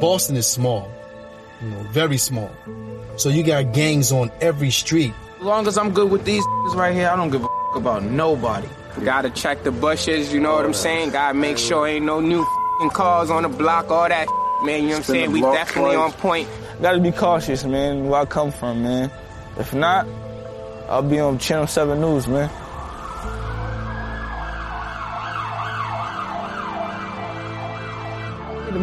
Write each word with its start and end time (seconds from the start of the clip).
Boston 0.00 0.36
is 0.36 0.46
small, 0.46 0.90
you 1.60 1.68
know, 1.68 1.82
very 1.90 2.16
small. 2.16 2.50
So 3.16 3.28
you 3.28 3.42
got 3.42 3.74
gangs 3.74 4.10
on 4.10 4.30
every 4.40 4.70
street. 4.70 5.12
As 5.36 5.42
long 5.42 5.66
as 5.66 5.76
I'm 5.76 5.92
good 5.92 6.10
with 6.10 6.24
these 6.24 6.42
right 6.74 6.94
here, 6.94 7.10
I 7.10 7.16
don't 7.16 7.28
give 7.28 7.44
a 7.44 7.48
about 7.74 8.04
nobody. 8.04 8.68
Gotta 9.04 9.28
check 9.28 9.64
the 9.64 9.70
bushes, 9.70 10.32
you 10.32 10.40
know 10.40 10.54
what 10.54 10.64
I'm 10.64 10.72
saying? 10.72 11.10
Gotta 11.10 11.34
make 11.34 11.58
sure 11.58 11.86
ain't 11.86 12.06
no 12.06 12.20
new 12.20 12.42
cars 12.94 13.28
on 13.28 13.42
the 13.42 13.50
block, 13.50 13.90
all 13.90 14.08
that 14.08 14.28
man, 14.62 14.82
you 14.84 14.88
know 14.88 14.94
what 14.94 14.96
I'm 14.96 15.02
saying? 15.04 15.30
We 15.32 15.42
definitely 15.42 15.96
on 15.96 16.12
point. 16.12 16.48
Gotta 16.80 17.00
be 17.00 17.12
cautious, 17.12 17.64
man, 17.64 18.08
where 18.08 18.22
I 18.22 18.24
come 18.24 18.50
from, 18.50 18.82
man. 18.82 19.10
If 19.58 19.74
not, 19.74 20.06
I'll 20.88 21.02
be 21.02 21.18
on 21.18 21.38
Channel 21.38 21.66
7 21.66 22.00
News, 22.00 22.26
man. 22.26 22.50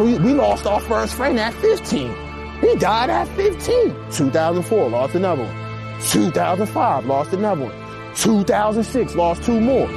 We, 0.03 0.17
we 0.17 0.33
lost 0.33 0.65
our 0.65 0.81
first 0.81 1.15
friend 1.15 1.39
at 1.39 1.53
15. 1.53 2.13
He 2.59 2.75
died 2.75 3.09
at 3.09 3.25
15. 3.37 4.11
2004, 4.11 4.89
lost 4.89 5.15
another 5.15 5.43
one. 5.43 6.01
2005, 6.09 7.05
lost 7.05 7.31
another 7.31 7.63
one. 7.63 8.15
2006, 8.15 9.15
lost 9.15 9.43
two 9.43 9.61
more. 9.61 9.87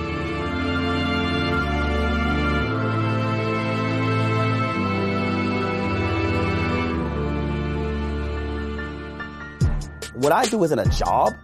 What 10.15 10.31
I 10.31 10.45
do 10.45 10.63
isn't 10.63 10.79
a 10.79 10.89
job. 10.91 11.35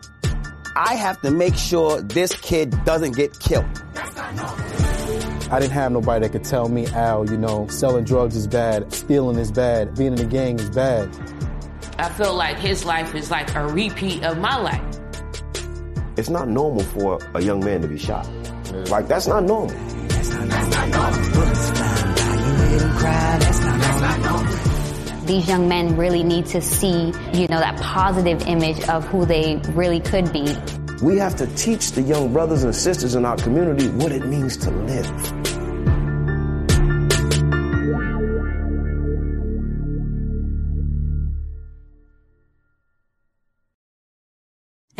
I 0.77 0.95
have 0.95 1.21
to 1.23 1.33
make 1.33 1.57
sure 1.57 2.01
this 2.01 2.33
kid 2.37 2.85
doesn't 2.85 3.17
get 3.17 3.41
killed. 3.41 3.67
I 5.53 5.61
didn't 5.61 5.75
have 5.75 5.93
nobody 5.93 6.27
that 6.27 6.33
could 6.33 6.45
tell 6.45 6.71
me, 6.71 6.87
Al, 6.87 7.31
you 7.31 7.37
know, 7.37 7.67
selling 7.67 8.05
drugs 8.05 8.37
is 8.37 8.47
bad, 8.47 8.91
stealing 8.91 9.37
is 9.37 9.53
bad, 9.53 9.95
being 9.95 10.13
in 10.13 10.17
the 10.17 10.25
gang 10.25 10.59
is 10.59 10.71
bad. 10.71 11.11
I 11.99 12.09
feel 12.09 12.35
like 12.35 12.59
his 12.59 12.87
life 12.87 13.15
is 13.15 13.31
like 13.31 13.55
a 13.55 13.67
repeat 13.67 14.25
of 14.25 14.39
my 14.39 14.57
life. 14.57 14.83
It's 16.17 16.31
not 16.31 16.49
normal 16.49 16.83
for 16.85 17.19
a 17.35 17.43
young 17.43 17.63
man 17.63 17.83
to 17.83 17.89
be 17.89 17.99
shot. 17.99 18.27
Like, 18.89 19.09
that's 19.09 19.27
not 19.27 19.45
normal. 19.45 19.77
These 25.27 25.49
young 25.49 25.69
men 25.69 25.99
really 25.99 26.23
need 26.23 26.47
to 26.47 26.63
see, 26.63 27.13
you 27.35 27.47
know, 27.49 27.61
that 27.61 27.79
positive 27.79 28.41
image 28.47 28.83
of 28.89 29.05
who 29.05 29.27
they 29.27 29.57
really 29.75 30.01
could 30.01 30.33
be. 30.33 30.57
We 31.03 31.19
have 31.19 31.35
to 31.37 31.47
teach 31.57 31.93
the 31.93 32.03
young 32.03 32.33
brothers 32.33 32.63
and 32.63 32.75
sisters 32.75 33.17
in 33.17 33.25
our 33.25 33.37
community 33.37 33.89
what 33.89 34.13
it 34.13 34.25
means 34.25 34.57
to 34.59 34.71
live. 34.71 35.42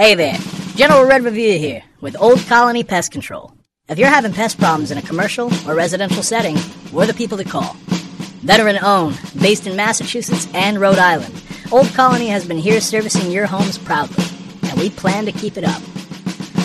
Hey 0.03 0.17
there, 0.17 0.37
General 0.75 1.05
Red 1.05 1.23
Revere 1.23 1.61
here 1.61 1.85
with 2.01 2.21
Old 2.21 2.41
Colony 2.49 2.83
Pest 2.83 3.13
Control. 3.13 3.53
If 3.89 4.01
you're 4.01 4.09
having 4.09 4.33
pest 4.33 4.59
problems 4.59 4.91
in 4.91 4.99
a 4.99 5.03
commercial 5.03 5.49
or 5.65 5.77
residential 5.77 6.25
setting, 6.25 6.57
we're 6.93 7.07
the 7.07 7.15
people 7.15 7.39
to 7.39 7.45
call. 7.45 7.75
Veteran 8.43 8.81
owned, 8.83 9.17
based 9.41 9.69
in 9.69 9.77
Massachusetts 9.77 10.49
and 10.55 10.81
Rhode 10.81 10.99
Island, 10.99 11.41
Old 11.71 11.87
Colony 11.95 12.27
has 12.27 12.45
been 12.45 12.59
here 12.59 12.81
servicing 12.81 13.31
your 13.31 13.47
homes 13.47 13.79
proudly, 13.79 14.25
and 14.69 14.77
we 14.81 14.91
plan 14.91 15.25
to 15.27 15.31
keep 15.31 15.57
it 15.57 15.63
up. 15.63 15.81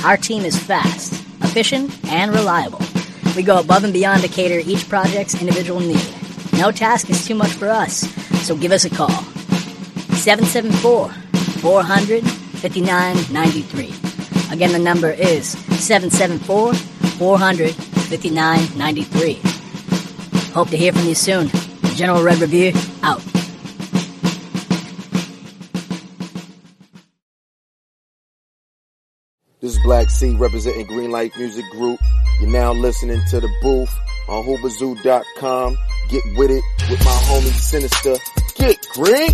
Our 0.04 0.18
team 0.18 0.44
is 0.44 0.58
fast, 0.58 1.14
efficient, 1.44 1.96
and 2.08 2.32
reliable. 2.32 2.82
We 3.36 3.44
go 3.44 3.60
above 3.60 3.84
and 3.84 3.94
beyond 3.94 4.24
to 4.24 4.30
cater 4.30 4.68
each 4.68 4.90
project's 4.90 5.40
individual 5.40 5.80
need. 5.80 6.12
No 6.54 6.72
task 6.72 7.08
is 7.12 7.24
too 7.24 7.36
much 7.36 7.52
for 7.52 7.68
us, 7.68 7.98
so 8.48 8.58
give 8.58 8.72
us 8.72 8.86
a 8.86 8.90
call. 8.90 9.22
774 10.16 11.12
400 11.62 12.47
5993. 12.58 14.54
Again, 14.54 14.72
the 14.72 14.80
number 14.80 15.12
is 15.12 15.50
774 15.50 16.74
400 16.74 17.74
5993. 17.74 19.34
Hope 20.54 20.70
to 20.70 20.78
hear 20.78 20.94
from 20.94 21.06
you 21.06 21.16
soon. 21.16 21.50
General 21.96 22.24
Red 22.24 22.40
Review, 22.40 22.74
out. 23.04 23.22
This 29.60 29.76
is 29.76 29.84
Black 29.84 30.10
C 30.10 30.36
representing 30.36 30.86
Greenlight 30.86 31.36
Music 31.38 31.66
Group. 31.72 32.00
You're 32.40 32.52
now 32.52 32.72
listening 32.74 33.22
to 33.32 33.40
the 33.40 33.50
booth 33.62 33.94
on 34.30 34.46
hoobazoo.com. 34.46 35.78
Get 36.10 36.24
with 36.38 36.52
it 36.52 36.64
with 36.90 37.00
my 37.04 37.12
homie 37.28 37.52
Sinister. 37.52 38.16
Get 38.56 38.78
green. 38.94 39.30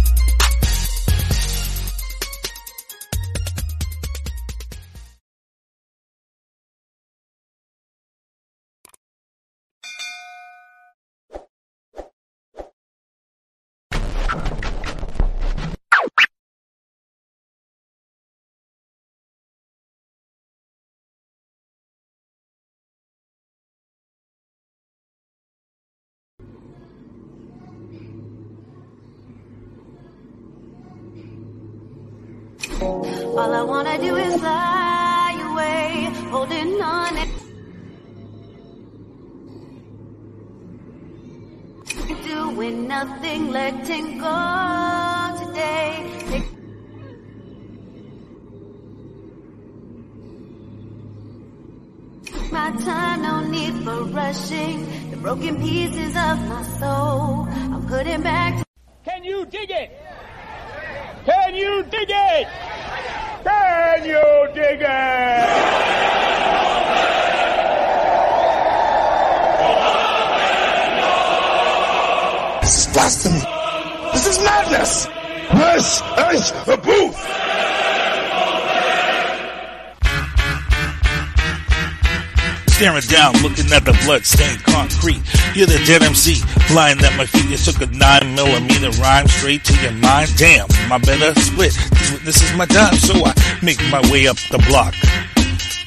All 33.04 33.54
I 33.54 33.62
wanna 33.64 33.98
do 33.98 34.16
is 34.16 34.40
fly 34.40 35.36
away, 35.52 36.10
holding 36.30 36.82
on. 36.82 37.18
It 37.18 37.30
doing 42.24 42.88
nothing, 42.88 43.52
letting 43.52 44.18
go 44.20 44.40
today. 45.42 46.44
My 52.52 52.72
time, 52.86 53.22
no 53.24 53.42
need 53.42 53.74
for 53.84 54.04
rushing. 54.06 55.10
The 55.12 55.18
broken 55.18 55.58
pieces 55.58 56.16
of 56.16 56.38
my 56.48 56.64
soul, 56.80 57.48
I'm 57.74 57.86
putting 57.86 58.22
back. 58.22 58.66
Can 59.04 59.26
you 59.26 59.46
dig 59.46 59.70
it? 59.72 59.92
Can 61.26 61.56
you 61.56 61.84
dig 61.84 62.10
it? 62.10 62.73
Can 63.44 64.06
you 64.06 64.48
dig 64.54 64.82
it? 64.82 65.84
This 72.62 72.88
is 72.88 72.94
blasphemy. 72.94 73.44
This 74.14 74.28
is 74.28 74.44
madness. 74.44 75.08
This 75.52 76.02
is 76.34 76.52
the 76.66 76.78
booth. 76.78 77.43
Staring 82.74 83.02
down, 83.06 83.34
looking 83.44 83.72
at 83.72 83.86
the 83.86 83.94
blood-stained 84.04 84.64
concrete. 84.64 85.22
You're 85.54 85.68
the 85.68 85.78
dead 85.86 86.02
MC, 86.02 86.36
flying 86.68 87.00
at 87.00 87.16
my 87.16 87.26
feet. 87.26 87.46
You 87.46 87.58
took 87.58 87.80
a 87.82 87.86
nine 87.94 88.34
millimeter 88.34 88.90
rhyme 89.00 89.28
straight 89.28 89.64
to 89.66 89.74
your 89.82 89.94
mind. 89.94 90.34
Damn, 90.38 90.68
my 90.90 90.98
better 90.98 91.40
split. 91.40 91.78
This 92.26 92.42
is 92.42 92.58
my 92.58 92.66
time, 92.66 92.96
so 92.96 93.14
I 93.24 93.34
make 93.62 93.78
my 93.92 94.02
way 94.12 94.28
up 94.28 94.38
the 94.50 94.58
block. 94.68 94.96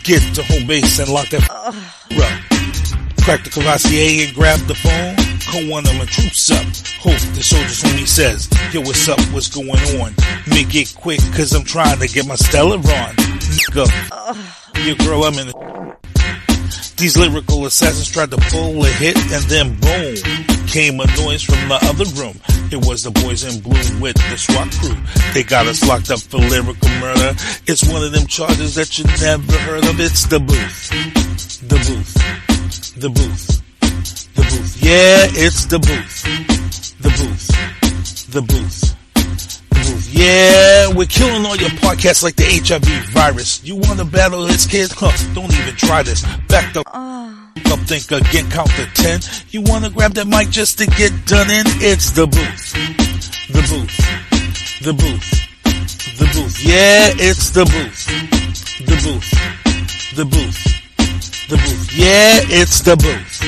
Get 0.05 0.23
to 0.37 0.43
home 0.45 0.67
base 0.69 1.01
and 1.01 1.11
lock 1.11 1.29
that 1.31 1.51
up. 1.51 1.75
Crack 3.27 3.43
the 3.43 3.51
Cavassier 3.51 4.29
and 4.29 4.35
grab 4.37 4.61
the 4.71 4.77
phone. 4.77 5.17
Call 5.51 5.69
one 5.69 5.85
of 5.87 5.99
my 5.99 6.05
troops 6.05 6.53
up. 6.53 6.65
Hope 7.03 7.19
the 7.35 7.43
soldiers 7.43 7.83
when 7.83 7.99
he 7.99 8.07
says, 8.07 8.49
Yo, 8.73 8.81
what's 8.81 9.09
up? 9.09 9.19
What's 9.35 9.49
going 9.49 9.69
on? 10.01 10.15
Make 10.47 10.73
it 10.77 10.95
quick, 10.97 11.19
cause 11.35 11.53
I'm 11.53 11.65
trying 11.65 11.99
to 11.99 12.07
get 12.07 12.29
my 12.29 12.37
Stella 12.37 12.77
on. 12.77 13.15
Nigga, 13.59 14.87
you 14.87 14.95
grow, 14.99 15.25
I'm 15.25 15.35
in 15.41 15.49
the 15.49 15.76
these 16.97 17.17
lyrical 17.17 17.67
assassins 17.67 18.11
tried 18.11 18.31
to 18.31 18.39
pull 18.51 18.85
a 18.85 18.89
hit 18.89 19.17
and 19.17 19.45
then 19.45 19.79
boom 19.81 20.17
came 20.67 20.99
a 21.01 21.07
noise 21.17 21.43
from 21.43 21.69
the 21.69 21.79
other 21.83 22.05
room. 22.21 22.39
It 22.73 22.85
was 22.85 23.03
the 23.03 23.11
boys 23.11 23.45
in 23.45 23.61
blue 23.61 24.01
with 24.01 24.17
the 24.17 24.37
SWAT 24.37 24.71
crew. 24.73 24.97
They 25.33 25.43
got 25.43 25.67
us 25.67 25.87
locked 25.87 26.11
up 26.11 26.21
for 26.21 26.39
lyrical 26.39 26.89
murder. 27.01 27.35
It's 27.67 27.87
one 27.89 28.03
of 28.03 28.13
them 28.13 28.27
charges 28.27 28.75
that 28.75 28.99
you 28.99 29.05
never 29.21 29.59
heard 29.59 29.85
of. 29.85 30.01
It's 30.01 30.27
the 30.27 30.41
booth. 30.41 30.91
The 31.69 31.77
booth. 31.77 32.97
The 32.99 33.09
booth. 33.11 34.35
The 34.35 34.43
booth. 34.43 34.83
Yeah, 34.83 35.27
it's 35.45 35.67
the 35.67 35.79
booth. 35.79 36.23
The 37.01 37.11
booth. 37.11 38.31
The 38.33 38.43
booth. 38.43 38.96
The 39.87 39.93
booth. 39.93 40.07
booth. 40.07 40.15
Yeah, 40.15 40.89
we're 40.95 41.07
killing 41.07 41.47
all 41.47 41.57
your 41.57 41.71
podcasts 41.71 42.23
like 42.23 42.37
the 42.37 42.45
HIV 42.45 43.11
virus. 43.11 43.65
You 43.65 43.77
want 43.77 43.99
to 43.99 44.05
battle 44.05 44.43
this 44.45 44.67
kid? 44.67 44.91
Huh, 44.93 45.13
don't 45.35 45.53
even 45.53 45.77
try 45.77 46.03
this. 46.03 46.25
Back 46.49 46.73
the 46.75 46.83
ah. 46.87 47.53
up, 47.73 47.79
think 47.81 48.11
again, 48.11 48.51
count 48.51 48.71
to 48.71 48.87
ten. 48.95 49.21
You 49.51 49.63
want 49.63 49.85
to 49.85 49.91
grab 49.91 50.13
that 50.15 50.27
mic 50.27 50.51
just 50.51 50.79
to 50.79 50.87
get 50.87 51.13
done 51.27 51.51
in? 51.51 51.65
It's 51.81 52.11
the 52.11 52.27
booth. 52.27 52.73
The 53.49 53.63
booth. 53.71 53.97
The 54.83 54.93
booth. 54.93 55.47
The 56.19 56.27
booth. 56.35 56.65
Yeah, 56.65 57.11
it's 57.17 57.51
the 57.51 57.65
booth. 57.65 58.07
The 58.87 58.97
booth. 59.05 59.31
The 60.17 60.25
booth. 60.25 60.77
The 61.49 61.57
booth. 61.57 61.93
Yeah, 61.95 62.41
it's 62.49 62.81
the 62.81 62.97
booth. 62.97 63.43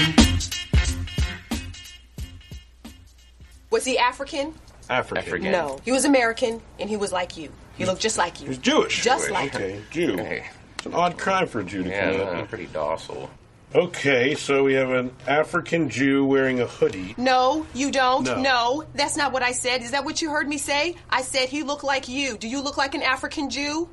Was 3.71 3.85
he 3.85 3.99
African? 3.99 4.55
African. 4.91 5.51
No. 5.53 5.79
He 5.85 5.93
was 5.93 6.05
American, 6.05 6.61
and 6.79 6.89
he 6.89 6.97
was 6.97 7.13
like 7.13 7.37
you. 7.37 7.53
He 7.77 7.85
looked 7.85 8.01
just 8.03 8.19
like 8.19 8.41
you. 8.41 8.45
He 8.45 8.49
was 8.51 8.59
Jewish. 8.59 9.03
Just 9.05 9.31
like 9.31 9.53
you. 9.55 9.59
okay. 9.59 9.73
him. 9.73 9.85
Jew. 9.91 10.19
It's 10.19 10.87
an 10.87 10.95
odd 10.95 11.19
crime 11.19 11.47
for 11.47 11.61
a 11.61 11.65
Jew 11.65 11.83
to 11.85 11.91
Yeah, 11.91 12.13
commit. 12.13 12.33
no, 12.35 12.45
pretty 12.47 12.67
docile. 12.67 13.31
Okay, 13.75 14.35
so 14.35 14.65
we 14.65 14.73
have 14.75 14.91
an 14.91 15.11
African 15.27 15.91
Jew 15.91 16.25
wearing 16.25 16.61
a 16.61 16.67
hoodie. 16.67 17.15
No, 17.19 17.67
you 17.75 17.91
don't. 17.91 18.25
No. 18.25 18.41
No. 18.41 18.85
that's 18.95 19.17
not 19.17 19.33
what 19.33 19.43
I 19.43 19.53
said. 19.53 19.83
Is 19.83 19.91
that 19.91 20.05
what 20.07 20.23
you 20.23 20.31
heard 20.31 20.49
me 20.49 20.57
say? 20.57 20.97
I 21.11 21.21
said 21.21 21.51
he 21.51 21.63
looked 21.63 21.85
like 21.85 22.09
you. 22.09 22.39
Do 22.39 22.49
you 22.49 22.63
look 22.63 22.79
like 22.79 22.95
an 22.95 23.03
African 23.03 23.51
Jew? 23.51 23.89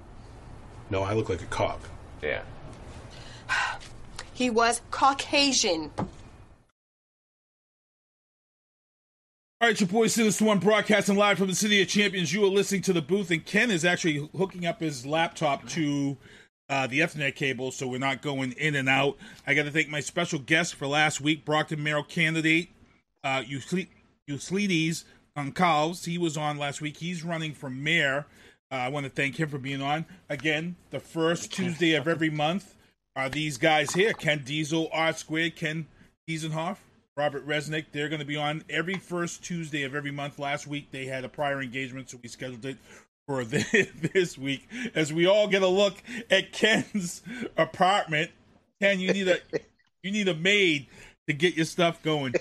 No, 0.90 1.02
I 1.04 1.14
look 1.14 1.28
like 1.28 1.42
a 1.42 1.46
cop. 1.48 1.82
Yeah. 2.24 2.42
He 4.34 4.50
was 4.50 4.82
Caucasian. 4.92 5.92
All 9.62 9.70
right, 9.70 9.80
your 9.80 9.88
boy 9.88 10.08
Sinister 10.08 10.44
One 10.44 10.60
broadcasting 10.60 11.16
live 11.16 11.38
from 11.38 11.48
the 11.48 11.56
City 11.56 11.82
of 11.82 11.88
Champions. 11.88 12.34
You 12.34 12.44
are 12.44 12.50
listening 12.50 12.82
to 12.84 12.94
the 12.94 13.02
booth, 13.02 13.32
and 13.32 13.46
Ken 13.46 13.72
is 13.72 13.86
actually 13.86 14.30
hooking 14.36 14.66
up 14.66 14.82
his 14.82 15.06
laptop 15.06 15.66
to 15.70 16.18
uh, 16.70 16.88
the 16.88 17.00
Ethernet 17.00 17.36
cable, 17.36 17.72
so 17.72 17.88
we're 17.88 17.98
not 17.98 18.22
going 18.22 18.52
in 18.52 18.76
and 18.76 18.90
out. 18.90 19.18
I 19.48 19.54
got 19.54 19.64
to 19.64 19.72
thank 19.72 19.88
my 19.88 20.02
special 20.02 20.40
guest 20.40 20.76
for 20.76 20.88
last 20.88 21.22
week, 21.22 21.46
Brockton 21.46 21.82
Mayor 21.82 22.04
candidate 22.04 22.70
uh, 23.24 23.44
Euclides 23.44 25.06
Goncalves. 25.38 26.06
He 26.06 26.18
was 26.18 26.36
on 26.36 26.58
last 26.58 26.82
week. 26.82 26.98
He's 26.98 27.24
running 27.24 27.54
for 27.54 27.70
mayor. 27.70 28.26
Uh, 28.70 28.76
I 28.76 28.90
want 28.90 29.06
to 29.06 29.10
thank 29.10 29.40
him 29.40 29.48
for 29.48 29.58
being 29.58 29.82
on. 29.82 30.06
Again, 30.30 30.76
the 30.90 31.00
first 31.00 31.54
Tuesday 31.54 31.94
of 31.96 32.10
every 32.10 32.30
month 32.30 32.76
are 33.16 33.30
these 33.30 33.58
guys 33.58 33.94
here 33.94 34.12
Ken 34.12 34.44
Diesel, 34.44 34.90
R 34.92 35.14
Squared, 35.14 35.56
Ken 35.56 35.88
Diesenhof, 36.30 36.78
Robert 37.18 37.48
Resnick. 37.48 37.86
They're 37.92 38.10
going 38.10 38.20
to 38.20 38.26
be 38.26 38.36
on 38.36 38.64
every 38.70 38.96
first 38.96 39.44
Tuesday 39.44 39.84
of 39.84 39.96
every 39.96 40.12
month. 40.12 40.38
Last 40.38 40.68
week 40.68 40.92
they 40.92 41.06
had 41.06 41.24
a 41.24 41.30
prior 41.30 41.62
engagement, 41.62 42.10
so 42.10 42.20
we 42.22 42.28
scheduled 42.28 42.66
it 42.66 42.78
for 43.26 43.44
this, 43.46 44.38
week 44.38 44.68
as 44.94 45.12
we 45.14 45.26
all 45.26 45.48
get 45.48 45.62
a 45.62 45.68
look 45.68 45.96
at 46.30 46.52
Ken's 46.52 47.22
apartment. 47.58 48.32
Ken, 48.82 49.00
you 49.00 49.14
need 49.14 49.28
a 49.28 49.40
you 50.04 50.12
need 50.12 50.28
a 50.28 50.36
maid 50.36 50.88
to 51.28 51.34
get 51.34 51.56
your 51.56 51.66
stuff 51.66 52.04
going 52.04 52.34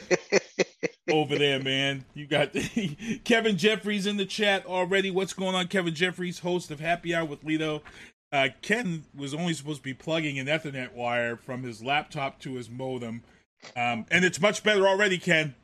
over 1.11 1.39
there, 1.39 1.63
man. 1.63 2.05
You 2.13 2.27
got 2.27 2.55
Kevin 3.25 3.57
Jeffries 3.57 4.07
in 4.07 4.17
the 4.17 4.27
chat 4.27 4.67
already. 4.67 5.11
What's 5.11 5.33
going 5.33 5.55
on, 5.55 5.69
Kevin 5.69 5.95
Jeffries, 5.95 6.41
host 6.41 6.71
of 6.71 6.81
Happy 6.81 7.15
Hour 7.15 7.25
with 7.25 7.45
Lito? 7.45 7.81
Uh, 8.33 8.49
Ken 8.63 9.05
was 9.15 9.33
only 9.33 9.55
supposed 9.55 9.79
to 9.79 9.85
be 9.85 9.95
plugging 9.95 10.41
an 10.41 10.47
Ethernet 10.49 10.93
wire 10.93 11.37
from 11.37 11.63
his 11.63 11.85
laptop 11.85 12.41
to 12.41 12.55
his 12.55 12.69
modem, 12.69 13.23
um, 13.77 14.07
and 14.11 14.25
it's 14.25 14.41
much 14.41 14.63
better 14.63 14.87
already, 14.87 15.19
Ken. 15.19 15.55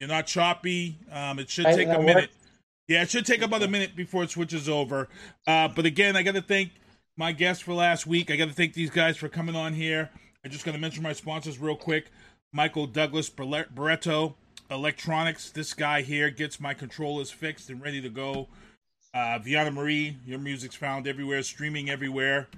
You're 0.00 0.08
not 0.08 0.26
choppy. 0.26 0.98
Um, 1.10 1.38
it 1.38 1.48
should 1.48 1.66
take 1.66 1.88
a 1.88 1.98
minute. 1.98 2.14
works. 2.16 2.36
Yeah, 2.88 3.02
it 3.02 3.10
should 3.10 3.24
take 3.24 3.42
about 3.42 3.62
a 3.62 3.68
minute 3.68 3.94
before 3.94 4.24
it 4.24 4.30
switches 4.30 4.68
over. 4.68 5.08
Uh, 5.46 5.68
but 5.68 5.86
again, 5.86 6.16
I 6.16 6.22
got 6.22 6.34
to 6.34 6.42
thank 6.42 6.72
my 7.16 7.32
guests 7.32 7.62
for 7.62 7.72
last 7.72 8.06
week. 8.06 8.30
I 8.30 8.36
got 8.36 8.48
to 8.48 8.54
thank 8.54 8.74
these 8.74 8.90
guys 8.90 9.16
for 9.16 9.28
coming 9.28 9.54
on 9.54 9.74
here. 9.74 10.10
I 10.44 10.48
just 10.48 10.64
got 10.64 10.72
to 10.72 10.78
mention 10.78 11.02
my 11.02 11.12
sponsors 11.12 11.58
real 11.58 11.76
quick. 11.76 12.10
Michael 12.52 12.86
Douglas 12.86 13.30
Barreto 13.30 14.34
Electronics. 14.70 15.50
This 15.50 15.72
guy 15.72 16.02
here 16.02 16.30
gets 16.30 16.58
my 16.58 16.74
controllers 16.74 17.30
fixed 17.30 17.70
and 17.70 17.80
ready 17.80 18.00
to 18.00 18.08
go. 18.08 18.48
Uh, 19.14 19.38
Veana 19.38 19.72
Marie, 19.72 20.16
your 20.26 20.38
music's 20.38 20.74
found 20.74 21.06
everywhere, 21.06 21.42
streaming 21.42 21.90
everywhere. 21.90 22.48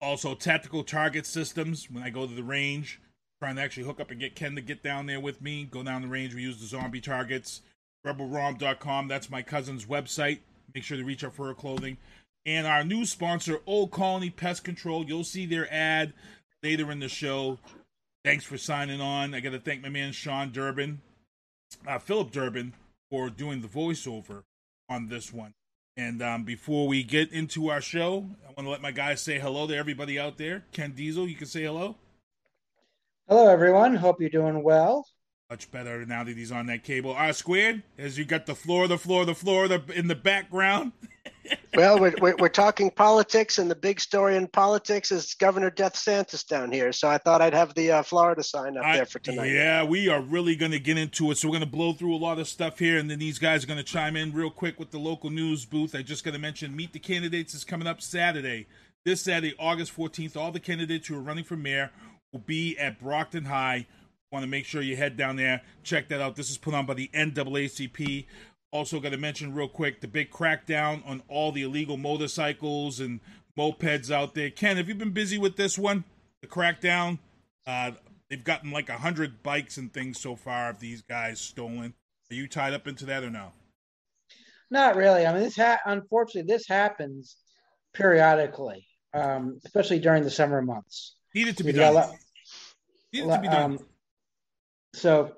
Also, 0.00 0.34
Tactical 0.34 0.82
Target 0.82 1.26
Systems. 1.26 1.88
When 1.90 2.02
I 2.02 2.10
go 2.10 2.26
to 2.26 2.34
the 2.34 2.42
range, 2.42 3.00
trying 3.42 3.56
to 3.56 3.62
actually 3.62 3.82
hook 3.82 3.98
up 3.98 4.12
and 4.12 4.20
get 4.20 4.36
Ken 4.36 4.54
to 4.54 4.60
get 4.60 4.84
down 4.84 5.06
there 5.06 5.18
with 5.18 5.42
me. 5.42 5.64
Go 5.64 5.82
down 5.82 6.02
the 6.02 6.06
range. 6.06 6.32
We 6.32 6.42
use 6.42 6.60
the 6.60 6.66
zombie 6.66 7.00
targets. 7.00 7.60
RebelRom.com. 8.06 9.08
That's 9.08 9.28
my 9.30 9.42
cousin's 9.42 9.84
website. 9.84 10.38
Make 10.72 10.84
sure 10.84 10.96
to 10.96 11.02
reach 11.02 11.24
out 11.24 11.34
for 11.34 11.48
her 11.48 11.54
clothing. 11.54 11.96
And 12.46 12.68
our 12.68 12.84
new 12.84 13.04
sponsor, 13.04 13.58
Old 13.66 13.90
Colony 13.90 14.30
Pest 14.30 14.62
Control. 14.62 15.04
You'll 15.04 15.24
see 15.24 15.44
their 15.44 15.66
ad 15.74 16.12
later 16.62 16.92
in 16.92 17.00
the 17.00 17.08
show. 17.08 17.58
Thanks 18.24 18.44
for 18.44 18.56
signing 18.56 19.00
on. 19.00 19.34
I 19.34 19.40
got 19.40 19.50
to 19.50 19.58
thank 19.58 19.82
my 19.82 19.88
man 19.88 20.12
Sean 20.12 20.52
Durbin, 20.52 21.00
uh, 21.84 21.98
Philip 21.98 22.30
Durbin, 22.30 22.74
for 23.10 23.28
doing 23.28 23.60
the 23.60 23.66
voiceover 23.66 24.44
on 24.88 25.08
this 25.08 25.32
one. 25.32 25.54
And 25.96 26.22
um, 26.22 26.44
before 26.44 26.86
we 26.86 27.02
get 27.02 27.32
into 27.32 27.70
our 27.70 27.80
show, 27.80 28.24
I 28.44 28.52
want 28.52 28.66
to 28.66 28.70
let 28.70 28.82
my 28.82 28.92
guys 28.92 29.20
say 29.20 29.40
hello 29.40 29.66
to 29.66 29.76
everybody 29.76 30.16
out 30.16 30.38
there. 30.38 30.64
Ken 30.70 30.92
Diesel, 30.92 31.26
you 31.26 31.34
can 31.34 31.48
say 31.48 31.64
hello. 31.64 31.96
Hello, 33.34 33.48
everyone. 33.48 33.94
Hope 33.94 34.20
you're 34.20 34.28
doing 34.28 34.62
well. 34.62 35.06
Much 35.48 35.70
better 35.70 36.04
now 36.04 36.22
that 36.22 36.36
he's 36.36 36.52
on 36.52 36.66
that 36.66 36.84
cable. 36.84 37.12
R 37.12 37.32
squared, 37.32 37.82
as 37.96 38.18
you 38.18 38.26
got 38.26 38.44
the 38.44 38.54
floor, 38.54 38.86
the 38.86 38.98
floor, 38.98 39.24
the 39.24 39.34
floor 39.34 39.68
the, 39.68 39.82
in 39.94 40.06
the 40.06 40.14
background. 40.14 40.92
Well, 41.74 41.98
we're, 41.98 42.14
we're, 42.20 42.36
we're 42.36 42.48
talking 42.48 42.90
politics, 42.90 43.58
and 43.58 43.70
the 43.70 43.74
big 43.74 43.98
story 44.00 44.36
in 44.36 44.46
politics 44.46 45.10
is 45.10 45.34
Governor 45.34 45.70
Death 45.70 45.94
Santis 45.94 46.46
down 46.46 46.70
here. 46.70 46.92
So 46.92 47.08
I 47.08 47.18
thought 47.18 47.40
I'd 47.40 47.54
have 47.54 47.74
the 47.74 47.90
uh, 47.90 48.02
Florida 48.02 48.42
sign 48.42 48.76
up 48.76 48.84
I- 48.84 48.96
there 48.96 49.06
for 49.06 49.18
tonight. 49.18 49.50
Yeah, 49.50 49.82
we 49.82 50.08
are 50.08 50.20
really 50.20 50.54
going 50.54 50.72
to 50.72 50.78
get 50.78 50.98
into 50.98 51.30
it. 51.30 51.38
So 51.38 51.48
we're 51.48 51.52
going 51.52 51.64
to 51.64 51.76
blow 51.76 51.94
through 51.94 52.14
a 52.14 52.18
lot 52.18 52.38
of 52.38 52.46
stuff 52.46 52.78
here, 52.78 52.98
and 52.98 53.10
then 53.10 53.18
these 53.18 53.38
guys 53.38 53.64
are 53.64 53.66
going 53.66 53.78
to 53.78 53.84
chime 53.84 54.16
in 54.16 54.32
real 54.32 54.50
quick 54.50 54.78
with 54.78 54.90
the 54.90 54.98
local 54.98 55.30
news 55.30 55.64
booth. 55.64 55.94
I 55.94 56.02
just 56.02 56.24
got 56.24 56.32
to 56.32 56.38
mention 56.38 56.76
Meet 56.76 56.92
the 56.92 56.98
Candidates 56.98 57.54
is 57.54 57.64
coming 57.64 57.88
up 57.88 58.02
Saturday. 58.02 58.66
This 59.04 59.22
Saturday, 59.22 59.54
August 59.58 59.96
14th. 59.96 60.36
All 60.36 60.52
the 60.52 60.60
candidates 60.60 61.08
who 61.08 61.16
are 61.16 61.22
running 61.22 61.44
for 61.44 61.56
mayor 61.56 61.90
will 62.32 62.40
be 62.40 62.76
at 62.78 62.98
Brockton 62.98 63.44
High. 63.44 63.86
Want 64.30 64.42
to 64.42 64.48
make 64.48 64.64
sure 64.64 64.80
you 64.80 64.96
head 64.96 65.16
down 65.16 65.36
there, 65.36 65.60
check 65.82 66.08
that 66.08 66.20
out. 66.22 66.36
This 66.36 66.50
is 66.50 66.56
put 66.56 66.72
on 66.74 66.86
by 66.86 66.94
the 66.94 67.10
NAACP. 67.12 68.24
Also, 68.70 68.98
got 68.98 69.10
to 69.10 69.18
mention 69.18 69.54
real 69.54 69.68
quick 69.68 70.00
the 70.00 70.08
big 70.08 70.30
crackdown 70.30 71.06
on 71.06 71.22
all 71.28 71.52
the 71.52 71.62
illegal 71.62 71.98
motorcycles 71.98 72.98
and 73.00 73.20
mopeds 73.58 74.10
out 74.10 74.34
there. 74.34 74.48
Ken, 74.48 74.78
have 74.78 74.88
you 74.88 74.94
been 74.94 75.10
busy 75.10 75.36
with 75.36 75.56
this 75.56 75.78
one? 75.78 76.04
The 76.40 76.48
crackdown. 76.48 77.18
Uh, 77.66 77.92
they've 78.30 78.42
gotten 78.42 78.70
like 78.70 78.88
a 78.88 78.96
hundred 78.96 79.42
bikes 79.42 79.76
and 79.76 79.92
things 79.92 80.18
so 80.18 80.34
far 80.34 80.70
of 80.70 80.80
these 80.80 81.02
guys 81.02 81.38
stolen. 81.38 81.92
Are 82.30 82.34
you 82.34 82.48
tied 82.48 82.72
up 82.72 82.88
into 82.88 83.04
that 83.04 83.22
or 83.22 83.28
no? 83.30 83.52
Not 84.70 84.96
really. 84.96 85.26
I 85.26 85.34
mean, 85.34 85.42
this 85.42 85.56
ha- 85.56 85.80
unfortunately 85.84 86.50
this 86.50 86.66
happens 86.66 87.36
periodically, 87.92 88.86
um, 89.12 89.60
especially 89.66 89.98
during 89.98 90.22
the 90.24 90.30
summer 90.30 90.62
months. 90.62 91.16
Needed 91.34 91.58
to 91.58 91.62
be 91.64 91.68
We've 91.72 91.76
got 91.76 91.90
a 91.90 91.94
done. 91.94 92.08
lot- 92.08 92.18
Needed 93.12 93.28
to 93.28 93.38
be 93.40 93.48
done. 93.48 93.72
um, 93.72 93.78
so, 94.94 95.36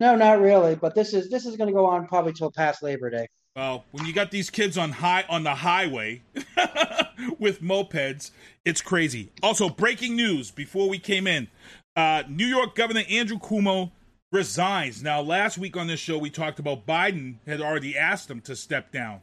no, 0.00 0.16
not 0.16 0.40
really. 0.40 0.74
But 0.74 0.94
this 0.94 1.14
is 1.14 1.28
this 1.30 1.46
is 1.46 1.56
going 1.56 1.68
to 1.68 1.74
go 1.74 1.86
on 1.86 2.06
probably 2.06 2.32
till 2.32 2.50
past 2.50 2.82
Labor 2.82 3.10
Day. 3.10 3.28
Well, 3.54 3.84
when 3.90 4.04
you 4.04 4.12
got 4.12 4.30
these 4.30 4.50
kids 4.50 4.76
on 4.76 4.92
high 4.92 5.24
on 5.28 5.42
the 5.42 5.54
highway 5.54 6.22
with 7.38 7.62
mopeds, 7.62 8.30
it's 8.64 8.82
crazy. 8.82 9.32
Also, 9.42 9.68
breaking 9.68 10.14
news 10.14 10.50
before 10.50 10.88
we 10.88 10.98
came 10.98 11.26
in: 11.26 11.48
uh, 11.96 12.24
New 12.28 12.46
York 12.46 12.74
Governor 12.74 13.02
Andrew 13.08 13.38
Cuomo 13.38 13.92
resigns. 14.32 15.02
Now, 15.02 15.20
last 15.20 15.56
week 15.58 15.76
on 15.76 15.86
this 15.86 16.00
show, 16.00 16.18
we 16.18 16.30
talked 16.30 16.58
about 16.58 16.86
Biden 16.86 17.36
had 17.46 17.60
already 17.60 17.96
asked 17.96 18.30
him 18.30 18.40
to 18.42 18.54
step 18.54 18.92
down. 18.92 19.20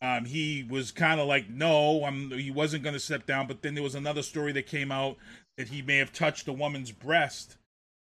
Um, 0.00 0.24
he 0.24 0.66
was 0.68 0.90
kind 0.90 1.20
of 1.20 1.28
like, 1.28 1.48
no, 1.48 2.04
I'm, 2.04 2.30
he 2.30 2.50
wasn't 2.50 2.82
going 2.82 2.94
to 2.94 3.00
step 3.00 3.24
down. 3.24 3.46
But 3.46 3.62
then 3.62 3.74
there 3.74 3.84
was 3.84 3.94
another 3.94 4.22
story 4.22 4.52
that 4.52 4.66
came 4.66 4.90
out 4.90 5.16
that 5.56 5.68
he 5.68 5.82
may 5.82 5.98
have 5.98 6.12
touched 6.12 6.48
a 6.48 6.52
woman's 6.52 6.92
breast. 6.92 7.56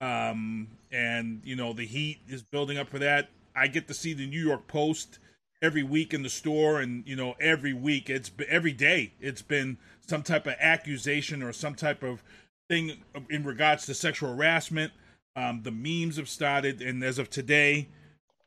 Um, 0.01 0.69
and, 0.91 1.41
you 1.45 1.57
know, 1.57 1.73
the 1.73 1.87
heat 1.87 2.19
is 2.29 2.43
building 2.43 2.79
up 2.79 2.89
for 2.89 2.99
that. 2.99 3.31
I 3.55 3.67
get 3.67 3.89
to 3.89 3.95
see 3.95 4.13
the 4.13 4.27
New 4.27 4.43
York 4.43 4.67
Post 4.67 5.19
every 5.63 5.83
week 5.83 6.15
in 6.15 6.23
the 6.23 6.31
store. 6.31 6.81
And, 6.81 7.07
you 7.07 7.17
know, 7.17 7.35
every 7.41 7.73
week, 7.73 8.09
it's 8.09 8.31
every 8.49 8.73
day, 8.73 9.13
it's 9.21 9.43
been 9.43 9.79
some 10.07 10.23
type 10.23 10.47
of 10.47 10.55
accusation 10.59 11.43
or 11.43 11.53
some 11.53 11.75
type 11.75 12.03
of 12.03 12.23
thing 12.69 13.03
in 13.29 13.45
regards 13.45 13.87
to 13.87 13.95
sexual 13.95 14.35
harassment. 14.35 14.93
Um, 15.37 15.63
the 15.63 15.71
memes 15.71 16.17
have 16.17 16.29
started. 16.29 16.81
And 16.81 17.03
as 17.03 17.19
of 17.19 17.31
today, 17.31 17.89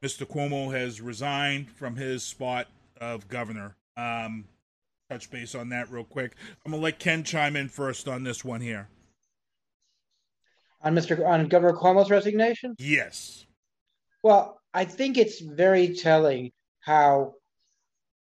Mr. 0.04 0.26
Cuomo 0.28 0.74
has 0.74 1.00
resigned 1.02 1.70
from 1.72 1.96
his 1.96 2.24
spot 2.24 2.68
of 3.00 3.28
governor. 3.28 3.76
Um, 3.96 4.46
touch 5.10 5.30
base 5.30 5.56
on 5.56 5.70
that 5.70 5.92
real 5.92 6.04
quick. 6.04 6.36
I'm 6.66 6.72
gonna 6.72 6.84
let 6.84 7.00
Ken 7.00 7.24
chime 7.24 7.56
in 7.56 7.70
first 7.70 8.08
on 8.08 8.24
this 8.24 8.44
one 8.44 8.62
here. 8.62 8.90
On 10.82 10.94
Mr. 10.96 11.26
on 11.26 11.48
Governor 11.48 11.74
Cuomo's 11.74 12.10
resignation. 12.10 12.76
Yes. 12.78 13.46
Well, 14.22 14.60
I 14.74 14.86
think 14.86 15.18
it's 15.18 15.40
very 15.40 15.96
telling 15.96 16.52
how 16.82 17.34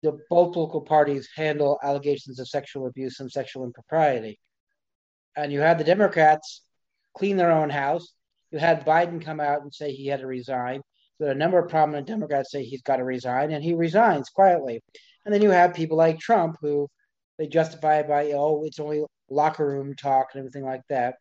the 0.01 0.17
both 0.29 0.53
political 0.53 0.81
parties 0.81 1.27
handle 1.35 1.79
allegations 1.83 2.39
of 2.39 2.47
sexual 2.47 2.87
abuse 2.87 3.19
and 3.19 3.31
sexual 3.31 3.65
impropriety. 3.65 4.39
And 5.35 5.51
you 5.51 5.59
had 5.59 5.77
the 5.77 5.83
Democrats 5.83 6.63
clean 7.15 7.37
their 7.37 7.51
own 7.51 7.69
house. 7.69 8.13
You 8.51 8.59
had 8.59 8.85
Biden 8.85 9.23
come 9.23 9.39
out 9.39 9.61
and 9.61 9.73
say 9.73 9.91
he 9.91 10.07
had 10.07 10.21
to 10.21 10.27
resign. 10.27 10.81
Had 11.19 11.29
a 11.29 11.35
number 11.35 11.59
of 11.59 11.69
prominent 11.69 12.07
Democrats 12.07 12.51
say 12.51 12.63
he's 12.63 12.81
got 12.81 12.97
to 12.97 13.03
resign, 13.03 13.51
and 13.51 13.61
he 13.63 13.73
resigns 13.73 14.29
quietly. 14.29 14.81
And 15.29 15.33
then 15.35 15.43
you 15.43 15.51
have 15.51 15.75
people 15.75 15.95
like 15.95 16.17
Trump 16.17 16.57
who 16.59 16.89
they 17.37 17.45
justify 17.45 17.99
it 17.99 18.07
by, 18.07 18.31
oh, 18.31 18.63
it's 18.65 18.79
only 18.79 19.03
locker 19.29 19.63
room 19.63 19.93
talk 19.95 20.29
and 20.33 20.39
everything 20.39 20.65
like 20.65 20.81
that. 20.89 21.17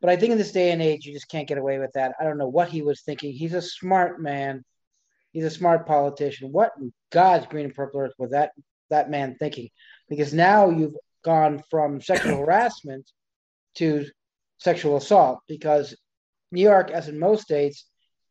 But 0.00 0.10
I 0.10 0.14
think 0.14 0.30
in 0.30 0.38
this 0.38 0.52
day 0.52 0.70
and 0.70 0.80
age, 0.80 1.04
you 1.04 1.12
just 1.12 1.28
can't 1.28 1.48
get 1.48 1.58
away 1.58 1.80
with 1.80 1.90
that. 1.94 2.14
I 2.20 2.22
don't 2.22 2.38
know 2.38 2.46
what 2.46 2.68
he 2.68 2.82
was 2.82 3.02
thinking. 3.02 3.32
He's 3.32 3.52
a 3.52 3.60
smart 3.60 4.22
man. 4.22 4.62
He's 5.32 5.42
a 5.42 5.50
smart 5.50 5.84
politician. 5.84 6.52
What 6.52 6.74
in 6.80 6.92
God's 7.10 7.46
green 7.46 7.64
and 7.64 7.74
purple 7.74 8.02
earth 8.02 8.12
was 8.20 8.30
that 8.30 8.52
that 8.90 9.10
man 9.10 9.34
thinking? 9.40 9.68
Because 10.08 10.32
now 10.32 10.70
you've 10.70 10.94
gone 11.24 11.60
from 11.70 12.00
sexual 12.00 12.36
harassment 12.46 13.10
to 13.78 14.06
sexual 14.58 14.96
assault. 14.96 15.40
Because 15.48 15.96
New 16.52 16.62
York, 16.62 16.92
as 16.92 17.08
in 17.08 17.18
most 17.18 17.42
states, 17.42 17.84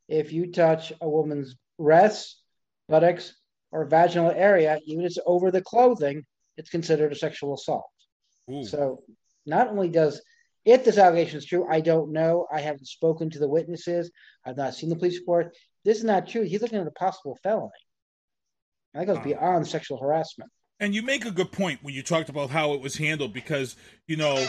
if 0.08 0.32
you 0.32 0.54
touch 0.54 0.94
a 1.02 1.10
woman's 1.10 1.58
breasts, 1.78 2.42
buttocks, 2.88 3.34
or 3.74 3.86
vaginal 3.86 4.32
area, 4.32 4.80
even 4.86 5.04
if 5.04 5.08
it's 5.08 5.20
over 5.26 5.52
the 5.52 5.62
clothing, 5.62 6.24
it's 6.58 6.70
considered 6.70 7.12
a 7.12 7.16
sexual 7.16 7.56
assault. 7.56 7.90
Ooh. 8.50 8.64
So 8.64 9.04
not 9.46 9.68
only 9.68 9.90
does 9.90 10.22
if 10.64 10.86
this 10.86 10.98
allegation 10.98 11.40
is 11.40 11.46
true, 11.46 11.68
I 11.70 11.82
don't 11.82 12.14
know. 12.14 12.48
I 12.52 12.62
haven't 12.62 12.88
spoken 12.88 13.30
to 13.32 13.40
the 13.40 13.50
witnesses. 13.50 14.12
I've 14.46 14.56
not 14.56 14.76
seen 14.76 14.90
the 14.90 14.96
police 14.96 15.20
report. 15.20 15.56
This 15.84 15.98
is 15.98 16.04
not 16.06 16.28
true. 16.28 16.44
He's 16.44 16.62
looking 16.62 16.80
at 16.80 16.88
a 16.88 16.92
possible 16.92 17.38
felony. 17.44 17.72
That 18.94 19.08
goes 19.08 19.20
beyond 19.20 19.68
sexual 19.68 19.98
harassment. 19.98 20.52
And 20.80 20.94
you 20.94 21.02
make 21.02 21.26
a 21.26 21.32
good 21.32 21.52
point 21.52 21.80
when 21.82 21.94
you 21.94 22.04
talked 22.04 22.30
about 22.30 22.52
how 22.52 22.74
it 22.74 22.82
was 22.82 22.98
handled 22.98 23.34
because, 23.34 23.76
you 24.08 24.16
know, 24.16 24.46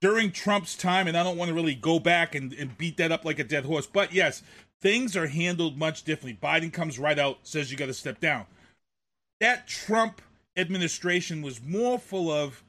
during 0.00 0.32
Trump's 0.32 0.76
time, 0.76 1.06
and 1.06 1.16
I 1.16 1.22
don't 1.22 1.36
want 1.36 1.50
to 1.50 1.54
really 1.54 1.74
go 1.74 1.98
back 2.00 2.34
and, 2.34 2.52
and 2.54 2.76
beat 2.76 2.96
that 2.96 3.12
up 3.12 3.24
like 3.24 3.38
a 3.38 3.44
dead 3.44 3.64
horse, 3.64 3.86
but 3.86 4.12
yes, 4.12 4.42
things 4.80 5.16
are 5.16 5.28
handled 5.28 5.78
much 5.78 6.02
differently. 6.02 6.38
Biden 6.42 6.72
comes 6.72 6.98
right 6.98 7.18
out, 7.18 7.38
says 7.42 7.70
you 7.70 7.76
got 7.76 7.86
to 7.86 7.94
step 7.94 8.18
down. 8.18 8.46
That 9.42 9.66
Trump 9.66 10.22
administration 10.56 11.42
was 11.42 11.60
more 11.60 11.98
full 11.98 12.30
of 12.30 12.62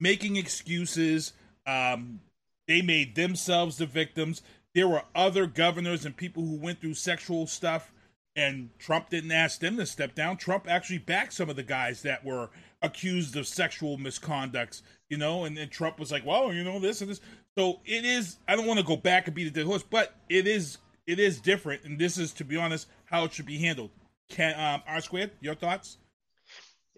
making 0.00 0.34
excuses. 0.34 1.32
Um, 1.64 2.18
they 2.66 2.82
made 2.82 3.14
themselves 3.14 3.78
the 3.78 3.86
victims. 3.86 4.42
There 4.74 4.88
were 4.88 5.04
other 5.14 5.46
governors 5.46 6.04
and 6.04 6.16
people 6.16 6.42
who 6.42 6.56
went 6.56 6.80
through 6.80 6.94
sexual 6.94 7.46
stuff, 7.46 7.92
and 8.34 8.70
Trump 8.80 9.08
didn't 9.08 9.30
ask 9.30 9.60
them 9.60 9.76
to 9.76 9.86
step 9.86 10.16
down. 10.16 10.36
Trump 10.36 10.66
actually 10.68 10.98
backed 10.98 11.32
some 11.32 11.48
of 11.48 11.54
the 11.54 11.62
guys 11.62 12.02
that 12.02 12.24
were 12.24 12.50
accused 12.82 13.36
of 13.36 13.46
sexual 13.46 13.96
misconducts, 13.96 14.82
you 15.08 15.18
know, 15.18 15.44
and 15.44 15.56
then 15.56 15.68
Trump 15.68 16.00
was 16.00 16.10
like, 16.10 16.26
well, 16.26 16.52
you 16.52 16.64
know, 16.64 16.80
this 16.80 17.02
and 17.02 17.08
this. 17.08 17.20
So 17.56 17.78
it 17.84 18.04
is, 18.04 18.38
I 18.48 18.56
don't 18.56 18.66
want 18.66 18.80
to 18.80 18.84
go 18.84 18.96
back 18.96 19.28
and 19.28 19.36
beat 19.36 19.46
a 19.46 19.50
dead 19.52 19.66
horse, 19.66 19.84
but 19.88 20.16
it 20.28 20.48
is, 20.48 20.78
it 21.06 21.20
is 21.20 21.40
different. 21.40 21.84
And 21.84 22.00
this 22.00 22.18
is, 22.18 22.32
to 22.32 22.44
be 22.44 22.56
honest, 22.56 22.88
how 23.04 23.22
it 23.22 23.32
should 23.32 23.46
be 23.46 23.58
handled. 23.58 23.90
Can, 24.28 24.58
um, 24.58 24.82
R 24.88 25.00
squared, 25.00 25.30
your 25.40 25.54
thoughts? 25.54 25.98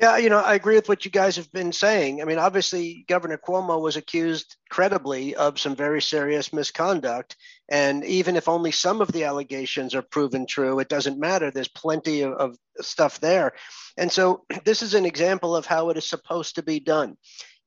Yeah, 0.00 0.16
you 0.18 0.30
know, 0.30 0.38
I 0.38 0.54
agree 0.54 0.76
with 0.76 0.88
what 0.88 1.04
you 1.04 1.10
guys 1.10 1.34
have 1.36 1.50
been 1.50 1.72
saying. 1.72 2.22
I 2.22 2.24
mean, 2.24 2.38
obviously, 2.38 3.04
Governor 3.08 3.36
Cuomo 3.36 3.80
was 3.82 3.96
accused 3.96 4.56
credibly 4.70 5.34
of 5.34 5.58
some 5.58 5.74
very 5.74 6.00
serious 6.00 6.52
misconduct. 6.52 7.34
And 7.68 8.04
even 8.04 8.36
if 8.36 8.48
only 8.48 8.70
some 8.70 9.00
of 9.00 9.10
the 9.10 9.24
allegations 9.24 9.96
are 9.96 10.02
proven 10.02 10.46
true, 10.46 10.78
it 10.78 10.88
doesn't 10.88 11.18
matter. 11.18 11.50
There's 11.50 11.66
plenty 11.66 12.20
of, 12.22 12.34
of 12.34 12.56
stuff 12.80 13.18
there. 13.18 13.54
And 13.96 14.12
so, 14.12 14.44
this 14.64 14.82
is 14.82 14.94
an 14.94 15.04
example 15.04 15.56
of 15.56 15.66
how 15.66 15.90
it 15.90 15.96
is 15.96 16.08
supposed 16.08 16.54
to 16.54 16.62
be 16.62 16.78
done 16.78 17.16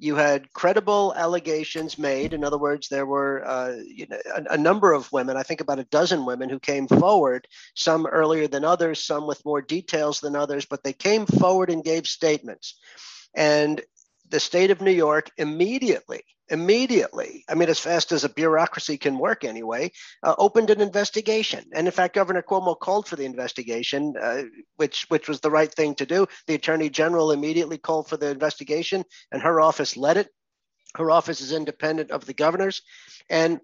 you 0.02 0.16
had 0.16 0.52
credible 0.54 1.14
allegations 1.16 2.00
made. 2.00 2.34
In 2.34 2.44
other 2.44 2.58
words, 2.58 2.90
there 2.90 3.06
were 3.06 3.48
uh, 3.48 3.76
you 3.86 4.08
know, 4.08 4.18
a, 4.36 4.56
a, 4.56 4.58
number 4.58 4.94
of 4.94 5.12
women, 5.12 5.38
I 5.38 5.44
think 5.44 5.62
about 5.62 5.78
a 5.78 5.84
dozen 5.84 6.26
women, 6.26 6.50
who 6.50 6.60
came 6.60 6.88
forward, 6.88 7.48
some 7.76 8.08
earlier 8.08 8.48
than 8.48 8.66
others, 8.66 9.04
some 9.04 9.28
with 9.28 9.46
more 9.46 9.62
details 9.62 10.20
than 10.20 10.36
others, 10.36 10.66
but 10.66 10.84
they 10.84 10.92
came 10.92 11.28
forward 11.28 11.70
and 11.70 11.84
gave 11.84 12.08
statements. 12.08 12.80
And 13.36 13.80
the 14.28 14.40
state 14.40 14.72
of 14.72 14.82
New 14.82 14.92
York 14.92 15.30
immediately, 15.38 16.24
immediately, 16.52 17.46
I 17.50 17.56
mean, 17.56 17.70
as 17.70 17.80
fast 17.80 18.12
as 18.12 18.24
a 18.24 18.30
bureaucracy 18.30 18.98
can 18.98 19.18
work 19.18 19.44
anyway, 19.44 19.92
uh, 20.22 20.36
opened 20.38 20.70
an 20.70 20.82
investigation. 20.82 21.66
And 21.74 21.88
in 21.88 21.94
fact, 21.94 22.16
Governor 22.16 22.44
Cuomo 22.44 22.78
called 22.78 23.08
for 23.08 23.16
the 23.16 23.26
investigation, 23.26 24.14
uh, 24.22 24.44
which 24.76 25.06
which 25.08 25.28
was 25.28 25.40
the 25.40 25.50
right 25.50 25.74
thing 25.74 25.96
to 25.96 26.06
do. 26.06 26.28
The 26.48 26.56
Attorney 26.56 26.90
General 26.90 27.32
immediately 27.32 27.78
called 27.78 28.08
for 28.10 28.18
the 28.18 28.30
investigation, 28.30 29.06
and 29.32 29.42
her 29.42 29.62
office 29.62 29.98
led 29.98 30.18
it. 30.18 30.30
Her 30.96 31.10
office 31.10 31.40
is 31.40 31.54
independent 31.54 32.12
of 32.12 32.26
the 32.26 32.34
governor's, 32.34 32.82
and 33.30 33.62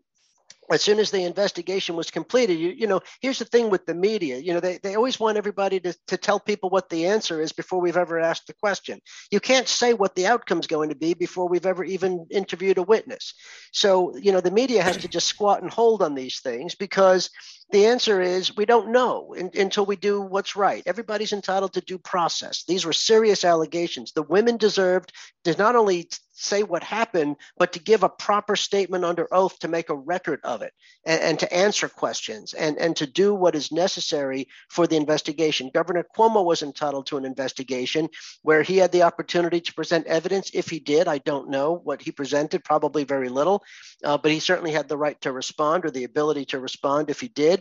as 0.71 0.81
soon 0.81 0.99
as 0.99 1.11
the 1.11 1.23
investigation 1.23 1.95
was 1.95 2.11
completed, 2.11 2.55
you, 2.55 2.69
you 2.69 2.87
know, 2.87 3.01
here's 3.21 3.39
the 3.39 3.45
thing 3.45 3.69
with 3.69 3.85
the 3.85 3.93
media, 3.93 4.37
you 4.37 4.53
know, 4.53 4.59
they, 4.59 4.79
they 4.83 4.95
always 4.95 5.19
want 5.19 5.37
everybody 5.37 5.79
to, 5.79 5.93
to 6.07 6.17
tell 6.17 6.39
people 6.39 6.69
what 6.69 6.89
the 6.89 7.05
answer 7.05 7.41
is 7.41 7.53
before 7.53 7.79
we've 7.79 7.97
ever 7.97 8.19
asked 8.19 8.47
the 8.47 8.53
question. 8.53 8.99
You 9.31 9.39
can't 9.39 9.67
say 9.67 9.93
what 9.93 10.15
the 10.15 10.27
outcome's 10.27 10.67
going 10.67 10.89
to 10.89 10.95
be 10.95 11.13
before 11.13 11.47
we've 11.47 11.65
ever 11.65 11.83
even 11.83 12.27
interviewed 12.29 12.77
a 12.77 12.83
witness. 12.83 13.33
So, 13.71 14.15
you 14.17 14.31
know, 14.31 14.41
the 14.41 14.51
media 14.51 14.83
has 14.83 14.97
to 14.97 15.07
just 15.07 15.27
squat 15.27 15.61
and 15.61 15.71
hold 15.71 16.01
on 16.01 16.15
these 16.15 16.41
things 16.41 16.75
because 16.75 17.29
the 17.71 17.87
answer 17.87 18.21
is 18.21 18.55
we 18.55 18.65
don't 18.65 18.91
know 18.91 19.33
in, 19.33 19.51
until 19.55 19.85
we 19.85 19.97
do 19.97 20.21
what's 20.21 20.55
right. 20.55 20.83
Everybody's 20.85 21.33
entitled 21.33 21.73
to 21.73 21.81
due 21.81 21.97
process. 21.97 22.63
These 22.63 22.85
were 22.85 22.93
serious 22.93 23.43
allegations. 23.43 24.13
The 24.13 24.23
women 24.23 24.57
deserved 24.57 25.11
to 25.43 25.55
not 25.57 25.75
only 25.75 26.09
say 26.37 26.61
what 26.63 26.83
happened, 26.83 27.35
but 27.57 27.73
to 27.73 27.79
give 27.79 28.03
a 28.03 28.09
proper 28.09 28.55
statement 28.55 29.03
under 29.03 29.27
oath 29.33 29.57
to 29.59 29.67
make 29.67 29.89
a 29.89 29.95
record 29.95 30.39
of 30.43 30.61
it 30.61 30.71
and, 31.05 31.19
and 31.19 31.39
to 31.39 31.51
answer 31.51 31.89
questions 31.89 32.53
and, 32.53 32.77
and 32.77 32.95
to 32.95 33.07
do 33.07 33.33
what 33.33 33.55
is 33.55 33.71
necessary 33.71 34.47
for 34.69 34.85
the 34.85 34.95
investigation. 34.95 35.71
Governor 35.73 36.05
Cuomo 36.15 36.45
was 36.45 36.61
entitled 36.61 37.07
to 37.07 37.17
an 37.17 37.25
investigation 37.25 38.07
where 38.43 38.61
he 38.61 38.77
had 38.77 38.91
the 38.91 39.01
opportunity 39.01 39.59
to 39.59 39.73
present 39.73 40.05
evidence. 40.05 40.51
If 40.53 40.69
he 40.69 40.79
did, 40.79 41.07
I 41.07 41.17
don't 41.17 41.49
know 41.49 41.81
what 41.83 42.03
he 42.03 42.11
presented, 42.11 42.63
probably 42.63 43.03
very 43.03 43.29
little, 43.29 43.63
uh, 44.03 44.17
but 44.17 44.31
he 44.31 44.39
certainly 44.39 44.71
had 44.71 44.87
the 44.87 44.97
right 44.97 45.19
to 45.21 45.31
respond 45.31 45.85
or 45.85 45.91
the 45.91 46.03
ability 46.03 46.45
to 46.45 46.59
respond 46.59 47.09
if 47.09 47.19
he 47.19 47.27
did 47.29 47.56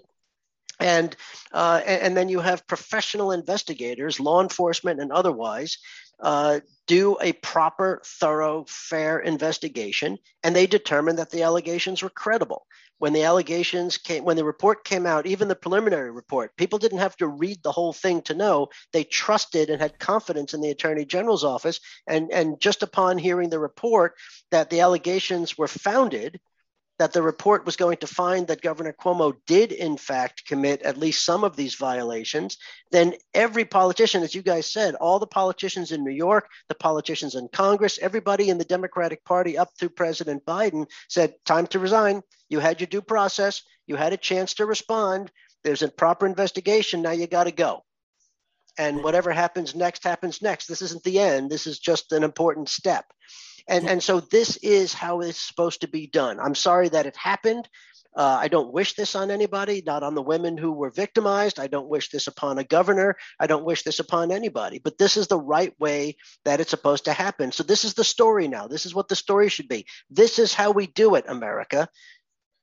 and 0.79 1.17
uh, 1.53 1.81
and 1.87 2.17
then 2.17 2.29
you 2.29 2.41
have 2.41 2.67
professional 2.67 3.33
investigators, 3.33 4.21
law 4.21 4.43
enforcement 4.43 5.01
and 5.01 5.11
otherwise, 5.13 5.79
uh, 6.21 6.61
do 6.87 7.17
a 7.21 7.33
proper, 7.33 8.01
thorough, 8.05 8.65
fair 8.69 9.19
investigation, 9.19 10.19
and 10.43 10.55
they 10.55 10.67
determine 10.67 11.17
that 11.17 11.31
the 11.31 11.43
allegations 11.43 12.03
were 12.03 12.11
credible. 12.11 12.67
When 12.99 13.13
the 13.13 13.25
allegations 13.25 13.99
came, 13.99 14.25
when 14.25 14.37
the 14.37 14.45
report 14.45 14.85
came 14.85 15.05
out, 15.05 15.27
even 15.27 15.49
the 15.49 15.55
preliminary 15.55 16.11
report, 16.11 16.57
people 16.57 16.79
didn't 16.79 16.99
have 16.99 17.17
to 17.19 17.29
read 17.29 17.63
the 17.63 17.73
whole 17.73 17.93
thing 17.93 18.23
to 18.23 18.35
know. 18.35 18.69
They 18.93 19.05
trusted 19.05 19.69
and 19.69 19.83
had 19.83 19.99
confidence 19.99 20.55
in 20.55 20.63
the 20.63 20.71
Attorney 20.71 21.05
General's 21.05 21.45
office, 21.45 21.81
and 22.07 22.31
and 22.33 22.59
just 22.59 22.83
upon 22.83 23.19
hearing 23.19 23.51
the 23.51 23.59
report 23.59 24.15
that 24.51 24.71
the 24.71 24.81
allegations 24.81 25.59
were 25.59 25.69
founded, 25.69 26.41
that 26.99 27.13
the 27.13 27.23
report 27.23 27.67
was 27.67 27.77
going 27.77 27.99
to 27.99 28.07
find 28.07 28.47
that 28.47 28.63
Governor 28.63 28.93
Cuomo 28.93 29.35
did, 29.47 29.73
in 29.73 29.97
fact, 29.97 30.47
commit 30.47 30.83
at 30.83 30.97
least 30.97 31.25
some 31.25 31.45
of 31.45 31.57
these 31.57 31.75
violations, 31.75 32.57
then 32.91 33.15
every 33.35 33.65
politician, 33.65 34.23
as 34.23 34.35
you 34.35 34.43
guys 34.43 34.71
said, 34.71 34.95
all 34.95 35.19
the 35.19 35.27
politicians 35.27 35.93
in 35.93 36.03
New 36.03 36.13
York, 36.13 36.49
the 36.69 36.75
politicians 36.75 37.35
in 37.35 37.49
Congress, 37.49 37.99
everybody 38.01 38.49
in 38.49 38.59
the 38.59 38.65
Democratic 38.65 39.25
Party 39.25 39.59
up 39.59 39.71
through 39.79 39.91
President 39.91 40.45
Biden 40.47 40.87
said, 41.09 41.35
Time 41.45 41.67
to 41.69 41.79
resign. 41.79 42.23
You 42.49 42.61
had 42.61 42.81
your 42.81 42.87
due 42.87 43.03
process, 43.03 43.63
you 43.87 43.97
had 43.97 44.13
a 44.13 44.19
chance 44.19 44.55
to 44.55 44.67
respond. 44.67 45.31
There's 45.65 45.83
a 45.83 45.89
proper 45.89 46.27
investigation. 46.27 47.03
Now 47.03 47.11
you 47.11 47.27
got 47.27 47.45
to 47.45 47.53
go. 47.53 47.83
And 48.79 49.03
whatever 49.03 49.33
happens 49.33 49.75
next 49.75 50.05
happens 50.05 50.43
next. 50.43 50.67
This 50.67 50.83
isn't 50.83 51.03
the 51.03 51.19
end. 51.19 51.51
This 51.51 51.67
is 51.67 51.79
just 51.79 52.13
an 52.13 52.23
important 52.23 52.69
step. 52.69 53.07
And, 53.69 53.89
and 53.89 54.03
so 54.03 54.21
this 54.21 54.57
is 54.59 54.93
how 54.93 55.21
it's 55.21 55.41
supposed 55.41 55.81
to 55.81 55.89
be 55.89 56.07
done. 56.07 56.39
I'm 56.39 56.55
sorry 56.55 56.89
that 56.91 57.07
it 57.07 57.17
happened. 57.17 57.69
Uh, 58.17 58.39
I 58.41 58.49
don't 58.49 58.73
wish 58.73 58.95
this 58.95 59.15
on 59.15 59.31
anybody, 59.31 59.83
not 59.85 60.03
on 60.03 60.15
the 60.15 60.23
women 60.23 60.57
who 60.57 60.73
were 60.73 60.91
victimized. 60.91 61.61
I 61.61 61.67
don't 61.67 61.89
wish 61.89 62.09
this 62.09 62.29
upon 62.29 62.59
a 62.59 62.65
governor. 62.65 63.17
I 63.39 63.47
don't 63.47 63.65
wish 63.65 63.83
this 63.83 63.99
upon 63.99 64.33
anybody. 64.33 64.79
But 64.79 64.97
this 64.97 65.19
is 65.19 65.27
the 65.27 65.39
right 65.39 65.75
way 65.79 66.17
that 66.47 66.61
it's 66.61 66.71
supposed 66.71 67.05
to 67.05 67.13
happen. 67.13 67.53
So 67.53 67.63
this 67.63 67.85
is 67.85 67.93
the 67.93 68.05
story 68.05 68.49
now. 68.49 68.69
This 68.69 68.87
is 68.87 68.95
what 68.95 69.09
the 69.09 69.17
story 69.17 69.51
should 69.51 69.69
be. 69.69 69.85
This 70.09 70.39
is 70.39 70.55
how 70.55 70.71
we 70.71 70.87
do 70.87 71.17
it, 71.17 71.27
America. 71.29 71.89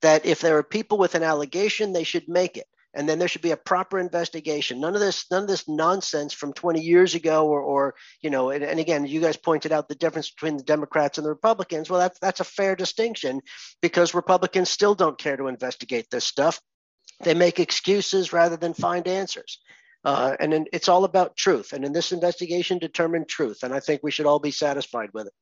That 0.01 0.25
if 0.25 0.41
there 0.41 0.57
are 0.57 0.63
people 0.63 0.97
with 0.97 1.13
an 1.13 1.23
allegation, 1.23 1.93
they 1.93 2.03
should 2.03 2.27
make 2.27 2.57
it 2.57 2.65
and 2.93 3.07
then 3.07 3.19
there 3.19 3.27
should 3.27 3.41
be 3.41 3.51
a 3.51 3.57
proper 3.57 3.99
investigation. 3.99 4.79
None 4.79 4.93
of 4.93 5.01
this, 5.01 5.25
none 5.31 5.43
of 5.43 5.49
this 5.49 5.67
nonsense 5.67 6.33
from 6.33 6.53
20 6.53 6.81
years 6.81 7.15
ago, 7.15 7.47
or, 7.47 7.61
or 7.61 7.95
you 8.21 8.29
know, 8.29 8.49
and, 8.49 8.63
and, 8.63 8.79
again, 8.79 9.05
you 9.05 9.21
guys 9.21 9.37
pointed 9.37 9.71
out 9.71 9.87
the 9.87 9.95
difference 9.95 10.29
between 10.29 10.57
the 10.57 10.63
Democrats 10.63 11.17
and 11.17 11.25
the 11.25 11.29
Republicans. 11.29 11.89
Well, 11.89 11.99
that's 11.99 12.19
that's 12.19 12.39
a 12.39 12.45
fair 12.45 12.75
distinction 12.75 13.41
because 13.81 14.13
Republicans 14.13 14.69
still 14.69 14.95
don't 14.95 15.17
care 15.17 15.37
to 15.37 15.47
investigate 15.47 16.09
this 16.11 16.25
stuff. 16.25 16.61
They 17.21 17.33
make 17.33 17.59
excuses 17.59 18.33
rather 18.33 18.57
than 18.57 18.73
find 18.73 19.07
answers. 19.07 19.59
Uh, 20.05 20.35
and 20.39 20.51
then 20.51 20.65
it's 20.73 20.89
all 20.89 21.05
about 21.05 21.37
truth. 21.37 21.71
And 21.71 21.85
in 21.85 21.93
this 21.93 22.11
investigation, 22.11 22.77
determined 22.77 23.29
truth. 23.29 23.63
And 23.63 23.73
I 23.73 23.79
think 23.79 24.01
we 24.03 24.11
should 24.11 24.25
all 24.25 24.39
be 24.39 24.51
satisfied 24.51 25.09
with 25.13 25.27
it. 25.27 25.33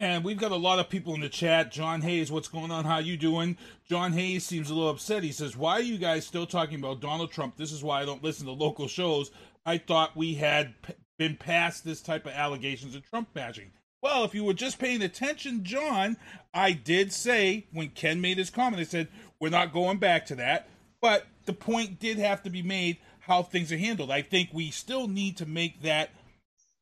And 0.00 0.24
we've 0.24 0.38
got 0.38 0.50
a 0.50 0.56
lot 0.56 0.78
of 0.78 0.88
people 0.88 1.14
in 1.14 1.20
the 1.20 1.28
chat. 1.28 1.70
John 1.70 2.00
Hayes, 2.00 2.32
what's 2.32 2.48
going 2.48 2.70
on? 2.70 2.86
How 2.86 2.98
you 2.98 3.18
doing? 3.18 3.58
John 3.86 4.14
Hayes 4.14 4.46
seems 4.46 4.70
a 4.70 4.74
little 4.74 4.88
upset. 4.88 5.22
He 5.22 5.30
says, 5.30 5.58
"Why 5.58 5.74
are 5.74 5.82
you 5.82 5.98
guys 5.98 6.26
still 6.26 6.46
talking 6.46 6.78
about 6.78 7.02
Donald 7.02 7.30
Trump? 7.30 7.58
This 7.58 7.70
is 7.70 7.84
why 7.84 8.00
I 8.00 8.06
don't 8.06 8.24
listen 8.24 8.46
to 8.46 8.52
local 8.52 8.88
shows. 8.88 9.30
I 9.66 9.76
thought 9.76 10.16
we 10.16 10.36
had 10.36 10.74
been 11.18 11.36
past 11.36 11.84
this 11.84 12.00
type 12.00 12.24
of 12.24 12.32
allegations 12.32 12.94
of 12.94 13.08
Trump 13.08 13.34
bashing." 13.34 13.72
Well, 14.02 14.24
if 14.24 14.34
you 14.34 14.42
were 14.44 14.54
just 14.54 14.78
paying 14.78 15.02
attention, 15.02 15.64
John, 15.64 16.16
I 16.54 16.72
did 16.72 17.12
say 17.12 17.66
when 17.70 17.90
Ken 17.90 18.22
made 18.22 18.38
his 18.38 18.48
comment, 18.48 18.80
I 18.80 18.84
said 18.84 19.08
we're 19.38 19.50
not 19.50 19.74
going 19.74 19.98
back 19.98 20.24
to 20.26 20.34
that. 20.36 20.70
But 21.02 21.26
the 21.44 21.52
point 21.52 21.98
did 22.00 22.16
have 22.16 22.42
to 22.44 22.50
be 22.50 22.62
made 22.62 22.96
how 23.18 23.42
things 23.42 23.70
are 23.70 23.76
handled. 23.76 24.10
I 24.10 24.22
think 24.22 24.48
we 24.54 24.70
still 24.70 25.08
need 25.08 25.36
to 25.36 25.44
make 25.44 25.82
that 25.82 26.10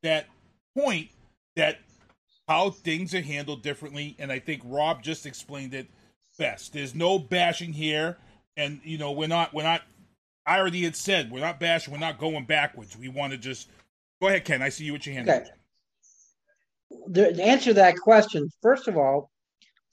that 0.05 0.29
point 0.77 1.09
that 1.57 1.81
how 2.49 2.71
things 2.71 3.15
are 3.15 3.21
handled 3.21 3.63
differently, 3.63 4.17
and 4.19 4.33
I 4.33 4.39
think 4.39 4.63
Rob 4.65 5.03
just 5.03 5.27
explained 5.27 5.75
it 5.75 5.87
best. 6.39 6.73
There's 6.73 6.95
no 6.95 7.19
bashing 7.19 7.75
here, 7.75 8.17
and 8.57 8.81
you 8.83 8.97
know 8.97 9.13
we're 9.13 9.29
not 9.29 9.53
we're 9.53 9.65
not. 9.65 9.83
I 10.47 10.59
already 10.59 10.83
had 10.83 10.97
said 10.97 11.31
we're 11.31 11.41
not 11.41 11.61
bashing. 11.61 11.93
We're 11.93 12.01
not 12.01 12.19
going 12.19 12.47
backwards. 12.47 12.97
We 12.97 13.09
want 13.09 13.33
to 13.33 13.39
just 13.39 13.69
go 14.21 14.29
ahead, 14.29 14.47
Ken. 14.47 14.63
I 14.63 14.71
see 14.71 14.85
you 14.85 14.95
with 14.95 15.07
your 15.07 15.15
hand. 15.15 15.29
Okay. 15.29 15.45
The, 17.09 17.35
to 17.35 17.43
answer 17.43 17.75
that 17.75 17.99
question, 17.99 18.49
first 18.63 18.89
of 18.89 18.97
all, 18.97 19.31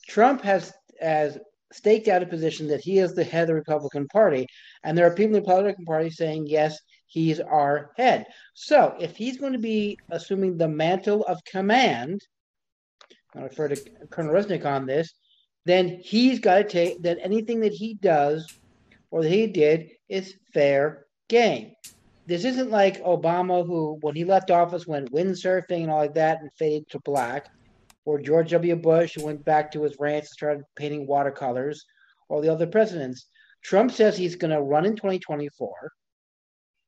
Trump 0.07 0.41
has 0.43 0.71
has 1.01 1.37
staked 1.73 2.07
out 2.07 2.23
a 2.23 2.25
position 2.25 2.67
that 2.69 2.79
he 2.79 2.99
is 2.99 3.13
the 3.13 3.23
head 3.25 3.43
of 3.43 3.47
the 3.47 3.55
Republican 3.55 4.07
Party, 4.07 4.47
and 4.85 4.97
there 4.97 5.05
are 5.05 5.13
people 5.13 5.35
in 5.35 5.43
the 5.43 5.49
Republican 5.49 5.83
Party 5.83 6.09
saying 6.09 6.47
yes, 6.47 6.79
he's 7.07 7.41
our 7.41 7.91
head. 7.97 8.25
So 8.53 8.95
if 8.97 9.17
he's 9.17 9.37
going 9.37 9.51
to 9.51 9.59
be 9.59 9.99
assuming 10.09 10.55
the 10.55 10.69
mantle 10.69 11.25
of 11.25 11.43
command, 11.43 12.21
I 13.37 13.41
refer 13.41 13.67
to 13.67 13.75
Colonel 14.09 14.33
Resnick 14.33 14.65
on 14.65 14.85
this, 14.85 15.13
then 15.65 15.99
he's 16.01 16.39
got 16.39 16.57
to 16.57 16.63
take 16.63 17.01
that 17.03 17.17
anything 17.21 17.59
that 17.61 17.73
he 17.73 17.95
does 17.95 18.47
or 19.11 19.23
that 19.23 19.29
he 19.29 19.47
did 19.47 19.89
is 20.09 20.35
fair 20.53 21.05
game. 21.27 21.73
This 22.27 22.45
isn't 22.45 22.71
like 22.71 23.03
Obama, 23.03 23.65
who, 23.65 23.97
when 24.01 24.15
he 24.15 24.25
left 24.25 24.51
office, 24.51 24.87
went 24.87 25.11
windsurfing 25.11 25.83
and 25.83 25.91
all 25.91 25.99
like 25.99 26.15
that 26.15 26.41
and 26.41 26.51
faded 26.53 26.89
to 26.89 26.99
black, 27.01 27.49
or 28.05 28.19
George 28.19 28.51
W. 28.51 28.75
Bush, 28.75 29.15
who 29.15 29.25
went 29.25 29.45
back 29.45 29.71
to 29.71 29.83
his 29.83 29.99
ranch 29.99 30.23
and 30.23 30.29
started 30.29 30.63
painting 30.75 31.05
watercolors, 31.05 31.85
or 32.29 32.41
the 32.41 32.51
other 32.51 32.67
presidents. 32.67 33.27
Trump 33.63 33.91
says 33.91 34.17
he's 34.17 34.35
going 34.35 34.51
to 34.51 34.61
run 34.61 34.85
in 34.85 34.95
2024. 34.95 35.91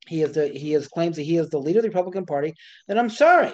He 0.08 0.22
is 0.22 0.34
the 0.34 0.48
he 0.48 0.72
has 0.72 0.88
claims 0.88 1.18
that 1.18 1.24
he 1.24 1.38
is 1.38 1.50
the 1.50 1.60
leader 1.60 1.80
of 1.80 1.84
the 1.84 1.90
Republican 1.90 2.26
Party. 2.26 2.54
Then 2.88 2.98
I'm 2.98 3.10
sorry, 3.10 3.54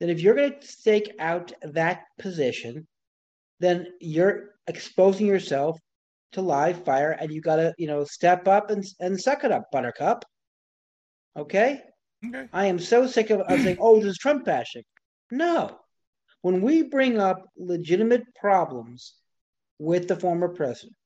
then 0.00 0.08
if 0.08 0.20
you're 0.20 0.34
going 0.34 0.58
to 0.58 0.66
stake 0.66 1.12
out 1.18 1.52
that 1.62 2.04
position, 2.18 2.86
then 3.60 3.86
you're 4.00 4.54
exposing 4.66 5.26
yourself 5.26 5.78
to 6.32 6.40
live 6.40 6.84
fire 6.84 7.10
and 7.10 7.30
you 7.32 7.40
got 7.40 7.56
to, 7.56 7.74
you 7.76 7.86
know, 7.86 8.04
step 8.04 8.48
up 8.48 8.70
and, 8.70 8.84
and 8.98 9.20
suck 9.20 9.44
it 9.44 9.52
up, 9.52 9.70
buttercup. 9.70 10.24
Okay? 11.36 11.82
Okay. 12.26 12.48
I 12.52 12.66
am 12.66 12.78
so 12.78 13.06
sick 13.06 13.30
of, 13.30 13.40
of 13.40 13.60
saying, 13.60 13.78
oh, 13.80 13.96
this 13.96 14.06
is 14.12 14.18
Trump 14.18 14.44
bashing. 14.44 14.84
No. 15.30 15.78
When 16.42 16.62
we 16.62 16.82
bring 16.82 17.18
up 17.18 17.44
legitimate 17.56 18.24
problems 18.34 19.14
with 19.78 20.08
the 20.08 20.16
former 20.16 20.48
president, 20.48 20.96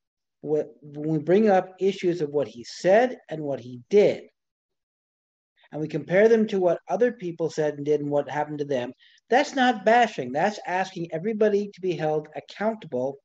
when 0.42 0.68
we 0.82 1.18
bring 1.18 1.48
up 1.48 1.74
issues 1.80 2.20
of 2.20 2.30
what 2.30 2.46
he 2.46 2.64
said 2.64 3.18
and 3.28 3.42
what 3.42 3.60
he 3.60 3.80
did, 3.90 4.24
and 5.74 5.80
we 5.80 5.88
compare 5.88 6.28
them 6.28 6.46
to 6.46 6.60
what 6.60 6.78
other 6.88 7.10
people 7.10 7.50
said 7.50 7.74
and 7.74 7.84
did 7.84 8.00
and 8.00 8.08
what 8.08 8.30
happened 8.30 8.58
to 8.58 8.64
them, 8.64 8.92
that's 9.28 9.56
not 9.56 9.84
bashing. 9.84 10.30
That's 10.30 10.60
asking 10.64 11.08
everybody 11.12 11.68
to 11.74 11.80
be 11.80 11.96
held 11.96 12.28
accountable 12.36 13.16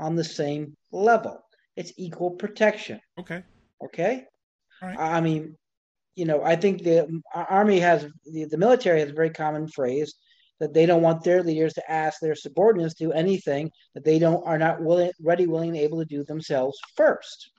on 0.00 0.16
the 0.16 0.24
same 0.24 0.76
level. 0.90 1.38
It's 1.76 1.92
equal 1.96 2.32
protection. 2.32 2.98
Okay. 3.20 3.44
Okay. 3.84 4.24
I 4.82 5.20
mean, 5.20 5.56
you 6.16 6.24
know, 6.24 6.42
I 6.42 6.56
think 6.56 6.82
the 6.82 7.20
army 7.32 7.78
has 7.78 8.04
the, 8.24 8.46
the 8.46 8.58
military 8.58 8.98
has 8.98 9.10
a 9.10 9.14
very 9.14 9.30
common 9.30 9.68
phrase 9.68 10.12
that 10.58 10.74
they 10.74 10.86
don't 10.86 11.02
want 11.02 11.22
their 11.22 11.44
leaders 11.44 11.74
to 11.74 11.88
ask 11.90 12.18
their 12.20 12.34
subordinates 12.34 12.94
to 12.94 13.04
do 13.04 13.12
anything 13.12 13.70
that 13.94 14.04
they 14.04 14.18
don't 14.18 14.44
are 14.44 14.58
not 14.58 14.82
willing, 14.82 15.12
ready, 15.22 15.46
willing, 15.46 15.76
able 15.76 16.00
to 16.00 16.04
do 16.04 16.24
themselves 16.24 16.76
first. 16.96 17.52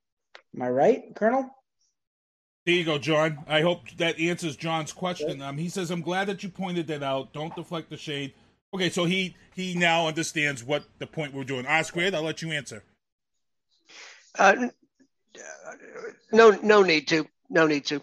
Am 0.54 0.64
I 0.64 0.70
right, 0.70 1.02
Colonel? 1.16 1.50
There 2.66 2.76
you 2.76 2.86
go, 2.86 2.98
John. 2.98 3.44
I 3.48 3.62
hope 3.62 3.90
that 3.98 4.18
answers 4.20 4.56
John's 4.56 4.94
question. 4.94 5.42
Um, 5.42 5.58
he 5.58 5.68
says, 5.68 5.92
"I'm 5.92 6.02
glad 6.02 6.28
that 6.28 6.44
you 6.44 6.50
pointed 6.50 6.88
that 6.88 7.04
out. 7.04 7.34
Don't 7.34 7.54
deflect 7.56 7.90
the 7.90 7.98
shade." 7.98 8.34
Okay, 8.74 8.90
so 8.90 9.06
he 9.06 9.36
he 9.54 9.76
now 9.76 10.08
understands 10.08 10.64
what 10.64 10.86
the 11.00 11.08
point 11.08 11.34
we're 11.34 11.44
doing. 11.44 11.66
R 11.66 11.84
squared. 11.84 12.16
I'll 12.16 12.24
let 12.24 12.42
you 12.42 12.52
answer. 12.52 12.84
Uh, 14.40 14.70
no, 16.32 16.52
no 16.64 16.82
need 16.82 17.08
to. 17.10 17.28
No 17.50 17.68
need 17.68 17.86
to. 17.86 18.02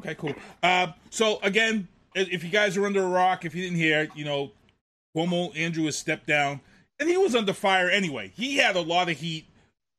Okay, 0.00 0.14
cool. 0.16 0.34
Uh, 0.62 0.88
so 1.10 1.38
again, 1.42 1.86
if 2.14 2.42
you 2.42 2.50
guys 2.50 2.76
are 2.76 2.84
under 2.84 3.04
a 3.04 3.08
rock, 3.08 3.44
if 3.44 3.54
you 3.54 3.62
didn't 3.62 3.78
hear, 3.78 4.08
you 4.14 4.24
know, 4.24 4.50
Cuomo 5.16 5.56
Andrew 5.56 5.84
has 5.84 5.96
stepped 5.96 6.26
down, 6.26 6.60
and 6.98 7.08
he 7.08 7.16
was 7.16 7.34
under 7.34 7.52
fire 7.52 7.88
anyway. 7.88 8.32
He 8.34 8.56
had 8.56 8.76
a 8.76 8.80
lot 8.80 9.08
of 9.08 9.18
heat 9.18 9.46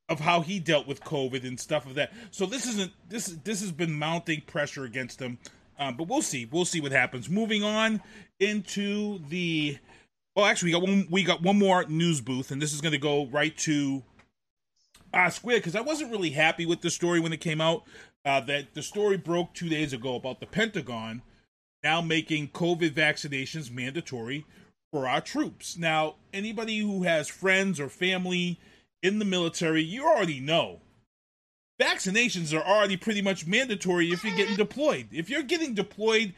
of 0.09 0.19
how 0.19 0.41
he 0.41 0.59
dealt 0.59 0.87
with 0.87 1.03
COVID 1.03 1.45
and 1.45 1.59
stuff 1.59 1.85
of 1.85 1.95
that. 1.95 2.11
So 2.31 2.45
this 2.45 2.67
isn't 2.67 2.91
this 3.09 3.27
this 3.43 3.61
has 3.61 3.71
been 3.71 3.93
mounting 3.93 4.41
pressure 4.41 4.83
against 4.83 5.21
him. 5.21 5.39
Um, 5.79 5.97
but 5.97 6.07
we'll 6.07 6.21
see. 6.21 6.45
We'll 6.45 6.65
see 6.65 6.81
what 6.81 6.91
happens. 6.91 7.29
Moving 7.29 7.63
on 7.63 8.01
into 8.39 9.19
the 9.29 9.79
well, 10.35 10.45
actually, 10.45 10.69
we 10.69 10.79
got 10.79 10.81
one. 10.81 11.07
We 11.09 11.23
got 11.23 11.41
one 11.43 11.59
more 11.59 11.85
news 11.85 12.21
booth, 12.21 12.51
and 12.51 12.61
this 12.61 12.73
is 12.73 12.81
going 12.81 12.93
to 12.93 12.97
go 12.97 13.27
right 13.27 13.55
to 13.59 14.03
uh, 15.13 15.29
Square 15.29 15.57
because 15.57 15.75
I 15.75 15.81
wasn't 15.81 16.11
really 16.11 16.31
happy 16.31 16.65
with 16.65 16.81
the 16.81 16.89
story 16.89 17.19
when 17.19 17.33
it 17.33 17.41
came 17.41 17.61
out. 17.61 17.83
Uh, 18.25 18.39
that 18.39 18.73
the 18.73 18.81
story 18.81 19.17
broke 19.17 19.53
two 19.53 19.67
days 19.67 19.91
ago 19.91 20.15
about 20.15 20.39
the 20.39 20.45
Pentagon 20.45 21.21
now 21.83 22.01
making 22.01 22.47
COVID 22.47 22.91
vaccinations 22.91 23.69
mandatory 23.69 24.45
for 24.91 25.07
our 25.07 25.19
troops. 25.19 25.77
Now, 25.77 26.15
anybody 26.33 26.79
who 26.79 27.03
has 27.03 27.27
friends 27.27 27.79
or 27.79 27.89
family 27.89 28.59
in 29.03 29.19
the 29.19 29.25
military, 29.25 29.83
you 29.83 30.07
already 30.07 30.39
know 30.39 30.79
vaccinations 31.79 32.57
are 32.57 32.65
already 32.65 32.97
pretty 32.97 33.21
much 33.21 33.45
mandatory 33.45 34.09
if 34.11 34.23
you're 34.23 34.35
getting 34.35 34.55
deployed. 34.55 35.07
If 35.11 35.29
you're 35.29 35.43
getting 35.43 35.73
deployed 35.73 36.33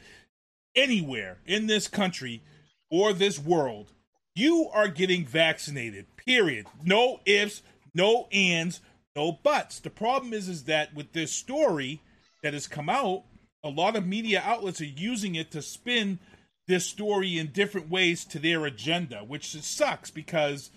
anywhere 0.76 1.38
in 1.46 1.68
this 1.68 1.88
country 1.88 2.42
or 2.90 3.14
this 3.14 3.40
world, 3.40 3.94
you 4.34 4.70
are 4.74 4.88
getting 4.88 5.26
vaccinated. 5.26 6.08
Period. 6.18 6.66
No 6.84 7.22
ifs, 7.26 7.62
no 7.94 8.28
ands, 8.32 8.82
no 9.16 9.32
buts. 9.32 9.80
The 9.80 9.90
problem 9.90 10.34
is 10.34 10.50
is 10.50 10.64
that 10.64 10.94
with 10.94 11.14
this 11.14 11.32
story 11.32 12.02
that 12.44 12.54
has 12.54 12.68
come 12.68 12.90
out, 12.90 13.24
a 13.64 13.70
lot 13.70 13.96
of 13.96 14.06
media 14.06 14.42
outlets 14.44 14.82
are 14.82 14.86
using 14.86 15.36
it 15.36 15.52
to 15.52 15.62
spin 15.62 16.20
this 16.68 16.86
story 16.86 17.38
in 17.38 17.52
different 17.52 17.90
ways 17.90 18.26
to 18.26 18.40
their 18.40 18.66
agenda, 18.66 19.20
which 19.20 19.60
sucks 19.62 20.10
because 20.10 20.72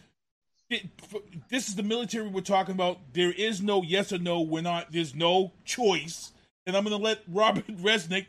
this 1.48 1.68
is 1.68 1.76
the 1.76 1.82
military 1.82 2.28
we're 2.28 2.40
talking 2.40 2.74
about. 2.74 2.98
There 3.12 3.32
is 3.32 3.62
no 3.62 3.82
yes 3.82 4.12
or 4.12 4.18
no. 4.18 4.40
We're 4.40 4.62
not. 4.62 4.92
There's 4.92 5.14
no 5.14 5.52
choice. 5.64 6.32
And 6.66 6.76
I'm 6.76 6.84
going 6.84 6.96
to 6.96 7.02
let 7.02 7.20
Robert 7.26 7.66
Resnick 7.68 8.26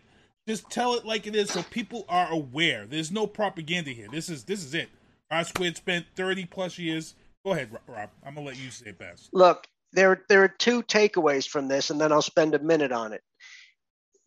just 0.48 0.70
tell 0.70 0.96
it 0.96 1.06
like 1.06 1.28
it 1.28 1.36
is, 1.36 1.52
so 1.52 1.62
people 1.64 2.06
are 2.10 2.32
aware. 2.32 2.86
There's 2.86 3.12
no 3.12 3.28
propaganda 3.28 3.92
here. 3.92 4.08
This 4.12 4.30
is 4.30 4.44
this 4.46 4.64
is 4.64 4.74
it. 4.74 4.90
I 5.30 5.44
squared 5.44 5.78
spent 5.78 6.06
30 6.16 6.46
plus 6.46 6.78
years. 6.80 7.14
Go 7.46 7.52
ahead, 7.52 7.70
Rob. 7.88 8.10
I'm 8.26 8.34
going 8.34 8.46
to 8.46 8.52
let 8.54 8.60
you 8.60 8.72
say 8.72 8.90
it 8.90 8.98
best. 8.98 9.30
Look, 9.32 9.68
there 9.92 10.24
there 10.30 10.44
are 10.44 10.48
two 10.48 10.82
takeaways 10.84 11.48
from 11.48 11.68
this, 11.68 11.90
and 11.90 12.00
then 12.00 12.12
I'll 12.12 12.22
spend 12.22 12.56
a 12.56 12.60
minute 12.60 12.92
on 12.92 13.14
it. 13.14 13.22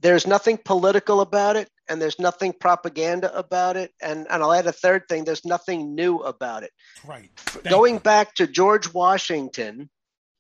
There's 0.02 0.26
nothing 0.26 0.58
political 0.58 1.20
about 1.20 1.56
it, 1.56 1.70
and 1.88 2.02
there's 2.02 2.18
nothing 2.18 2.52
propaganda 2.52 3.34
about 3.36 3.76
it. 3.76 3.92
And, 4.02 4.26
and 4.28 4.42
I'll 4.42 4.52
add 4.52 4.66
a 4.66 4.72
third 4.72 5.04
thing 5.08 5.24
there's 5.24 5.44
nothing 5.44 5.94
new 5.94 6.18
about 6.18 6.64
it. 6.64 6.72
Right. 7.06 7.30
Going 7.68 7.98
back 7.98 8.34
to 8.34 8.48
George 8.48 8.92
Washington, 8.92 9.88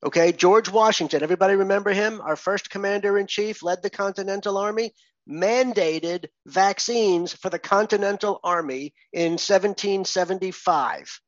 okay, 0.04 0.32
George 0.32 0.68
Washington, 0.68 1.22
everybody 1.22 1.54
remember 1.54 1.92
him? 1.92 2.20
Our 2.20 2.34
first 2.34 2.70
commander 2.70 3.18
in 3.18 3.28
chief, 3.28 3.62
led 3.62 3.82
the 3.82 3.90
Continental 3.90 4.58
Army, 4.58 4.92
mandated 5.30 6.26
vaccines 6.44 7.32
for 7.32 7.48
the 7.48 7.60
Continental 7.60 8.40
Army 8.42 8.92
in 9.12 9.32
1775. 9.32 11.20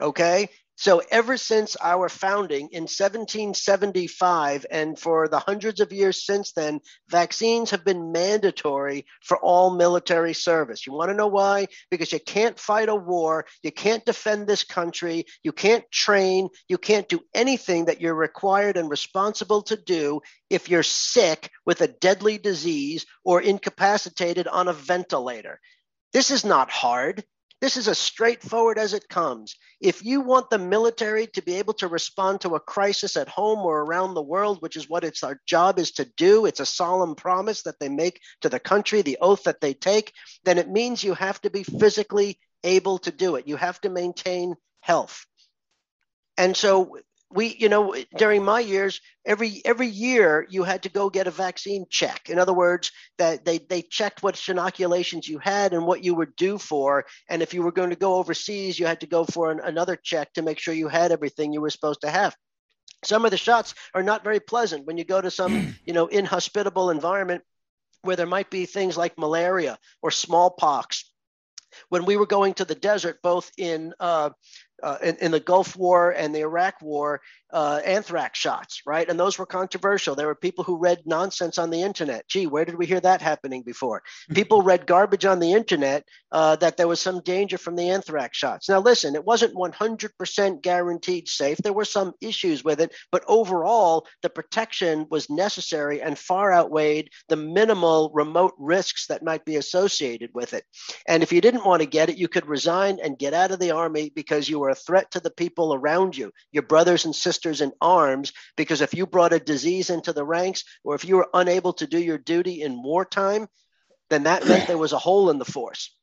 Okay, 0.00 0.50
So, 0.78 1.00
ever 1.10 1.38
since 1.38 1.74
our 1.80 2.10
founding 2.10 2.68
in 2.70 2.82
1775, 2.82 4.66
and 4.70 4.98
for 4.98 5.26
the 5.26 5.38
hundreds 5.38 5.80
of 5.80 5.90
years 5.90 6.26
since 6.26 6.52
then, 6.52 6.80
vaccines 7.08 7.70
have 7.70 7.82
been 7.82 8.12
mandatory 8.12 9.06
for 9.22 9.38
all 9.38 9.74
military 9.74 10.34
service. 10.34 10.86
You 10.86 10.92
want 10.92 11.08
to 11.08 11.16
know 11.16 11.28
why? 11.28 11.68
Because 11.90 12.12
you 12.12 12.20
can't 12.20 12.58
fight 12.58 12.90
a 12.90 12.94
war, 12.94 13.46
you 13.62 13.72
can't 13.72 14.04
defend 14.04 14.46
this 14.46 14.64
country, 14.64 15.24
you 15.42 15.52
can't 15.52 15.90
train, 15.90 16.50
you 16.68 16.76
can't 16.76 17.08
do 17.08 17.20
anything 17.34 17.86
that 17.86 18.02
you're 18.02 18.14
required 18.14 18.76
and 18.76 18.90
responsible 18.90 19.62
to 19.62 19.76
do 19.76 20.20
if 20.50 20.68
you're 20.68 20.82
sick 20.82 21.50
with 21.64 21.80
a 21.80 21.88
deadly 21.88 22.36
disease 22.36 23.06
or 23.24 23.40
incapacitated 23.40 24.46
on 24.46 24.68
a 24.68 24.74
ventilator. 24.74 25.58
This 26.12 26.30
is 26.30 26.44
not 26.44 26.70
hard. 26.70 27.24
This 27.60 27.78
is 27.78 27.88
as 27.88 27.98
straightforward 27.98 28.78
as 28.78 28.92
it 28.92 29.08
comes. 29.08 29.56
If 29.80 30.04
you 30.04 30.20
want 30.20 30.50
the 30.50 30.58
military 30.58 31.26
to 31.28 31.42
be 31.42 31.54
able 31.54 31.72
to 31.74 31.88
respond 31.88 32.42
to 32.42 32.54
a 32.54 32.60
crisis 32.60 33.16
at 33.16 33.28
home 33.28 33.60
or 33.60 33.80
around 33.80 34.12
the 34.12 34.22
world, 34.22 34.60
which 34.60 34.76
is 34.76 34.90
what 34.90 35.04
it's 35.04 35.22
our 35.22 35.40
job 35.46 35.78
is 35.78 35.92
to 35.92 36.04
do, 36.16 36.44
it's 36.44 36.60
a 36.60 36.66
solemn 36.66 37.14
promise 37.14 37.62
that 37.62 37.78
they 37.80 37.88
make 37.88 38.20
to 38.42 38.50
the 38.50 38.60
country, 38.60 39.00
the 39.00 39.18
oath 39.22 39.44
that 39.44 39.62
they 39.62 39.72
take, 39.72 40.12
then 40.44 40.58
it 40.58 40.68
means 40.68 41.02
you 41.02 41.14
have 41.14 41.40
to 41.40 41.50
be 41.50 41.62
physically 41.62 42.38
able 42.62 42.98
to 42.98 43.10
do 43.10 43.36
it. 43.36 43.48
You 43.48 43.56
have 43.56 43.80
to 43.80 43.88
maintain 43.88 44.54
health. 44.80 45.24
And 46.36 46.54
so 46.54 46.98
we 47.30 47.56
you 47.58 47.68
know 47.68 47.94
during 48.16 48.44
my 48.44 48.60
years 48.60 49.00
every 49.24 49.60
every 49.64 49.88
year 49.88 50.46
you 50.48 50.62
had 50.62 50.84
to 50.84 50.88
go 50.88 51.10
get 51.10 51.26
a 51.26 51.30
vaccine 51.30 51.86
check. 51.90 52.30
In 52.30 52.38
other 52.38 52.52
words 52.52 52.92
that 53.18 53.44
they 53.44 53.58
they 53.58 53.82
checked 53.82 54.22
what 54.22 54.40
inoculations 54.48 55.28
you 55.28 55.38
had 55.38 55.72
and 55.72 55.86
what 55.86 56.04
you 56.04 56.14
were 56.14 56.32
due 56.36 56.58
for. 56.58 57.04
And 57.28 57.42
if 57.42 57.52
you 57.52 57.62
were 57.62 57.72
going 57.72 57.90
to 57.90 57.96
go 57.96 58.16
overseas 58.16 58.78
you 58.78 58.86
had 58.86 59.00
to 59.00 59.06
go 59.06 59.24
for 59.24 59.50
an, 59.50 59.60
another 59.60 59.96
check 59.96 60.32
to 60.34 60.42
make 60.42 60.58
sure 60.58 60.74
you 60.74 60.88
had 60.88 61.12
everything 61.12 61.52
you 61.52 61.60
were 61.60 61.70
supposed 61.70 62.02
to 62.02 62.10
have. 62.10 62.36
Some 63.04 63.24
of 63.24 63.30
the 63.30 63.36
shots 63.36 63.74
are 63.94 64.02
not 64.02 64.24
very 64.24 64.40
pleasant 64.40 64.86
when 64.86 64.96
you 64.96 65.04
go 65.04 65.20
to 65.20 65.30
some 65.30 65.76
you 65.84 65.92
know 65.92 66.06
inhospitable 66.06 66.90
environment 66.90 67.42
where 68.02 68.16
there 68.16 68.26
might 68.26 68.50
be 68.50 68.66
things 68.66 68.96
like 68.96 69.18
malaria 69.18 69.78
or 70.00 70.10
smallpox. 70.10 71.12
When 71.88 72.04
we 72.04 72.16
were 72.16 72.26
going 72.26 72.54
to 72.54 72.64
the 72.64 72.74
desert, 72.76 73.20
both 73.22 73.50
in 73.58 73.92
uh, 74.00 74.30
uh, 74.82 74.98
in, 75.02 75.16
in, 75.16 75.30
the 75.30 75.40
Gulf 75.40 75.76
War 75.76 76.10
and 76.10 76.34
the 76.34 76.40
Iraq 76.40 76.80
War, 76.82 77.20
uh, 77.56 77.80
anthrax 77.86 78.38
shots, 78.38 78.82
right? 78.84 79.08
And 79.08 79.18
those 79.18 79.38
were 79.38 79.46
controversial. 79.46 80.14
There 80.14 80.26
were 80.26 80.34
people 80.34 80.62
who 80.62 80.76
read 80.76 81.00
nonsense 81.06 81.56
on 81.56 81.70
the 81.70 81.80
internet. 81.80 82.28
Gee, 82.28 82.46
where 82.46 82.66
did 82.66 82.74
we 82.74 82.84
hear 82.84 83.00
that 83.00 83.22
happening 83.22 83.62
before? 83.62 84.02
People 84.34 84.60
read 84.60 84.86
garbage 84.86 85.24
on 85.24 85.38
the 85.38 85.54
internet 85.54 86.04
uh, 86.32 86.56
that 86.56 86.76
there 86.76 86.86
was 86.86 87.00
some 87.00 87.22
danger 87.22 87.56
from 87.56 87.74
the 87.74 87.88
anthrax 87.88 88.36
shots. 88.36 88.68
Now, 88.68 88.80
listen, 88.80 89.14
it 89.14 89.24
wasn't 89.24 89.54
100% 89.54 90.60
guaranteed 90.60 91.28
safe. 91.28 91.56
There 91.56 91.72
were 91.72 91.86
some 91.86 92.12
issues 92.20 92.62
with 92.62 92.78
it, 92.78 92.94
but 93.10 93.24
overall, 93.26 94.06
the 94.20 94.28
protection 94.28 95.06
was 95.10 95.30
necessary 95.30 96.02
and 96.02 96.18
far 96.18 96.52
outweighed 96.52 97.08
the 97.30 97.36
minimal 97.36 98.10
remote 98.12 98.52
risks 98.58 99.06
that 99.06 99.22
might 99.22 99.46
be 99.46 99.56
associated 99.56 100.28
with 100.34 100.52
it. 100.52 100.64
And 101.08 101.22
if 101.22 101.32
you 101.32 101.40
didn't 101.40 101.64
want 101.64 101.80
to 101.80 101.88
get 101.88 102.10
it, 102.10 102.18
you 102.18 102.28
could 102.28 102.44
resign 102.44 102.98
and 103.02 103.18
get 103.18 103.32
out 103.32 103.50
of 103.50 103.60
the 103.60 103.70
army 103.70 104.12
because 104.14 104.46
you 104.46 104.58
were 104.58 104.68
a 104.68 104.74
threat 104.74 105.10
to 105.12 105.20
the 105.20 105.30
people 105.30 105.72
around 105.72 106.18
you, 106.18 106.32
your 106.52 106.62
brothers 106.62 107.06
and 107.06 107.16
sisters 107.16 107.45
in 107.60 107.72
arms, 107.80 108.32
because 108.56 108.80
if 108.80 108.94
you 108.94 109.06
brought 109.06 109.32
a 109.32 109.40
disease 109.40 109.90
into 109.90 110.12
the 110.12 110.24
ranks 110.24 110.64
or 110.84 110.94
if 110.94 111.04
you 111.04 111.16
were 111.16 111.28
unable 111.34 111.72
to 111.74 111.86
do 111.86 111.98
your 111.98 112.18
duty 112.18 112.62
in 112.62 112.82
wartime, 112.82 113.46
then 114.10 114.24
that 114.24 114.46
meant 114.46 114.66
there 114.66 114.78
was 114.78 114.92
a 114.92 114.98
hole 114.98 115.30
in 115.30 115.38
the 115.38 115.44
force. 115.44 115.94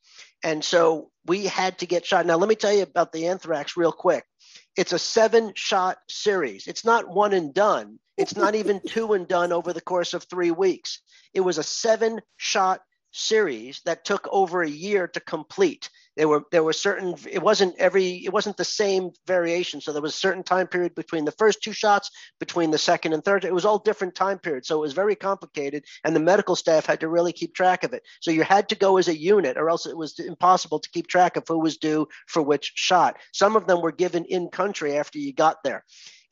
And 0.44 0.64
so 0.64 1.10
we 1.26 1.46
had 1.46 1.80
to 1.80 1.86
get 1.86 2.06
shot. 2.06 2.26
Now, 2.26 2.36
let 2.36 2.50
me 2.50 2.56
tell 2.56 2.74
you 2.74 2.84
about 2.84 3.14
the 3.14 3.28
anthrax 3.28 3.78
real 3.78 3.94
quick. 3.94 4.26
It's 4.76 4.92
a 4.92 5.00
seven 5.00 5.54
shot 5.56 5.98
series. 6.10 6.68
It's 6.68 6.84
not 6.84 7.08
one 7.08 7.34
and 7.34 7.54
done. 7.54 8.00
It's 8.18 8.36
not 8.36 8.56
even 8.56 8.82
two 8.86 9.14
and 9.14 9.28
done 9.28 9.52
over 9.52 9.74
the 9.74 9.82
course 9.82 10.14
of 10.14 10.24
three 10.24 10.52
weeks. 10.52 11.00
It 11.34 11.42
was 11.42 11.58
a 11.58 11.64
seven 11.64 12.22
shot 12.38 12.82
series 13.14 13.82
that 13.86 14.04
took 14.04 14.28
over 14.32 14.62
a 14.64 14.70
year 14.70 15.08
to 15.08 15.20
complete. 15.20 15.90
There 16.16 16.28
were 16.28 16.44
there 16.52 16.64
were 16.64 16.74
certain 16.74 17.16
it 17.30 17.42
wasn't 17.42 17.76
every 17.78 18.24
it 18.26 18.34
wasn't 18.34 18.58
the 18.58 18.66
same 18.66 19.12
variation. 19.26 19.82
So 19.82 19.94
there 19.94 20.02
was 20.02 20.14
a 20.14 20.18
certain 20.18 20.44
time 20.44 20.68
period 20.68 20.94
between 20.94 21.26
the 21.26 21.32
first 21.32 21.64
two 21.64 21.74
shots, 21.74 22.12
between 22.40 22.70
the 22.70 22.78
second 22.78 23.14
and 23.14 23.24
third. 23.24 23.46
It 23.46 23.54
was 23.54 23.66
all 23.66 23.80
different 23.80 24.14
time 24.14 24.38
periods. 24.38 24.68
So 24.68 24.78
it 24.78 24.82
was 24.82 24.94
very 24.94 25.16
complicated 25.16 25.86
and 26.04 26.16
the 26.16 26.20
medical 26.20 26.56
staff 26.56 26.86
had 26.86 27.00
to 27.00 27.08
really 27.08 27.34
keep 27.34 27.56
track 27.56 27.84
of 27.84 27.94
it. 27.94 28.04
So 28.20 28.32
you 28.32 28.44
had 28.44 28.70
to 28.70 28.76
go 28.76 28.98
as 28.98 29.08
a 29.08 29.18
unit 29.18 29.58
or 29.58 29.70
else 29.70 29.86
it 29.86 29.98
was 29.98 30.20
impossible 30.20 30.80
to 30.80 30.90
keep 30.90 31.08
track 31.08 31.36
of 31.36 31.48
who 31.48 31.60
was 31.60 31.78
due 31.78 32.08
for 32.28 32.42
which 32.42 32.74
shot. 32.76 33.18
Some 33.32 33.56
of 33.56 33.66
them 33.66 33.82
were 33.82 33.92
given 33.92 34.26
in 34.26 34.50
country 34.50 34.98
after 34.98 35.18
you 35.18 35.34
got 35.34 35.64
there 35.64 35.84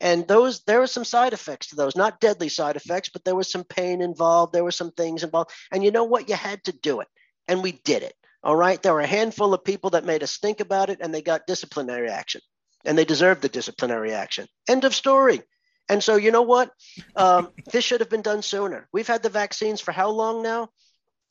and 0.02 0.28
those 0.28 0.62
there 0.64 0.80
were 0.80 0.86
some 0.86 1.04
side 1.04 1.32
effects 1.32 1.68
to 1.68 1.76
those 1.76 1.96
not 1.96 2.20
deadly 2.20 2.50
side 2.50 2.76
effects 2.76 3.08
but 3.08 3.24
there 3.24 3.34
was 3.34 3.50
some 3.50 3.64
pain 3.64 4.02
involved 4.02 4.52
there 4.52 4.64
were 4.64 4.70
some 4.70 4.90
things 4.90 5.22
involved 5.22 5.50
and 5.72 5.82
you 5.82 5.90
know 5.90 6.04
what 6.04 6.28
you 6.28 6.34
had 6.34 6.62
to 6.64 6.72
do 6.72 7.00
it 7.00 7.08
and 7.48 7.62
we 7.62 7.72
did 7.72 8.02
it 8.02 8.14
all 8.44 8.56
right. 8.56 8.82
There 8.82 8.92
were 8.92 9.00
a 9.00 9.06
handful 9.06 9.54
of 9.54 9.64
people 9.64 9.90
that 9.90 10.04
made 10.04 10.22
us 10.22 10.38
think 10.38 10.60
about 10.60 10.90
it 10.90 10.98
and 11.00 11.14
they 11.14 11.22
got 11.22 11.46
disciplinary 11.46 12.08
action 12.08 12.40
and 12.84 12.98
they 12.98 13.04
deserved 13.04 13.42
the 13.42 13.48
disciplinary 13.48 14.12
action. 14.12 14.46
End 14.68 14.84
of 14.84 14.94
story. 14.94 15.42
And 15.88 16.02
so, 16.02 16.16
you 16.16 16.30
know 16.30 16.42
what? 16.42 16.70
Um, 17.14 17.50
this 17.70 17.84
should 17.84 18.00
have 18.00 18.10
been 18.10 18.22
done 18.22 18.42
sooner. 18.42 18.88
We've 18.92 19.06
had 19.06 19.22
the 19.22 19.28
vaccines 19.28 19.80
for 19.80 19.92
how 19.92 20.10
long 20.10 20.42
now? 20.42 20.70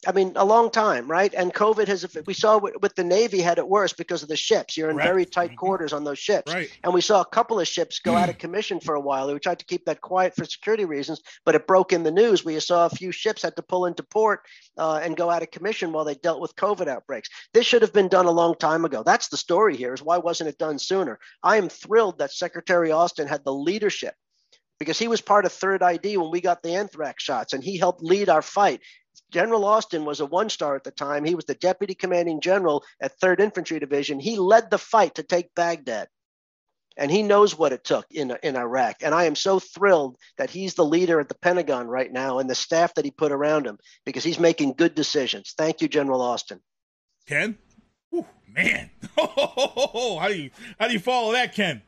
I 0.08 0.14
mean, 0.14 0.34
a 0.36 0.44
long 0.44 0.72
time, 0.72 1.10
right? 1.10 1.32
And 1.36 1.54
COVID 1.54 1.88
has, 1.88 2.06
we 2.26 2.34
saw 2.34 2.58
with 2.58 2.96
the 2.96 3.04
Navy 3.04 3.40
had 3.40 3.60
it 3.60 3.68
worse 3.68 3.94
because 3.94 4.24
of 4.24 4.30
the 4.30 4.36
ships. 4.36 4.76
You're 4.76 4.90
in 4.90 4.96
right. 4.96 5.06
very 5.06 5.26
tight 5.26 5.56
quarters 5.56 5.94
on 5.94 6.04
those 6.04 6.18
ships. 6.18 6.52
Right. 6.52 6.72
And 6.84 6.92
we 6.92 7.02
saw 7.02 7.22
a 7.22 7.26
couple 7.26 7.60
of 7.60 7.68
ships 7.68 8.00
go 8.00 8.16
out 8.16 8.30
of 8.30 8.38
commission 8.40 8.80
for 8.80 8.96
a 8.96 9.00
while. 9.00 9.32
We 9.32 9.40
tried 9.40 9.60
to 9.60 9.66
keep 9.66 9.86
that 9.86 10.02
quiet 10.02 10.36
for 10.36 10.46
security 10.46 10.86
reasons, 10.86 11.22
but 11.46 11.54
it 11.54 11.68
broke 11.68 11.94
in 11.94 12.02
the 12.02 12.12
news. 12.12 12.44
We 12.44 12.60
saw 12.60 12.88
a 12.88 12.90
few 12.90 13.12
ships 13.12 13.44
had 13.44 13.56
to 13.58 13.62
pull 13.62 13.86
into 13.86 14.02
port 14.02 14.42
uh, 14.78 15.00
and 15.04 15.16
go 15.16 15.30
out 15.30 15.44
of 15.44 15.52
commission 15.52 15.92
while 15.92 16.06
they 16.06 16.16
dealt 16.16 16.42
with 16.42 16.56
COVID 16.56 16.88
outbreaks. 16.88 17.30
This 17.54 17.68
should 17.68 17.84
have 17.84 17.94
been 17.94 18.08
done 18.08 18.26
a 18.26 18.32
long 18.32 18.56
time 18.56 18.86
ago. 18.86 19.04
That's 19.04 19.28
the 19.28 19.38
story 19.38 19.78
here 19.78 19.94
is 19.94 20.02
why 20.02 20.18
wasn't 20.18 20.50
it 20.50 20.58
done 20.58 20.80
sooner? 20.80 21.20
I 21.44 21.58
am 21.58 21.70
thrilled 21.70 22.18
that 22.18 22.32
Secretary 22.32 22.92
Austin 22.92 23.28
had 23.28 23.44
the 23.44 23.54
leadership 23.54 24.16
because 24.82 24.98
he 24.98 25.08
was 25.08 25.22
part 25.22 25.46
of 25.46 25.52
Third 25.52 25.84
ID 25.84 26.18
when 26.18 26.32
we 26.32 26.42
got 26.42 26.64
the 26.64 26.74
anthrax 26.74 27.24
shots 27.24 27.54
and 27.54 27.64
he 27.64 27.78
helped 27.78 28.02
lead 28.02 28.30
our 28.30 28.42
fight. 28.42 28.82
General 29.32 29.66
Austin 29.66 30.06
was 30.06 30.20
a 30.20 30.26
one 30.26 30.50
star 30.50 30.76
at 30.76 30.84
the 30.84 30.92
time. 30.92 31.24
He 31.24 31.36
was 31.36 31.46
the 31.46 31.56
deputy 31.56 31.96
commanding 31.96 32.42
general 32.42 32.84
at 33.02 33.20
3rd 33.20 33.40
Infantry 33.40 33.80
Division. 33.80 34.20
He 34.20 34.38
led 34.38 34.70
the 34.70 34.78
fight 34.78 35.16
to 35.16 35.24
take 35.24 35.56
Baghdad. 35.56 36.08
And 36.98 37.10
he 37.10 37.24
knows 37.24 37.58
what 37.58 37.72
it 37.72 37.86
took 37.86 38.06
in, 38.12 38.38
in 38.44 38.58
Iraq. 38.58 38.98
And 39.02 39.16
I 39.16 39.24
am 39.24 39.36
so 39.36 39.60
thrilled 39.60 40.18
that 40.38 40.50
he's 40.50 40.74
the 40.74 40.86
leader 40.86 41.22
at 41.22 41.30
the 41.30 41.36
Pentagon 41.36 41.88
right 41.88 42.12
now 42.12 42.40
and 42.40 42.50
the 42.50 42.56
staff 42.56 42.94
that 42.96 43.06
he 43.06 43.12
put 43.12 43.32
around 43.32 43.66
him 43.66 43.80
because 44.06 44.26
he's 44.26 44.40
making 44.40 44.74
good 44.74 44.94
decisions. 44.94 45.54
Thank 45.58 45.82
you, 45.82 45.88
General 45.88 46.22
Austin. 46.22 46.60
Ken? 47.28 47.58
Ooh, 48.14 48.26
man. 48.46 48.90
how 49.18 50.28
do 50.28 50.36
you 50.36 50.52
how 50.78 50.88
do 50.88 50.94
you 50.94 51.00
follow 51.00 51.32
that, 51.32 51.56
Ken? 51.56 51.82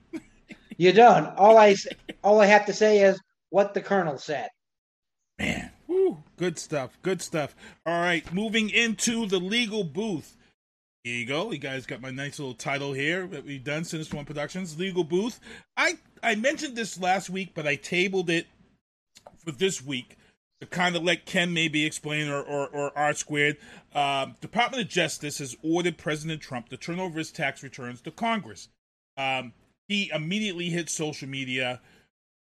you 0.78 0.94
don't. 0.94 1.26
All 1.38 1.58
I 1.58 1.76
all 2.24 2.40
I 2.40 2.46
have 2.46 2.68
to 2.68 2.74
say 2.74 3.02
is 3.02 3.20
what 3.50 3.74
the 3.74 3.82
colonel 3.82 4.18
said. 4.18 4.50
Man, 5.38 5.70
Woo, 5.70 5.73
good 6.38 6.58
stuff. 6.60 6.98
Good 7.02 7.22
stuff. 7.22 7.56
All 7.86 8.00
right, 8.00 8.32
moving 8.34 8.70
into 8.70 9.26
the 9.26 9.40
legal 9.40 9.84
booth. 9.84 10.36
Here 11.04 11.16
you 11.16 11.26
go. 11.26 11.52
You 11.52 11.58
guys 11.58 11.86
got 11.86 12.02
my 12.02 12.12
nice 12.12 12.40
little 12.40 12.54
title 12.54 12.94
here 12.94 13.28
that 13.28 13.46
we've 13.46 13.64
done, 13.64 13.84
Sinister 13.84 14.16
One 14.16 14.26
Productions, 14.26 14.80
Legal 14.80 15.04
Booth. 15.04 15.40
I, 15.76 15.98
I 16.22 16.36
mentioned 16.36 16.78
this 16.78 16.98
last 16.98 17.30
week, 17.30 17.52
but 17.54 17.68
I 17.68 17.76
tabled 17.76 18.30
it 18.30 18.48
for 19.44 19.52
this 19.52 19.84
week 19.84 20.18
to 20.62 20.68
kind 20.68 20.96
of 20.96 21.04
let 21.04 21.26
Ken 21.26 21.54
maybe 21.54 21.86
explain 21.86 22.30
or, 22.30 22.42
or, 22.42 22.68
or 22.70 22.98
R 22.98 23.14
squared. 23.14 23.58
Um, 23.94 24.38
Department 24.40 24.82
of 24.82 24.88
Justice 24.88 25.40
has 25.40 25.58
ordered 25.62 25.98
President 25.98 26.42
Trump 26.42 26.70
to 26.70 26.78
turn 26.78 27.02
over 27.02 27.20
his 27.20 27.32
tax 27.32 27.64
returns 27.64 28.00
to 28.02 28.12
Congress. 28.12 28.70
Um, 29.18 29.52
he 29.90 30.10
immediately 30.14 30.70
hit 30.70 30.90
social 30.90 31.28
media 31.28 31.82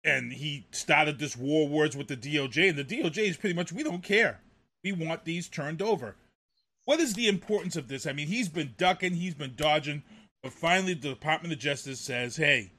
and 0.08 0.32
he 0.32 0.66
started 0.70 1.18
this 1.18 1.36
war 1.36 1.68
words 1.68 1.96
with 1.96 2.08
the 2.08 2.16
DOJ, 2.16 2.70
and 2.70 2.78
the 2.78 2.84
DOJ 2.84 3.28
is 3.28 3.36
pretty 3.36 3.54
much 3.54 3.72
we 3.72 3.82
don't 3.82 4.02
care. 4.02 4.40
We 4.82 4.92
want 4.92 5.24
these 5.24 5.48
turned 5.48 5.82
over. 5.82 6.16
What 6.84 7.00
is 7.00 7.14
the 7.14 7.28
importance 7.28 7.76
of 7.76 7.88
this? 7.88 8.06
I 8.06 8.12
mean, 8.12 8.28
he's 8.28 8.48
been 8.48 8.74
ducking, 8.78 9.14
he's 9.14 9.34
been 9.34 9.54
dodging, 9.56 10.02
but 10.42 10.52
finally 10.52 10.94
the 10.94 11.10
Department 11.10 11.52
of 11.52 11.58
Justice 11.58 12.00
says, 12.00 12.36
"Hey, 12.36 12.72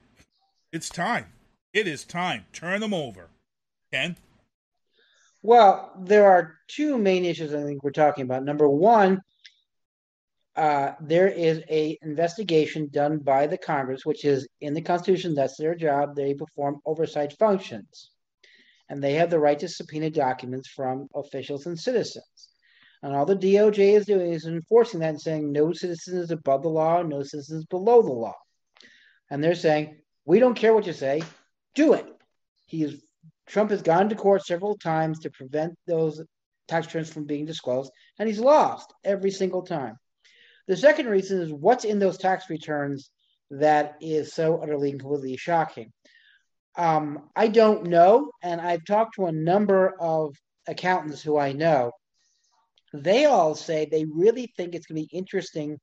it's 0.72 0.90
time. 0.90 1.34
It 1.74 1.88
is 1.88 2.04
time. 2.04 2.46
Turn 2.52 2.82
them 2.82 2.94
over." 2.94 3.30
Ken. 3.92 4.18
Well, 5.42 5.94
there 6.00 6.30
are 6.30 6.56
two 6.68 6.98
main 6.98 7.24
issues 7.26 7.54
I 7.54 7.64
think 7.64 7.84
we're 7.84 7.92
talking 7.92 8.24
about. 8.24 8.44
Number 8.44 8.68
one, 8.68 9.22
uh, 10.60 10.96
there 11.00 11.30
is 11.30 11.62
a 11.70 11.98
investigation 12.02 12.90
done 12.92 13.20
by 13.20 13.48
the 13.48 13.58
Congress, 13.58 14.06
which 14.06 14.26
is 14.26 14.46
in 14.60 14.74
the 14.74 14.82
Constitution. 14.82 15.34
That's 15.34 15.56
their 15.58 15.74
job. 15.74 16.16
They 16.16 16.34
perform 16.34 16.82
oversight 16.86 17.32
functions, 17.40 18.12
and 18.90 19.02
they 19.02 19.14
have 19.14 19.30
the 19.30 19.40
right 19.40 19.58
to 19.60 19.70
subpoena 19.70 20.10
documents 20.10 20.68
from 20.70 21.08
officials 21.16 21.66
and 21.66 21.80
citizens. 21.80 22.50
And 23.02 23.16
all 23.16 23.26
the 23.26 23.38
DOJ 23.38 23.96
is 23.96 24.06
doing 24.06 24.34
is 24.34 24.46
enforcing 24.46 25.00
that 25.00 25.12
and 25.12 25.22
saying 25.22 25.52
no 25.52 25.72
citizen 25.72 26.18
is 26.18 26.32
above 26.32 26.64
the 26.64 26.70
law, 26.70 27.02
no 27.04 27.24
citizen 27.24 27.60
is 27.60 27.66
below 27.66 28.02
the 28.02 28.12
law. 28.12 28.36
and 29.30 29.42
they're 29.42 29.56
saying 29.56 30.02
we 30.26 30.40
don't 30.40 30.56
care 30.56 30.74
what 30.74 30.88
you 30.88 30.94
say, 30.94 31.22
do 31.74 31.94
it. 31.94 32.06
He's 32.66 33.02
Trump 33.48 33.72
has 33.72 33.82
gone 33.82 34.10
to 34.10 34.16
court 34.16 34.46
several 34.46 34.78
times 34.78 35.20
to 35.20 35.32
prevent 35.32 35.74
those 35.88 36.22
tax 36.68 36.88
returns 36.88 37.12
from 37.12 37.26
being 37.26 37.46
disclosed, 37.46 37.92
and 38.20 38.28
he's 38.28 38.40
lost 38.40 38.94
every 39.04 39.32
single 39.32 39.64
time. 39.64 39.98
The 40.70 40.78
second 40.78 41.08
reason 41.08 41.42
is 41.42 41.52
what's 41.52 41.84
in 41.84 41.98
those 41.98 42.20
tax 42.20 42.48
returns 42.48 43.10
that 43.50 43.96
is 44.02 44.34
so 44.34 44.62
utterly 44.62 44.92
and 44.92 45.00
completely 45.00 45.36
shocking. 45.36 45.92
Um, 46.78 47.28
I 47.36 47.48
don't 47.48 47.88
know, 47.88 48.30
and 48.44 48.62
I've 48.62 48.86
talked 48.86 49.16
to 49.16 49.26
a 49.26 49.32
number 49.32 49.96
of 50.00 50.36
accountants 50.68 51.24
who 51.24 51.40
I 51.40 51.54
know. 51.54 51.92
They 52.94 53.26
all 53.26 53.56
say 53.56 53.88
they 53.92 54.06
really 54.06 54.54
think 54.56 54.76
it's 54.76 54.86
going 54.86 55.02
to 55.02 55.08
be 55.08 55.18
interesting 55.18 55.80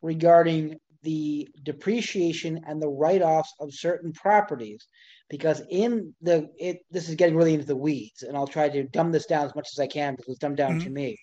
regarding 0.00 0.76
the 1.02 1.46
depreciation 1.62 2.62
and 2.66 2.80
the 2.80 2.88
write-offs 2.88 3.52
of 3.60 3.74
certain 3.74 4.10
properties 4.14 4.86
because 5.28 5.62
in 5.70 6.14
the 6.22 6.48
it 6.58 6.78
this 6.90 7.08
is 7.10 7.14
getting 7.14 7.36
really 7.36 7.54
into 7.54 7.64
the 7.64 7.76
weeds 7.76 8.22
and 8.22 8.36
i'll 8.36 8.46
try 8.46 8.68
to 8.68 8.82
dumb 8.82 9.10
this 9.10 9.24
down 9.24 9.46
as 9.46 9.54
much 9.54 9.66
as 9.72 9.78
i 9.78 9.86
can 9.86 10.14
because 10.14 10.28
it's 10.28 10.38
dumbed 10.38 10.58
down 10.58 10.72
mm-hmm. 10.72 10.84
to 10.84 10.90
me 10.90 11.16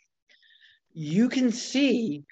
you 0.93 1.29
can 1.29 1.51
see 1.51 2.23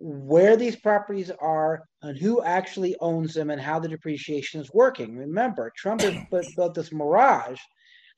where 0.00 0.56
these 0.56 0.76
properties 0.76 1.30
are 1.40 1.84
and 2.02 2.18
who 2.18 2.42
actually 2.42 2.96
owns 3.00 3.34
them 3.34 3.50
and 3.50 3.60
how 3.60 3.78
the 3.78 3.88
depreciation 3.88 4.60
is 4.60 4.72
working. 4.72 5.16
Remember 5.16 5.70
trump 5.76 6.00
has 6.00 6.16
built 6.56 6.74
this 6.74 6.92
mirage 6.92 7.60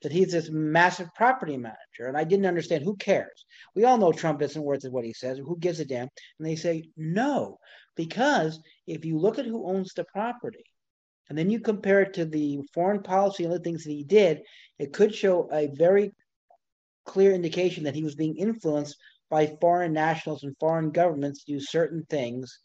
that 0.01 0.11
he's 0.11 0.31
this 0.31 0.49
massive 0.49 1.07
property 1.13 1.55
manager 1.55 2.07
and 2.07 2.17
i 2.17 2.23
didn't 2.23 2.45
understand 2.45 2.83
who 2.83 2.95
cares? 2.95 3.45
We 3.75 3.83
all 3.83 3.97
know 3.97 4.13
trump 4.13 4.41
isn't 4.41 4.63
worth 4.63 4.83
what 4.85 5.03
he 5.03 5.13
says 5.13 5.37
who 5.37 5.57
gives 5.59 5.81
a 5.81 5.85
damn? 5.85 6.07
And 6.39 6.47
they 6.47 6.55
say 6.55 6.89
no 6.95 7.59
because 7.97 8.59
if 8.87 9.03
you 9.03 9.19
look 9.19 9.37
at 9.37 9.45
who 9.45 9.67
owns 9.67 9.93
the 9.93 10.05
property 10.05 10.63
and 11.29 11.37
then 11.37 11.49
you 11.49 11.59
compare 11.59 12.01
it 12.01 12.13
to 12.13 12.25
the 12.25 12.61
foreign 12.73 13.03
policy 13.03 13.43
and 13.43 13.53
other 13.53 13.63
things 13.63 13.83
that 13.83 13.91
he 13.91 14.03
did, 14.03 14.41
it 14.79 14.93
could 14.93 15.13
show 15.13 15.49
a 15.51 15.67
very 15.73 16.11
clear 17.05 17.33
indication 17.33 17.83
that 17.83 17.95
he 17.95 18.03
was 18.03 18.15
being 18.15 18.37
influenced 18.37 18.97
by 19.33 19.47
foreign 19.59 19.93
nationals 19.93 20.43
and 20.43 20.55
foreign 20.59 20.91
governments 20.91 21.43
to 21.43 21.53
do 21.53 21.59
certain 21.59 22.05
things 22.07 22.59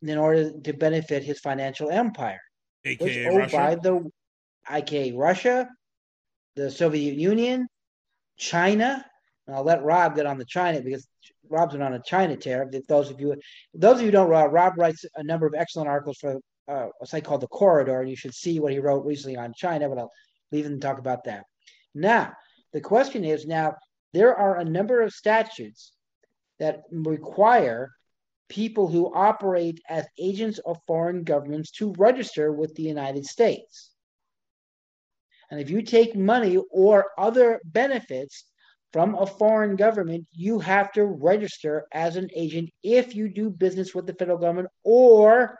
in 0.00 0.16
order 0.16 0.58
to 0.58 0.72
benefit 0.72 1.22
his 1.22 1.38
financial 1.38 1.90
empire. 1.90 2.40
AKA 2.86 3.26
which, 3.26 3.34
oh, 3.34 3.36
Russia. 3.36 3.56
By 3.58 3.74
the 3.74 4.10
AKA 4.70 5.12
Russia, 5.12 5.68
the 6.56 6.70
Soviet 6.70 7.14
Union, 7.14 7.68
China. 8.38 9.04
And 9.46 9.54
I'll 9.54 9.62
let 9.62 9.82
Rob 9.82 10.16
get 10.16 10.24
on 10.24 10.38
the 10.38 10.46
China 10.46 10.80
because 10.80 11.06
Rob's 11.50 11.74
been 11.74 11.82
on 11.82 11.92
a 11.92 12.00
China 12.00 12.38
tear. 12.38 12.70
Those 12.88 13.10
of 13.10 13.20
you, 13.20 13.36
those 13.74 13.98
of 13.98 14.06
you 14.06 14.10
don't, 14.10 14.30
Rob, 14.30 14.54
Rob 14.54 14.78
writes 14.78 15.04
a 15.16 15.22
number 15.22 15.46
of 15.46 15.52
excellent 15.54 15.90
articles 15.90 16.16
for 16.16 16.40
uh, 16.68 16.86
a 17.02 17.06
site 17.06 17.24
called 17.24 17.42
The 17.42 17.48
Corridor, 17.48 18.00
and 18.00 18.08
you 18.08 18.16
should 18.16 18.32
see 18.32 18.60
what 18.60 18.72
he 18.72 18.78
wrote 18.78 19.04
recently 19.04 19.36
on 19.36 19.52
China, 19.54 19.90
but 19.90 19.98
I'll 19.98 20.12
leave 20.52 20.64
him 20.64 20.80
to 20.80 20.86
talk 20.86 20.98
about 20.98 21.24
that. 21.24 21.44
Now, 21.94 22.32
the 22.72 22.80
question 22.80 23.24
is 23.26 23.44
now, 23.44 23.74
there 24.12 24.36
are 24.36 24.58
a 24.58 24.64
number 24.64 25.02
of 25.02 25.12
statutes 25.12 25.92
that 26.58 26.82
require 26.90 27.92
people 28.48 28.88
who 28.88 29.14
operate 29.14 29.80
as 29.88 30.06
agents 30.18 30.58
of 30.66 30.78
foreign 30.86 31.22
governments 31.22 31.70
to 31.70 31.94
register 31.96 32.52
with 32.52 32.74
the 32.74 32.82
United 32.82 33.24
States. 33.24 33.90
And 35.50 35.60
if 35.60 35.70
you 35.70 35.82
take 35.82 36.14
money 36.14 36.58
or 36.70 37.10
other 37.16 37.60
benefits 37.64 38.44
from 38.92 39.14
a 39.14 39.26
foreign 39.26 39.76
government, 39.76 40.26
you 40.32 40.58
have 40.58 40.92
to 40.92 41.04
register 41.04 41.86
as 41.92 42.16
an 42.16 42.28
agent 42.34 42.70
if 42.82 43.14
you 43.14 43.28
do 43.28 43.50
business 43.50 43.94
with 43.94 44.06
the 44.06 44.14
federal 44.14 44.38
government 44.38 44.68
or 44.84 45.56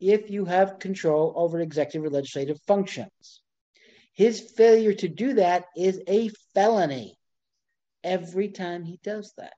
if 0.00 0.28
you 0.30 0.44
have 0.44 0.78
control 0.80 1.32
over 1.36 1.60
executive 1.60 2.04
or 2.04 2.10
legislative 2.10 2.60
functions. 2.66 3.42
His 4.12 4.40
failure 4.40 4.94
to 4.94 5.08
do 5.08 5.34
that 5.34 5.64
is 5.76 6.00
a 6.06 6.30
felony 6.52 7.16
every 8.04 8.48
time 8.48 8.84
he 8.84 9.00
does 9.02 9.32
that. 9.38 9.54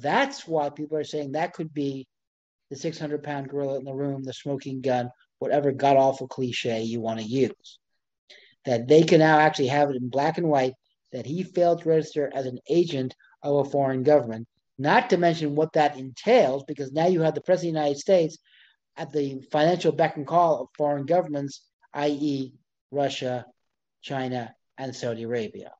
That's 0.00 0.46
why 0.46 0.70
people 0.70 0.98
are 0.98 1.04
saying 1.04 1.32
that 1.32 1.54
could 1.54 1.72
be 1.72 2.06
the 2.70 2.76
600 2.76 3.22
pound 3.22 3.48
gorilla 3.48 3.78
in 3.78 3.84
the 3.84 3.94
room, 3.94 4.22
the 4.22 4.32
smoking 4.32 4.82
gun, 4.82 5.10
whatever 5.38 5.72
god 5.72 5.96
awful 5.96 6.28
cliche 6.28 6.82
you 6.82 7.00
want 7.00 7.18
to 7.18 7.26
use. 7.26 7.78
That 8.66 8.86
they 8.86 9.02
can 9.02 9.20
now 9.20 9.38
actually 9.38 9.68
have 9.68 9.90
it 9.90 9.96
in 9.96 10.10
black 10.10 10.38
and 10.38 10.48
white 10.48 10.74
that 11.12 11.26
he 11.26 11.42
failed 11.42 11.82
to 11.82 11.88
register 11.88 12.30
as 12.34 12.46
an 12.46 12.58
agent 12.68 13.14
of 13.42 13.66
a 13.66 13.70
foreign 13.70 14.02
government, 14.02 14.46
not 14.76 15.10
to 15.10 15.16
mention 15.16 15.54
what 15.54 15.72
that 15.72 15.96
entails, 15.96 16.64
because 16.68 16.92
now 16.92 17.06
you 17.06 17.22
have 17.22 17.34
the 17.34 17.40
President 17.40 17.70
of 17.70 17.74
the 17.74 17.80
United 17.80 18.00
States 18.00 18.38
at 18.96 19.10
the 19.12 19.40
financial 19.50 19.92
beck 19.92 20.16
and 20.16 20.26
call 20.26 20.60
of 20.60 20.68
foreign 20.76 21.06
governments, 21.06 21.62
i.e., 21.94 22.52
Russia, 22.90 23.46
China, 24.02 24.54
and 24.76 24.94
Saudi 24.94 25.22
Arabia, 25.22 25.72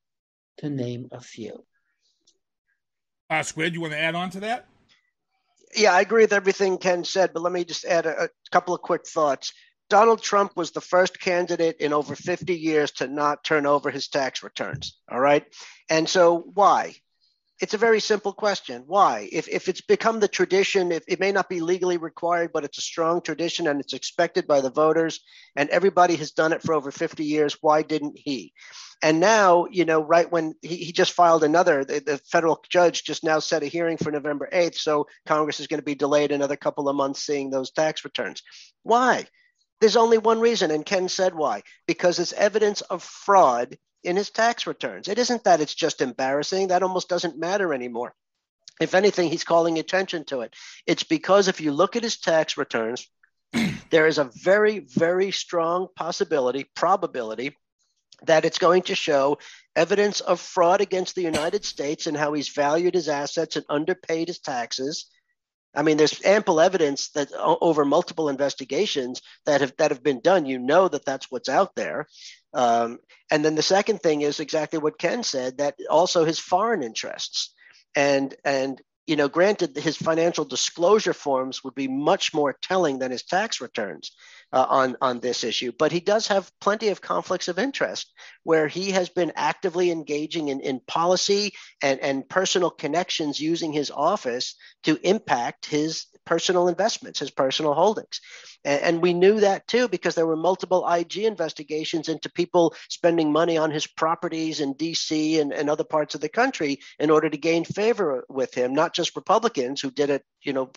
to 0.58 0.70
name 0.70 1.08
a 1.12 1.20
few. 1.20 1.64
Uh, 3.30 3.42
Squid, 3.42 3.74
you 3.74 3.80
want 3.80 3.92
to 3.92 3.98
add 3.98 4.14
on 4.14 4.30
to 4.30 4.40
that? 4.40 4.66
Yeah, 5.76 5.92
I 5.92 6.00
agree 6.00 6.22
with 6.22 6.32
everything 6.32 6.78
Ken 6.78 7.04
said, 7.04 7.32
but 7.34 7.42
let 7.42 7.52
me 7.52 7.64
just 7.64 7.84
add 7.84 8.06
a, 8.06 8.24
a 8.24 8.28
couple 8.50 8.74
of 8.74 8.80
quick 8.80 9.06
thoughts. 9.06 9.52
Donald 9.90 10.22
Trump 10.22 10.52
was 10.56 10.70
the 10.70 10.80
first 10.80 11.20
candidate 11.20 11.76
in 11.80 11.92
over 11.92 12.14
50 12.14 12.54
years 12.54 12.90
to 12.92 13.06
not 13.06 13.44
turn 13.44 13.66
over 13.66 13.90
his 13.90 14.08
tax 14.08 14.42
returns. 14.42 14.98
All 15.10 15.20
right. 15.20 15.44
And 15.88 16.08
so 16.08 16.38
why? 16.38 16.94
It's 17.60 17.74
a 17.74 17.78
very 17.78 17.98
simple 17.98 18.32
question. 18.32 18.84
Why? 18.86 19.28
If, 19.32 19.48
if 19.48 19.68
it's 19.68 19.80
become 19.80 20.20
the 20.20 20.28
tradition, 20.28 20.92
if 20.92 21.02
it 21.08 21.18
may 21.18 21.32
not 21.32 21.48
be 21.48 21.60
legally 21.60 21.96
required, 21.96 22.52
but 22.52 22.64
it's 22.64 22.78
a 22.78 22.82
strong 22.82 23.20
tradition 23.20 23.66
and 23.66 23.80
it's 23.80 23.94
expected 23.94 24.46
by 24.46 24.60
the 24.60 24.70
voters, 24.70 25.20
and 25.56 25.68
everybody 25.70 26.14
has 26.16 26.30
done 26.30 26.52
it 26.52 26.62
for 26.62 26.72
over 26.72 26.92
50 26.92 27.24
years, 27.24 27.58
why 27.60 27.82
didn't 27.82 28.16
he? 28.16 28.52
And 29.02 29.18
now, 29.18 29.66
you 29.70 29.84
know, 29.84 30.00
right 30.00 30.30
when 30.30 30.54
he, 30.62 30.76
he 30.76 30.92
just 30.92 31.12
filed 31.12 31.42
another, 31.42 31.84
the, 31.84 32.00
the, 32.00 32.18
federal 32.18 32.62
judge 32.68 33.02
just 33.04 33.24
now 33.24 33.40
set 33.40 33.62
a 33.62 33.66
hearing 33.66 33.96
for 33.96 34.12
November 34.12 34.48
8th. 34.52 34.76
So 34.76 35.08
Congress 35.26 35.58
is 35.58 35.66
going 35.66 35.80
to 35.80 35.84
be 35.84 35.94
delayed 35.94 36.30
another 36.30 36.56
couple 36.56 36.88
of 36.88 36.96
months 36.96 37.24
seeing 37.24 37.50
those 37.50 37.70
tax 37.72 38.04
returns. 38.04 38.42
Why? 38.84 39.26
There's 39.80 39.96
only 39.96 40.18
one 40.18 40.40
reason, 40.40 40.70
and 40.70 40.84
Ken 40.84 41.08
said 41.08 41.34
why. 41.34 41.62
Because 41.86 42.18
it's 42.18 42.32
evidence 42.32 42.82
of 42.82 43.02
fraud 43.02 43.78
in 44.04 44.16
his 44.16 44.30
tax 44.30 44.66
returns. 44.66 45.08
It 45.08 45.18
isn't 45.18 45.44
that 45.44 45.60
it's 45.60 45.74
just 45.74 46.00
embarrassing, 46.00 46.68
that 46.68 46.82
almost 46.82 47.08
doesn't 47.08 47.38
matter 47.38 47.74
anymore. 47.74 48.14
If 48.80 48.94
anything, 48.94 49.28
he's 49.28 49.44
calling 49.44 49.78
attention 49.78 50.24
to 50.26 50.42
it. 50.42 50.54
It's 50.86 51.02
because 51.02 51.48
if 51.48 51.60
you 51.60 51.72
look 51.72 51.96
at 51.96 52.04
his 52.04 52.18
tax 52.18 52.56
returns, 52.56 53.08
there 53.90 54.06
is 54.06 54.18
a 54.18 54.30
very, 54.42 54.78
very 54.78 55.32
strong 55.32 55.88
possibility, 55.96 56.64
probability, 56.74 57.56
that 58.24 58.44
it's 58.44 58.58
going 58.58 58.82
to 58.82 58.94
show 58.94 59.38
evidence 59.76 60.20
of 60.20 60.40
fraud 60.40 60.80
against 60.80 61.14
the 61.14 61.22
United 61.22 61.64
States 61.64 62.06
and 62.06 62.16
how 62.16 62.32
he's 62.32 62.48
valued 62.48 62.94
his 62.94 63.08
assets 63.08 63.56
and 63.56 63.64
underpaid 63.68 64.28
his 64.28 64.40
taxes 64.40 65.06
I 65.74 65.82
mean, 65.82 65.96
there's 65.96 66.24
ample 66.24 66.60
evidence 66.60 67.10
that 67.10 67.32
over 67.32 67.84
multiple 67.84 68.28
investigations 68.28 69.22
that 69.44 69.60
have 69.60 69.74
that 69.76 69.90
have 69.90 70.02
been 70.02 70.20
done, 70.20 70.46
you 70.46 70.58
know 70.58 70.88
that 70.88 71.04
that's 71.04 71.30
what's 71.30 71.48
out 71.48 71.74
there. 71.76 72.08
Um, 72.54 72.98
and 73.30 73.44
then 73.44 73.54
the 73.54 73.62
second 73.62 74.00
thing 74.00 74.22
is 74.22 74.40
exactly 74.40 74.78
what 74.78 74.98
Ken 74.98 75.22
said 75.22 75.58
that 75.58 75.76
also 75.90 76.24
his 76.24 76.38
foreign 76.38 76.82
interests 76.82 77.54
and 77.94 78.34
and 78.44 78.80
you 79.08 79.16
know, 79.16 79.28
granted, 79.28 79.74
his 79.74 79.96
financial 79.96 80.44
disclosure 80.44 81.14
forms 81.14 81.64
would 81.64 81.74
be 81.74 81.88
much 81.88 82.34
more 82.34 82.54
telling 82.60 82.98
than 82.98 83.10
his 83.10 83.22
tax 83.22 83.58
returns 83.58 84.12
uh, 84.52 84.66
on 84.68 84.98
on 85.00 85.20
this 85.20 85.44
issue. 85.44 85.72
But 85.78 85.92
he 85.92 86.00
does 86.00 86.26
have 86.26 86.52
plenty 86.60 86.88
of 86.88 87.00
conflicts 87.00 87.48
of 87.48 87.58
interest 87.58 88.12
where 88.42 88.68
he 88.68 88.90
has 88.90 89.08
been 89.08 89.32
actively 89.34 89.90
engaging 89.90 90.48
in, 90.48 90.60
in 90.60 90.80
policy 90.86 91.54
and, 91.82 91.98
and 92.00 92.28
personal 92.28 92.68
connections 92.68 93.40
using 93.40 93.72
his 93.72 93.90
office 93.90 94.56
to 94.82 95.00
impact 95.02 95.64
his 95.64 96.04
personal 96.28 96.68
investments, 96.68 97.20
his 97.20 97.30
personal 97.30 97.72
holdings. 97.72 98.20
And, 98.62 98.82
and, 98.82 99.02
we 99.02 99.14
knew 99.14 99.40
that 99.40 99.66
too 99.66 99.88
because 99.88 100.14
there 100.14 100.26
were 100.26 100.36
multiple 100.36 100.86
IG 100.86 101.18
investigations 101.18 102.10
into 102.10 102.28
people 102.28 102.74
spending 102.90 103.32
money 103.32 103.56
on 103.56 103.70
his 103.70 103.86
properties 103.86 104.60
in 104.60 104.74
DC 104.74 105.40
and, 105.40 105.54
and 105.54 105.70
other 105.70 105.84
parts 105.84 106.14
of 106.14 106.20
the 106.20 106.28
country 106.28 106.80
in 106.98 107.08
order 107.08 107.30
to 107.30 107.36
gain 107.38 107.64
favor 107.64 108.26
with 108.28 108.52
him, 108.52 108.74
not 108.74 108.92
just 108.92 109.16
Republicans 109.16 109.80
who 109.80 109.90
did 109.90 110.10
it, 110.10 110.22
you 110.42 110.52
know, 110.52 110.70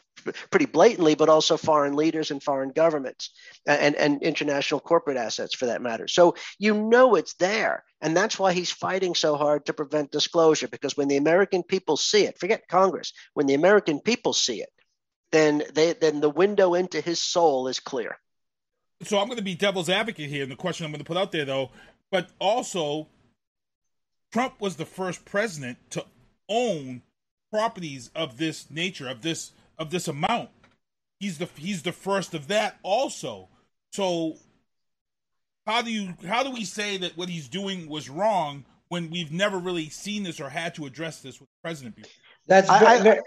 pretty 0.51 0.67
blatantly, 0.67 1.15
but 1.15 1.27
also 1.27 1.57
foreign 1.57 1.95
leaders 1.95 2.31
and 2.31 2.41
foreign 2.41 2.69
governments 2.69 3.31
and, 3.67 3.95
and 3.95 4.23
international 4.23 4.79
corporate 4.79 5.17
assets 5.17 5.53
for 5.53 5.65
that 5.65 5.81
matter. 5.81 6.07
So 6.07 6.35
you 6.59 6.73
know 6.73 7.15
it's 7.15 7.33
there. 7.33 7.83
And 7.99 8.15
that's 8.15 8.39
why 8.39 8.53
he's 8.53 8.71
fighting 8.71 9.15
so 9.15 9.35
hard 9.35 9.65
to 9.65 9.73
prevent 9.73 10.11
disclosure 10.11 10.69
because 10.69 10.95
when 10.95 11.09
the 11.09 11.17
American 11.17 11.61
people 11.61 11.97
see 11.97 12.23
it, 12.25 12.39
forget 12.39 12.69
Congress, 12.69 13.11
when 13.33 13.47
the 13.47 13.53
American 13.53 13.99
people 13.99 14.31
see 14.31 14.61
it, 14.61 14.69
then 15.31 15.63
they 15.73 15.93
then 15.93 16.19
the 16.21 16.29
window 16.29 16.73
into 16.73 17.01
his 17.01 17.19
soul 17.19 17.67
is 17.67 17.79
clear. 17.79 18.17
So 19.03 19.17
I'm 19.17 19.25
going 19.27 19.37
to 19.37 19.43
be 19.43 19.55
devil's 19.55 19.89
advocate 19.89 20.29
here, 20.29 20.43
and 20.43 20.51
the 20.51 20.55
question 20.55 20.85
I'm 20.85 20.91
going 20.91 20.99
to 20.99 21.05
put 21.05 21.17
out 21.17 21.31
there 21.31 21.45
though, 21.45 21.71
but 22.11 22.29
also 22.39 23.07
Trump 24.31 24.59
was 24.59 24.75
the 24.75 24.85
first 24.85 25.25
president 25.25 25.77
to 25.91 26.05
own 26.47 27.01
properties 27.51 28.11
of 28.15 28.37
this 28.37 28.69
nature, 28.69 29.07
of 29.09 29.21
this 29.21 29.51
of 29.77 29.89
this 29.91 30.07
amount. 30.07 30.49
He's 31.19 31.37
the 31.37 31.49
he's 31.55 31.83
the 31.83 31.91
first 31.91 32.33
of 32.33 32.47
that 32.47 32.77
also. 32.83 33.49
So 33.91 34.35
how 35.65 35.81
do 35.81 35.91
you 35.91 36.13
how 36.27 36.43
do 36.43 36.51
we 36.51 36.65
say 36.65 36.97
that 36.97 37.17
what 37.17 37.29
he's 37.29 37.47
doing 37.47 37.87
was 37.87 38.09
wrong 38.09 38.65
when 38.89 39.09
we've 39.09 39.31
never 39.31 39.57
really 39.57 39.89
seen 39.89 40.23
this 40.23 40.39
or 40.39 40.49
had 40.49 40.75
to 40.75 40.85
address 40.85 41.21
this 41.21 41.39
with 41.39 41.49
the 41.49 41.61
president 41.63 41.95
before? 41.95 42.11
That's. 42.47 42.69
I- 42.69 42.95
I- 42.95 43.01
very- 43.01 43.21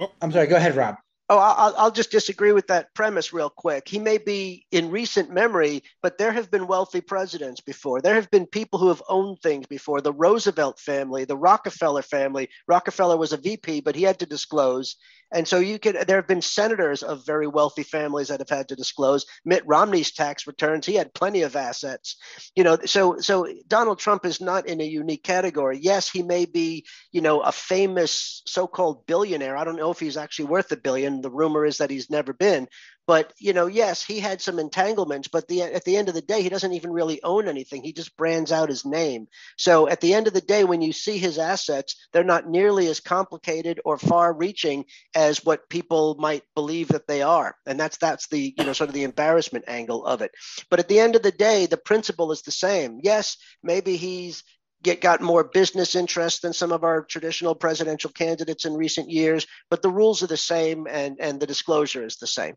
oh. 0.00 0.10
I'm 0.20 0.32
sorry. 0.32 0.46
Go 0.46 0.56
ahead, 0.56 0.76
Rob. 0.76 0.96
Oh, 1.28 1.38
I'll, 1.38 1.74
I'll 1.76 1.90
just 1.90 2.12
disagree 2.12 2.52
with 2.52 2.68
that 2.68 2.94
premise 2.94 3.32
real 3.32 3.50
quick. 3.50 3.88
He 3.88 3.98
may 3.98 4.16
be 4.16 4.64
in 4.70 4.92
recent 4.92 5.28
memory, 5.28 5.82
but 6.00 6.18
there 6.18 6.30
have 6.30 6.52
been 6.52 6.68
wealthy 6.68 7.00
presidents 7.00 7.60
before. 7.60 8.00
There 8.00 8.14
have 8.14 8.30
been 8.30 8.46
people 8.46 8.78
who 8.78 8.88
have 8.88 9.02
owned 9.08 9.40
things 9.42 9.66
before. 9.66 10.00
The 10.00 10.12
Roosevelt 10.12 10.78
family, 10.78 11.24
the 11.24 11.36
Rockefeller 11.36 12.02
family. 12.02 12.48
Rockefeller 12.68 13.16
was 13.16 13.32
a 13.32 13.38
VP, 13.38 13.80
but 13.80 13.96
he 13.96 14.04
had 14.04 14.20
to 14.20 14.26
disclose. 14.26 14.96
And 15.32 15.46
so 15.46 15.58
you 15.58 15.78
could. 15.78 15.96
There 16.06 16.16
have 16.16 16.28
been 16.28 16.42
senators 16.42 17.02
of 17.02 17.26
very 17.26 17.46
wealthy 17.46 17.82
families 17.82 18.28
that 18.28 18.40
have 18.40 18.48
had 18.48 18.68
to 18.68 18.76
disclose. 18.76 19.26
Mitt 19.44 19.66
Romney's 19.66 20.12
tax 20.12 20.46
returns. 20.46 20.86
He 20.86 20.94
had 20.94 21.14
plenty 21.14 21.42
of 21.42 21.56
assets. 21.56 22.16
You 22.54 22.64
know, 22.64 22.78
so 22.84 23.18
so 23.18 23.48
Donald 23.66 23.98
Trump 23.98 24.24
is 24.24 24.40
not 24.40 24.68
in 24.68 24.80
a 24.80 24.84
unique 24.84 25.24
category. 25.24 25.78
Yes, 25.82 26.08
he 26.08 26.22
may 26.22 26.46
be, 26.46 26.86
you 27.10 27.20
know, 27.20 27.40
a 27.40 27.50
famous 27.52 28.42
so-called 28.46 29.06
billionaire. 29.06 29.56
I 29.56 29.64
don't 29.64 29.76
know 29.76 29.90
if 29.90 29.98
he's 29.98 30.16
actually 30.16 30.46
worth 30.46 30.70
a 30.70 30.76
billion. 30.76 31.20
The 31.22 31.30
rumor 31.30 31.66
is 31.66 31.78
that 31.78 31.90
he's 31.90 32.08
never 32.08 32.32
been. 32.32 32.68
But 33.06 33.32
you 33.38 33.52
know, 33.52 33.66
yes, 33.66 34.02
he 34.02 34.18
had 34.18 34.40
some 34.40 34.58
entanglements. 34.58 35.28
But 35.28 35.46
the, 35.48 35.62
at 35.62 35.84
the 35.84 35.96
end 35.96 36.08
of 36.08 36.14
the 36.14 36.22
day, 36.22 36.42
he 36.42 36.48
doesn't 36.48 36.72
even 36.72 36.92
really 36.92 37.22
own 37.22 37.48
anything. 37.48 37.82
He 37.82 37.92
just 37.92 38.16
brands 38.16 38.52
out 38.52 38.68
his 38.68 38.84
name. 38.84 39.28
So 39.56 39.88
at 39.88 40.00
the 40.00 40.14
end 40.14 40.26
of 40.26 40.32
the 40.32 40.40
day, 40.40 40.64
when 40.64 40.82
you 40.82 40.92
see 40.92 41.18
his 41.18 41.38
assets, 41.38 41.96
they're 42.12 42.24
not 42.24 42.48
nearly 42.48 42.88
as 42.88 43.00
complicated 43.00 43.80
or 43.84 43.98
far-reaching 43.98 44.86
as 45.14 45.44
what 45.44 45.68
people 45.68 46.16
might 46.18 46.42
believe 46.54 46.88
that 46.88 47.06
they 47.06 47.22
are. 47.22 47.54
And 47.66 47.78
that's 47.78 47.98
that's 47.98 48.28
the 48.28 48.54
you 48.56 48.64
know 48.64 48.72
sort 48.72 48.88
of 48.88 48.94
the 48.94 49.04
embarrassment 49.04 49.66
angle 49.68 50.04
of 50.04 50.22
it. 50.22 50.32
But 50.70 50.80
at 50.80 50.88
the 50.88 51.00
end 51.00 51.16
of 51.16 51.22
the 51.22 51.32
day, 51.32 51.66
the 51.66 51.76
principle 51.76 52.32
is 52.32 52.42
the 52.42 52.50
same. 52.50 53.00
Yes, 53.02 53.36
maybe 53.62 53.96
he's 53.96 54.42
get 54.82 55.00
got 55.00 55.20
more 55.20 55.44
business 55.44 55.94
interest 55.94 56.42
than 56.42 56.52
some 56.52 56.72
of 56.72 56.84
our 56.84 57.04
traditional 57.04 57.54
presidential 57.54 58.10
candidates 58.10 58.64
in 58.64 58.74
recent 58.74 59.10
years, 59.10 59.46
but 59.70 59.82
the 59.82 59.90
rules 59.90 60.22
are 60.22 60.28
the 60.28 60.36
same 60.36 60.86
and 60.88 61.18
and 61.20 61.40
the 61.40 61.46
disclosure 61.46 62.04
is 62.04 62.16
the 62.16 62.26
same. 62.26 62.54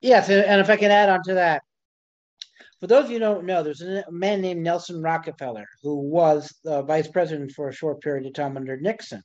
Yes, 0.00 0.28
and 0.28 0.60
if 0.60 0.70
I 0.70 0.76
can 0.76 0.90
add 0.90 1.08
on 1.08 1.22
to 1.24 1.34
that, 1.34 1.62
for 2.80 2.86
those 2.86 3.06
of 3.06 3.10
you 3.10 3.16
who 3.16 3.24
don't 3.24 3.46
know, 3.46 3.62
there's 3.62 3.80
a 3.80 4.04
man 4.10 4.42
named 4.42 4.62
Nelson 4.62 5.02
Rockefeller 5.02 5.66
who 5.82 5.96
was 5.96 6.54
the 6.62 6.82
vice 6.82 7.08
president 7.08 7.52
for 7.52 7.68
a 7.68 7.74
short 7.74 8.02
period 8.02 8.26
of 8.26 8.34
time 8.34 8.56
under 8.56 8.76
Nixon. 8.76 9.22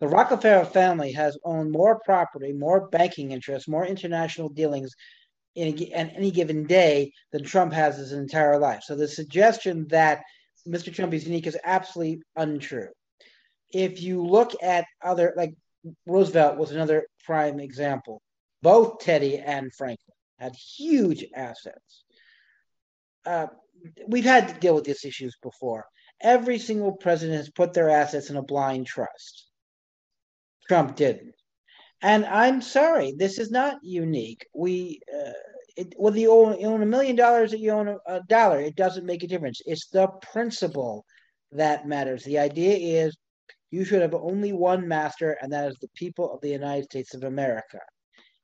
The 0.00 0.08
Rockefeller 0.08 0.64
family 0.64 1.12
has 1.12 1.38
owned 1.44 1.70
more 1.70 2.00
property, 2.04 2.52
more 2.52 2.88
banking 2.88 3.30
interests, 3.30 3.68
more 3.68 3.86
international 3.86 4.48
dealings 4.48 4.94
in 5.54 5.68
a 5.68 6.00
on 6.00 6.10
any 6.10 6.30
given 6.30 6.64
day 6.64 7.12
than 7.32 7.44
Trump 7.44 7.72
has 7.72 7.96
his 7.96 8.12
entire 8.12 8.58
life. 8.58 8.82
So 8.84 8.94
the 8.94 9.08
suggestion 9.08 9.86
that 9.88 10.22
Mr. 10.66 10.94
Trump 10.94 11.14
is 11.14 11.26
unique 11.26 11.46
is 11.46 11.58
absolutely 11.64 12.22
untrue. 12.36 12.88
If 13.72 14.02
you 14.02 14.24
look 14.24 14.52
at 14.62 14.84
other, 15.02 15.34
like 15.36 15.54
Roosevelt 16.06 16.56
was 16.56 16.72
another 16.72 17.06
prime 17.24 17.60
example. 17.60 18.22
Both 18.62 19.00
Teddy 19.00 19.38
and 19.38 19.72
Franklin 19.74 20.14
had 20.38 20.54
huge 20.54 21.24
assets. 21.34 22.04
Uh, 23.24 23.46
we've 24.06 24.24
had 24.24 24.48
to 24.48 24.54
deal 24.54 24.74
with 24.74 24.84
these 24.84 25.04
issues 25.04 25.36
before. 25.42 25.86
Every 26.20 26.58
single 26.58 26.92
president 26.92 27.38
has 27.38 27.50
put 27.50 27.72
their 27.72 27.90
assets 27.90 28.30
in 28.30 28.36
a 28.36 28.42
blind 28.42 28.86
trust. 28.86 29.46
Trump 30.66 30.96
didn't. 30.96 31.34
And 32.02 32.24
I'm 32.26 32.60
sorry, 32.60 33.14
this 33.16 33.38
is 33.38 33.50
not 33.50 33.78
unique. 33.82 34.46
We, 34.54 35.00
uh, 35.12 35.32
it, 35.76 35.94
whether 35.96 36.18
you 36.18 36.32
own, 36.32 36.60
you 36.60 36.66
own 36.66 36.82
a 36.82 36.86
million 36.86 37.16
dollars 37.16 37.52
or 37.52 37.56
you 37.56 37.70
own 37.70 37.88
a, 37.88 37.96
a 38.06 38.20
dollar, 38.28 38.60
it 38.60 38.76
doesn't 38.76 39.06
make 39.06 39.22
a 39.22 39.28
difference. 39.28 39.60
It's 39.66 39.88
the 39.88 40.08
principle 40.32 41.04
that 41.52 41.88
matters. 41.88 42.24
The 42.24 42.38
idea 42.38 43.04
is 43.04 43.16
you 43.70 43.84
should 43.84 44.02
have 44.02 44.14
only 44.14 44.52
one 44.52 44.88
master, 44.88 45.36
and 45.40 45.52
that 45.52 45.68
is 45.68 45.76
the 45.80 45.88
people 45.94 46.32
of 46.32 46.40
the 46.40 46.50
United 46.50 46.84
States 46.84 47.14
of 47.14 47.24
America. 47.24 47.80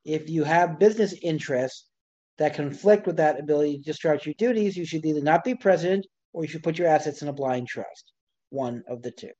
If 0.03 0.29
you 0.29 0.43
have 0.43 0.79
business 0.79 1.13
interests 1.21 1.89
that 2.37 2.53
conflict 2.55 3.07
with 3.07 3.17
that 3.17 3.39
ability 3.39 3.77
to 3.77 3.83
discharge 3.83 4.25
your 4.25 4.35
duties, 4.37 4.77
you 4.77 4.85
should 4.85 5.05
either 5.05 5.21
not 5.21 5.43
be 5.43 5.55
president 5.55 6.05
or 6.33 6.43
you 6.43 6.49
should 6.49 6.63
put 6.63 6.77
your 6.77 6.87
assets 6.87 7.21
in 7.21 7.27
a 7.27 7.33
blind 7.33 7.67
trust. 7.67 8.11
One 8.49 8.83
of 8.87 9.01
the 9.01 9.11
two. 9.11 9.31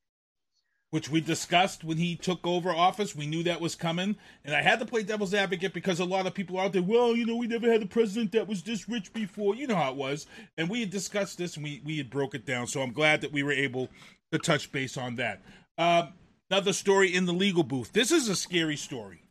which 0.91 1.10
we 1.10 1.19
discussed 1.19 1.84
when 1.84 1.98
he 1.98 2.15
took 2.15 2.45
over 2.48 2.69
office. 2.71 3.15
We 3.15 3.28
knew 3.28 3.43
that 3.43 3.60
was 3.60 3.76
coming, 3.76 4.15
and 4.45 4.56
I 4.56 4.62
had 4.62 4.80
to 4.80 4.86
play 4.86 5.04
devil's 5.04 5.34
advocate 5.34 5.74
because 5.74 6.00
a 6.00 6.06
lot 6.06 6.26
of 6.26 6.34
people 6.34 6.58
out 6.58 6.71
there, 6.74 6.82
well, 6.82 7.15
you 7.15 7.26
know, 7.26 7.36
we 7.36 7.48
never 7.48 7.69
had 7.69 7.84
a 7.84 7.88
president 7.88 8.32
that 8.32 8.48
was 8.48 8.63
this 8.63 8.88
rich 8.88 9.12
before. 9.12 9.56
You 9.56 9.67
know 9.67 9.76
how 9.76 9.91
it 9.91 9.98
was, 9.98 10.26
and 10.58 10.69
we 10.69 10.80
had 10.80 10.91
discussed 10.91 11.38
this 11.38 11.56
and 11.58 11.63
we 11.65 11.82
we 11.84 11.98
had 11.98 12.10
broke 12.10 12.34
it 12.34 12.45
down. 12.45 12.67
So 12.67 12.82
I'm 12.82 12.93
glad 12.93 13.21
that 13.21 13.34
we 13.34 13.43
were 13.43 13.52
able 13.52 13.89
to 14.32 14.39
touch 14.39 14.71
base 14.71 14.95
on 14.95 15.15
that. 15.15 15.41
Um, 15.78 16.10
another 16.50 16.74
story 16.74 17.14
in 17.14 17.26
the 17.26 17.34
legal 17.34 17.64
booth. 17.64 17.92
This 17.92 18.12
is 18.12 18.30
a 18.30 18.36
scary 18.36 18.78
story, 18.78 19.22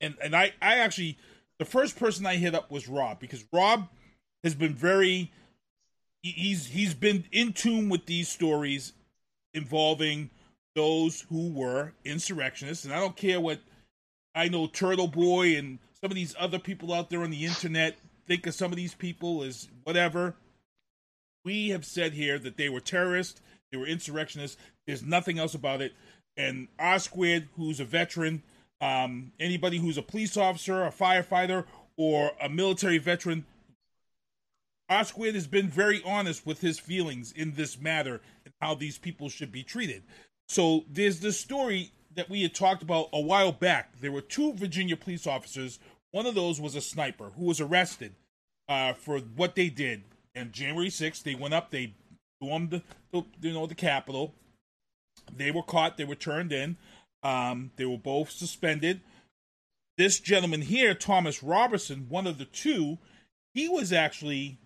and 0.00 0.16
and 0.22 0.34
I 0.34 0.52
I 0.60 0.78
actually 0.78 1.18
the 1.58 1.64
first 1.64 1.98
person 1.98 2.26
I 2.26 2.36
hit 2.36 2.54
up 2.54 2.70
was 2.70 2.88
Rob 2.88 3.20
because 3.20 3.44
Rob 3.52 3.88
has 4.42 4.54
been 4.54 4.74
very 4.74 5.32
he's 6.22 6.66
he's 6.66 6.94
been 6.94 7.24
in 7.32 7.52
tune 7.52 7.88
with 7.88 8.06
these 8.06 8.28
stories 8.28 8.92
involving 9.54 10.30
those 10.74 11.22
who 11.28 11.52
were 11.52 11.92
insurrectionists 12.04 12.84
and 12.84 12.92
I 12.92 13.00
don't 13.00 13.16
care 13.16 13.40
what 13.40 13.60
I 14.34 14.48
know 14.48 14.68
Turtleboy 14.68 15.58
and 15.58 15.78
some 16.00 16.10
of 16.10 16.14
these 16.14 16.34
other 16.38 16.58
people 16.58 16.92
out 16.92 17.10
there 17.10 17.22
on 17.22 17.30
the 17.30 17.44
internet 17.44 17.98
think 18.26 18.46
of 18.46 18.54
some 18.54 18.70
of 18.70 18.76
these 18.76 18.94
people 18.94 19.42
as 19.42 19.68
whatever 19.84 20.36
we 21.44 21.70
have 21.70 21.84
said 21.84 22.12
here 22.12 22.38
that 22.38 22.58
they 22.58 22.68
were 22.68 22.80
terrorists, 22.80 23.40
they 23.72 23.78
were 23.78 23.86
insurrectionists. 23.86 24.60
There's 24.88 25.04
nothing 25.04 25.38
else 25.38 25.54
about 25.54 25.82
it. 25.82 25.92
And 26.38 26.66
R 26.78 26.98
Squared, 26.98 27.48
who's 27.56 27.78
a 27.78 27.84
veteran, 27.84 28.42
um, 28.80 29.32
anybody 29.38 29.76
who's 29.76 29.98
a 29.98 30.02
police 30.02 30.34
officer, 30.36 30.82
a 30.82 30.90
firefighter, 30.90 31.66
or 31.98 32.32
a 32.40 32.48
military 32.48 32.96
veteran, 32.96 33.44
R 34.88 35.04
Squared 35.04 35.34
has 35.34 35.46
been 35.46 35.68
very 35.68 36.02
honest 36.06 36.46
with 36.46 36.62
his 36.62 36.78
feelings 36.78 37.32
in 37.32 37.52
this 37.52 37.78
matter 37.78 38.22
and 38.46 38.54
how 38.62 38.74
these 38.74 38.96
people 38.96 39.28
should 39.28 39.52
be 39.52 39.62
treated. 39.62 40.04
So 40.48 40.84
there's 40.90 41.20
this 41.20 41.38
story 41.38 41.92
that 42.14 42.30
we 42.30 42.40
had 42.40 42.54
talked 42.54 42.82
about 42.82 43.10
a 43.12 43.20
while 43.20 43.52
back. 43.52 44.00
There 44.00 44.10
were 44.10 44.22
two 44.22 44.54
Virginia 44.54 44.96
police 44.96 45.26
officers. 45.26 45.78
One 46.12 46.24
of 46.24 46.34
those 46.34 46.62
was 46.62 46.74
a 46.74 46.80
sniper 46.80 47.32
who 47.36 47.44
was 47.44 47.60
arrested 47.60 48.14
uh, 48.70 48.94
for 48.94 49.18
what 49.18 49.54
they 49.54 49.68
did. 49.68 50.04
And 50.34 50.50
January 50.50 50.88
6th, 50.88 51.24
they 51.24 51.34
went 51.34 51.52
up, 51.52 51.70
they 51.70 51.92
stormed 52.40 52.70
the, 52.70 52.82
you 53.42 53.52
know 53.52 53.66
the 53.66 53.74
Capitol. 53.74 54.32
They 55.36 55.50
were 55.50 55.62
caught. 55.62 55.96
They 55.96 56.04
were 56.04 56.14
turned 56.14 56.52
in. 56.52 56.76
Um, 57.22 57.72
they 57.76 57.84
were 57.84 57.98
both 57.98 58.30
suspended. 58.30 59.00
This 59.96 60.20
gentleman 60.20 60.62
here, 60.62 60.94
Thomas 60.94 61.42
Robertson, 61.42 62.06
one 62.08 62.26
of 62.26 62.38
the 62.38 62.44
two, 62.44 62.98
he 63.54 63.68
was 63.68 63.92
actually 63.92 64.58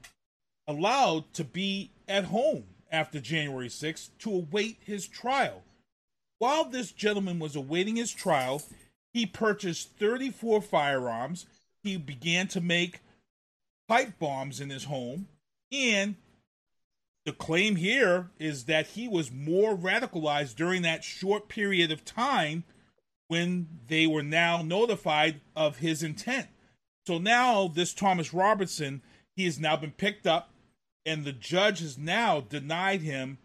allowed 0.67 1.33
to 1.35 1.45
be 1.45 1.91
at 2.07 2.25
home 2.25 2.65
after 2.91 3.21
January 3.21 3.69
6th 3.69 4.11
to 4.19 4.31
await 4.31 4.77
his 4.85 5.09
trial. 5.09 5.63
While 6.39 6.65
this 6.65 6.93
gentleman 6.93 7.39
was 7.39 7.57
awaiting 7.57 7.97
his 7.97 8.13
trial, 8.13 8.63
he 9.15 9.27
purchased 9.27 9.97
34 9.99 10.61
firearms. 10.61 11.47
He 11.83 11.97
began 11.97 12.49
to 12.49 12.61
make 12.61 13.01
pipe 13.89 14.19
bombs 14.19 14.61
in 14.61 14.71
his 14.71 14.85
home. 14.85 15.29
And 15.71 16.17
the 17.25 17.33
claim 17.33 17.77
here 17.77 18.31
is 18.39 18.65
that 18.65 18.89
he 18.89 19.07
was 19.07 19.31
more 19.31 19.77
radicalized 19.77 20.57
during 20.57 20.83
that 20.83 21.05
short 21.05 21.49
period 21.49 21.93
of 21.93 22.05
time 22.05 22.65
when 23.29 23.69
they 23.87 24.07
were 24.07 24.23
now 24.23 24.63
notified 24.63 25.41
of 25.55 25.79
his 25.79 26.03
intent. 26.03 26.49
So 27.07 27.19
now 27.19 27.69
this 27.69 27.95
Thomas 27.95 28.35
Robertson, 28.35 29.03
he 29.37 29.45
has 29.45 29.59
now 29.59 29.77
been 29.77 29.93
picked 29.93 30.27
up 30.27 30.51
and 31.07 31.25
the 31.25 31.33
judge 31.33 31.81
has 31.81 31.97
now 31.97 32.41
denied 32.41 33.03
him 33.03 33.39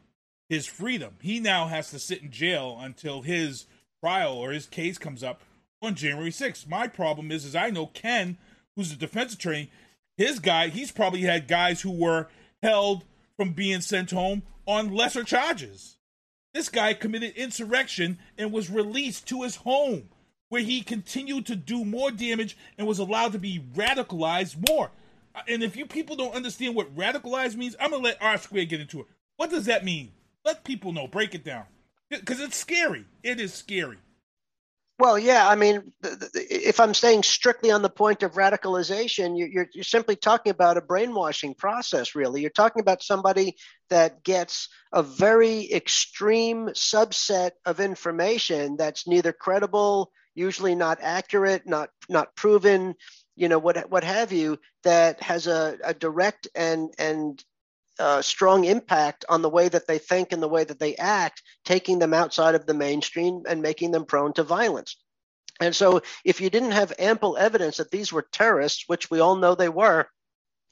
his 0.50 0.66
freedom. 0.66 1.16
He 1.22 1.40
now 1.40 1.68
has 1.68 1.90
to 1.92 2.00
sit 2.00 2.22
in 2.22 2.32
jail 2.32 2.78
until 2.80 3.22
his 3.22 3.66
trial 4.04 4.34
or 4.34 4.52
his 4.52 4.66
case 4.66 4.98
comes 4.98 5.24
up 5.24 5.42
on 5.82 5.96
January 5.96 6.32
6th. 6.32 6.68
My 6.68 6.88
problem 6.88 7.32
is 7.32 7.46
is 7.46 7.56
I 7.56 7.70
know 7.70 7.88
Ken, 7.88 8.38
who's 8.76 8.92
a 8.92 8.96
defense 8.96 9.34
attorney, 9.34 9.72
his 10.18 10.40
guy, 10.40 10.70
he's 10.70 10.92
probably 10.92 11.22
had 11.22 11.48
guys 11.48 11.82
who 11.82 11.92
were 11.92 12.28
held 12.64 13.06
from 13.38 13.54
being 13.54 13.80
sent 13.82 14.12
home 14.12 14.44
on 14.66 14.94
lesser 14.94 15.24
charges. 15.24 15.98
This 16.54 16.70
guy 16.70 16.94
committed 16.94 17.36
insurrection 17.36 18.18
and 18.38 18.52
was 18.52 18.70
released 18.70 19.28
to 19.28 19.44
his 19.44 19.58
home, 19.58 20.10
where 20.50 20.64
he 20.64 20.82
continued 20.82 21.46
to 21.46 21.56
do 21.56 21.86
more 21.86 22.10
damage 22.10 22.58
and 22.78 22.88
was 22.88 23.00
allowed 23.00 23.34
to 23.34 23.40
be 23.40 23.64
radicalized 23.76 24.68
more. 24.68 24.92
Uh, 25.36 25.42
And 25.48 25.62
if 25.62 25.76
you 25.76 25.86
people 25.86 26.16
don't 26.16 26.34
understand 26.36 26.76
what 26.76 26.96
radicalized 26.96 27.56
means, 27.56 27.76
I'm 27.80 27.92
gonna 27.92 28.04
let 28.04 28.22
R 28.22 28.38
Square 28.38 28.66
get 28.66 28.82
into 28.82 29.02
it. 29.02 29.06
What 29.36 29.52
does 29.52 29.66
that 29.66 29.86
mean? 29.86 30.12
Let 30.44 30.64
people 30.64 30.92
know. 30.94 31.08
Break 31.08 31.36
it 31.36 31.44
down, 31.44 31.66
because 32.10 32.40
it's 32.40 32.58
scary. 32.58 33.06
It 33.22 33.40
is 33.40 33.54
scary. 33.54 33.98
Well, 35.00 35.20
yeah, 35.20 35.48
I 35.48 35.56
mean, 35.56 35.92
if 36.34 36.80
I'm 36.80 36.96
staying 36.96 37.22
strictly 37.22 37.70
on 37.70 37.84
the 37.84 37.90
point 37.90 38.24
of 38.24 38.34
radicalization, 38.34 39.38
you're, 39.38 39.68
you're 39.72 39.84
simply 39.84 40.16
talking 40.16 40.50
about 40.50 40.78
a 40.78 40.82
brainwashing 40.82 41.54
process, 41.54 42.16
really. 42.16 42.42
You're 42.42 42.50
talking 42.50 42.82
about 42.82 43.04
somebody 43.04 43.58
that 43.92 44.24
gets 44.24 44.70
a 44.92 45.04
very 45.04 45.72
extreme 45.72 46.70
subset 46.70 47.52
of 47.64 47.80
information 47.80 48.76
that's 48.76 49.08
neither 49.08 49.34
credible, 49.34 50.12
usually 50.34 50.74
not 50.74 50.98
accurate, 51.02 51.68
not 51.68 51.90
not 52.10 52.36
proven, 52.36 52.96
you 53.36 53.50
know, 53.50 53.60
what 53.60 53.92
what 53.92 54.04
have 54.04 54.32
you, 54.32 54.58
that 54.84 55.22
has 55.22 55.46
a, 55.46 55.78
a 55.84 55.94
direct 55.94 56.48
and 56.56 56.92
and 56.98 57.44
uh, 58.00 58.22
strong 58.22 58.66
impact 58.66 59.26
on 59.30 59.42
the 59.42 59.50
way 59.50 59.68
that 59.70 59.88
they 59.88 59.98
think 59.98 60.32
and 60.32 60.42
the 60.42 60.48
way 60.48 60.64
that 60.64 60.80
they 60.80 60.96
act, 60.96 61.42
taking 61.66 62.00
them 62.00 62.14
outside 62.14 62.56
of 62.56 62.66
the 62.66 62.74
mainstream 62.74 63.44
and 63.48 63.62
making 63.62 63.92
them 63.92 64.06
prone 64.06 64.34
to 64.34 64.44
violence. 64.44 64.98
And 65.60 65.76
so, 65.76 66.02
if 66.24 66.40
you 66.40 66.50
didn't 66.50 66.72
have 66.72 66.94
ample 67.00 67.38
evidence 67.38 67.78
that 67.78 67.90
these 67.90 68.14
were 68.14 68.28
terrorists, 68.32 68.84
which 68.88 69.10
we 69.10 69.20
all 69.20 69.36
know 69.36 69.56
they 69.56 69.70
were, 69.70 70.08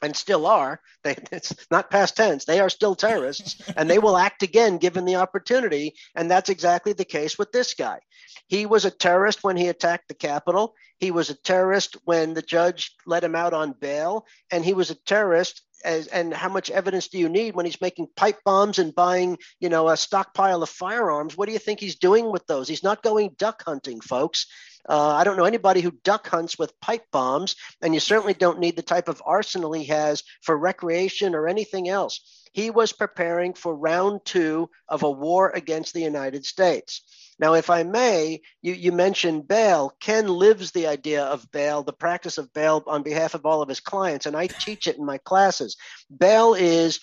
and 0.02 0.16
still 0.16 0.46
are, 0.46 0.80
they, 1.04 1.16
it's 1.32 1.54
not 1.72 1.90
past 1.90 2.16
tense, 2.16 2.46
they 2.46 2.60
are 2.60 2.70
still 2.70 2.96
terrorists, 2.96 3.62
and 3.78 3.90
they 3.90 4.00
will 4.00 4.18
act 4.18 4.44
again 4.44 4.78
given 4.78 5.06
the 5.06 5.16
opportunity. 5.16 5.96
And 6.16 6.30
that's 6.30 6.50
exactly 6.50 6.94
the 6.94 7.06
case 7.06 7.38
with 7.38 7.52
this 7.52 7.74
guy. 7.74 8.00
He 8.48 8.66
was 8.66 8.86
a 8.86 8.92
terrorist 8.92 9.44
when 9.44 9.58
he 9.58 9.68
attacked 9.70 10.08
the 10.08 10.14
Capitol. 10.14 10.76
He 11.00 11.12
was 11.12 11.30
a 11.30 11.42
terrorist 11.42 11.98
when 12.04 12.36
the 12.36 12.44
judge 12.44 12.96
let 13.08 13.24
him 13.24 13.36
out 13.36 13.54
on 13.54 13.74
bail. 13.74 14.26
And 14.52 14.64
he 14.64 14.74
was 14.74 14.92
a 14.92 14.96
terrorist 14.96 15.64
as, 15.86 16.08
and 16.08 16.34
how 16.34 16.50
much 16.50 16.70
evidence 16.70 17.08
do 17.08 17.18
you 17.18 17.30
need 17.30 17.56
when 17.56 17.66
he's 17.66 17.80
making 17.80 18.08
pipe 18.16 18.40
bombs 18.44 18.80
and 18.80 18.94
buying, 18.94 19.38
you 19.60 19.70
know, 19.70 19.88
a 19.88 19.96
stockpile 19.96 20.64
of 20.64 20.70
firearms? 20.70 21.38
What 21.38 21.48
do 21.48 21.54
you 21.54 21.60
think 21.60 21.80
he's 21.80 21.96
doing 21.96 22.32
with 22.32 22.46
those? 22.48 22.68
He's 22.68 22.84
not 22.84 23.04
going 23.04 23.36
duck 23.38 23.64
hunting, 23.64 24.02
folks. 24.02 24.48
Uh, 24.88 25.10
I 25.10 25.24
don't 25.24 25.38
know 25.38 25.46
anybody 25.46 25.82
who 25.82 25.92
duck 26.04 26.28
hunts 26.28 26.60
with 26.60 26.80
pipe 26.80 27.06
bombs, 27.12 27.56
and 27.82 27.94
you 27.94 28.00
certainly 28.00 28.34
don't 28.34 28.60
need 28.60 28.76
the 28.76 28.82
type 28.82 29.08
of 29.08 29.22
arsenal 29.26 29.74
he 29.74 29.86
has 29.86 30.24
for 30.42 30.58
recreation 30.58 31.34
or 31.34 31.48
anything 31.48 31.90
else. 31.90 32.22
He 32.54 32.70
was 32.70 32.94
preparing 32.94 33.54
for 33.54 33.76
round 33.76 34.22
two 34.26 34.70
of 34.88 35.04
a 35.04 35.12
war 35.12 35.50
against 35.50 35.94
the 35.94 36.02
United 36.02 36.46
States. 36.46 37.02
Now, 37.38 37.54
if 37.54 37.70
I 37.70 37.84
may, 37.84 38.42
you, 38.62 38.74
you 38.74 38.92
mentioned 38.92 39.48
bail. 39.48 39.94
Ken 40.00 40.28
lives 40.28 40.72
the 40.72 40.88
idea 40.88 41.24
of 41.24 41.52
bail, 41.52 41.84
the 41.84 41.94
practice 41.94 42.38
of 42.38 42.54
bail 42.54 42.84
on 42.88 43.04
behalf 43.04 43.34
of 43.34 43.46
all 43.46 43.62
of 43.62 43.70
his 43.70 43.82
clients, 43.82 44.26
and 44.26 44.38
I 44.38 44.48
teach 44.48 44.88
it 44.88 44.98
in 44.98 45.06
my 45.06 45.18
classes. 45.18 45.76
Bail 46.18 46.54
is 46.54 47.00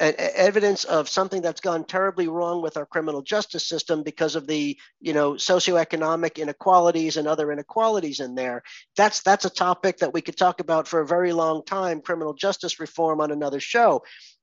evidence 0.00 0.84
of 0.84 1.08
something 1.08 1.40
that's 1.40 1.60
gone 1.60 1.84
terribly 1.84 2.26
wrong 2.26 2.60
with 2.60 2.76
our 2.76 2.86
criminal 2.86 3.22
justice 3.22 3.66
system 3.66 4.02
because 4.02 4.34
of 4.34 4.46
the 4.46 4.76
you 5.00 5.12
know 5.12 5.34
socioeconomic 5.34 6.36
inequalities 6.36 7.16
and 7.16 7.28
other 7.28 7.52
inequalities 7.52 8.18
in 8.18 8.34
there 8.34 8.62
that's 8.96 9.22
that's 9.22 9.44
a 9.44 9.50
topic 9.50 9.98
that 9.98 10.12
we 10.12 10.20
could 10.20 10.36
talk 10.36 10.58
about 10.58 10.88
for 10.88 11.00
a 11.00 11.06
very 11.06 11.32
long 11.32 11.64
time 11.64 12.00
criminal 12.00 12.34
justice 12.34 12.80
reform 12.80 13.20
on 13.20 13.30
another 13.30 13.60
show 13.60 14.02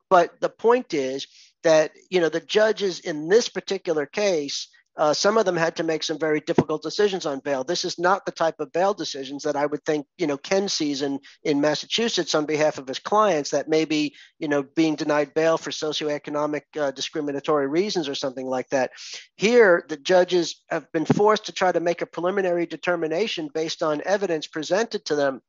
but 0.09 0.39
the 0.39 0.49
point 0.49 0.93
is 0.93 1.27
that 1.63 1.91
you 2.09 2.21
know 2.21 2.29
the 2.29 2.39
judges 2.39 3.01
in 3.01 3.27
this 3.27 3.49
particular 3.49 4.05
case 4.05 4.69
uh, 4.97 5.13
some 5.13 5.37
of 5.37 5.45
them 5.45 5.55
had 5.55 5.75
to 5.77 5.83
make 5.83 6.03
some 6.03 6.19
very 6.19 6.41
difficult 6.41 6.81
decisions 6.81 7.25
on 7.25 7.39
bail. 7.39 7.63
This 7.63 7.85
is 7.85 7.97
not 7.97 8.25
the 8.25 8.31
type 8.31 8.59
of 8.59 8.71
bail 8.73 8.93
decisions 8.93 9.43
that 9.43 9.55
I 9.55 9.65
would 9.65 9.83
think, 9.85 10.05
you 10.17 10.27
know, 10.27 10.37
Ken 10.37 10.67
sees 10.67 11.01
in, 11.01 11.19
in 11.43 11.61
Massachusetts 11.61 12.35
on 12.35 12.45
behalf 12.45 12.77
of 12.77 12.87
his 12.87 12.99
clients 12.99 13.51
that 13.51 13.69
may 13.69 13.85
be, 13.85 14.15
you 14.39 14.47
know, 14.47 14.63
being 14.63 14.95
denied 14.95 15.33
bail 15.33 15.57
for 15.57 15.71
socioeconomic 15.71 16.63
uh, 16.77 16.91
discriminatory 16.91 17.67
reasons 17.67 18.09
or 18.09 18.15
something 18.15 18.45
like 18.45 18.67
that. 18.69 18.91
Here, 19.37 19.85
the 19.87 19.97
judges 19.97 20.61
have 20.69 20.91
been 20.91 21.05
forced 21.05 21.45
to 21.45 21.53
try 21.53 21.71
to 21.71 21.79
make 21.79 22.01
a 22.01 22.05
preliminary 22.05 22.65
determination 22.65 23.49
based 23.53 23.81
on 23.81 24.01
evidence 24.05 24.47
presented 24.47 25.05
to 25.05 25.15
them 25.15 25.41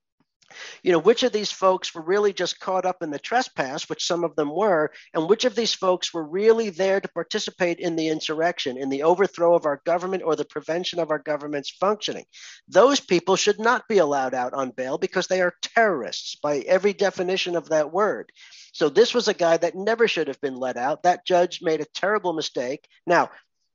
you 0.83 0.93
know, 0.93 0.99
which 0.99 1.23
of 1.23 1.33
these 1.33 1.51
folks 1.51 1.95
were 1.95 2.03
really 2.03 2.33
just 2.33 2.61
caught 2.61 2.85
up 2.85 3.03
in 3.03 3.11
the 3.11 3.19
trespass, 3.19 3.89
which 3.89 4.07
some 4.07 4.25
of 4.25 4.37
them 4.37 4.55
were, 4.55 4.91
and 5.15 5.29
which 5.29 5.45
of 5.45 5.55
these 5.55 5.75
folks 5.75 6.13
were 6.13 6.25
really 6.25 6.71
there 6.71 7.01
to 7.01 7.09
participate 7.09 7.79
in 7.79 7.97
the 7.97 8.09
insurrection, 8.09 8.77
in 8.77 8.89
the 8.89 9.03
overthrow 9.03 9.55
of 9.55 9.67
our 9.67 9.81
government 9.85 10.23
or 10.25 10.37
the 10.37 10.45
prevention 10.45 10.99
of 10.99 11.11
our 11.11 11.19
government's 11.19 11.71
functioning. 11.71 12.25
Those 12.69 13.01
people 13.01 13.37
should 13.37 13.59
not 13.59 13.89
be 13.89 13.99
allowed 13.99 14.35
out 14.35 14.55
on 14.55 14.71
bail 14.71 14.99
because 14.99 15.27
they 15.27 15.41
are 15.41 15.55
terrorists 15.63 16.37
by 16.37 16.59
every 16.59 16.93
definition 16.93 17.57
of 17.57 17.69
that 17.71 17.93
word. 17.93 18.31
So 18.73 18.89
this 18.89 19.15
was 19.15 19.29
a 19.29 19.35
guy 19.35 19.57
that 19.59 19.75
never 19.75 20.09
should 20.09 20.29
have 20.29 20.41
been 20.41 20.57
let 20.57 20.77
out. 20.77 21.03
That 21.03 21.27
judge 21.27 21.61
made 21.63 21.81
a 21.81 21.87
terrible 21.95 22.33
mistake. 22.33 22.87
Now, 23.07 23.31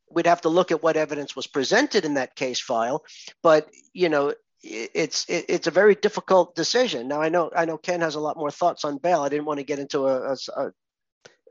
we'd 0.10 0.28
have 0.28 0.42
to 0.42 0.50
look 0.50 0.72
at 0.72 0.82
what 0.82 0.98
evidence 0.98 1.36
was 1.36 1.48
presented 1.48 2.06
in 2.06 2.14
that 2.14 2.36
case 2.36 2.62
file 2.62 3.04
but 3.44 3.70
you 3.94 4.08
know 4.10 4.34
it's 4.68 5.26
it's 5.30 5.68
a 5.68 5.72
very 5.72 5.96
difficult 5.96 6.56
decision. 6.56 7.08
Now 7.08 7.22
I 7.22 7.30
know 7.30 7.52
I 7.56 7.66
know 7.66 7.78
Ken 7.78 8.02
has 8.02 8.16
a 8.16 8.20
lot 8.20 8.38
more 8.38 8.52
thoughts 8.52 8.84
on 8.86 8.98
bail. 8.98 9.22
I 9.22 9.30
didn't 9.30 9.46
want 9.46 9.60
to 9.60 9.66
get 9.66 9.80
into 9.80 10.08
a, 10.08 10.34
a, 10.34 10.38
a 10.56 10.72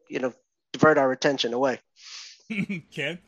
you 0.09 0.19
know 0.19 0.33
divert 0.73 0.99
our 0.99 1.13
attention 1.13 1.55
away. 1.55 1.81
Ken. 2.91 3.19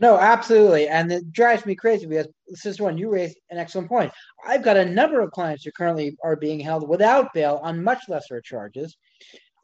No, 0.00 0.18
absolutely, 0.18 0.88
and 0.88 1.12
it 1.12 1.32
drives 1.32 1.64
me 1.64 1.76
crazy 1.76 2.06
because 2.06 2.26
this 2.48 2.66
is 2.66 2.80
one 2.80 2.98
you 2.98 3.10
raised 3.10 3.38
an 3.50 3.58
excellent 3.58 3.88
point. 3.88 4.12
I've 4.44 4.64
got 4.64 4.76
a 4.76 4.84
number 4.84 5.20
of 5.20 5.30
clients 5.30 5.64
who 5.64 5.70
currently 5.70 6.16
are 6.24 6.34
being 6.34 6.58
held 6.58 6.88
without 6.88 7.32
bail 7.32 7.60
on 7.62 7.84
much 7.84 8.08
lesser 8.08 8.40
charges. 8.40 8.96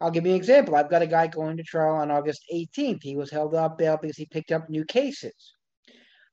I'll 0.01 0.11
give 0.11 0.25
you 0.25 0.31
an 0.31 0.37
example. 0.37 0.77
I've 0.77 0.89
got 0.89 1.03
a 1.03 1.07
guy 1.07 1.27
going 1.27 1.57
to 1.57 1.63
trial 1.63 1.97
on 1.97 2.11
August 2.11 2.45
18th. 2.55 3.03
He 3.03 3.17
was 3.17 3.31
held 3.31 3.51
without 3.51 3.77
bail 3.77 3.99
because 4.01 4.17
he 4.17 4.25
picked 4.25 4.53
up 4.53 4.71
new 4.71 4.85
cases. 4.85 5.57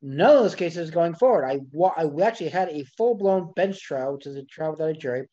None 0.02 0.36
of 0.36 0.44
those 0.44 0.56
cases 0.56 0.92
going 0.92 1.16
forward. 1.16 1.46
I, 1.46 1.60
I 1.98 2.24
actually 2.24 2.50
had 2.50 2.70
a 2.70 2.86
full 2.98 3.16
blown 3.16 3.52
bench 3.56 3.82
trial, 3.82 4.14
which 4.14 4.28
is 4.28 4.36
a 4.36 4.44
trial 4.44 4.72
without 4.72 4.90
a 4.90 4.94
jury, 4.94 5.28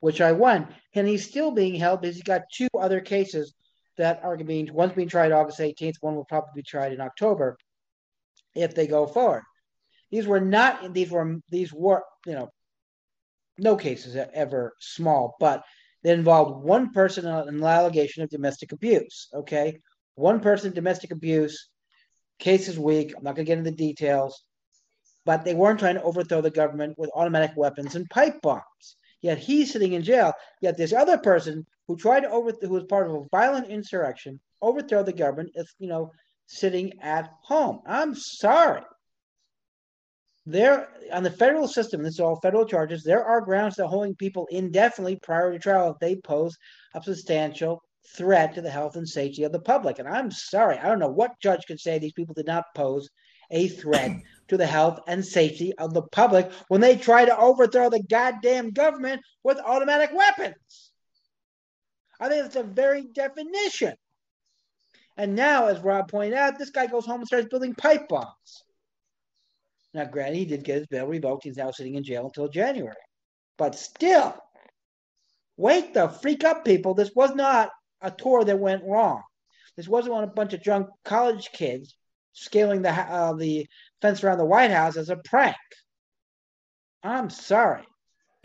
which 0.00 0.20
I 0.20 0.32
won. 0.32 0.74
And 0.94 1.06
he's 1.06 1.28
still 1.28 1.52
being 1.52 1.74
held 1.76 2.00
because 2.00 2.16
he's 2.16 2.24
got 2.24 2.42
two 2.52 2.68
other 2.78 3.00
cases 3.00 3.54
that 3.96 4.20
are 4.24 4.36
being, 4.36 4.72
one's 4.72 4.92
being 4.92 5.08
tried 5.08 5.32
August 5.32 5.60
18th, 5.60 5.96
one 6.00 6.16
will 6.16 6.24
probably 6.24 6.50
be 6.56 6.62
tried 6.62 6.92
in 6.92 7.00
October 7.00 7.56
if 8.54 8.74
they 8.74 8.86
go 8.86 9.06
forward. 9.06 9.42
These 10.10 10.26
were 10.26 10.40
not, 10.40 10.94
these 10.94 11.10
were, 11.10 11.38
these 11.50 11.72
were, 11.72 12.02
you 12.26 12.32
know, 12.32 12.50
no 13.58 13.76
cases 13.76 14.16
ever 14.16 14.74
small, 14.78 15.36
but 15.38 15.64
they 16.02 16.12
involved 16.12 16.64
one 16.64 16.92
person 16.92 17.26
in 17.26 17.32
an 17.32 17.62
allegation 17.62 18.22
of 18.22 18.30
domestic 18.30 18.72
abuse. 18.72 19.28
Okay. 19.34 19.78
One 20.14 20.40
person, 20.40 20.72
domestic 20.72 21.10
abuse, 21.10 21.68
Case 22.38 22.68
is 22.68 22.78
weak. 22.78 23.14
I'm 23.16 23.24
not 23.24 23.34
going 23.34 23.44
to 23.46 23.50
get 23.50 23.58
into 23.58 23.70
the 23.70 23.76
details, 23.76 24.42
but 25.24 25.44
they 25.44 25.54
weren't 25.54 25.80
trying 25.80 25.96
to 25.96 26.02
overthrow 26.02 26.40
the 26.40 26.50
government 26.50 26.98
with 26.98 27.10
automatic 27.14 27.52
weapons 27.56 27.94
and 27.96 28.08
pipe 28.10 28.40
bombs. 28.42 28.96
Yet 29.20 29.38
he's 29.38 29.72
sitting 29.72 29.94
in 29.94 30.02
jail. 30.02 30.32
Yet 30.60 30.76
this 30.76 30.92
other 30.92 31.18
person 31.18 31.66
who 31.88 31.96
tried 31.96 32.20
to 32.20 32.30
overthrow, 32.30 32.68
who 32.68 32.74
was 32.74 32.84
part 32.84 33.08
of 33.08 33.14
a 33.14 33.24
violent 33.30 33.68
insurrection, 33.68 34.40
overthrow 34.62 35.02
the 35.02 35.12
government, 35.12 35.50
is 35.54 35.74
you 35.78 35.88
know 35.88 36.12
sitting 36.46 37.00
at 37.00 37.30
home. 37.42 37.80
I'm 37.86 38.14
sorry. 38.14 38.82
There 40.46 40.88
on 41.12 41.24
the 41.24 41.30
federal 41.30 41.68
system, 41.68 42.02
this 42.02 42.14
is 42.14 42.20
all 42.20 42.40
federal 42.40 42.64
charges. 42.64 43.02
There 43.02 43.24
are 43.24 43.40
grounds 43.40 43.76
to 43.76 43.88
holding 43.88 44.14
people 44.14 44.46
indefinitely 44.50 45.16
prior 45.16 45.52
to 45.52 45.58
trial 45.58 45.90
if 45.90 45.98
they 45.98 46.16
pose 46.16 46.56
a 46.94 47.02
substantial 47.02 47.82
threat 48.16 48.54
to 48.54 48.60
the 48.60 48.70
health 48.70 48.96
and 48.96 49.08
safety 49.08 49.44
of 49.44 49.52
the 49.52 49.60
public. 49.60 49.98
And 49.98 50.08
I'm 50.08 50.30
sorry, 50.30 50.78
I 50.78 50.88
don't 50.88 50.98
know 50.98 51.10
what 51.10 51.40
judge 51.40 51.66
could 51.66 51.80
say 51.80 51.98
these 51.98 52.12
people 52.12 52.34
did 52.34 52.46
not 52.46 52.64
pose 52.74 53.08
a 53.50 53.68
threat 53.68 54.12
to 54.48 54.56
the 54.56 54.66
health 54.66 55.00
and 55.06 55.24
safety 55.24 55.72
of 55.78 55.94
the 55.94 56.02
public 56.02 56.50
when 56.68 56.80
they 56.80 56.96
try 56.96 57.24
to 57.24 57.38
overthrow 57.38 57.88
the 57.88 58.02
goddamn 58.02 58.70
government 58.70 59.22
with 59.42 59.58
automatic 59.64 60.10
weapons. 60.12 60.90
I 62.20 62.28
think 62.28 62.42
that's 62.42 62.56
a 62.56 62.62
very 62.62 63.02
definition. 63.02 63.94
And 65.16 65.34
now, 65.34 65.66
as 65.66 65.80
Rob 65.80 66.08
pointed 66.10 66.34
out, 66.34 66.58
this 66.58 66.70
guy 66.70 66.86
goes 66.86 67.06
home 67.06 67.20
and 67.20 67.26
starts 67.26 67.48
building 67.48 67.74
pipe 67.74 68.08
bombs. 68.08 68.64
Now, 69.94 70.04
granted, 70.04 70.36
he 70.36 70.44
did 70.44 70.64
get 70.64 70.78
his 70.78 70.86
bail 70.86 71.06
revoked. 71.06 71.44
He's 71.44 71.56
now 71.56 71.70
sitting 71.70 71.94
in 71.94 72.04
jail 72.04 72.26
until 72.26 72.48
January. 72.48 72.94
But 73.56 73.74
still, 73.74 74.36
wake 75.56 75.94
the 75.94 76.08
freak 76.08 76.44
up, 76.44 76.64
people. 76.64 76.94
This 76.94 77.10
was 77.14 77.34
not 77.34 77.70
a 78.00 78.10
tour 78.10 78.44
that 78.44 78.58
went 78.58 78.84
wrong. 78.84 79.22
This 79.76 79.88
wasn't 79.88 80.14
on 80.14 80.24
a 80.24 80.28
bunch 80.28 80.52
of 80.54 80.62
drunk 80.62 80.88
college 81.04 81.50
kids 81.52 81.94
scaling 82.32 82.82
the 82.82 82.90
uh, 82.90 83.34
the 83.34 83.66
fence 84.00 84.22
around 84.22 84.38
the 84.38 84.44
White 84.44 84.70
House 84.70 84.96
as 84.96 85.10
a 85.10 85.16
prank. 85.16 85.56
I'm 87.02 87.30
sorry. 87.30 87.84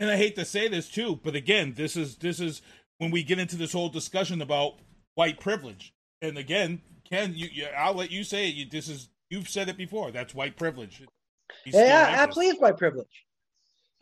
And 0.00 0.10
I 0.10 0.16
hate 0.16 0.36
to 0.36 0.44
say 0.44 0.68
this 0.68 0.88
too, 0.88 1.20
but 1.22 1.34
again, 1.34 1.74
this 1.76 1.96
is 1.96 2.16
this 2.16 2.40
is 2.40 2.62
when 2.98 3.10
we 3.10 3.22
get 3.22 3.38
into 3.38 3.56
this 3.56 3.72
whole 3.72 3.88
discussion 3.88 4.42
about 4.42 4.74
white 5.14 5.40
privilege. 5.40 5.92
And 6.22 6.38
again, 6.38 6.82
Ken, 7.08 7.32
you, 7.34 7.48
you 7.52 7.66
I'll 7.76 7.94
let 7.94 8.10
you 8.10 8.24
say 8.24 8.48
it. 8.48 8.54
You, 8.54 8.66
this 8.68 8.88
is 8.88 9.08
you've 9.30 9.48
said 9.48 9.68
it 9.68 9.76
before. 9.76 10.10
That's 10.10 10.34
white 10.34 10.56
privilege. 10.56 11.02
yeah, 11.66 12.14
absolutely 12.18 12.58
white 12.58 12.78
privilege. 12.78 13.23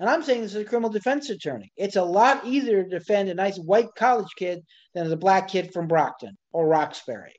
And 0.03 0.11
I'm 0.11 0.25
saying 0.25 0.43
this 0.43 0.57
as 0.57 0.63
a 0.63 0.65
criminal 0.65 0.91
defense 0.91 1.31
attorney. 1.31 1.71
It's 1.77 1.95
a 1.95 2.03
lot 2.03 2.45
easier 2.45 2.83
to 2.83 2.89
defend 2.89 3.29
a 3.29 3.35
nice 3.35 3.57
white 3.57 3.87
college 3.97 4.27
kid 4.37 4.59
than 4.95 5.13
a 5.13 5.17
black 5.17 5.47
kid 5.47 5.73
from 5.73 5.87
Brockton 5.87 6.37
or 6.53 6.67
Roxbury 6.67 7.37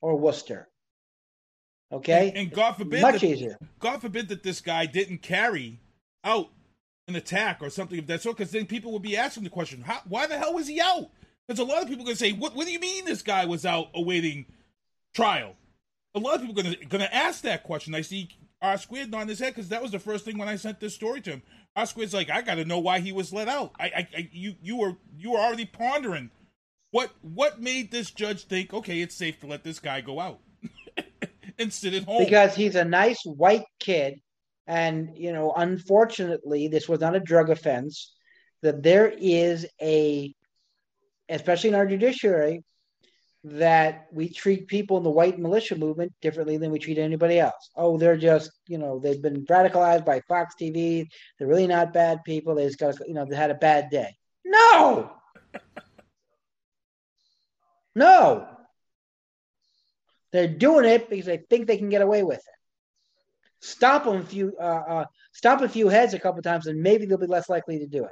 or 0.00 0.18
Worcester. 0.18 0.66
Okay, 1.92 2.30
And, 2.30 2.38
and 2.38 2.52
God 2.52 2.72
forbid, 2.72 3.02
much 3.02 3.20
that, 3.20 3.22
easier. 3.22 3.56
God 3.78 4.00
forbid 4.00 4.26
that 4.30 4.42
this 4.42 4.60
guy 4.60 4.84
didn't 4.84 5.18
carry 5.18 5.78
out 6.24 6.48
an 7.06 7.14
attack 7.14 7.58
or 7.60 7.70
something 7.70 8.00
of 8.00 8.08
that 8.08 8.20
sort, 8.20 8.36
because 8.36 8.50
then 8.50 8.66
people 8.66 8.90
would 8.90 9.02
be 9.02 9.16
asking 9.16 9.44
the 9.44 9.50
question, 9.50 9.82
How, 9.82 10.00
why 10.08 10.26
the 10.26 10.36
hell 10.36 10.54
was 10.54 10.66
he 10.66 10.80
out? 10.80 11.08
Because 11.46 11.60
a 11.60 11.64
lot 11.64 11.82
of 11.82 11.88
people 11.88 12.02
are 12.02 12.06
going 12.06 12.16
to 12.16 12.20
say, 12.24 12.32
what, 12.32 12.56
what 12.56 12.66
do 12.66 12.72
you 12.72 12.80
mean 12.80 13.04
this 13.04 13.22
guy 13.22 13.44
was 13.44 13.64
out 13.64 13.90
awaiting 13.94 14.46
trial? 15.14 15.54
A 16.16 16.18
lot 16.18 16.34
of 16.34 16.40
people 16.40 16.58
are 16.58 16.64
going 16.64 17.04
to 17.04 17.14
ask 17.14 17.42
that 17.42 17.62
question. 17.62 17.94
I 17.94 18.00
see 18.00 18.28
R 18.62 18.78
squared 18.78 19.10
nodding 19.10 19.28
his 19.28 19.40
head 19.40 19.54
because 19.54 19.68
that 19.70 19.82
was 19.82 19.90
the 19.90 19.98
first 19.98 20.24
thing 20.24 20.38
when 20.38 20.48
I 20.48 20.56
sent 20.56 20.80
this 20.80 20.94
story 20.94 21.20
to 21.22 21.30
him. 21.30 21.42
Squared's 21.84 22.14
like, 22.14 22.30
I 22.30 22.42
got 22.42 22.56
to 22.56 22.64
know 22.64 22.78
why 22.78 23.00
he 23.00 23.12
was 23.12 23.32
let 23.32 23.48
out. 23.48 23.72
I, 23.78 23.84
I, 23.84 24.08
I, 24.16 24.28
you, 24.32 24.54
you 24.62 24.76
were, 24.76 24.96
you 25.16 25.32
were 25.32 25.38
already 25.38 25.64
pondering 25.64 26.30
what, 26.90 27.10
what 27.22 27.60
made 27.60 27.90
this 27.90 28.10
judge 28.10 28.44
think, 28.44 28.74
okay, 28.74 29.00
it's 29.00 29.14
safe 29.14 29.40
to 29.40 29.46
let 29.46 29.64
this 29.64 29.78
guy 29.78 30.02
go 30.02 30.20
out 30.20 30.40
and 31.58 31.72
sit 31.72 31.94
at 31.94 32.04
home 32.04 32.22
because 32.24 32.54
he's 32.54 32.74
a 32.74 32.84
nice 32.84 33.22
white 33.24 33.64
kid 33.80 34.20
and 34.66 35.10
you 35.16 35.32
know 35.32 35.52
unfortunately 35.56 36.68
this 36.68 36.88
was 36.88 37.00
not 37.00 37.16
a 37.16 37.20
drug 37.20 37.50
offense 37.50 38.14
that 38.62 38.82
there 38.82 39.08
is 39.08 39.66
a 39.80 40.32
especially 41.28 41.70
in 41.70 41.74
our 41.74 41.86
judiciary 41.86 42.62
that 43.44 44.06
we 44.12 44.28
treat 44.28 44.68
people 44.68 44.96
in 44.96 45.02
the 45.02 45.10
white 45.10 45.38
militia 45.38 45.76
movement 45.76 46.12
differently 46.20 46.56
than 46.56 46.70
we 46.70 46.78
treat 46.78 46.98
anybody 46.98 47.40
else. 47.40 47.70
Oh 47.76 47.98
they're 47.98 48.16
just 48.16 48.50
you 48.68 48.78
know 48.78 48.98
they've 48.98 49.20
been 49.20 49.44
radicalized 49.46 50.04
by 50.04 50.20
fox 50.28 50.54
tv 50.60 51.06
they're 51.38 51.48
really 51.48 51.66
not 51.66 51.92
bad 51.92 52.22
people. 52.24 52.54
They 52.54 52.66
just 52.66 52.78
got 52.78 52.96
you 53.06 53.14
know 53.14 53.24
they 53.24 53.36
had 53.36 53.50
a 53.50 53.54
bad 53.54 53.90
day. 53.90 54.16
No! 54.44 55.10
No! 57.94 58.48
They're 60.32 60.48
doing 60.48 60.86
it 60.86 61.10
because 61.10 61.26
they 61.26 61.36
think 61.36 61.66
they 61.66 61.76
can 61.76 61.90
get 61.90 62.00
away 62.00 62.22
with 62.22 62.38
it. 62.38 62.44
Stop 63.60 64.04
them 64.04 64.16
a 64.16 64.24
few, 64.24 64.56
uh, 64.58 64.82
uh, 64.88 65.04
stomp 65.32 65.60
a 65.60 65.68
few 65.68 65.88
heads 65.88 66.14
a 66.14 66.18
couple 66.18 66.42
times, 66.42 66.66
and 66.66 66.82
maybe 66.82 67.04
they'll 67.04 67.18
be 67.18 67.26
less 67.26 67.48
likely 67.48 67.78
to 67.80 67.86
do 67.86 68.04
it. 68.04 68.10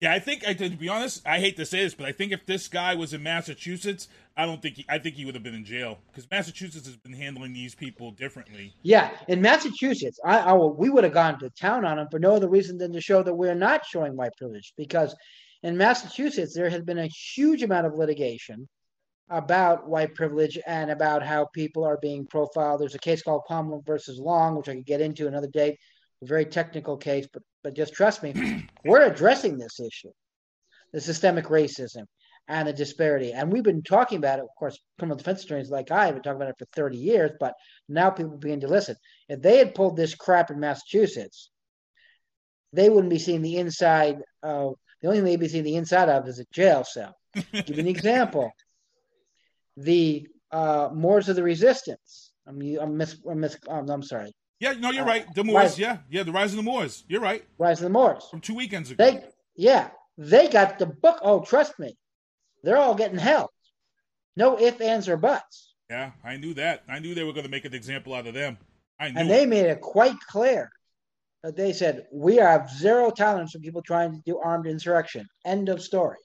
Yeah, 0.00 0.12
I 0.12 0.20
think 0.20 0.42
to 0.44 0.70
be 0.70 0.88
honest, 0.88 1.26
I 1.26 1.40
hate 1.40 1.56
to 1.56 1.66
say 1.66 1.82
this, 1.82 1.94
but 1.94 2.06
I 2.06 2.12
think 2.12 2.30
if 2.30 2.46
this 2.46 2.68
guy 2.68 2.94
was 2.94 3.12
in 3.12 3.22
Massachusetts, 3.22 4.06
I 4.36 4.46
don't 4.46 4.62
think 4.62 4.76
he, 4.76 4.86
I 4.88 4.98
think 4.98 5.16
he 5.16 5.24
would 5.24 5.34
have 5.34 5.42
been 5.42 5.56
in 5.56 5.64
jail 5.64 5.98
because 6.10 6.30
Massachusetts 6.30 6.86
has 6.86 6.96
been 6.96 7.12
handling 7.12 7.52
these 7.52 7.74
people 7.74 8.12
differently. 8.12 8.72
Yeah, 8.82 9.10
in 9.26 9.42
Massachusetts, 9.42 10.20
I, 10.24 10.38
I 10.38 10.54
we 10.54 10.88
would 10.88 11.02
have 11.02 11.12
gone 11.12 11.40
to 11.40 11.50
town 11.50 11.84
on 11.84 11.98
him 11.98 12.06
for 12.10 12.20
no 12.20 12.36
other 12.36 12.48
reason 12.48 12.78
than 12.78 12.92
to 12.92 13.00
show 13.00 13.24
that 13.24 13.34
we're 13.34 13.56
not 13.56 13.84
showing 13.84 14.16
white 14.16 14.36
privilege. 14.38 14.72
Because 14.76 15.16
in 15.64 15.76
Massachusetts, 15.76 16.54
there 16.54 16.70
has 16.70 16.82
been 16.82 16.98
a 16.98 17.08
huge 17.08 17.64
amount 17.64 17.86
of 17.86 17.94
litigation 17.94 18.68
about 19.30 19.88
white 19.88 20.14
privilege 20.14 20.58
and 20.66 20.90
about 20.90 21.26
how 21.26 21.46
people 21.52 21.84
are 21.84 21.98
being 22.00 22.24
profiled. 22.24 22.80
There's 22.80 22.94
a 22.94 23.00
case 23.00 23.22
called 23.22 23.42
Palmer 23.48 23.80
versus 23.84 24.20
Long, 24.20 24.56
which 24.56 24.68
I 24.68 24.76
could 24.76 24.86
get 24.86 25.00
into 25.00 25.26
another 25.26 25.48
day. 25.48 25.76
A 26.22 26.26
very 26.26 26.44
technical 26.44 26.96
case, 26.96 27.26
but 27.32 27.42
but 27.62 27.74
just 27.74 27.94
trust 27.94 28.22
me, 28.22 28.66
we're 28.84 29.02
addressing 29.02 29.58
this 29.58 29.80
issue, 29.80 30.10
the 30.92 31.00
systemic 31.00 31.46
racism 31.46 32.04
and 32.48 32.66
the 32.66 32.72
disparity. 32.72 33.32
And 33.32 33.52
we've 33.52 33.62
been 33.62 33.82
talking 33.82 34.18
about 34.18 34.38
it, 34.38 34.42
of 34.42 34.48
course, 34.58 34.78
criminal 34.98 35.18
defense 35.18 35.44
attorneys 35.44 35.70
like 35.70 35.90
I 35.90 36.06
have 36.06 36.14
been 36.14 36.22
talking 36.22 36.40
about 36.40 36.48
it 36.48 36.58
for 36.58 36.66
30 36.74 36.96
years, 36.96 37.32
but 37.38 37.54
now 37.88 38.10
people 38.10 38.38
begin 38.38 38.60
to 38.60 38.68
listen. 38.68 38.96
If 39.28 39.42
they 39.42 39.58
had 39.58 39.74
pulled 39.74 39.96
this 39.96 40.14
crap 40.14 40.50
in 40.50 40.58
Massachusetts, 40.58 41.50
they 42.72 42.88
wouldn't 42.88 43.10
be 43.10 43.18
seeing 43.18 43.42
the 43.42 43.56
inside 43.56 44.22
of 44.42 44.74
the 45.00 45.08
only 45.08 45.18
thing 45.18 45.24
they'd 45.26 45.40
be 45.40 45.48
seeing 45.48 45.64
the 45.64 45.76
inside 45.76 46.08
of 46.08 46.26
is 46.26 46.40
a 46.40 46.44
jail 46.52 46.84
cell. 46.84 47.14
Give 47.52 47.68
you 47.68 47.80
an 47.80 47.86
example 47.86 48.50
the 49.76 50.26
uh, 50.50 50.88
Moors 50.92 51.28
of 51.28 51.36
the 51.36 51.42
Resistance. 51.42 52.32
I'm 52.46 52.60
I'm 52.80 52.96
mis, 52.96 53.16
I'm, 53.30 53.40
mis, 53.40 53.56
um, 53.68 53.88
I'm 53.88 54.02
sorry. 54.02 54.32
Yeah, 54.60 54.72
no, 54.72 54.90
you're 54.90 55.04
Uh, 55.04 55.06
right. 55.06 55.34
The 55.34 55.44
Moors, 55.44 55.56
Rise- 55.56 55.78
yeah, 55.78 55.98
yeah, 56.10 56.22
the 56.24 56.32
Rise 56.32 56.50
of 56.50 56.56
the 56.56 56.62
Moors. 56.62 57.04
You're 57.08 57.20
right. 57.20 57.44
Rise 57.58 57.78
of 57.78 57.84
the 57.84 57.90
Moors. 57.90 58.24
From 58.30 58.40
two 58.40 58.54
weekends 58.54 58.90
ago. 58.90 59.04
They 59.04 59.24
yeah, 59.56 59.90
they 60.16 60.48
got 60.48 60.78
the 60.78 60.86
book. 60.86 61.18
Oh, 61.22 61.44
trust 61.44 61.78
me, 61.78 61.96
they're 62.62 62.76
all 62.78 62.94
getting 62.94 63.18
held. 63.18 63.50
No 64.36 64.58
ifs, 64.58 64.80
ands, 64.80 65.08
or 65.08 65.16
buts. 65.16 65.74
yeah, 65.90 66.12
I 66.24 66.36
knew 66.36 66.54
that. 66.54 66.82
I 66.88 66.98
knew 66.98 67.14
they 67.14 67.24
were 67.24 67.32
going 67.32 67.44
to 67.46 67.50
make 67.50 67.64
an 67.64 67.74
example 67.74 68.14
out 68.14 68.26
of 68.26 68.34
them. 68.34 68.58
I 69.00 69.10
knew. 69.10 69.20
And 69.20 69.28
it. 69.28 69.32
they 69.32 69.46
made 69.46 69.66
it 69.66 69.80
quite 69.80 70.18
clear 70.28 70.70
that 71.44 71.56
they 71.56 71.72
said 71.72 72.06
we 72.12 72.36
have 72.36 72.68
zero 72.70 73.10
tolerance 73.10 73.52
for 73.52 73.60
people 73.60 73.80
trying 73.82 74.12
to 74.12 74.20
do 74.26 74.38
armed 74.38 74.66
insurrection. 74.66 75.26
End 75.44 75.68
of 75.68 75.80
story. 75.80 76.18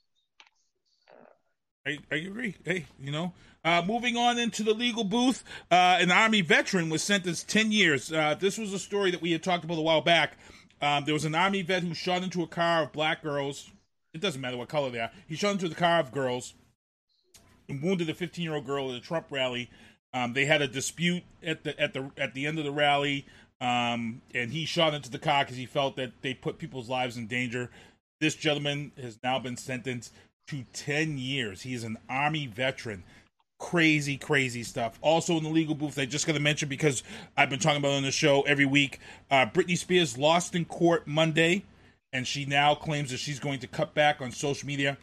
I, 1.85 1.99
I 2.11 2.15
agree. 2.15 2.55
Hey, 2.65 2.85
you 2.99 3.11
know, 3.11 3.33
uh, 3.63 3.81
moving 3.85 4.17
on 4.17 4.37
into 4.37 4.63
the 4.63 4.73
legal 4.73 5.03
booth, 5.03 5.43
uh, 5.71 5.97
an 5.99 6.11
Army 6.11 6.41
veteran 6.41 6.89
was 6.89 7.01
sentenced 7.01 7.47
10 7.47 7.71
years. 7.71 8.11
Uh, 8.11 8.35
this 8.39 8.57
was 8.57 8.73
a 8.73 8.79
story 8.79 9.11
that 9.11 9.21
we 9.21 9.31
had 9.31 9.43
talked 9.43 9.63
about 9.63 9.77
a 9.77 9.81
while 9.81 10.01
back. 10.01 10.37
Um, 10.81 11.05
there 11.05 11.13
was 11.13 11.25
an 11.25 11.35
Army 11.35 11.61
vet 11.61 11.83
who 11.83 11.93
shot 11.93 12.23
into 12.23 12.43
a 12.43 12.47
car 12.47 12.83
of 12.83 12.91
black 12.91 13.23
girls. 13.23 13.71
It 14.13 14.21
doesn't 14.21 14.41
matter 14.41 14.57
what 14.57 14.67
color 14.67 14.89
they 14.89 14.99
are. 14.99 15.11
He 15.27 15.35
shot 15.35 15.53
into 15.53 15.69
the 15.69 15.75
car 15.75 15.99
of 15.99 16.11
girls 16.11 16.53
and 17.69 17.81
wounded 17.81 18.09
a 18.09 18.13
15 18.13 18.43
year 18.43 18.55
old 18.55 18.65
girl 18.65 18.91
at 18.91 18.97
a 18.97 19.01
Trump 19.01 19.27
rally. 19.29 19.69
Um, 20.13 20.33
they 20.33 20.45
had 20.45 20.61
a 20.61 20.67
dispute 20.67 21.23
at 21.41 21.63
the 21.63 21.79
at 21.79 21.93
the 21.93 22.11
at 22.17 22.33
the 22.33 22.45
end 22.45 22.59
of 22.59 22.65
the 22.65 22.71
rally, 22.71 23.25
um, 23.61 24.21
and 24.35 24.51
he 24.51 24.65
shot 24.65 24.93
into 24.93 25.09
the 25.09 25.17
car 25.17 25.43
because 25.43 25.57
he 25.57 25.65
felt 25.65 25.95
that 25.95 26.11
they 26.21 26.33
put 26.33 26.59
people's 26.59 26.89
lives 26.89 27.17
in 27.17 27.27
danger. 27.27 27.71
This 28.19 28.35
gentleman 28.35 28.91
has 29.01 29.17
now 29.23 29.39
been 29.39 29.57
sentenced 29.57 30.13
to 30.47 30.65
10 30.73 31.17
years. 31.17 31.61
He 31.61 31.73
is 31.73 31.83
an 31.83 31.97
Army 32.09 32.45
veteran. 32.45 33.03
Crazy, 33.63 34.17
crazy 34.17 34.61
stuff. 34.61 34.99
Also 35.01 35.37
in 35.37 35.43
the 35.43 35.49
legal 35.49 35.73
booth, 35.73 35.97
I 35.97 36.05
just 36.05 36.27
got 36.27 36.33
to 36.33 36.41
mention 36.41 36.67
because 36.67 37.01
I've 37.37 37.49
been 37.49 37.59
talking 37.59 37.77
about 37.77 37.93
on 37.93 38.03
the 38.03 38.11
show 38.11 38.41
every 38.41 38.65
week. 38.65 38.99
Uh, 39.31 39.45
Britney 39.45 39.77
Spears 39.77 40.17
lost 40.17 40.53
in 40.53 40.65
court 40.65 41.07
Monday, 41.07 41.63
and 42.11 42.27
she 42.27 42.43
now 42.43 42.75
claims 42.75 43.09
that 43.11 43.19
she's 43.19 43.39
going 43.39 43.59
to 43.59 43.67
cut 43.67 43.93
back 43.93 44.19
on 44.19 44.33
social 44.33 44.67
media. 44.67 44.97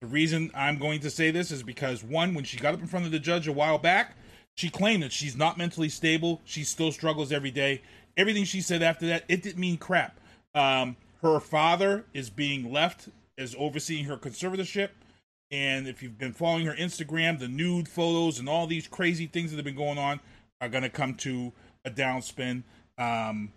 The 0.00 0.06
reason 0.06 0.50
I'm 0.54 0.78
going 0.78 1.00
to 1.00 1.10
say 1.10 1.30
this 1.30 1.50
is 1.50 1.62
because 1.62 2.02
one, 2.02 2.32
when 2.32 2.44
she 2.44 2.56
got 2.56 2.72
up 2.72 2.80
in 2.80 2.86
front 2.86 3.04
of 3.04 3.12
the 3.12 3.18
judge 3.18 3.46
a 3.46 3.52
while 3.52 3.76
back, 3.76 4.16
she 4.56 4.70
claimed 4.70 5.02
that 5.02 5.12
she's 5.12 5.36
not 5.36 5.58
mentally 5.58 5.90
stable. 5.90 6.40
She 6.46 6.64
still 6.64 6.92
struggles 6.92 7.30
every 7.30 7.50
day. 7.50 7.82
Everything 8.16 8.44
she 8.44 8.62
said 8.62 8.82
after 8.82 9.06
that, 9.08 9.24
it 9.28 9.42
didn't 9.42 9.60
mean 9.60 9.76
crap. 9.76 10.18
Um, 10.54 10.96
her 11.20 11.40
father 11.40 12.06
is 12.14 12.30
being 12.30 12.72
left 12.72 13.10
as 13.36 13.54
overseeing 13.58 14.06
her 14.06 14.16
conservatorship. 14.16 14.88
And 15.50 15.88
if 15.88 16.02
you've 16.02 16.18
been 16.18 16.34
following 16.34 16.66
her 16.66 16.74
Instagram, 16.74 17.38
the 17.38 17.48
nude 17.48 17.88
photos 17.88 18.38
and 18.38 18.48
all 18.48 18.66
these 18.66 18.86
crazy 18.86 19.26
things 19.26 19.50
that 19.50 19.56
have 19.56 19.64
been 19.64 19.76
going 19.76 19.98
on 19.98 20.20
are 20.60 20.68
going 20.68 20.82
to 20.82 20.90
come 20.90 21.14
to 21.16 21.52
a 21.84 21.90
downspin. 21.90 22.64
Um, 22.98 23.52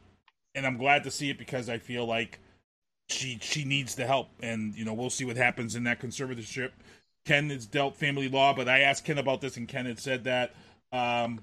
and 0.55 0.65
I'm 0.65 0.77
glad 0.77 1.03
to 1.03 1.11
see 1.11 1.29
it 1.29 1.37
because 1.37 1.69
I 1.69 1.77
feel 1.77 2.05
like 2.05 2.39
she 3.09 3.39
she 3.41 3.65
needs 3.65 3.95
the 3.95 4.05
help, 4.05 4.29
and 4.41 4.73
you 4.75 4.85
know 4.85 4.93
we'll 4.93 5.09
see 5.09 5.25
what 5.25 5.35
happens 5.35 5.75
in 5.75 5.83
that 5.83 5.99
conservatorship. 5.99 6.71
Ken 7.25 7.49
has 7.49 7.65
dealt 7.65 7.95
family 7.95 8.29
law, 8.29 8.53
but 8.53 8.69
I 8.69 8.79
asked 8.79 9.05
Ken 9.05 9.17
about 9.17 9.41
this, 9.41 9.57
and 9.57 9.67
Ken 9.67 9.85
had 9.85 9.99
said 9.99 10.23
that 10.23 10.53
um, 10.91 11.41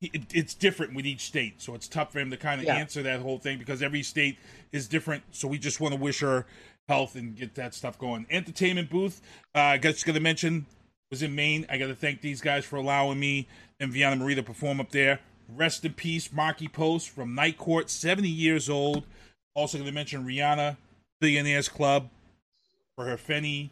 it, 0.00 0.22
it's 0.34 0.54
different 0.54 0.94
with 0.94 1.06
each 1.06 1.22
state, 1.22 1.62
so 1.62 1.74
it's 1.74 1.88
tough 1.88 2.12
for 2.12 2.18
him 2.18 2.30
to 2.30 2.36
kind 2.36 2.60
of 2.60 2.66
Yeah. 2.66 2.76
answer 2.76 3.02
that 3.02 3.20
whole 3.20 3.38
thing 3.38 3.58
because 3.58 3.82
every 3.82 4.02
state 4.02 4.38
is 4.72 4.88
different. 4.88 5.22
So 5.30 5.48
we 5.48 5.58
just 5.58 5.80
want 5.80 5.94
to 5.94 6.00
wish 6.00 6.20
her 6.20 6.46
health 6.88 7.16
and 7.16 7.36
get 7.36 7.54
that 7.54 7.74
stuff 7.74 7.98
going. 7.98 8.26
Entertainment 8.30 8.90
booth, 8.90 9.20
uh, 9.54 9.60
I 9.60 9.76
guess 9.78 10.02
going 10.02 10.14
to 10.14 10.20
mention 10.20 10.66
was 11.10 11.22
in 11.22 11.34
Maine. 11.34 11.66
I 11.68 11.78
got 11.78 11.86
to 11.86 11.94
thank 11.94 12.20
these 12.20 12.40
guys 12.40 12.64
for 12.64 12.76
allowing 12.76 13.20
me 13.20 13.46
and 13.80 13.92
Veana 13.92 14.18
Marie 14.18 14.34
to 14.34 14.42
perform 14.42 14.80
up 14.80 14.90
there. 14.90 15.20
Rest 15.48 15.84
in 15.84 15.92
peace, 15.92 16.32
Markie 16.32 16.68
Post 16.68 17.10
from 17.10 17.34
Night 17.34 17.58
Court, 17.58 17.90
70 17.90 18.28
years 18.28 18.70
old. 18.70 19.06
Also 19.54 19.78
going 19.78 19.88
to 19.88 19.94
mention 19.94 20.26
Rihanna, 20.26 20.76
Billionaires 21.20 21.68
Club, 21.68 22.08
for 22.96 23.04
her 23.04 23.16
Fenty 23.16 23.70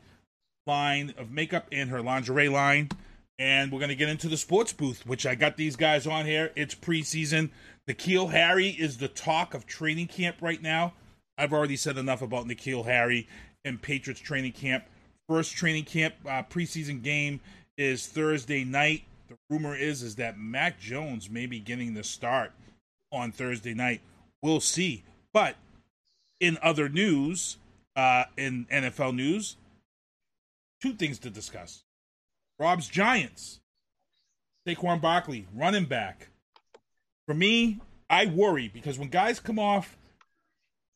line 0.67 1.15
of 1.17 1.31
makeup 1.31 1.67
and 1.73 1.91
her 1.91 2.03
lingerie 2.03 2.49
line. 2.49 2.91
And 3.39 3.73
we're 3.73 3.81
going 3.81 3.89
to 3.89 3.97
get 3.97 4.09
into 4.09 4.29
the 4.29 4.37
sports 4.37 4.73
booth, 4.73 5.05
which 5.07 5.27
I 5.27 5.35
got 5.35 5.57
these 5.57 5.75
guys 5.75 6.07
on 6.07 6.27
here. 6.27 6.53
It's 6.55 6.75
preseason. 6.75 7.51
N'Keal 7.89 8.31
Harry 8.31 8.69
is 8.69 8.99
the 8.99 9.09
talk 9.09 9.55
of 9.55 9.67
training 9.67 10.07
camp 10.07 10.37
right 10.41 10.63
now. 10.63 10.93
I've 11.39 11.53
already 11.53 11.77
said 11.77 11.99
enough 11.99 12.23
about 12.23 12.47
N'Keal 12.47 12.85
Harry 12.85 13.29
and 13.65 13.81
Patriots 13.81 14.21
training 14.21 14.53
camp. 14.53 14.85
First 15.29 15.55
training 15.55 15.85
camp 15.85 16.15
uh, 16.27 16.43
preseason 16.43 17.03
game 17.03 17.41
is 17.79 18.07
Thursday 18.07 18.65
night. 18.65 19.05
The 19.29 19.37
rumor 19.49 19.75
is 19.75 20.03
is 20.03 20.17
that 20.17 20.39
Mac 20.39 20.79
Jones 20.79 21.31
may 21.31 21.47
be 21.47 21.59
getting 21.59 21.95
the 21.95 22.05
start 22.05 22.53
on 23.11 23.33
Thursday 23.33 23.75
night. 23.75 24.03
We'll 24.43 24.61
see. 24.61 25.05
But 25.33 25.57
in 26.41 26.59
other 26.63 26.89
news, 26.89 27.57
uh, 27.97 28.25
in 28.37 28.67
NFL 28.67 29.15
news, 29.15 29.57
two 30.81 30.95
things 30.95 31.19
to 31.21 31.31
discuss. 31.31 31.85
Rob's 32.59 32.89
Giants. 32.89 33.61
Saquon 34.67 35.01
Barkley, 35.01 35.47
running 35.55 35.87
back. 35.87 36.29
For 37.27 37.35
me, 37.35 37.81
I 38.11 38.27
worry 38.27 38.69
because 38.69 38.99
when 38.99 39.09
guys 39.09 39.41
come 39.41 39.59
off 39.59 39.97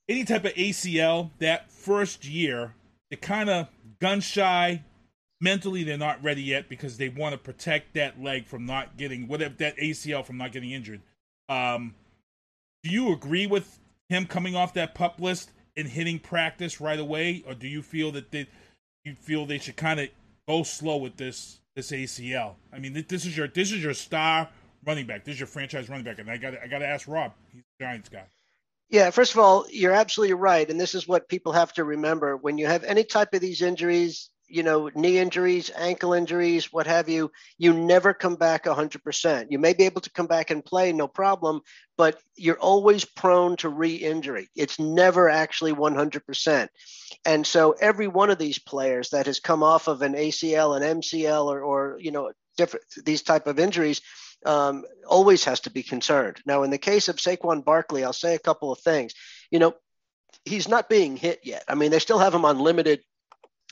any 0.08 0.24
type 0.24 0.44
of 0.44 0.54
ACL 0.54 1.30
that 1.38 1.70
first 1.70 2.24
year, 2.24 2.74
they're 3.10 3.18
kind 3.18 3.50
of 3.50 3.68
gun 4.00 4.20
shy, 4.20 4.82
mentally 5.40 5.84
they're 5.84 5.98
not 5.98 6.22
ready 6.22 6.42
yet 6.42 6.68
because 6.68 6.96
they 6.96 7.08
want 7.08 7.32
to 7.32 7.38
protect 7.38 7.94
that 7.94 8.22
leg 8.22 8.46
from 8.46 8.66
not 8.66 8.96
getting 8.96 9.28
whatever 9.28 9.54
that 9.58 9.76
ACL 9.76 10.24
from 10.24 10.38
not 10.38 10.52
getting 10.52 10.70
injured. 10.70 11.00
Um, 11.48 11.94
do 12.82 12.90
you 12.90 13.12
agree 13.12 13.46
with 13.46 13.78
him 14.08 14.26
coming 14.26 14.54
off 14.54 14.74
that 14.74 14.94
pup 14.94 15.20
list 15.20 15.50
and 15.76 15.88
hitting 15.88 16.18
practice 16.18 16.80
right 16.80 16.98
away, 16.98 17.44
or 17.46 17.54
do 17.54 17.68
you 17.68 17.82
feel 17.82 18.12
that 18.12 18.30
they 18.30 18.46
you 19.04 19.14
feel 19.14 19.46
they 19.46 19.58
should 19.58 19.76
kind 19.76 20.00
of 20.00 20.08
go 20.48 20.62
slow 20.62 20.96
with 20.96 21.16
this 21.16 21.60
this 21.74 21.90
ACL? 21.90 22.54
I 22.72 22.78
mean, 22.78 23.04
this 23.08 23.24
is 23.24 23.36
your 23.36 23.48
this 23.48 23.72
is 23.72 23.82
your 23.82 23.94
star 23.94 24.48
running 24.84 25.06
back. 25.06 25.24
This 25.24 25.34
is 25.34 25.40
your 25.40 25.46
franchise 25.48 25.88
running 25.88 26.04
back, 26.04 26.18
and 26.18 26.30
I 26.30 26.36
got 26.36 26.54
I 26.62 26.66
got 26.66 26.78
to 26.78 26.86
ask 26.86 27.06
Rob. 27.08 27.32
He's 27.52 27.62
a 27.80 27.84
Giants 27.84 28.08
guy. 28.08 28.24
Yeah, 28.88 29.10
first 29.10 29.32
of 29.32 29.38
all, 29.38 29.66
you're 29.70 29.92
absolutely 29.92 30.34
right. 30.34 30.68
And 30.68 30.80
this 30.80 30.94
is 30.94 31.08
what 31.08 31.28
people 31.28 31.52
have 31.52 31.72
to 31.74 31.84
remember. 31.84 32.36
When 32.36 32.56
you 32.56 32.66
have 32.66 32.84
any 32.84 33.02
type 33.02 33.34
of 33.34 33.40
these 33.40 33.62
injuries, 33.62 34.30
you 34.48 34.62
know, 34.62 34.90
knee 34.94 35.18
injuries, 35.18 35.72
ankle 35.74 36.12
injuries, 36.12 36.72
what 36.72 36.86
have 36.86 37.08
you, 37.08 37.32
you 37.58 37.72
never 37.72 38.14
come 38.14 38.36
back 38.36 38.64
100%. 38.64 39.46
You 39.50 39.58
may 39.58 39.72
be 39.72 39.84
able 39.84 40.02
to 40.02 40.10
come 40.10 40.28
back 40.28 40.50
and 40.50 40.64
play, 40.64 40.92
no 40.92 41.08
problem, 41.08 41.62
but 41.96 42.20
you're 42.36 42.60
always 42.60 43.04
prone 43.04 43.56
to 43.56 43.68
re 43.68 43.94
injury. 43.96 44.48
It's 44.54 44.78
never 44.78 45.28
actually 45.28 45.72
100%. 45.72 46.68
And 47.24 47.44
so 47.44 47.72
every 47.72 48.06
one 48.06 48.30
of 48.30 48.38
these 48.38 48.60
players 48.60 49.10
that 49.10 49.26
has 49.26 49.40
come 49.40 49.64
off 49.64 49.88
of 49.88 50.02
an 50.02 50.14
ACL, 50.14 50.76
an 50.76 51.00
MCL, 51.00 51.46
or, 51.46 51.60
or 51.62 51.98
you 52.00 52.12
know, 52.12 52.30
different 52.56 52.86
these 53.04 53.22
type 53.22 53.48
of 53.48 53.58
injuries, 53.58 54.00
um, 54.46 54.84
always 55.06 55.44
has 55.44 55.60
to 55.60 55.70
be 55.70 55.82
concerned. 55.82 56.40
Now, 56.46 56.62
in 56.62 56.70
the 56.70 56.78
case 56.78 57.08
of 57.08 57.16
Saquon 57.16 57.64
Barkley, 57.64 58.04
I'll 58.04 58.12
say 58.12 58.34
a 58.34 58.38
couple 58.40 58.72
of 58.72 58.78
things. 58.80 59.12
You 59.50 59.58
know, 59.58 59.74
he's 60.44 60.68
not 60.68 60.88
being 60.88 61.16
hit 61.16 61.40
yet. 61.42 61.64
I 61.68 61.74
mean, 61.74 61.90
they 61.90 61.98
still 61.98 62.18
have 62.18 62.34
him 62.34 62.44
on 62.44 62.58
limited, 62.58 63.00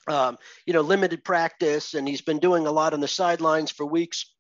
um, 0.09 0.37
you 0.67 0.73
know, 0.73 0.81
limited 0.83 1.25
practice, 1.25 1.95
and 1.95 2.07
he's 2.07 2.23
been 2.23 2.41
doing 2.41 2.67
a 2.67 2.73
lot 2.73 2.93
on 2.93 3.01
the 3.01 3.09
sidelines 3.09 3.71
for 3.71 3.87
weeks. 3.87 4.35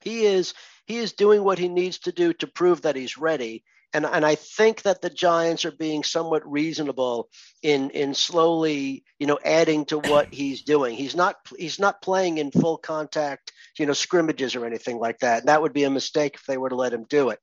He 0.00 0.24
is 0.24 0.54
he 0.86 0.98
is 0.98 1.12
doing 1.12 1.44
what 1.44 1.58
he 1.58 1.68
needs 1.68 1.98
to 2.00 2.12
do 2.12 2.32
to 2.34 2.46
prove 2.46 2.82
that 2.82 2.96
he's 2.96 3.18
ready. 3.18 3.64
And, 3.94 4.06
and 4.06 4.24
I 4.24 4.36
think 4.36 4.82
that 4.82 5.02
the 5.02 5.10
Giants 5.10 5.64
are 5.64 5.72
being 5.72 6.02
somewhat 6.02 6.50
reasonable 6.50 7.28
in 7.62 7.90
in 7.90 8.14
slowly, 8.14 9.04
you 9.18 9.26
know, 9.26 9.38
adding 9.44 9.84
to 9.86 9.98
what 9.98 10.28
he's 10.32 10.62
doing. 10.62 10.96
He's 10.96 11.14
not 11.14 11.36
he's 11.58 11.78
not 11.78 12.02
playing 12.02 12.38
in 12.38 12.50
full 12.50 12.78
contact, 12.78 13.52
you 13.78 13.86
know, 13.86 13.92
scrimmages 13.92 14.54
or 14.54 14.64
anything 14.64 14.98
like 14.98 15.18
that. 15.18 15.46
That 15.46 15.62
would 15.62 15.72
be 15.72 15.84
a 15.84 15.90
mistake 15.90 16.36
if 16.36 16.46
they 16.46 16.56
were 16.56 16.70
to 16.70 16.76
let 16.76 16.92
him 16.92 17.04
do 17.08 17.30
it 17.30 17.40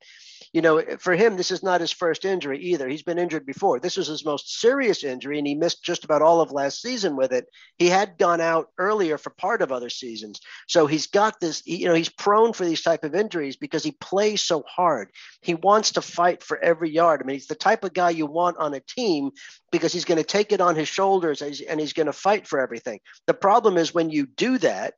you 0.53 0.61
know, 0.61 0.81
for 0.99 1.15
him, 1.15 1.37
this 1.37 1.51
is 1.51 1.63
not 1.63 1.81
his 1.81 1.91
first 1.91 2.25
injury 2.25 2.59
either. 2.59 2.87
He's 2.87 3.03
been 3.03 3.19
injured 3.19 3.45
before. 3.45 3.79
This 3.79 3.97
was 3.97 4.07
his 4.07 4.25
most 4.25 4.59
serious 4.59 5.03
injury, 5.03 5.37
and 5.37 5.47
he 5.47 5.55
missed 5.55 5.83
just 5.83 6.03
about 6.03 6.21
all 6.21 6.41
of 6.41 6.51
last 6.51 6.81
season 6.81 7.15
with 7.15 7.31
it. 7.31 7.45
He 7.77 7.87
had 7.87 8.17
gone 8.17 8.41
out 8.41 8.69
earlier 8.77 9.17
for 9.17 9.29
part 9.29 9.61
of 9.61 9.71
other 9.71 9.89
seasons, 9.89 10.39
so 10.67 10.87
he's 10.87 11.07
got 11.07 11.39
this. 11.39 11.65
You 11.65 11.87
know, 11.87 11.93
he's 11.93 12.09
prone 12.09 12.53
for 12.53 12.65
these 12.65 12.81
type 12.81 13.03
of 13.03 13.15
injuries 13.15 13.57
because 13.57 13.83
he 13.83 13.91
plays 13.91 14.41
so 14.41 14.63
hard. 14.67 15.09
He 15.41 15.55
wants 15.55 15.93
to 15.93 16.01
fight 16.01 16.43
for 16.43 16.57
every 16.59 16.89
yard. 16.89 17.21
I 17.21 17.25
mean, 17.25 17.35
he's 17.35 17.47
the 17.47 17.55
type 17.55 17.83
of 17.83 17.93
guy 17.93 18.11
you 18.11 18.25
want 18.25 18.57
on 18.57 18.73
a 18.73 18.79
team 18.79 19.31
because 19.71 19.93
he's 19.93 20.05
going 20.05 20.17
to 20.17 20.23
take 20.23 20.51
it 20.51 20.61
on 20.61 20.75
his 20.75 20.87
shoulders 20.87 21.41
and 21.41 21.79
he's 21.79 21.93
going 21.93 22.07
to 22.07 22.13
fight 22.13 22.47
for 22.47 22.59
everything. 22.59 22.99
The 23.27 23.33
problem 23.33 23.77
is 23.77 23.93
when 23.93 24.09
you 24.09 24.25
do 24.25 24.57
that. 24.59 24.95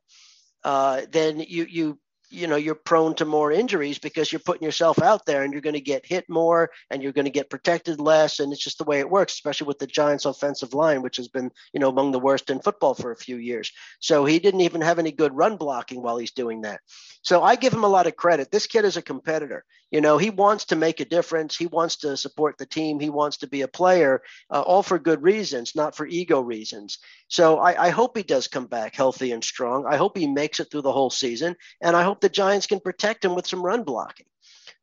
Uh, 0.64 1.02
then 1.10 1.40
you 1.40 1.66
you 1.68 1.98
you 2.32 2.46
know 2.46 2.56
you're 2.56 2.74
prone 2.74 3.14
to 3.14 3.24
more 3.24 3.52
injuries 3.52 3.98
because 3.98 4.32
you're 4.32 4.40
putting 4.40 4.64
yourself 4.64 5.00
out 5.02 5.26
there 5.26 5.42
and 5.42 5.52
you're 5.52 5.62
going 5.62 5.74
to 5.74 5.80
get 5.80 6.06
hit 6.06 6.28
more 6.28 6.70
and 6.90 7.02
you're 7.02 7.12
going 7.12 7.26
to 7.26 7.30
get 7.30 7.50
protected 7.50 8.00
less 8.00 8.40
and 8.40 8.52
it's 8.52 8.62
just 8.62 8.78
the 8.78 8.84
way 8.84 9.00
it 9.00 9.10
works 9.10 9.34
especially 9.34 9.66
with 9.66 9.78
the 9.78 9.86
giants 9.86 10.24
offensive 10.24 10.74
line 10.74 11.02
which 11.02 11.16
has 11.16 11.28
been 11.28 11.50
you 11.72 11.80
know 11.80 11.88
among 11.88 12.12
the 12.12 12.18
worst 12.18 12.50
in 12.50 12.60
football 12.60 12.94
for 12.94 13.10
a 13.10 13.16
few 13.16 13.36
years. 13.36 13.72
So 14.00 14.24
he 14.24 14.38
didn't 14.38 14.62
even 14.62 14.80
have 14.80 14.98
any 14.98 15.12
good 15.12 15.34
run 15.34 15.56
blocking 15.56 16.02
while 16.02 16.16
he's 16.16 16.32
doing 16.32 16.62
that. 16.62 16.80
So 17.22 17.42
i 17.42 17.56
give 17.56 17.72
him 17.72 17.84
a 17.84 17.88
lot 17.88 18.06
of 18.06 18.16
credit. 18.16 18.50
This 18.50 18.66
kid 18.66 18.84
is 18.84 18.96
a 18.96 19.02
competitor 19.02 19.64
you 19.92 20.00
know 20.00 20.18
he 20.18 20.30
wants 20.30 20.64
to 20.66 20.76
make 20.76 20.98
a 20.98 21.04
difference 21.04 21.56
he 21.56 21.66
wants 21.66 21.96
to 21.96 22.16
support 22.16 22.58
the 22.58 22.66
team 22.66 22.98
he 22.98 23.10
wants 23.10 23.36
to 23.36 23.46
be 23.46 23.60
a 23.60 23.68
player 23.68 24.22
uh, 24.50 24.60
all 24.60 24.82
for 24.82 24.98
good 24.98 25.22
reasons 25.22 25.76
not 25.76 25.94
for 25.94 26.06
ego 26.06 26.40
reasons 26.40 26.98
so 27.28 27.58
I, 27.58 27.86
I 27.86 27.90
hope 27.90 28.16
he 28.16 28.24
does 28.24 28.48
come 28.48 28.66
back 28.66 28.96
healthy 28.96 29.30
and 29.30 29.44
strong 29.44 29.86
i 29.86 29.96
hope 29.96 30.18
he 30.18 30.26
makes 30.26 30.58
it 30.58 30.70
through 30.70 30.82
the 30.82 30.92
whole 30.92 31.10
season 31.10 31.54
and 31.80 31.94
i 31.94 32.02
hope 32.02 32.20
the 32.20 32.32
Giants 32.32 32.66
can 32.66 32.80
protect 32.80 33.24
him 33.24 33.34
with 33.34 33.46
some 33.46 33.62
run 33.62 33.84
blocking. 33.84 34.26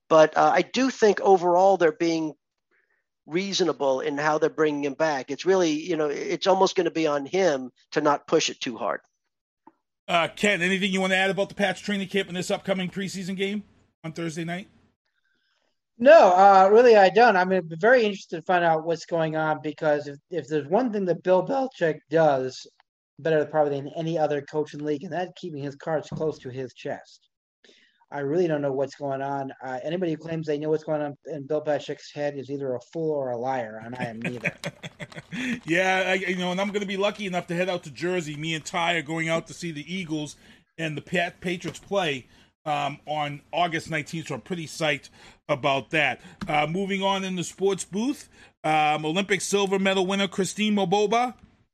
But 0.07 0.35
uh, 0.37 0.51
I 0.53 0.61
do 0.61 0.89
think 0.89 1.19
overall 1.21 1.77
they're 1.77 1.91
being 1.91 2.33
reasonable 3.25 3.99
in 3.99 4.17
how 4.17 4.37
they're 4.37 4.49
bringing 4.49 4.85
him 4.85 4.93
back. 4.93 5.29
It's 5.29 5.45
really, 5.45 5.71
you 5.71 5.97
know, 5.97 6.07
it's 6.07 6.47
almost 6.47 6.75
going 6.75 6.85
to 6.85 6.91
be 6.91 7.05
on 7.05 7.25
him 7.25 7.71
to 7.91 8.01
not 8.01 8.25
push 8.25 8.49
it 8.49 8.59
too 8.59 8.77
hard. 8.77 9.01
Uh, 10.07 10.27
Ken, 10.27 10.63
anything 10.63 10.91
you 10.91 11.01
want 11.01 11.11
to 11.11 11.17
add 11.17 11.29
about 11.29 11.49
the 11.49 11.55
Pats 11.55 11.81
training 11.81 12.07
camp 12.07 12.29
in 12.29 12.33
this 12.33 12.49
upcoming 12.49 12.89
preseason 12.89 13.35
game 13.35 13.63
on 14.03 14.11
Thursday 14.11 14.43
night? 14.43 14.67
No, 16.01 16.33
uh, 16.33 16.69
really, 16.71 16.95
I 16.95 17.09
don't. 17.09 17.35
I'm 17.35 17.51
very 17.77 18.03
interested 18.03 18.37
to 18.37 18.41
find 18.43 18.63
out 18.63 18.85
what's 18.85 19.05
going 19.05 19.35
on 19.35 19.59
because 19.61 20.07
if, 20.07 20.17
if 20.31 20.47
there's 20.47 20.67
one 20.67 20.93
thing 20.93 21.03
that 21.05 21.23
Bill 21.23 21.45
Belichick 21.45 21.99
does 22.09 22.65
better 23.19 23.45
probably 23.45 23.81
than 23.81 23.91
any 23.97 24.17
other 24.17 24.41
coach 24.41 24.73
in 24.73 24.79
the 24.79 24.85
league, 24.85 25.03
and 25.03 25.11
that's 25.11 25.33
keeping 25.35 25.61
his 25.61 25.75
cards 25.75 26.07
close 26.09 26.39
to 26.39 26.49
his 26.49 26.73
chest. 26.73 27.27
I 28.11 28.19
really 28.19 28.47
don't 28.47 28.61
know 28.61 28.71
what's 28.71 28.95
going 28.95 29.21
on. 29.21 29.51
Uh, 29.63 29.79
anybody 29.83 30.13
who 30.13 30.17
claims 30.17 30.47
they 30.47 30.57
know 30.57 30.69
what's 30.69 30.85
going 30.85 31.01
on 31.01 31.15
in 31.27 31.45
Bill 31.45 31.61
Belichick's 31.61 32.11
head 32.11 32.37
is 32.37 32.49
either 32.49 32.73
a 32.73 32.79
fool 32.91 33.11
or 33.11 33.31
a 33.31 33.37
liar, 33.37 33.81
and 33.83 33.93
I 33.95 34.05
am 34.05 34.21
neither. 34.21 34.51
yeah, 35.65 36.05
I, 36.07 36.13
you 36.13 36.37
know, 36.37 36.51
and 36.51 36.61
I'm 36.61 36.69
going 36.69 36.81
to 36.81 36.87
be 36.87 36.97
lucky 36.97 37.27
enough 37.27 37.45
to 37.47 37.55
head 37.55 37.69
out 37.69 37.83
to 37.83 37.91
Jersey. 37.91 38.37
Me 38.37 38.55
and 38.55 38.63
Ty 38.63 38.93
are 38.93 39.01
going 39.01 39.27
out 39.27 39.47
to 39.47 39.53
see 39.53 39.71
the 39.71 39.93
Eagles 39.93 40.37
and 40.77 40.97
the 40.97 41.01
Pat- 41.01 41.41
Patriots 41.41 41.77
play 41.77 42.25
um, 42.65 42.99
on 43.05 43.41
August 43.51 43.89
19th, 43.89 44.27
so 44.27 44.35
I'm 44.35 44.41
pretty 44.41 44.67
psyched 44.67 45.09
about 45.47 45.89
that. 45.91 46.21
Uh, 46.47 46.67
moving 46.67 47.01
on 47.01 47.23
in 47.23 47.35
the 47.35 47.43
sports 47.43 47.85
booth, 47.85 48.29
um, 48.63 49.05
Olympic 49.05 49.41
silver 49.41 49.79
medal 49.79 50.05
winner 50.05 50.27
Christine 50.27 50.75
Mboma 50.75 51.33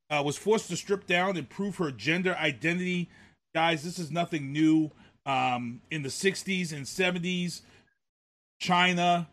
uh, 0.09 0.21
was 0.23 0.37
forced 0.37 0.69
to 0.69 0.77
strip 0.77 1.07
down 1.07 1.37
and 1.37 1.49
prove 1.49 1.77
her 1.77 1.91
gender 1.91 2.35
identity. 2.35 3.09
Guys, 3.53 3.83
this 3.83 3.99
is 3.99 4.11
nothing 4.11 4.51
new. 4.51 4.91
Um, 5.25 5.81
in 5.89 6.03
the 6.03 6.09
60s 6.09 6.71
and 6.71 6.85
70s, 6.85 7.61
China, 8.59 9.27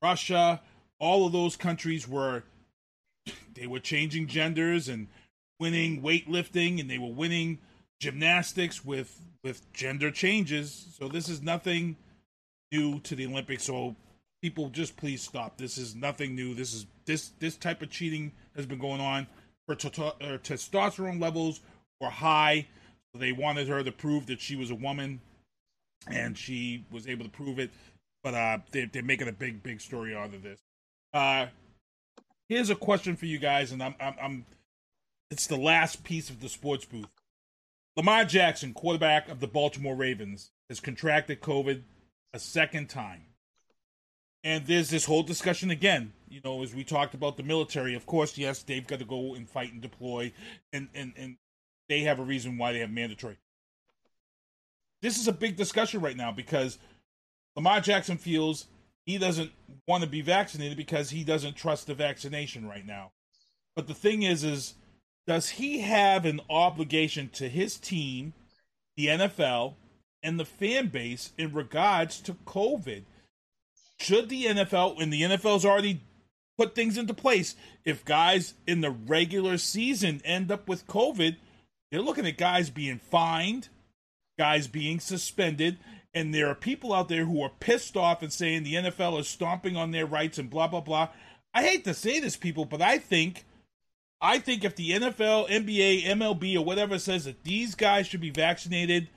Russia, 0.00 0.60
all 1.00 1.26
of 1.26 1.32
those 1.32 1.56
countries 1.56 2.06
were 2.08 2.44
they 3.54 3.66
were 3.66 3.80
changing 3.80 4.28
genders 4.28 4.88
and 4.88 5.08
winning 5.58 6.02
weightlifting 6.02 6.80
and 6.80 6.88
they 6.88 6.98
were 6.98 7.12
winning 7.12 7.58
gymnastics 8.00 8.84
with 8.84 9.20
with 9.46 9.72
gender 9.72 10.10
changes. 10.10 10.88
So 10.98 11.06
this 11.06 11.28
is 11.28 11.40
nothing 11.40 11.96
new 12.72 12.98
to 13.00 13.14
the 13.14 13.26
Olympics. 13.26 13.62
So 13.62 13.94
people 14.42 14.70
just 14.70 14.96
please 14.96 15.22
stop. 15.22 15.56
This 15.56 15.78
is 15.78 15.94
nothing 15.94 16.34
new. 16.34 16.52
This 16.52 16.74
is 16.74 16.86
this 17.04 17.30
this 17.38 17.56
type 17.56 17.80
of 17.80 17.88
cheating 17.88 18.32
has 18.56 18.66
been 18.66 18.80
going 18.80 19.00
on. 19.00 19.28
Her, 19.68 19.76
t- 19.76 20.12
her 20.20 20.38
testosterone 20.38 21.20
levels 21.20 21.60
were 22.00 22.10
high 22.10 22.66
So 23.12 23.20
they 23.20 23.30
wanted 23.30 23.68
her 23.68 23.84
to 23.84 23.92
prove 23.92 24.26
that 24.26 24.40
she 24.40 24.56
was 24.56 24.72
a 24.72 24.74
woman, 24.74 25.20
and 26.08 26.36
she 26.36 26.84
was 26.90 27.06
able 27.06 27.24
to 27.24 27.30
prove 27.30 27.60
it. 27.60 27.70
But 28.24 28.34
uh, 28.34 28.58
they, 28.72 28.86
they're 28.86 29.04
making 29.04 29.28
a 29.28 29.32
big, 29.32 29.62
big 29.62 29.80
story 29.80 30.14
out 30.16 30.34
of 30.34 30.42
this. 30.42 30.58
Uh, 31.14 31.46
here's 32.48 32.70
a 32.70 32.74
question 32.74 33.14
for 33.14 33.26
you 33.26 33.38
guys, 33.38 33.70
and 33.70 33.80
I'm, 33.80 33.94
I'm, 34.00 34.14
I'm, 34.20 34.46
it's 35.30 35.46
the 35.46 35.56
last 35.56 36.02
piece 36.02 36.30
of 36.30 36.40
the 36.40 36.48
sports 36.48 36.84
booth. 36.84 37.06
Lamar 37.96 38.24
Jackson, 38.24 38.74
quarterback 38.74 39.28
of 39.28 39.40
the 39.40 39.46
Baltimore 39.46 39.94
Ravens, 39.94 40.50
has 40.68 40.80
contracted 40.80 41.40
COVID 41.40 41.82
a 42.34 42.38
second 42.38 42.88
time. 42.88 43.22
And 44.44 44.66
there's 44.66 44.90
this 44.90 45.06
whole 45.06 45.22
discussion 45.22 45.70
again, 45.70 46.12
you 46.28 46.40
know, 46.44 46.62
as 46.62 46.74
we 46.74 46.84
talked 46.84 47.14
about 47.14 47.36
the 47.36 47.42
military. 47.42 47.94
Of 47.94 48.06
course, 48.06 48.36
yes, 48.36 48.62
they've 48.62 48.86
got 48.86 48.98
to 48.98 49.04
go 49.04 49.34
and 49.34 49.48
fight 49.48 49.72
and 49.72 49.80
deploy 49.80 50.32
and, 50.72 50.88
and, 50.94 51.14
and 51.16 51.36
they 51.88 52.00
have 52.00 52.18
a 52.18 52.24
reason 52.24 52.58
why 52.58 52.72
they 52.72 52.80
have 52.80 52.90
mandatory. 52.90 53.38
This 55.02 55.18
is 55.18 55.28
a 55.28 55.32
big 55.32 55.56
discussion 55.56 56.00
right 56.00 56.16
now 56.16 56.32
because 56.32 56.78
Lamar 57.54 57.80
Jackson 57.80 58.18
feels 58.18 58.66
he 59.04 59.18
doesn't 59.18 59.52
want 59.86 60.02
to 60.02 60.08
be 60.08 60.20
vaccinated 60.20 60.76
because 60.76 61.10
he 61.10 61.24
doesn't 61.24 61.54
trust 61.54 61.86
the 61.86 61.94
vaccination 61.94 62.68
right 62.68 62.84
now. 62.84 63.12
But 63.74 63.86
the 63.86 63.94
thing 63.94 64.22
is, 64.22 64.42
is 64.42 64.74
does 65.26 65.50
he 65.50 65.80
have 65.80 66.24
an 66.24 66.40
obligation 66.48 67.28
to 67.30 67.48
his 67.48 67.78
team, 67.78 68.32
the 68.96 69.06
NFL, 69.06 69.74
and 70.22 70.38
the 70.38 70.44
fan 70.44 70.88
base 70.88 71.32
in 71.36 71.52
regards 71.52 72.20
to 72.22 72.34
COVID? 72.34 73.04
Should 73.98 74.28
the 74.28 74.44
NFL, 74.44 75.00
and 75.00 75.12
the 75.12 75.22
NFL's 75.22 75.64
already 75.64 76.02
put 76.56 76.74
things 76.74 76.96
into 76.96 77.14
place, 77.14 77.56
if 77.84 78.04
guys 78.04 78.54
in 78.66 78.80
the 78.80 78.90
regular 78.90 79.58
season 79.58 80.20
end 80.24 80.50
up 80.50 80.68
with 80.68 80.86
COVID, 80.86 81.36
they're 81.90 82.02
looking 82.02 82.26
at 82.26 82.38
guys 82.38 82.70
being 82.70 82.98
fined, 82.98 83.68
guys 84.38 84.66
being 84.66 85.00
suspended, 85.00 85.78
and 86.14 86.34
there 86.34 86.48
are 86.48 86.54
people 86.54 86.92
out 86.92 87.08
there 87.08 87.24
who 87.24 87.42
are 87.42 87.52
pissed 87.60 87.96
off 87.96 88.22
and 88.22 88.32
saying 88.32 88.62
the 88.62 88.74
NFL 88.74 89.20
is 89.20 89.28
stomping 89.28 89.76
on 89.76 89.90
their 89.90 90.06
rights 90.06 90.38
and 90.38 90.48
blah 90.48 90.66
blah 90.66 90.80
blah. 90.80 91.08
I 91.52 91.62
hate 91.62 91.84
to 91.84 91.94
say 91.94 92.20
this, 92.20 92.36
people, 92.36 92.64
but 92.64 92.82
I 92.82 92.98
think 92.98 93.44
I 94.20 94.38
think 94.38 94.64
if 94.64 94.76
the 94.76 94.90
NFL, 94.90 95.48
NBA, 95.48 96.04
MLB, 96.04 96.56
or 96.56 96.64
whatever 96.64 96.98
says 96.98 97.24
that 97.24 97.44
these 97.44 97.74
guys 97.74 98.06
should 98.06 98.20
be 98.20 98.30
vaccinated, 98.30 99.08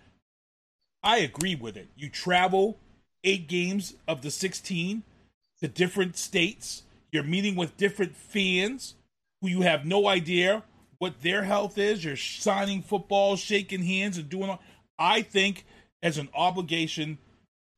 I 1.02 1.20
agree 1.20 1.56
with 1.56 1.78
it. 1.78 1.88
You 1.96 2.10
travel 2.10 2.78
eight 3.24 3.48
games 3.48 3.96
of 4.08 4.22
the 4.22 4.32
16 4.32 5.04
to 5.62 5.68
different 5.68 6.18
states. 6.18 6.84
You're 7.12 7.24
meeting 7.24 7.56
with 7.56 7.78
different 7.78 8.16
fans 8.16 8.96
who 9.42 9.48
you 9.48 9.62
have 9.62 9.86
no 9.86 10.08
idea 10.08 10.64
what 10.98 11.22
their 11.22 11.44
health 11.44 11.78
is. 11.78 12.04
You're 12.04 12.18
signing 12.18 12.82
football, 12.82 13.36
shaking 13.36 13.84
hands, 13.84 14.18
and 14.18 14.30
doing 14.30 14.50
all. 14.50 14.62
I 14.98 15.22
think 15.22 15.66
as 16.04 16.18
an 16.18 16.30
obligation, 16.34 17.18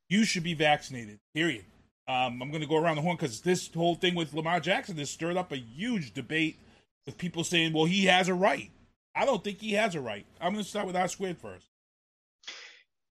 you 0.09 0.25
should 0.25 0.43
be 0.43 0.55
vaccinated. 0.55 1.19
Period. 1.35 1.65
Um, 2.07 2.41
I'm 2.41 2.49
going 2.49 2.61
to 2.61 2.67
go 2.67 2.77
around 2.77 2.95
the 2.95 3.03
horn 3.03 3.15
because 3.15 3.41
this 3.41 3.69
whole 3.73 3.95
thing 3.95 4.15
with 4.15 4.33
Lamar 4.33 4.59
Jackson 4.59 4.97
has 4.97 5.09
stirred 5.09 5.37
up 5.37 5.51
a 5.51 5.57
huge 5.57 6.13
debate 6.13 6.57
with 7.05 7.17
people 7.17 7.43
saying, 7.43 7.73
well, 7.73 7.85
he 7.85 8.05
has 8.05 8.29
a 8.29 8.33
right. 8.33 8.71
I 9.15 9.25
don't 9.25 9.43
think 9.43 9.59
he 9.59 9.73
has 9.73 9.95
a 9.95 10.01
right. 10.01 10.25
I'm 10.39 10.53
going 10.53 10.63
to 10.63 10.69
start 10.69 10.87
with 10.87 10.95
R 10.95 11.07
squared 11.07 11.37
first. 11.37 11.67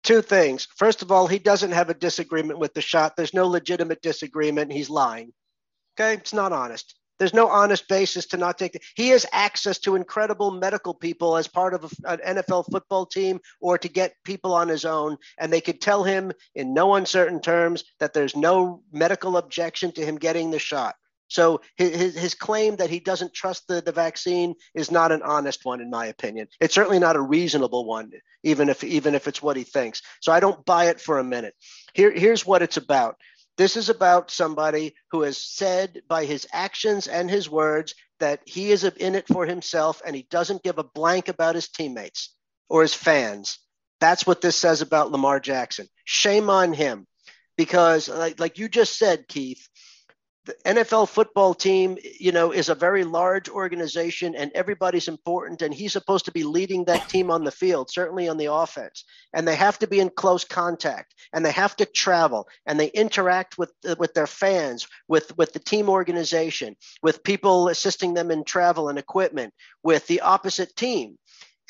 Two 0.03 0.21
things. 0.21 0.67
First 0.75 1.01
of 1.01 1.11
all, 1.11 1.27
he 1.27 1.39
doesn't 1.39 1.71
have 1.71 1.89
a 1.89 1.93
disagreement 1.93 2.59
with 2.59 2.73
the 2.73 2.81
shot. 2.81 3.15
There's 3.15 3.33
no 3.33 3.47
legitimate 3.47 4.01
disagreement. 4.01 4.71
He's 4.71 4.89
lying. 4.89 5.31
Okay, 5.95 6.15
it's 6.15 6.33
not 6.33 6.51
honest. 6.51 6.95
There's 7.19 7.33
no 7.33 7.47
honest 7.47 7.87
basis 7.87 8.25
to 8.27 8.37
not 8.37 8.57
take 8.57 8.75
it. 8.75 8.83
He 8.95 9.09
has 9.09 9.25
access 9.31 9.79
to 9.79 9.95
incredible 9.95 10.51
medical 10.51 10.93
people 10.93 11.37
as 11.37 11.47
part 11.47 11.73
of 11.73 11.85
a, 11.85 12.11
an 12.11 12.37
NFL 12.37 12.65
football 12.71 13.05
team 13.05 13.39
or 13.61 13.77
to 13.77 13.87
get 13.87 14.15
people 14.25 14.53
on 14.53 14.67
his 14.67 14.83
own. 14.83 15.17
And 15.37 15.53
they 15.53 15.61
could 15.61 15.79
tell 15.79 16.03
him 16.03 16.33
in 16.55 16.73
no 16.73 16.95
uncertain 16.95 17.39
terms 17.39 17.83
that 17.99 18.13
there's 18.13 18.35
no 18.35 18.81
medical 18.91 19.37
objection 19.37 19.91
to 19.93 20.05
him 20.05 20.17
getting 20.17 20.51
the 20.51 20.59
shot. 20.59 20.95
So 21.33 21.61
his, 21.77 22.15
his 22.15 22.35
claim 22.35 22.75
that 22.75 22.91
he 22.91 22.99
doesn't 22.99 23.33
trust 23.33 23.67
the, 23.67 23.81
the 23.81 23.91
vaccine 23.91 24.53
is 24.75 24.91
not 24.91 25.11
an 25.11 25.23
honest 25.23 25.65
one, 25.65 25.81
in 25.81 25.89
my 25.89 26.05
opinion. 26.05 26.47
It's 26.59 26.75
certainly 26.75 26.99
not 26.99 27.15
a 27.15 27.21
reasonable 27.21 27.85
one, 27.85 28.11
even 28.43 28.69
if 28.69 28.83
even 28.83 29.15
if 29.15 29.27
it's 29.27 29.41
what 29.41 29.57
he 29.57 29.63
thinks. 29.63 30.03
So 30.21 30.31
I 30.31 30.39
don't 30.39 30.63
buy 30.63 30.89
it 30.89 31.01
for 31.01 31.17
a 31.17 31.23
minute. 31.23 31.55
Here, 31.95 32.11
here's 32.11 32.45
what 32.45 32.61
it's 32.61 32.77
about. 32.77 33.15
This 33.57 33.75
is 33.77 33.89
about 33.89 34.29
somebody 34.29 34.93
who 35.09 35.23
has 35.23 35.39
said 35.39 36.03
by 36.07 36.25
his 36.25 36.45
actions 36.53 37.07
and 37.07 37.31
his 37.31 37.49
words 37.49 37.95
that 38.19 38.41
he 38.45 38.71
is 38.71 38.83
in 38.83 39.15
it 39.15 39.27
for 39.27 39.47
himself 39.47 40.03
and 40.05 40.15
he 40.15 40.27
doesn't 40.29 40.61
give 40.61 40.77
a 40.77 40.83
blank 40.83 41.29
about 41.29 41.55
his 41.55 41.67
teammates 41.67 42.35
or 42.69 42.83
his 42.83 42.93
fans. 42.93 43.57
That's 43.99 44.27
what 44.27 44.41
this 44.41 44.55
says 44.55 44.81
about 44.81 45.11
Lamar 45.11 45.39
Jackson. 45.39 45.87
Shame 46.05 46.51
on 46.51 46.73
him. 46.73 47.07
Because, 47.57 48.07
like, 48.07 48.39
like 48.39 48.57
you 48.57 48.67
just 48.67 48.97
said, 48.97 49.27
Keith, 49.27 49.67
the 50.45 50.55
NFL 50.65 51.07
football 51.07 51.53
team, 51.53 51.97
you 52.19 52.31
know, 52.31 52.51
is 52.51 52.67
a 52.67 52.75
very 52.75 53.05
large 53.05 53.47
organization 53.47 54.35
and 54.35 54.51
everybody's 54.53 55.07
important. 55.07 55.61
And 55.61 55.73
he's 55.73 55.93
supposed 55.93 56.25
to 56.25 56.31
be 56.31 56.43
leading 56.43 56.83
that 56.85 57.07
team 57.07 57.31
on 57.31 57.45
the 57.45 57.51
field, 57.51 57.89
certainly 57.89 58.27
on 58.27 58.37
the 58.37 58.51
offense. 58.51 59.05
And 59.33 59.47
they 59.47 59.55
have 59.55 59.79
to 59.79 59.87
be 59.87 59.99
in 59.99 60.09
close 60.09 60.43
contact 60.43 61.15
and 61.31 61.45
they 61.45 61.51
have 61.51 61.75
to 61.77 61.85
travel 61.85 62.47
and 62.65 62.77
they 62.77 62.87
interact 62.87 63.57
with, 63.57 63.71
with 63.97 64.13
their 64.13 64.27
fans, 64.27 64.87
with, 65.07 65.35
with 65.37 65.53
the 65.53 65.59
team 65.59 65.89
organization, 65.89 66.75
with 67.01 67.23
people 67.23 67.69
assisting 67.69 68.13
them 68.13 68.29
in 68.29 68.43
travel 68.43 68.89
and 68.89 68.99
equipment, 68.99 69.53
with 69.81 70.05
the 70.07 70.21
opposite 70.21 70.75
team 70.75 71.17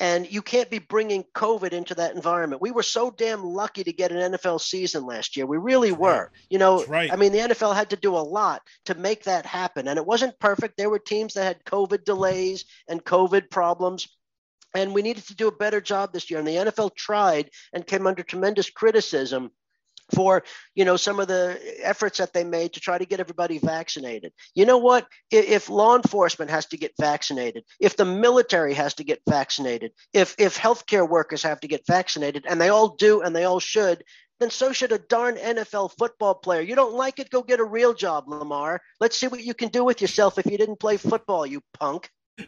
and 0.00 0.30
you 0.30 0.42
can't 0.42 0.70
be 0.70 0.80
bringing 0.80 1.24
COVID 1.34 1.72
into 1.72 1.94
that 1.94 2.14
environment. 2.14 2.60
We 2.60 2.72
were 2.72 2.82
so 2.82 3.10
damn 3.10 3.44
lucky 3.44 3.84
to 3.84 3.92
get 3.92 4.10
an 4.10 4.32
NFL 4.32 4.60
season 4.60 5.06
last 5.06 5.36
year. 5.36 5.46
We 5.46 5.56
really 5.56 5.92
were. 5.92 6.32
You 6.50 6.58
know, 6.58 6.84
right. 6.86 7.12
I 7.12 7.16
mean, 7.16 7.32
the 7.32 7.38
NFL 7.38 7.74
had 7.74 7.90
to 7.90 7.96
do 7.96 8.16
a 8.16 8.18
lot 8.18 8.62
to 8.86 8.94
make 8.94 9.24
that 9.24 9.46
happen, 9.46 9.88
and 9.88 9.98
it 9.98 10.06
wasn't 10.06 10.38
perfect. 10.40 10.76
There 10.76 10.90
were 10.90 10.98
teams 10.98 11.34
that 11.34 11.44
had 11.44 11.64
COVID 11.64 12.04
delays 12.04 12.64
and 12.88 13.04
COVID 13.04 13.50
problems. 13.50 14.08
And 14.76 14.92
we 14.92 15.02
needed 15.02 15.24
to 15.28 15.36
do 15.36 15.46
a 15.46 15.52
better 15.52 15.80
job 15.80 16.12
this 16.12 16.28
year. 16.28 16.40
And 16.40 16.48
the 16.48 16.56
NFL 16.56 16.96
tried 16.96 17.50
and 17.72 17.86
came 17.86 18.08
under 18.08 18.24
tremendous 18.24 18.70
criticism 18.70 19.52
for 20.14 20.42
you 20.74 20.84
know 20.84 20.96
some 20.96 21.18
of 21.18 21.28
the 21.28 21.58
efforts 21.82 22.18
that 22.18 22.32
they 22.32 22.44
made 22.44 22.72
to 22.72 22.80
try 22.80 22.98
to 22.98 23.06
get 23.06 23.20
everybody 23.20 23.58
vaccinated 23.58 24.32
you 24.54 24.66
know 24.66 24.78
what 24.78 25.06
if, 25.30 25.70
law 25.70 25.96
enforcement 25.96 26.50
has 26.50 26.66
to 26.66 26.76
get 26.76 26.92
vaccinated 27.00 27.64
if 27.80 27.96
the 27.96 28.04
military 28.04 28.74
has 28.74 28.94
to 28.94 29.04
get 29.04 29.20
vaccinated 29.28 29.92
if 30.12 30.34
if 30.38 30.58
healthcare 30.58 31.08
workers 31.08 31.42
have 31.42 31.60
to 31.60 31.68
get 31.68 31.86
vaccinated 31.86 32.44
and 32.48 32.60
they 32.60 32.68
all 32.68 32.96
do 32.96 33.22
and 33.22 33.34
they 33.34 33.44
all 33.44 33.60
should 33.60 34.02
then 34.40 34.50
so 34.50 34.72
should 34.72 34.92
a 34.92 34.98
darn 34.98 35.36
NFL 35.36 35.92
football 35.96 36.34
player. 36.34 36.60
You 36.60 36.74
don't 36.74 36.94
like 36.94 37.18
it? 37.20 37.30
Go 37.30 37.42
get 37.42 37.60
a 37.60 37.64
real 37.64 37.94
job, 37.94 38.24
Lamar. 38.26 38.80
Let's 39.00 39.16
see 39.16 39.28
what 39.28 39.44
you 39.44 39.54
can 39.54 39.68
do 39.68 39.84
with 39.84 40.00
yourself 40.00 40.38
if 40.38 40.46
you 40.46 40.58
didn't 40.58 40.80
play 40.80 40.96
football, 40.96 41.46
you 41.46 41.62
punk. 41.72 42.10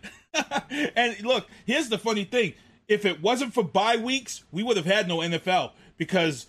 and 0.97 1.23
look, 1.23 1.49
here's 1.65 1.89
the 1.89 1.99
funny 1.99 2.25
thing. 2.25 2.55
If 2.89 3.05
it 3.05 3.23
wasn't 3.23 3.55
for 3.55 3.63
bye 3.63 3.97
weeks, 3.97 4.45
we 4.51 4.63
would 4.63 4.77
have 4.77 4.87
had 4.87 5.09
no 5.09 5.19
NFL 5.19 5.73
because 5.97 6.47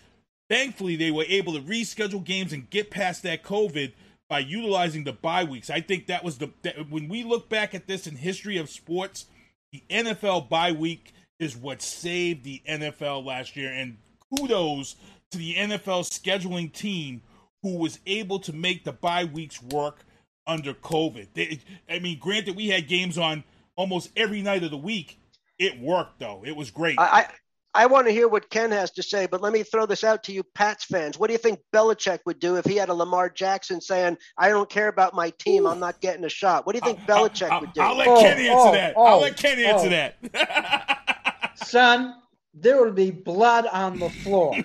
Thankfully, 0.50 0.96
they 0.96 1.12
were 1.12 1.26
able 1.28 1.54
to 1.54 1.62
reschedule 1.62 2.24
games 2.24 2.54
and 2.54 2.70
get 2.70 2.90
past 2.90 3.24
that 3.24 3.44
COVID 3.44 3.94
by 4.30 4.40
utilizing 4.40 5.04
the 5.04 5.14
bye 5.14 5.44
weeks. 5.44 5.70
I 5.70 5.82
think 5.82 6.08
that 6.08 6.24
was 6.24 6.38
the 6.38 6.52
that, 6.64 6.90
when 6.90 7.08
we 7.08 7.24
look 7.24 7.50
back 7.50 7.76
at 7.76 7.88
this 7.88 8.08
in 8.08 8.16
history 8.16 8.58
of 8.58 8.70
sports, 8.70 9.26
the 9.72 9.84
NFL 9.90 10.50
bye 10.50 10.72
week 10.72 11.14
is 11.40 11.56
what 11.56 11.82
saved 11.82 12.44
the 12.44 12.62
NFL 12.68 13.26
last 13.26 13.56
year. 13.56 13.72
And 13.72 13.98
kudos 14.38 14.96
to 15.32 15.38
the 15.38 15.56
NFL 15.56 16.04
scheduling 16.04 16.72
team 16.72 17.22
who 17.62 17.78
was 17.78 18.00
able 18.06 18.40
to 18.40 18.54
make 18.54 18.84
the 18.84 18.92
bye 18.92 19.26
weeks 19.26 19.62
work 19.62 20.06
under 20.46 20.74
COVID. 20.74 21.28
They, 21.34 21.60
I 21.90 22.00
mean, 22.00 22.20
granted, 22.20 22.56
we 22.56 22.70
had 22.70 22.88
games 22.88 23.18
on 23.18 23.44
almost 23.76 24.12
every 24.16 24.42
night 24.42 24.64
of 24.64 24.72
the 24.72 24.78
week. 24.78 25.20
It 25.60 25.80
worked 25.80 26.20
though. 26.20 26.44
It 26.46 26.56
was 26.56 26.72
great. 26.72 27.00
I, 27.00 27.28
I 27.74 27.86
want 27.86 28.08
to 28.08 28.14
hear 28.14 28.28
what 28.28 28.50
Ken 28.50 28.72
has 28.72 28.92
to 28.92 29.04
say, 29.04 29.28
but 29.28 29.42
let 29.42 29.54
me 29.54 29.62
throw 29.62 29.86
this 29.86 30.04
out 30.04 30.24
to 30.24 30.32
you, 30.32 30.44
Pats 30.56 30.86
fans. 30.86 31.20
What 31.20 31.28
do 31.28 31.34
you 31.34 31.38
think 31.38 31.60
Belichick 31.74 32.20
would 32.26 32.40
do 32.40 32.56
if 32.56 32.66
he 32.66 32.76
had 32.76 32.90
a 32.90 32.94
Lamar 32.94 33.30
Jackson 33.30 33.82
saying, 33.82 34.18
"I 34.38 34.50
don't 34.50 34.70
care 34.70 34.88
about 34.88 35.14
my 35.14 35.32
team, 35.38 35.68
I'm 35.68 35.80
not 35.80 36.02
getting 36.02 36.26
a 36.26 36.30
shot"? 36.30 36.66
What 36.66 36.74
do 36.74 36.80
you 36.80 36.94
think 36.94 37.08
Belichick 37.08 37.50
I'll, 37.50 37.62
would 37.62 37.74
do? 37.74 37.82
I'll 37.82 37.96
let 37.96 38.08
Oh, 38.08 38.22
Kenny 38.22 38.50
answer 38.50 38.68
oh, 38.68 38.72
that. 38.72 38.94
oh, 38.96 39.04
I'll 39.06 39.22
let 39.22 39.38
Kenny 39.38 39.66
oh. 39.66 39.70
answer 39.70 39.88
oh. 39.88 40.30
that. 40.30 41.52
Son, 41.68 42.16
there 42.54 42.84
would 42.84 42.96
be 42.96 43.12
blood 43.12 43.68
on 43.68 44.00
the 44.00 44.10
floor. 44.10 44.56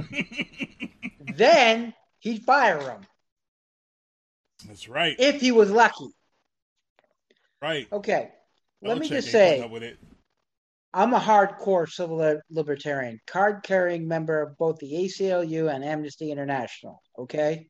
then 1.34 1.92
he'd 2.20 2.44
fire 2.44 2.80
him 2.80 3.00
That's 4.66 4.88
right. 4.88 5.16
if 5.18 5.40
he 5.40 5.52
was 5.52 5.70
lucky. 5.70 6.10
Right. 7.60 7.88
Okay. 7.92 8.30
Let 8.80 8.98
me 8.98 9.06
Belichick 9.06 9.10
just 9.10 9.26
ain't 9.28 9.32
say, 9.32 9.50
putting 9.50 9.64
up 9.64 9.70
with 9.70 9.82
it. 9.82 9.98
I'm 10.94 11.14
a 11.14 11.20
hardcore 11.20 11.88
civil 11.88 12.40
libertarian, 12.50 13.18
card 13.26 13.62
carrying 13.62 14.06
member 14.06 14.42
of 14.42 14.58
both 14.58 14.78
the 14.78 14.92
ACLU 14.92 15.72
and 15.74 15.82
Amnesty 15.82 16.30
International. 16.30 17.02
Okay. 17.18 17.68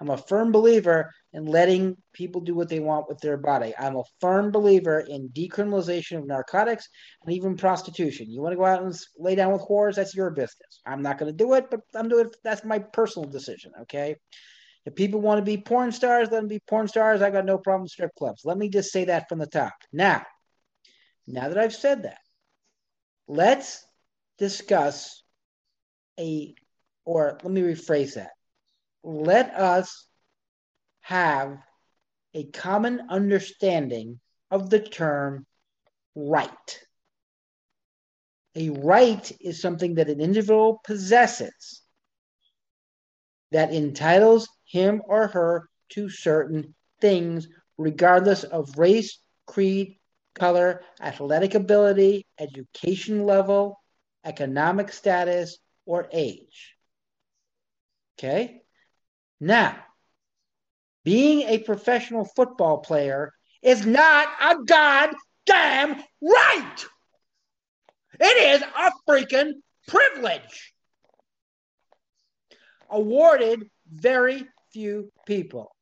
I'm 0.00 0.08
a 0.08 0.16
firm 0.16 0.50
believer 0.50 1.12
in 1.32 1.44
letting 1.44 1.96
people 2.14 2.40
do 2.40 2.54
what 2.54 2.70
they 2.70 2.80
want 2.80 3.06
with 3.06 3.20
their 3.20 3.36
body. 3.36 3.74
I'm 3.78 3.96
a 3.96 4.02
firm 4.20 4.50
believer 4.50 5.00
in 5.00 5.28
decriminalization 5.28 6.18
of 6.18 6.26
narcotics 6.26 6.88
and 7.22 7.34
even 7.34 7.56
prostitution. 7.56 8.30
You 8.30 8.40
want 8.40 8.52
to 8.52 8.56
go 8.56 8.64
out 8.64 8.82
and 8.82 8.98
lay 9.18 9.34
down 9.34 9.52
with 9.52 9.60
whores? 9.62 9.96
That's 9.96 10.14
your 10.14 10.30
business. 10.30 10.80
I'm 10.86 11.02
not 11.02 11.18
going 11.18 11.30
to 11.30 11.36
do 11.36 11.52
it, 11.52 11.70
but 11.70 11.80
I'm 11.94 12.08
doing 12.08 12.26
it. 12.26 12.36
That's 12.42 12.64
my 12.64 12.78
personal 12.78 13.28
decision. 13.28 13.72
Okay. 13.82 14.16
If 14.86 14.94
people 14.94 15.20
want 15.20 15.38
to 15.38 15.44
be 15.44 15.58
porn 15.58 15.92
stars, 15.92 16.30
let 16.30 16.38
them 16.40 16.48
be 16.48 16.60
porn 16.66 16.88
stars. 16.88 17.20
I 17.20 17.30
got 17.30 17.44
no 17.44 17.58
problem 17.58 17.82
with 17.82 17.92
strip 17.92 18.12
clubs. 18.16 18.42
Let 18.44 18.56
me 18.56 18.70
just 18.70 18.90
say 18.90 19.04
that 19.04 19.28
from 19.28 19.38
the 19.38 19.46
top. 19.46 19.74
Now, 19.92 20.24
now 21.26 21.48
that 21.48 21.58
I've 21.58 21.74
said 21.74 22.04
that, 22.04 22.18
let's 23.30 23.86
discuss 24.38 25.22
a, 26.18 26.52
or 27.04 27.38
let 27.44 27.52
me 27.52 27.62
rephrase 27.62 28.14
that. 28.14 28.32
Let 29.04 29.54
us 29.54 30.06
have 31.02 31.58
a 32.34 32.44
common 32.44 33.02
understanding 33.08 34.18
of 34.50 34.68
the 34.68 34.80
term 34.80 35.46
right. 36.16 36.80
A 38.56 38.70
right 38.70 39.32
is 39.40 39.62
something 39.62 39.94
that 39.94 40.10
an 40.10 40.20
individual 40.20 40.80
possesses 40.82 41.82
that 43.52 43.72
entitles 43.72 44.48
him 44.64 45.02
or 45.06 45.28
her 45.28 45.68
to 45.90 46.08
certain 46.08 46.74
things, 47.00 47.46
regardless 47.78 48.42
of 48.42 48.76
race, 48.76 49.20
creed, 49.46 49.99
color, 50.34 50.82
athletic 51.00 51.54
ability, 51.54 52.26
education 52.38 53.24
level, 53.24 53.80
economic 54.24 54.92
status, 54.92 55.58
or 55.86 56.08
age. 56.12 56.74
Okay? 58.18 58.62
Now, 59.40 59.76
being 61.04 61.42
a 61.42 61.58
professional 61.58 62.24
football 62.24 62.78
player 62.78 63.32
is 63.62 63.86
not 63.86 64.28
a 64.40 64.56
goddamn 64.64 66.02
right. 66.20 66.84
It 68.18 68.60
is 68.60 68.62
a 68.62 68.92
freaking 69.08 69.52
privilege 69.88 70.74
awarded 72.90 73.70
very 73.90 74.46
few 74.72 75.10
people. 75.26 75.74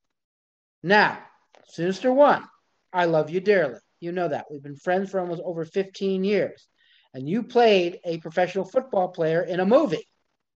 Now, 0.83 1.19
Sinister 1.67 2.13
One, 2.13 2.45
I 2.93 3.07
love 3.07 3.31
you 3.31 3.41
dearly. 3.41 3.81
You 4.01 4.13
know 4.13 4.29
that. 4.29 4.47
We've 4.51 4.63
been 4.63 4.77
friends 4.77 5.11
for 5.11 5.21
almost 5.21 5.43
over 5.45 5.65
15 5.65 6.25
years. 6.25 6.67
And 7.15 7.29
you 7.29 7.43
played 7.43 8.01
a 8.05 8.19
professional 8.19 8.65
football 8.65 9.09
player 9.09 9.43
in 9.43 9.61
a 9.61 9.67
movie 9.67 10.07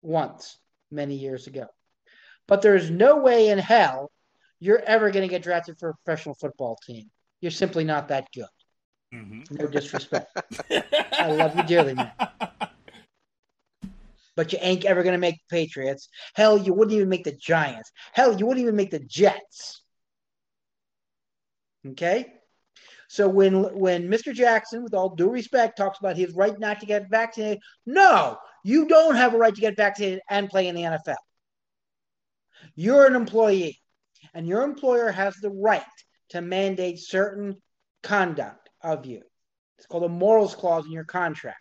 once, 0.03 0.59
many 0.91 1.17
years 1.17 1.47
ago. 1.47 1.67
But 2.47 2.63
there's 2.63 2.91
no 2.91 3.17
way 3.17 3.49
in 3.49 3.59
hell 3.59 4.11
you're 4.61 4.83
ever 4.83 5.11
going 5.11 5.27
to 5.27 5.31
get 5.31 5.43
drafted 5.43 5.79
for 5.79 5.91
a 5.91 5.95
professional 6.05 6.35
football 6.35 6.79
team. 6.87 7.11
You're 7.41 7.51
simply 7.51 7.85
not 7.85 8.09
that 8.09 8.29
good. 8.35 8.45
Mm-hmm. 9.15 9.55
No 9.57 9.67
disrespect. 9.67 10.37
I 11.13 11.33
love 11.33 11.57
you 11.57 11.63
dearly, 11.65 11.95
man. 11.95 12.13
But 14.35 14.53
you 14.53 14.59
ain't 14.63 14.85
ever 14.85 15.03
going 15.03 15.15
to 15.15 15.19
make 15.19 15.37
the 15.37 15.57
Patriots. 15.57 16.09
Hell, 16.35 16.57
you 16.57 16.73
wouldn't 16.73 16.97
even 16.97 17.09
make 17.09 17.25
the 17.25 17.37
Giants. 17.37 17.91
Hell, 18.13 18.39
you 18.39 18.47
wouldn't 18.47 18.63
even 18.63 18.77
make 18.77 18.91
the 18.91 19.01
Jets. 19.01 19.83
Okay? 21.87 22.33
So 23.13 23.29
when 23.29 23.79
when 23.79 24.09
Mr. 24.09 24.33
Jackson, 24.33 24.83
with 24.83 24.95
all 24.95 25.15
due 25.15 25.29
respect, 25.29 25.77
talks 25.77 25.99
about 25.99 26.17
his 26.17 26.33
right 26.33 26.59
not 26.59 26.81
to 26.81 26.87
get 26.87 27.11
vaccinated, 27.11 27.59
no, 27.85 28.39
you 28.65 28.89
don't 28.89 29.17
have 29.17 29.35
a 29.35 29.37
right 29.37 29.55
to 29.55 29.61
get 29.61 29.77
vaccinated 29.77 30.23
and 30.31 30.49
play 30.49 30.67
in 30.67 30.75
the 30.75 30.81
NFL. 30.81 31.17
You're 32.75 33.07
an 33.07 33.15
employee, 33.15 33.79
and 34.33 34.47
your 34.47 34.63
employer 34.63 35.11
has 35.11 35.37
the 35.37 35.51
right 35.51 35.85
to 36.31 36.41
mandate 36.41 37.01
certain 37.01 37.61
conduct 38.03 38.71
of 38.83 39.05
you. 39.05 39.21
It's 39.77 39.87
called 39.87 40.05
a 40.05 40.09
morals 40.09 40.55
clause 40.55 40.87
in 40.87 40.93
your 40.93 41.05
contract. 41.05 41.59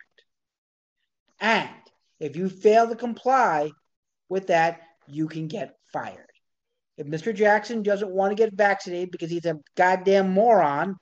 And 1.38 1.68
if 2.18 2.34
you 2.34 2.48
fail 2.48 2.88
to 2.88 2.96
comply 2.96 3.72
with 4.30 4.46
that, 4.46 4.80
you 5.06 5.28
can 5.28 5.48
get 5.48 5.76
fired. 5.92 6.30
If 6.96 7.06
Mr. 7.06 7.34
Jackson 7.34 7.82
doesn't 7.82 8.10
want 8.10 8.30
to 8.30 8.42
get 8.42 8.54
vaccinated 8.54 9.10
because 9.10 9.30
he's 9.30 9.44
a 9.44 9.60
goddamn 9.76 10.30
moron, 10.30 10.96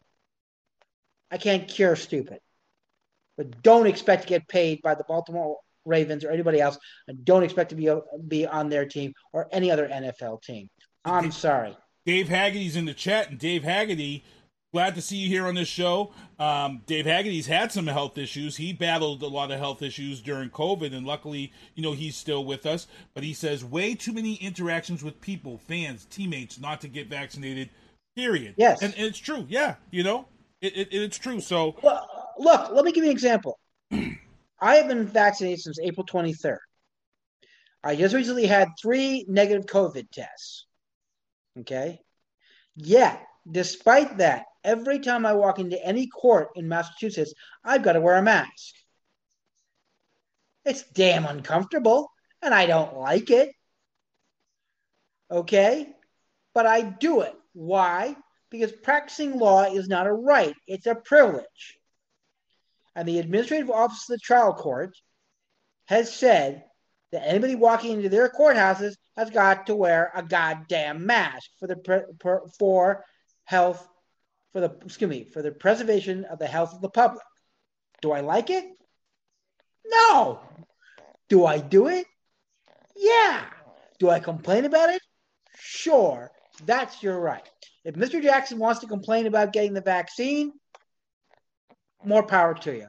I 1.31 1.39
can't 1.39 1.69
cure 1.69 1.97
stupid. 1.97 2.41
But 3.37 3.63
don't 3.63 3.87
expect 3.87 4.23
to 4.23 4.29
get 4.29 4.49
paid 4.49 4.83
by 4.83 4.95
the 4.95 5.05
Baltimore 5.05 5.59
Ravens 5.85 6.25
or 6.25 6.31
anybody 6.31 6.61
else, 6.61 6.79
and 7.09 7.25
don't 7.25 7.43
expect 7.43 7.71
to 7.71 7.77
be 7.77 7.91
be 8.29 8.47
on 8.47 8.69
their 8.69 8.87
team 8.87 9.15
or 9.33 9.49
any 9.51 9.71
other 9.71 9.89
NFL 9.89 10.43
team. 10.43 10.69
I'm 11.05 11.33
sorry. 11.33 11.77
Dave 12.05 12.29
Haggerty's 12.29 12.77
in 12.77 12.85
the 12.85 12.95
chat, 12.95 13.31
and 13.31 13.39
Dave 13.39 13.65
Haggerty, 13.65 14.25
glad 14.73 14.95
to 14.95 15.03
see 15.03 15.17
you 15.17 15.29
here 15.29 15.47
on 15.47 15.55
this 15.55 15.69
show. 15.69 16.13
Um, 16.39 16.83
Dave 16.87 17.07
Haggerty's 17.07 17.47
had 17.47 17.73
some 17.73 17.87
health 17.87 18.19
issues. 18.19 18.57
He 18.57 18.73
battled 18.73 19.23
a 19.23 19.27
lot 19.27 19.51
of 19.51 19.59
health 19.59 19.83
issues 19.83 20.21
during 20.21 20.51
COVID, 20.51 20.95
and 20.95 21.07
luckily, 21.07 21.53
you 21.75 21.83
know, 21.83 21.93
he's 21.93 22.17
still 22.17 22.45
with 22.45 22.67
us. 22.67 22.87
But 23.15 23.25
he 23.25 23.33
says 23.33 23.65
way 23.65 23.95
too 23.95 24.13
many 24.13 24.35
interactions 24.35 25.03
with 25.03 25.21
people, 25.21 25.59
fans, 25.59 26.07
teammates, 26.07 26.59
not 26.59 26.81
to 26.83 26.89
get 26.89 27.09
vaccinated. 27.09 27.71
Period. 28.17 28.55
Yes, 28.59 28.83
and, 28.83 28.93
and 28.95 29.05
it's 29.05 29.19
true. 29.19 29.47
Yeah, 29.49 29.77
you 29.91 30.03
know, 30.03 30.27
it, 30.61 30.77
it, 30.77 30.89
it's 30.91 31.19
true. 31.19 31.41
So 31.41 31.77
look, 31.83 32.03
look, 32.39 32.71
let 32.73 32.85
me 32.85 32.93
give 32.93 33.05
you 33.05 33.11
an 33.11 33.17
example. 33.17 33.59
I 33.93 34.77
have 34.77 34.89
been 34.89 35.07
vaccinated 35.07 35.61
since 35.61 35.79
April 35.81 36.07
23rd. 36.07 36.59
I 37.83 37.97
just 37.97 38.15
recently 38.15 38.47
had 38.47 38.69
three 38.81 39.25
negative 39.29 39.67
COVID 39.67 40.11
tests. 40.11 40.67
Okay. 41.61 42.01
Yet, 42.77 43.23
despite 43.51 44.19
that, 44.19 44.45
every 44.63 44.99
time 44.99 45.25
I 45.25 45.33
walk 45.33 45.59
into 45.59 45.83
any 45.85 46.07
court 46.07 46.51
in 46.57 46.69
Massachusetts, 46.69 47.33
I've 47.65 47.83
got 47.83 47.95
to 47.95 48.01
wear 48.01 48.17
a 48.17 48.23
mask. 48.23 48.75
It's 50.65 50.83
damn 50.93 51.25
uncomfortable, 51.25 52.11
and 52.43 52.53
I 52.53 52.67
don't 52.67 52.97
like 52.97 53.31
it. 53.31 53.51
Okay? 55.31 55.89
But 56.55 56.67
I 56.67 56.83
do 56.83 57.23
it. 57.23 57.35
Why? 57.55 58.15
Because 58.51 58.73
practicing 58.73 59.39
law 59.39 59.65
is 59.65 59.89
not 59.89 60.07
a 60.07 60.13
right, 60.13 60.55
it's 60.67 60.87
a 60.87 60.95
privilege. 60.95 61.79
And 62.97 63.07
the 63.07 63.19
administrative 63.19 63.71
office 63.71 64.09
of 64.09 64.15
the 64.15 64.19
trial 64.19 64.53
court 64.55 64.97
has 65.87 66.13
said 66.13 66.65
that 67.13 67.27
anybody 67.27 67.55
walking 67.55 67.93
into 67.93 68.09
their 68.09 68.29
courthouses 68.29 68.95
has 69.17 69.31
got 69.31 69.67
to 69.67 69.75
wear 69.75 70.11
a 70.15 70.23
goddamn 70.23 71.07
mask 71.07 71.49
for 71.59 71.67
the 71.67 72.47
for 72.59 73.05
health 73.45 73.87
for 74.53 74.61
the 74.61 74.77
excuse 74.85 75.11
me 75.11 75.25
for 75.25 75.43
the 75.43 75.51
preservation 75.53 76.25
of 76.25 76.39
the 76.39 76.47
health 76.47 76.75
of 76.75 76.81
the 76.81 76.89
public. 76.89 77.23
Do 78.03 78.13
I 78.13 78.21
like 78.21 78.51
it? 78.51 78.65
No. 79.87 80.41
Do 81.29 81.47
I 81.47 81.59
do 81.59 81.89
it? 81.89 82.07
Yeah. 82.97 83.45
Do 83.99 84.09
I 84.09 84.21
complain 84.21 84.65
about 84.65 84.91
it? 84.91 85.03
Sure. 85.59 86.31
That's 86.67 87.03
your 87.03 87.21
right. 87.21 87.49
If 87.85 87.95
Mr. 87.95 88.23
Jackson 88.23 88.59
wants 88.59 88.81
to 88.81 88.87
complain 88.87 89.27
about 89.27 89.53
getting 89.53 89.73
the 89.73 89.81
vaccine, 89.81 90.53
more 92.05 92.23
power 92.23 92.55
to 92.55 92.75
you. 92.75 92.87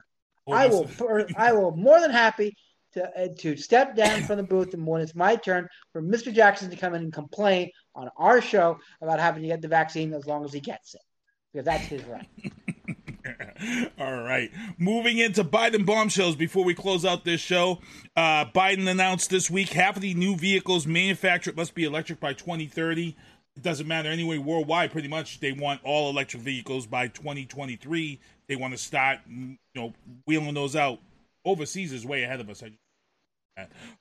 I 0.52 0.68
will. 0.68 0.90
I 1.38 1.54
will 1.54 1.76
more 1.76 2.00
than 2.00 2.12
happy 2.12 2.56
to 2.94 3.04
uh, 3.04 3.28
to 3.40 3.56
step 3.56 3.96
down 3.96 4.24
from 4.24 4.38
the 4.38 4.44
booth, 4.44 4.74
and 4.74 4.86
when 4.86 5.02
it's 5.02 5.16
my 5.16 5.36
turn 5.36 5.68
for 5.94 6.02
Mr. 6.02 6.34
Jackson 6.34 6.70
to 6.70 6.76
come 6.76 6.94
in 6.94 7.04
and 7.04 7.14
complain 7.14 7.70
on 7.96 8.10
our 8.18 8.42
show 8.42 8.80
about 9.02 9.20
having 9.20 9.44
to 9.44 9.48
get 9.48 9.62
the 9.62 9.68
vaccine 9.68 10.14
as 10.14 10.26
long 10.26 10.44
as 10.44 10.52
he 10.52 10.60
gets 10.60 10.96
it, 10.96 11.02
because 11.54 11.66
that's 11.66 11.86
his 11.86 12.04
right. 12.06 12.28
All 14.00 14.22
right. 14.22 14.52
Moving 14.78 15.20
into 15.20 15.44
Biden 15.44 15.86
bombshells 15.86 16.36
before 16.36 16.66
we 16.66 16.74
close 16.74 17.06
out 17.06 17.24
this 17.24 17.40
show. 17.40 17.80
Uh, 18.16 18.46
Biden 18.46 18.88
announced 18.88 19.30
this 19.30 19.50
week 19.50 19.70
half 19.70 19.96
of 19.96 20.02
the 20.02 20.16
new 20.16 20.36
vehicles 20.36 20.88
manufactured 20.88 21.56
must 21.56 21.76
be 21.76 21.84
electric 21.84 22.20
by 22.20 22.34
2030. 22.34 23.16
It 23.56 23.64
doesn't 23.64 23.88
matter 23.88 24.10
anyway, 24.10 24.38
worldwide, 24.38 24.92
pretty 24.92 25.10
much, 25.10 25.40
they 25.40 25.52
want 25.52 25.82
all 25.84 26.10
electric 26.10 26.42
vehicles 26.42 26.86
by 26.86 27.08
2023. 27.10 28.20
They 28.48 28.56
want 28.56 28.74
to 28.74 28.78
start, 28.78 29.20
you 29.28 29.58
know, 29.76 29.94
wheeling 30.26 30.54
those 30.54 30.76
out. 30.76 31.00
Overseas 31.44 31.92
is 31.92 32.06
way 32.06 32.24
ahead 32.24 32.40
of 32.40 32.50
us. 32.50 32.64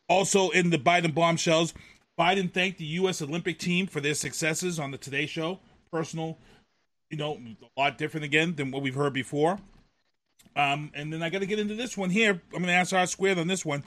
Also, 0.08 0.50
in 0.50 0.70
the 0.70 0.78
Biden 0.78 1.14
bombshells, 1.14 1.74
Biden 2.18 2.52
thanked 2.52 2.78
the 2.78 2.84
U.S. 2.84 3.22
Olympic 3.22 3.58
team 3.58 3.86
for 3.86 4.00
their 4.00 4.14
successes 4.14 4.78
on 4.78 4.90
the 4.90 4.98
Today 4.98 5.26
Show. 5.26 5.58
Personal, 5.90 6.38
you 7.10 7.16
know, 7.16 7.40
a 7.76 7.80
lot 7.80 7.98
different 7.98 8.24
again 8.24 8.54
than 8.54 8.70
what 8.70 8.82
we've 8.82 8.94
heard 8.94 9.12
before. 9.12 9.58
Um, 10.54 10.90
and 10.94 11.12
then 11.12 11.22
I 11.22 11.30
got 11.30 11.40
to 11.40 11.46
get 11.46 11.58
into 11.58 11.74
this 11.74 11.96
one 11.96 12.10
here. 12.10 12.30
I'm 12.30 12.62
going 12.62 12.66
to 12.66 12.72
ask 12.72 12.92
our 12.92 13.06
squared 13.06 13.38
on 13.38 13.46
this 13.46 13.64
one. 13.64 13.82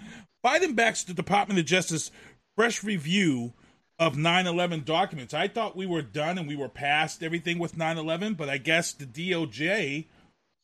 Biden 0.46 0.76
backs 0.76 1.04
the 1.04 1.14
Department 1.14 1.60
of 1.60 1.66
Justice 1.66 2.12
fresh 2.56 2.84
review 2.84 3.54
of 4.00 4.16
9/11 4.16 4.86
documents. 4.86 5.34
I 5.34 5.48
thought 5.48 5.76
we 5.76 5.86
were 5.86 6.02
done 6.02 6.38
and 6.38 6.48
we 6.48 6.56
were 6.56 6.70
past 6.70 7.24
everything 7.24 7.60
with 7.60 7.78
9/11, 7.78 8.36
but 8.36 8.50
I 8.50 8.58
guess 8.58 8.92
the 8.94 9.06
DOJ 9.06 10.08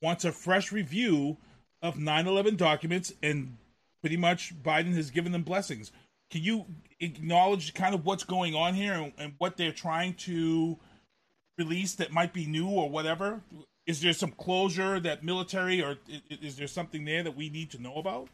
wants 0.01 0.25
a 0.25 0.31
fresh 0.31 0.71
review 0.71 1.37
of 1.81 1.95
9/11 1.95 2.57
documents, 2.57 3.13
and 3.21 3.57
pretty 4.01 4.17
much 4.17 4.61
Biden 4.61 4.93
has 4.95 5.11
given 5.11 5.31
them 5.31 5.43
blessings. 5.43 5.91
Can 6.29 6.43
you 6.43 6.65
acknowledge 6.99 7.73
kind 7.73 7.95
of 7.95 8.05
what's 8.05 8.23
going 8.23 8.55
on 8.55 8.73
here 8.73 8.93
and, 8.93 9.13
and 9.17 9.33
what 9.37 9.57
they're 9.57 9.71
trying 9.71 10.13
to 10.15 10.77
release 11.57 11.95
that 11.95 12.11
might 12.11 12.33
be 12.33 12.45
new 12.45 12.67
or 12.67 12.89
whatever? 12.89 13.41
Is 13.85 14.01
there 14.01 14.13
some 14.13 14.31
closure 14.31 14.99
that 14.99 15.23
military, 15.23 15.81
or 15.81 15.97
is 16.29 16.57
there 16.57 16.67
something 16.67 17.05
there 17.05 17.23
that 17.23 17.35
we 17.35 17.49
need 17.49 17.71
to 17.71 17.81
know 17.81 17.95
about? 17.95 18.29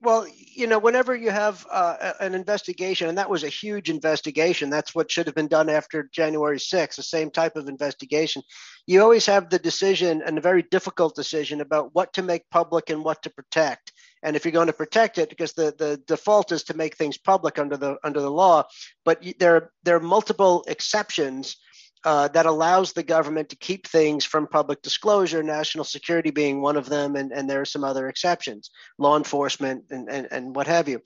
Well, 0.00 0.28
you 0.54 0.68
know, 0.68 0.78
whenever 0.78 1.16
you 1.16 1.30
have 1.30 1.66
uh, 1.72 2.12
an 2.20 2.36
investigation, 2.36 3.08
and 3.08 3.18
that 3.18 3.28
was 3.28 3.42
a 3.42 3.48
huge 3.48 3.90
investigation, 3.90 4.70
that's 4.70 4.94
what 4.94 5.10
should 5.10 5.26
have 5.26 5.34
been 5.34 5.48
done 5.48 5.68
after 5.68 6.08
January 6.12 6.58
6th, 6.58 6.94
the 6.94 7.02
same 7.02 7.32
type 7.32 7.56
of 7.56 7.68
investigation. 7.68 8.42
You 8.86 9.02
always 9.02 9.26
have 9.26 9.50
the 9.50 9.58
decision, 9.58 10.22
and 10.24 10.38
a 10.38 10.40
very 10.40 10.62
difficult 10.70 11.16
decision, 11.16 11.60
about 11.60 11.96
what 11.96 12.12
to 12.12 12.22
make 12.22 12.48
public 12.50 12.90
and 12.90 13.02
what 13.02 13.22
to 13.24 13.30
protect. 13.30 13.92
And 14.22 14.36
if 14.36 14.44
you're 14.44 14.52
going 14.52 14.68
to 14.68 14.72
protect 14.72 15.18
it, 15.18 15.30
because 15.30 15.52
the, 15.54 15.74
the 15.76 16.00
default 16.06 16.52
is 16.52 16.62
to 16.64 16.74
make 16.74 16.96
things 16.96 17.18
public 17.18 17.58
under 17.58 17.76
the 17.76 17.96
under 18.04 18.20
the 18.20 18.30
law, 18.30 18.64
but 19.04 19.24
there 19.40 19.72
there 19.82 19.96
are 19.96 20.00
multiple 20.00 20.64
exceptions 20.68 21.56
uh, 22.04 22.28
that 22.28 22.46
allows 22.46 22.92
the 22.92 23.02
government 23.02 23.48
to 23.50 23.56
keep 23.56 23.86
things 23.86 24.24
from 24.24 24.46
public 24.46 24.82
disclosure, 24.82 25.42
national 25.42 25.84
security 25.84 26.30
being 26.30 26.60
one 26.60 26.76
of 26.76 26.88
them, 26.88 27.16
and, 27.16 27.32
and 27.32 27.48
there 27.48 27.60
are 27.60 27.64
some 27.64 27.84
other 27.84 28.08
exceptions, 28.08 28.70
law 28.98 29.16
enforcement 29.16 29.84
and, 29.90 30.08
and, 30.08 30.28
and 30.30 30.56
what 30.56 30.66
have 30.66 30.88
you. 30.88 31.00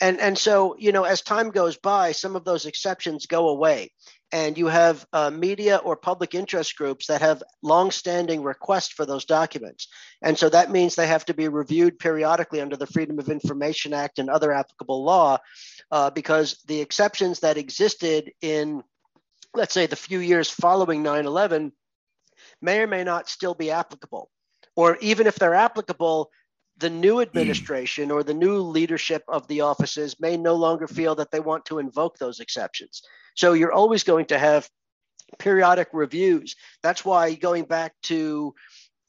And, 0.00 0.20
and 0.20 0.38
so, 0.38 0.76
you 0.78 0.92
know, 0.92 1.02
as 1.04 1.22
time 1.22 1.50
goes 1.50 1.76
by, 1.76 2.12
some 2.12 2.36
of 2.36 2.44
those 2.44 2.66
exceptions 2.66 3.26
go 3.26 3.48
away. 3.48 3.90
And 4.30 4.58
you 4.58 4.66
have 4.66 5.06
uh, 5.12 5.30
media 5.30 5.78
or 5.78 5.96
public 5.96 6.34
interest 6.34 6.76
groups 6.76 7.06
that 7.06 7.22
have 7.22 7.42
longstanding 7.62 8.42
requests 8.42 8.92
for 8.92 9.06
those 9.06 9.24
documents. 9.24 9.88
And 10.22 10.38
so 10.38 10.50
that 10.50 10.70
means 10.70 10.94
they 10.94 11.06
have 11.06 11.24
to 11.24 11.34
be 11.34 11.48
reviewed 11.48 11.98
periodically 11.98 12.60
under 12.60 12.76
the 12.76 12.86
Freedom 12.86 13.18
of 13.18 13.28
Information 13.28 13.94
Act 13.94 14.18
and 14.18 14.28
other 14.28 14.52
applicable 14.52 15.02
law, 15.02 15.38
uh, 15.90 16.10
because 16.10 16.62
the 16.66 16.80
exceptions 16.80 17.40
that 17.40 17.56
existed 17.56 18.30
in 18.42 18.82
let's 19.58 19.74
say 19.74 19.86
the 19.86 19.96
few 19.96 20.20
years 20.20 20.48
following 20.48 21.02
9 21.02 21.26
11 21.26 21.72
may 22.62 22.80
or 22.80 22.86
may 22.86 23.04
not 23.04 23.28
still 23.28 23.54
be 23.54 23.70
applicable. 23.70 24.30
Or 24.76 24.96
even 25.00 25.26
if 25.26 25.34
they're 25.34 25.54
applicable, 25.54 26.30
the 26.78 26.88
new 26.88 27.16
hmm. 27.16 27.22
administration 27.22 28.10
or 28.10 28.22
the 28.22 28.34
new 28.34 28.60
leadership 28.60 29.24
of 29.28 29.46
the 29.48 29.62
offices 29.62 30.20
may 30.20 30.36
no 30.36 30.54
longer 30.54 30.86
feel 30.86 31.16
that 31.16 31.32
they 31.32 31.40
want 31.40 31.66
to 31.66 31.80
invoke 31.80 32.16
those 32.16 32.40
exceptions. 32.40 33.02
So 33.34 33.52
you're 33.52 33.72
always 33.72 34.04
going 34.04 34.26
to 34.26 34.38
have 34.38 34.70
periodic 35.38 35.88
reviews. 35.92 36.54
That's 36.82 37.04
why 37.04 37.34
going 37.34 37.64
back 37.64 37.92
to 38.04 38.54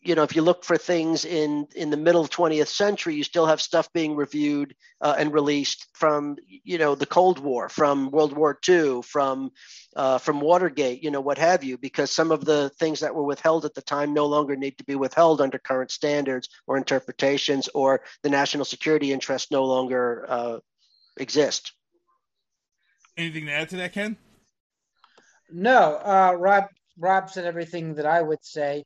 you 0.01 0.15
know, 0.15 0.23
if 0.23 0.35
you 0.35 0.41
look 0.41 0.63
for 0.63 0.77
things 0.77 1.25
in 1.25 1.67
in 1.75 1.89
the 1.89 1.97
middle 1.97 2.25
20th 2.25 2.67
century, 2.67 3.15
you 3.15 3.23
still 3.23 3.45
have 3.45 3.61
stuff 3.61 3.91
being 3.91 4.15
reviewed 4.15 4.73
uh, 5.01 5.15
and 5.17 5.33
released 5.33 5.87
from 5.93 6.37
you 6.47 6.77
know 6.77 6.95
the 6.95 7.05
Cold 7.05 7.39
War, 7.39 7.67
from 7.67 8.09
World 8.09 8.33
War 8.33 8.57
II, 8.67 9.01
from 9.01 9.51
uh, 9.95 10.17
from 10.17 10.39
Watergate, 10.39 11.03
you 11.03 11.11
know, 11.11 11.19
what 11.19 11.37
have 11.37 11.63
you, 11.63 11.77
because 11.77 12.11
some 12.11 12.31
of 12.31 12.45
the 12.45 12.69
things 12.79 13.01
that 13.01 13.13
were 13.13 13.23
withheld 13.23 13.65
at 13.65 13.73
the 13.73 13.81
time 13.81 14.13
no 14.13 14.25
longer 14.25 14.55
need 14.55 14.77
to 14.77 14.85
be 14.85 14.95
withheld 14.95 15.41
under 15.41 15.59
current 15.59 15.91
standards 15.91 16.47
or 16.65 16.77
interpretations, 16.77 17.67
or 17.73 18.01
the 18.23 18.29
national 18.29 18.65
security 18.65 19.11
interest 19.11 19.51
no 19.51 19.65
longer 19.65 20.25
uh, 20.29 20.59
exist. 21.17 21.73
Anything 23.17 23.47
to 23.47 23.51
add 23.51 23.69
to 23.69 23.77
that, 23.77 23.93
Ken? 23.93 24.15
No, 25.51 25.95
uh, 25.97 26.35
Rob. 26.37 26.65
Rob 26.97 27.29
said 27.29 27.45
everything 27.45 27.95
that 27.95 28.05
I 28.05 28.21
would 28.21 28.43
say. 28.43 28.83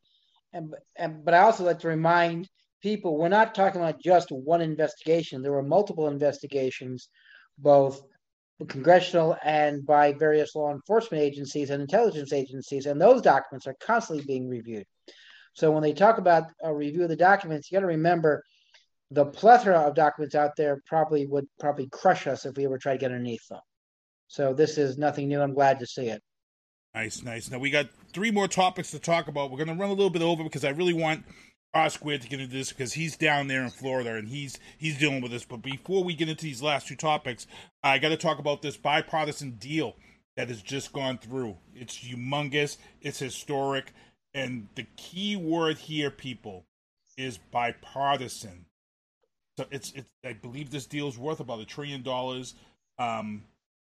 And, 0.54 0.76
and 0.96 1.26
but 1.26 1.34
I 1.34 1.40
also 1.40 1.64
like 1.64 1.80
to 1.80 1.88
remind 1.88 2.48
people 2.82 3.18
we're 3.18 3.30
not 3.30 3.56
talking 3.56 3.82
about 3.82 4.02
just 4.02 4.30
one 4.32 4.62
investigation. 4.62 5.42
There 5.42 5.52
were 5.52 5.64
multiple 5.64 6.08
investigations, 6.08 7.10
both 7.58 8.02
congressional 8.68 9.36
and 9.44 9.86
by 9.86 10.14
various 10.14 10.56
law 10.56 10.72
enforcement 10.72 11.24
agencies 11.24 11.70
and 11.70 11.82
intelligence 11.82 12.32
agencies, 12.32 12.86
and 12.86 13.02
those 13.02 13.22
documents 13.22 13.68
are 13.68 13.76
constantly 13.82 14.24
being 14.26 14.48
reviewed. 14.48 14.86
So 15.54 15.72
when 15.72 15.84
they 15.84 15.94
talk 15.94 16.18
about 16.18 16.46
a 16.62 16.74
review 16.74 17.04
of 17.04 17.10
the 17.10 17.16
documents, 17.16 17.72
you 17.72 17.76
got 17.76 17.82
to 17.82 17.88
remember 17.88 18.44
the 19.12 19.26
plethora 19.26 19.80
of 19.80 19.96
documents 19.96 20.36
out 20.36 20.56
there 20.56 20.82
probably 20.88 21.28
would 21.28 21.46
probably 21.60 21.88
crush 21.90 22.26
us 22.26 22.46
if 22.46 22.56
we 22.58 22.66
ever 22.66 22.78
try 22.78 22.94
to 22.94 22.98
get 22.98 23.12
underneath 23.12 23.48
them. 23.50 23.60
So 24.28 24.54
this 24.54 24.78
is 24.78 24.98
nothing 24.98 25.28
new. 25.28 25.42
I'm 25.42 25.54
glad 25.54 25.80
to 25.80 25.86
see 25.86 26.08
it. 26.08 26.22
Nice, 26.96 27.24
nice. 27.24 27.50
Now 27.50 27.58
we 27.58 27.72
got 27.72 27.88
three 28.14 28.30
more 28.30 28.48
topics 28.48 28.92
to 28.92 29.00
talk 29.00 29.28
about. 29.28 29.50
We're 29.50 29.64
going 29.66 29.76
to 29.76 29.82
run 29.82 29.90
a 29.90 29.94
little 29.94 30.12
bit 30.12 30.22
over 30.22 30.44
because 30.44 30.64
I 30.64 30.70
really 30.70 30.94
want 30.94 31.26
R 31.74 31.90
Squared 31.90 32.22
to 32.22 32.28
get 32.28 32.40
into 32.40 32.56
this 32.56 32.70
because 32.70 32.94
he's 32.94 33.18
down 33.18 33.48
there 33.48 33.64
in 33.64 33.72
Florida 33.72 34.16
and 34.16 34.28
he's 34.28 34.60
he's 34.78 35.00
dealing 35.00 35.22
with 35.22 35.32
this. 35.32 35.44
But 35.44 35.64
before 35.64 36.04
we 36.04 36.14
get 36.14 36.30
into 36.30 36.44
these 36.44 36.62
last 36.62 36.88
two 36.88 36.96
topics, 36.96 37.48
I 37.82 37.98
got 37.98 38.10
to 38.10 38.18
talk 38.18 38.38
about 38.38 38.62
this 38.62 38.78
bipartisan 38.78 39.52
deal 39.52 39.96
that 40.38 40.50
has 40.50 40.62
just 40.62 40.94
gone 40.94 41.18
through. 41.18 41.58
It's 41.74 41.98
humongous. 41.98 42.78
It's 43.02 43.18
historic, 43.20 43.92
and 44.36 44.68
the 44.76 44.86
key 44.96 45.36
word 45.36 45.80
here, 45.80 46.12
people, 46.12 46.66
is 47.18 47.40
bipartisan. 47.52 48.66
So 49.58 49.66
it's 49.72 49.92
it's. 49.96 50.10
I 50.24 50.34
believe 50.34 50.70
this 50.70 50.86
deal 50.86 51.08
is 51.08 51.18
worth 51.18 51.40
about 51.40 51.60
a 51.60 51.66
trillion 51.66 52.04
dollars. 52.04 52.54
Um, 53.00 53.46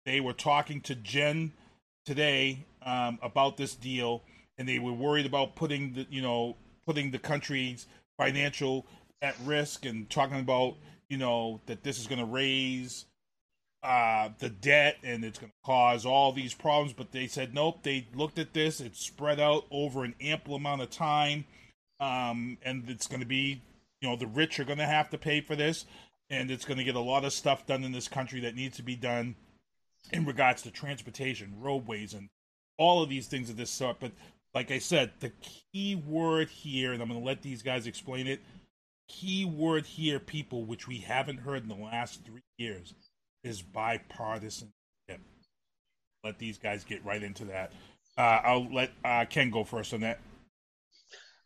they 0.06 0.20
were 0.20 0.32
talking 0.32 0.80
to 0.82 0.94
Jen 0.94 1.52
today 2.06 2.64
um, 2.84 3.18
about 3.22 3.56
this 3.56 3.74
deal, 3.74 4.22
and 4.58 4.68
they 4.68 4.78
were 4.78 4.92
worried 4.92 5.26
about 5.26 5.56
putting 5.56 5.92
the 5.94 6.06
you 6.10 6.22
know 6.22 6.56
putting 6.86 7.10
the 7.10 7.18
country's 7.18 7.86
financial 8.16 8.86
at 9.22 9.34
risk 9.44 9.86
and 9.86 10.08
talking 10.10 10.40
about 10.40 10.76
you 11.08 11.16
know 11.16 11.60
that 11.66 11.82
this 11.82 11.98
is 11.98 12.06
going 12.06 12.18
to 12.18 12.24
raise 12.24 13.06
uh, 13.82 14.30
the 14.38 14.48
debt 14.48 14.96
and 15.02 15.24
it's 15.24 15.38
going 15.38 15.50
to 15.50 15.66
cause 15.66 16.06
all 16.06 16.32
these 16.32 16.54
problems. 16.54 16.92
But 16.92 17.12
they 17.12 17.26
said 17.26 17.54
nope. 17.54 17.82
They 17.82 18.06
looked 18.14 18.38
at 18.38 18.52
this; 18.52 18.80
it's 18.80 19.04
spread 19.04 19.40
out 19.40 19.64
over 19.70 20.04
an 20.04 20.14
ample 20.20 20.54
amount 20.54 20.82
of 20.82 20.90
time, 20.90 21.44
um, 22.00 22.58
and 22.62 22.88
it's 22.88 23.06
going 23.06 23.20
to 23.20 23.26
be 23.26 23.62
you 24.00 24.08
know 24.08 24.16
the 24.16 24.26
rich 24.26 24.60
are 24.60 24.64
going 24.64 24.78
to 24.78 24.86
have 24.86 25.10
to 25.10 25.18
pay 25.18 25.40
for 25.40 25.56
this, 25.56 25.86
and 26.30 26.50
it's 26.50 26.64
going 26.64 26.78
to 26.78 26.84
get 26.84 26.96
a 26.96 27.00
lot 27.00 27.24
of 27.24 27.32
stuff 27.32 27.66
done 27.66 27.84
in 27.84 27.92
this 27.92 28.08
country 28.08 28.40
that 28.40 28.54
needs 28.54 28.76
to 28.76 28.82
be 28.82 28.96
done 28.96 29.36
in 30.12 30.26
regards 30.26 30.62
to 30.62 30.70
transportation, 30.70 31.54
roadways, 31.60 32.12
and 32.12 32.28
all 32.78 33.02
of 33.02 33.08
these 33.08 33.26
things 33.26 33.50
of 33.50 33.56
this 33.56 33.70
sort. 33.70 33.98
But 34.00 34.12
like 34.54 34.70
I 34.70 34.78
said, 34.78 35.12
the 35.20 35.32
key 35.72 35.96
word 35.96 36.48
here, 36.48 36.92
and 36.92 37.02
I'm 37.02 37.08
going 37.08 37.20
to 37.20 37.26
let 37.26 37.42
these 37.42 37.62
guys 37.62 37.86
explain 37.86 38.26
it. 38.26 38.40
Key 39.08 39.44
word 39.44 39.84
here, 39.84 40.18
people, 40.18 40.64
which 40.64 40.88
we 40.88 40.98
haven't 40.98 41.38
heard 41.38 41.62
in 41.62 41.68
the 41.68 41.74
last 41.74 42.24
three 42.24 42.40
years, 42.58 42.94
is 43.42 43.60
bipartisan. 43.60 44.70
Let 46.24 46.38
these 46.38 46.56
guys 46.56 46.84
get 46.84 47.04
right 47.04 47.22
into 47.22 47.44
that. 47.44 47.72
Uh, 48.16 48.40
I'll 48.42 48.72
let 48.72 48.92
uh, 49.04 49.26
Ken 49.28 49.50
go 49.50 49.62
first 49.62 49.92
on 49.92 50.00
that. 50.00 50.20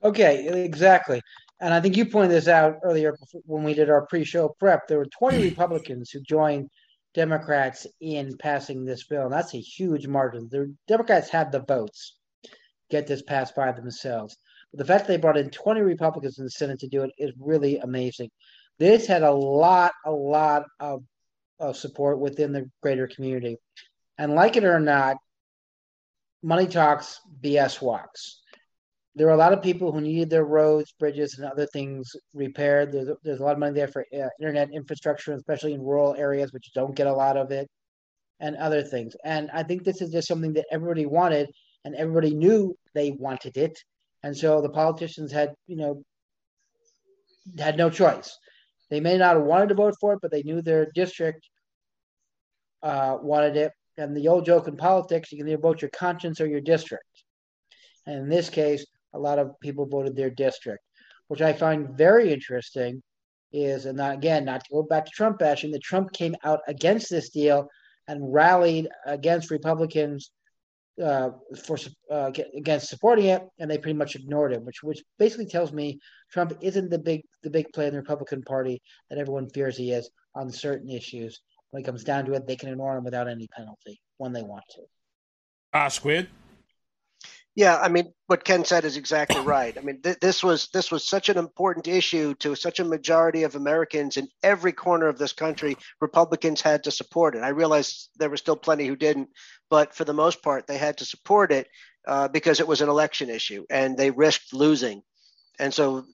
Okay, 0.05 0.65
exactly. 0.65 1.21
And 1.61 1.75
I 1.75 1.81
think 1.81 1.97
you 1.97 2.07
pointed 2.07 2.31
this 2.31 2.47
out 2.47 2.79
earlier 2.85 3.17
when 3.45 3.65
we 3.65 3.75
did 3.75 3.91
our 3.91 4.07
pre-show 4.07 4.55
prep. 4.61 4.87
There 4.87 4.99
were 4.99 5.07
20 5.07 5.43
Republicans 5.51 6.11
who 6.11 6.21
joined 6.21 6.71
Democrats 7.19 7.85
in 8.01 8.37
passing 8.39 8.85
this 8.85 9.03
bill. 9.03 9.25
And 9.25 9.33
that's 9.33 9.53
a 9.53 9.61
huge 9.61 10.07
margin. 10.07 10.49
The 10.49 10.73
Democrats 10.87 11.29
had 11.29 11.51
the 11.51 11.59
votes 11.59 12.17
get 12.91 13.09
this 13.09 13.23
passed 13.23 13.57
by 13.57 13.73
themselves. 13.73 14.37
But 14.71 14.79
the 14.79 14.85
fact 14.85 15.07
that 15.07 15.15
they 15.15 15.21
brought 15.21 15.37
in 15.37 15.51
20 15.51 15.81
Republicans 15.81 16.39
in 16.39 16.45
the 16.45 16.51
Senate 16.51 16.79
to 16.79 16.87
do 16.87 17.03
it 17.03 17.11
is 17.19 17.33
really 17.37 17.79
amazing. 17.79 18.31
This 18.79 19.09
had 19.09 19.25
a 19.25 19.33
lot, 19.33 19.95
a 20.07 20.13
lot 20.13 20.67
of, 20.79 21.03
of 21.59 21.77
support 21.77 22.21
within 22.21 22.53
the 22.53 22.71
greater 22.85 23.09
community. 23.09 23.57
And 24.17 24.37
like 24.37 24.57
it 24.57 24.63
or 24.63 24.79
not, 24.79 25.17
money 26.41 26.69
talks, 26.69 27.21
BS 27.43 27.83
walks 27.83 28.43
there 29.15 29.27
were 29.27 29.33
a 29.33 29.37
lot 29.37 29.53
of 29.53 29.63
people 29.63 29.91
who 29.91 30.01
needed 30.01 30.31
their 30.31 30.45
roads, 30.45 30.95
bridges, 30.99 31.39
and 31.39 31.51
other 31.51 31.67
things 31.67 32.11
repaired. 32.35 32.93
There's, 32.93 33.09
there's 33.25 33.41
a 33.41 33.43
lot 33.43 33.55
of 33.55 33.59
money 33.59 33.75
there 33.75 33.89
for 33.89 34.05
uh, 34.15 34.29
internet 34.41 34.69
infrastructure, 34.73 35.33
especially 35.33 35.73
in 35.73 35.83
rural 35.83 36.15
areas, 36.15 36.53
which 36.53 36.73
don't 36.75 36.95
get 36.95 37.07
a 37.07 37.13
lot 37.13 37.37
of 37.37 37.51
it, 37.51 37.69
and 38.39 38.57
other 38.57 38.83
things. 38.83 39.17
And 39.25 39.51
I 39.53 39.63
think 39.65 39.83
this 39.83 40.01
is 40.01 40.11
just 40.11 40.29
something 40.29 40.53
that 40.53 40.67
everybody 40.71 41.07
wanted, 41.07 41.49
and 41.85 41.95
everybody 41.95 42.35
knew 42.35 42.77
they 42.95 43.11
wanted 43.11 43.57
it. 43.57 43.79
And 44.23 44.37
so 44.37 44.61
the 44.61 44.71
politicians 44.71 45.33
had, 45.33 45.55
you 45.67 45.77
know, 45.77 46.03
had 47.59 47.77
no 47.77 47.91
choice. 47.91 48.37
They 48.91 49.01
may 49.01 49.19
not 49.19 49.37
have 49.37 49.45
wanted 49.45 49.71
to 49.71 49.75
vote 49.75 49.95
for 50.01 50.15
it, 50.15 50.21
but 50.23 50.31
they 50.31 50.43
knew 50.43 50.63
their 50.63 50.87
district 50.95 51.49
uh, 52.83 53.19
wanted 53.21 53.57
it. 53.57 53.73
And 53.97 54.17
the 54.17 54.29
old 54.29 54.45
joke 54.45 54.69
in 54.69 54.77
politics, 54.77 55.33
you 55.33 55.39
can 55.39 55.49
either 55.49 55.61
vote 55.61 55.83
your 55.83 55.91
conscience 55.91 56.41
or 56.41 56.47
your 56.47 56.61
district. 56.61 57.05
And 58.07 58.21
in 58.21 58.29
this 58.29 58.49
case, 58.49 58.87
a 59.15 59.19
lot 59.19 59.39
of 59.39 59.59
people 59.61 59.87
voted 59.87 60.17
their 60.17 60.31
district, 60.31 60.83
which 61.29 61.43
I 61.43 61.53
find 61.53 61.97
very 61.97 62.33
interesting. 62.33 63.03
Is 63.51 63.87
and 63.87 63.97
not, 63.97 64.13
again, 64.13 64.45
not 64.45 64.63
to 64.65 64.71
go 64.71 64.83
back 64.83 65.07
to 65.07 65.11
Trump 65.11 65.39
bashing, 65.39 65.71
that 65.71 65.83
Trump 65.83 66.13
came 66.13 66.37
out 66.45 66.61
against 66.69 67.09
this 67.09 67.31
deal 67.31 67.67
and 68.07 68.31
rallied 68.31 68.89
against 69.07 69.51
Republicans 69.51 70.31
uh, 71.03 71.31
for 71.65 71.79
uh, 72.11 72.31
against 72.57 72.89
supporting 72.89 73.27
it, 73.27 73.43
and 73.59 73.71
they 73.71 73.79
pretty 73.79 73.97
much 73.97 74.17
ignored 74.17 74.53
him, 74.53 74.65
which 74.65 74.83
which 74.83 75.03
basically 75.19 75.47
tells 75.47 75.73
me 75.73 75.99
Trump 76.31 76.53
isn't 76.61 76.91
the 76.91 76.99
big 76.99 77.23
the 77.43 77.51
big 77.51 77.73
player 77.73 77.89
in 77.89 77.95
the 77.95 78.01
Republican 78.01 78.43
Party 78.43 78.83
that 79.09 79.19
everyone 79.19 79.49
fears 79.51 79.77
he 79.77 79.93
is 79.93 80.11
on 80.35 80.51
certain 80.51 80.91
issues. 80.91 81.41
When 81.71 81.83
it 81.83 81.87
comes 81.87 82.03
down 82.03 82.25
to 82.27 82.33
it, 82.33 82.47
they 82.47 82.57
can 82.57 82.71
ignore 82.71 82.97
him 82.97 83.05
without 83.05 83.29
any 83.29 83.47
penalty 83.49 84.01
when 84.17 84.33
they 84.33 84.43
want 84.43 84.65
to. 84.71 84.83
Ah, 85.73 85.87
uh, 85.87 85.89
squid. 85.89 86.29
Yeah, 87.59 87.77
I 87.77 87.89
mean, 87.89 88.13
what 88.29 88.45
Ken 88.45 88.65
said 88.65 88.85
is 88.85 88.97
exactly 88.97 89.41
right. 89.41 89.77
I 89.77 89.81
mean, 89.81 90.01
th- 90.01 90.21
this 90.21 90.45
was 90.45 90.69
this 90.73 90.93
was 90.93 91.09
such 91.09 91.29
an 91.29 91.37
important 91.37 91.89
issue 91.89 92.35
to 92.35 92.55
such 92.55 92.79
a 92.79 92.85
majority 92.85 93.43
of 93.43 93.57
Americans 93.57 94.17
in 94.17 94.29
every 94.45 94.71
corner 94.71 95.09
of 95.09 95.19
this 95.19 95.33
country. 95.33 95.77
Republicans 96.01 96.61
had 96.61 96.85
to 96.85 96.93
support 96.93 97.35
it. 97.35 97.43
I 97.43 97.49
realize 97.49 98.11
there 98.17 98.31
were 98.31 98.37
still 98.37 98.55
plenty 98.55 98.87
who 98.87 98.95
didn't, 98.95 99.31
but 99.71 99.93
for 99.93 100.05
the 100.05 100.15
most 100.15 100.41
part, 100.41 100.69
they 100.69 100.79
had 100.79 100.99
to 100.99 101.05
support 101.05 101.51
it 101.51 101.67
uh, 102.07 102.29
because 102.29 102.61
it 102.61 102.69
was 102.69 102.81
an 102.81 102.89
election 102.89 103.29
issue 103.29 103.65
and 103.71 103.97
they 103.97 104.13
risked 104.13 104.55
losing. 104.55 105.03
And 105.59 105.75
so, 105.75 106.05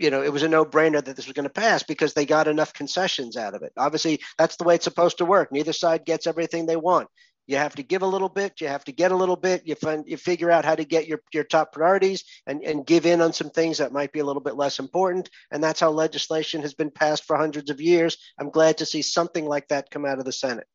you 0.00 0.10
know, 0.10 0.24
it 0.24 0.32
was 0.32 0.42
a 0.42 0.48
no-brainer 0.48 1.04
that 1.04 1.14
this 1.14 1.26
was 1.26 1.34
going 1.34 1.44
to 1.44 1.50
pass 1.50 1.84
because 1.84 2.14
they 2.14 2.26
got 2.26 2.48
enough 2.48 2.72
concessions 2.72 3.36
out 3.36 3.54
of 3.54 3.62
it. 3.62 3.72
Obviously, 3.76 4.18
that's 4.38 4.56
the 4.56 4.64
way 4.64 4.74
it's 4.74 4.90
supposed 4.90 5.18
to 5.18 5.24
work. 5.24 5.52
Neither 5.52 5.72
side 5.72 6.04
gets 6.04 6.26
everything 6.26 6.66
they 6.66 6.74
want. 6.74 7.06
You 7.50 7.56
have 7.56 7.74
to 7.74 7.82
give 7.82 8.02
a 8.02 8.06
little 8.06 8.28
bit. 8.28 8.60
You 8.60 8.68
have 8.68 8.84
to 8.84 8.92
get 8.92 9.10
a 9.10 9.16
little 9.16 9.34
bit. 9.34 9.66
You 9.66 9.74
find 9.74 10.04
you 10.06 10.16
figure 10.16 10.52
out 10.52 10.64
how 10.64 10.76
to 10.76 10.84
get 10.84 11.08
your 11.08 11.20
your 11.32 11.42
top 11.42 11.72
priorities 11.72 12.22
and 12.46 12.62
and 12.62 12.86
give 12.86 13.06
in 13.06 13.20
on 13.20 13.32
some 13.32 13.50
things 13.50 13.78
that 13.78 13.90
might 13.92 14.12
be 14.12 14.20
a 14.20 14.24
little 14.24 14.40
bit 14.40 14.54
less 14.54 14.78
important. 14.78 15.28
And 15.50 15.60
that's 15.60 15.80
how 15.80 15.90
legislation 15.90 16.62
has 16.62 16.74
been 16.74 16.92
passed 16.92 17.24
for 17.24 17.36
hundreds 17.36 17.68
of 17.68 17.80
years. 17.80 18.18
I'm 18.38 18.50
glad 18.50 18.78
to 18.78 18.86
see 18.86 19.02
something 19.02 19.46
like 19.46 19.66
that 19.66 19.90
come 19.90 20.06
out 20.06 20.20
of 20.20 20.26
the 20.26 20.32
Senate. 20.32 20.68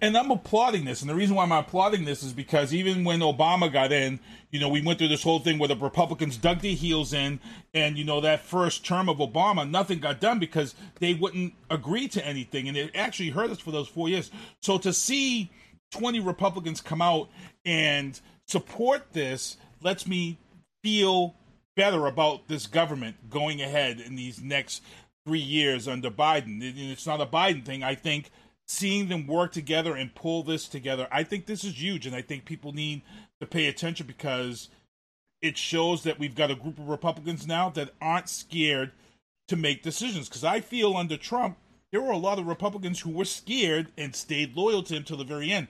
And 0.00 0.16
I'm 0.16 0.30
applauding 0.30 0.86
this. 0.86 1.02
And 1.02 1.10
the 1.10 1.14
reason 1.14 1.36
why 1.36 1.42
I'm 1.44 1.52
applauding 1.52 2.06
this 2.06 2.22
is 2.22 2.32
because 2.32 2.72
even 2.72 3.04
when 3.04 3.20
Obama 3.20 3.70
got 3.70 3.92
in, 3.92 4.18
you 4.50 4.58
know, 4.58 4.70
we 4.70 4.80
went 4.80 4.98
through 4.98 5.08
this 5.08 5.22
whole 5.22 5.38
thing 5.38 5.58
where 5.58 5.68
the 5.68 5.76
Republicans 5.76 6.38
dug 6.38 6.60
their 6.60 6.72
heels 6.74 7.12
in. 7.12 7.40
And, 7.74 7.96
you 7.96 8.04
know, 8.04 8.20
that 8.22 8.40
first 8.40 8.84
term 8.86 9.08
of 9.08 9.18
Obama, 9.18 9.68
nothing 9.68 10.00
got 10.00 10.18
done 10.18 10.38
because 10.38 10.74
they 10.98 11.14
wouldn't 11.14 11.54
agree 11.70 12.08
to 12.08 12.26
anything. 12.26 12.68
And 12.68 12.76
it 12.76 12.90
actually 12.94 13.30
hurt 13.30 13.50
us 13.50 13.60
for 13.60 13.70
those 13.70 13.86
four 13.86 14.08
years. 14.08 14.30
So 14.60 14.78
to 14.78 14.92
see 14.92 15.52
20 15.92 16.20
Republicans 16.20 16.80
come 16.80 17.00
out 17.00 17.28
and 17.64 18.20
support 18.48 19.12
this 19.12 19.56
lets 19.82 20.06
me 20.06 20.38
feel 20.82 21.34
better 21.76 22.06
about 22.06 22.48
this 22.48 22.66
government 22.66 23.30
going 23.30 23.62
ahead 23.62 24.00
in 24.00 24.16
these 24.16 24.42
next 24.42 24.82
three 25.26 25.38
years 25.38 25.86
under 25.86 26.10
Biden. 26.10 26.58
It's 26.60 27.06
not 27.06 27.20
a 27.20 27.26
Biden 27.26 27.64
thing. 27.64 27.82
I 27.82 27.94
think 27.94 28.30
seeing 28.66 29.08
them 29.08 29.26
work 29.26 29.52
together 29.52 29.94
and 29.94 30.14
pull 30.14 30.42
this 30.42 30.68
together, 30.68 31.06
I 31.10 31.22
think 31.22 31.46
this 31.46 31.64
is 31.64 31.80
huge, 31.80 32.06
and 32.06 32.16
I 32.16 32.22
think 32.22 32.44
people 32.44 32.72
need 32.72 33.02
to 33.40 33.46
pay 33.46 33.68
attention 33.68 34.06
because 34.06 34.68
it 35.40 35.56
shows 35.56 36.02
that 36.04 36.18
we've 36.18 36.34
got 36.34 36.50
a 36.50 36.56
group 36.56 36.78
of 36.78 36.88
Republicans 36.88 37.46
now 37.46 37.68
that 37.70 37.90
aren't 38.00 38.28
scared 38.28 38.92
to 39.48 39.56
make 39.56 39.82
decisions. 39.82 40.28
Because 40.28 40.44
I 40.44 40.60
feel 40.60 40.96
under 40.96 41.16
Trump, 41.16 41.58
there 41.90 42.00
were 42.00 42.12
a 42.12 42.16
lot 42.16 42.38
of 42.38 42.46
Republicans 42.46 43.00
who 43.00 43.10
were 43.10 43.24
scared 43.24 43.88
and 43.98 44.14
stayed 44.14 44.56
loyal 44.56 44.82
to 44.84 44.94
him 44.94 45.04
till 45.04 45.18
the 45.18 45.24
very 45.24 45.50
end. 45.50 45.68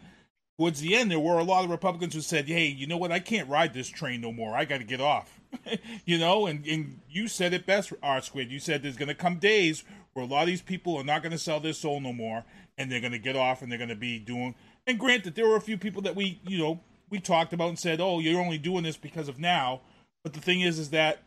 Towards 0.58 0.80
the 0.80 0.94
end, 0.94 1.10
there 1.10 1.18
were 1.18 1.38
a 1.38 1.44
lot 1.44 1.64
of 1.64 1.70
Republicans 1.70 2.14
who 2.14 2.20
said, 2.20 2.46
"Hey, 2.46 2.66
you 2.66 2.86
know 2.86 2.98
what? 2.98 3.10
I 3.10 3.20
can't 3.20 3.48
ride 3.48 3.74
this 3.74 3.88
train 3.88 4.20
no 4.20 4.32
more. 4.32 4.54
I 4.54 4.64
got 4.64 4.78
to 4.78 4.84
get 4.84 5.00
off." 5.00 5.40
you 6.04 6.18
know, 6.18 6.46
and, 6.46 6.66
and 6.66 7.00
you 7.08 7.28
said 7.28 7.52
it 7.52 7.66
best, 7.66 7.92
R 8.02 8.20
Squid. 8.20 8.50
You 8.50 8.58
said 8.58 8.82
there's 8.82 8.96
going 8.96 9.08
to 9.08 9.14
come 9.14 9.38
days 9.38 9.84
where 10.12 10.24
a 10.24 10.28
lot 10.28 10.42
of 10.42 10.48
these 10.48 10.62
people 10.62 10.96
are 10.96 11.04
not 11.04 11.22
going 11.22 11.32
to 11.32 11.38
sell 11.38 11.60
their 11.60 11.72
soul 11.72 12.00
no 12.00 12.12
more, 12.12 12.44
and 12.76 12.90
they're 12.90 13.00
going 13.00 13.12
to 13.12 13.18
get 13.18 13.36
off, 13.36 13.62
and 13.62 13.70
they're 13.70 13.78
going 13.78 13.88
to 13.88 13.96
be 13.96 14.18
doing. 14.18 14.54
And 14.86 14.98
granted, 14.98 15.34
there 15.34 15.48
were 15.48 15.56
a 15.56 15.60
few 15.60 15.78
people 15.78 16.02
that 16.02 16.16
we, 16.16 16.40
you 16.46 16.58
know, 16.58 16.80
we 17.08 17.18
talked 17.18 17.52
about 17.52 17.68
and 17.68 17.78
said, 17.78 18.00
"Oh, 18.00 18.20
you're 18.20 18.40
only 18.40 18.58
doing 18.58 18.84
this 18.84 18.96
because 18.96 19.28
of 19.28 19.38
now." 19.38 19.80
But 20.22 20.34
the 20.34 20.40
thing 20.40 20.60
is, 20.60 20.78
is 20.78 20.90
that 20.90 21.22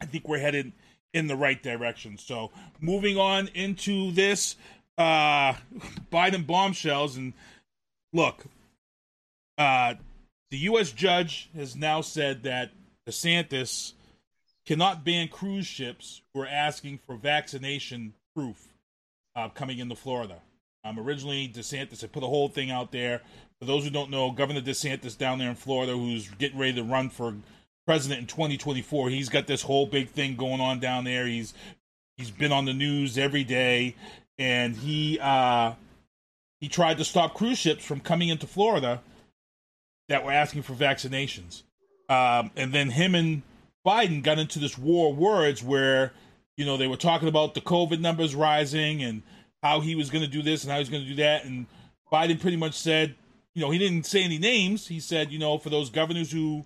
I 0.00 0.06
think 0.06 0.28
we're 0.28 0.38
headed 0.38 0.72
in 1.12 1.26
the 1.26 1.36
right 1.36 1.62
direction. 1.62 2.18
So 2.18 2.50
moving 2.80 3.18
on 3.18 3.48
into 3.54 4.12
this 4.12 4.56
uh, 4.98 5.54
Biden 6.12 6.46
bombshells, 6.46 7.16
and 7.16 7.34
look, 8.12 8.44
uh, 9.58 9.94
the 10.50 10.58
U.S. 10.58 10.92
judge 10.92 11.50
has 11.56 11.74
now 11.76 12.00
said 12.00 12.42
that 12.42 12.70
DeSantis 13.08 13.92
cannot 14.66 15.04
ban 15.04 15.28
cruise 15.28 15.66
ships 15.66 16.22
who 16.32 16.40
are 16.40 16.46
asking 16.46 16.98
for 16.98 17.16
vaccination 17.16 18.14
proof 18.34 18.68
uh, 19.34 19.48
coming 19.48 19.78
into 19.78 19.96
Florida. 19.96 20.40
Um, 20.84 20.98
originally, 20.98 21.48
DeSantis 21.48 22.00
had 22.00 22.12
put 22.12 22.22
a 22.22 22.26
whole 22.26 22.48
thing 22.48 22.70
out 22.70 22.92
there. 22.92 23.22
For 23.60 23.66
those 23.66 23.84
who 23.84 23.90
don't 23.90 24.10
know, 24.10 24.30
Governor 24.30 24.60
DeSantis 24.60 25.16
down 25.16 25.38
there 25.38 25.48
in 25.48 25.54
Florida, 25.54 25.92
who's 25.92 26.28
getting 26.30 26.58
ready 26.58 26.74
to 26.74 26.82
run 26.82 27.08
for 27.08 27.34
president 27.86 28.20
in 28.20 28.26
2024, 28.26 29.10
he's 29.10 29.28
got 29.28 29.46
this 29.46 29.62
whole 29.62 29.86
big 29.86 30.08
thing 30.08 30.36
going 30.36 30.60
on 30.60 30.80
down 30.80 31.04
there. 31.04 31.26
He's 31.26 31.54
he's 32.16 32.30
been 32.30 32.52
on 32.52 32.64
the 32.64 32.72
news 32.72 33.18
every 33.18 33.44
day, 33.44 33.94
and 34.38 34.76
he 34.76 35.18
uh, 35.20 35.74
he 36.62 36.68
tried 36.68 36.96
to 36.96 37.04
stop 37.04 37.34
cruise 37.34 37.58
ships 37.58 37.84
from 37.84 37.98
coming 37.98 38.28
into 38.28 38.46
Florida 38.46 39.02
that 40.08 40.24
were 40.24 40.30
asking 40.30 40.62
for 40.62 40.74
vaccinations. 40.74 41.64
Um, 42.08 42.52
and 42.54 42.72
then 42.72 42.90
him 42.90 43.16
and 43.16 43.42
Biden 43.84 44.22
got 44.22 44.38
into 44.38 44.60
this 44.60 44.78
war 44.78 45.10
of 45.10 45.18
words 45.18 45.60
where, 45.60 46.12
you 46.56 46.64
know, 46.64 46.76
they 46.76 46.86
were 46.86 46.96
talking 46.96 47.26
about 47.26 47.54
the 47.54 47.60
COVID 47.60 47.98
numbers 47.98 48.36
rising 48.36 49.02
and 49.02 49.24
how 49.60 49.80
he 49.80 49.96
was 49.96 50.08
going 50.08 50.22
to 50.22 50.30
do 50.30 50.40
this 50.40 50.62
and 50.62 50.70
how 50.70 50.78
he's 50.78 50.88
going 50.88 51.02
to 51.02 51.08
do 51.08 51.16
that. 51.16 51.44
And 51.44 51.66
Biden 52.12 52.40
pretty 52.40 52.56
much 52.56 52.78
said, 52.78 53.16
you 53.54 53.60
know, 53.60 53.72
he 53.72 53.78
didn't 53.78 54.06
say 54.06 54.22
any 54.22 54.38
names. 54.38 54.86
He 54.86 55.00
said, 55.00 55.32
you 55.32 55.40
know, 55.40 55.58
for 55.58 55.68
those 55.68 55.90
governors 55.90 56.30
who 56.30 56.64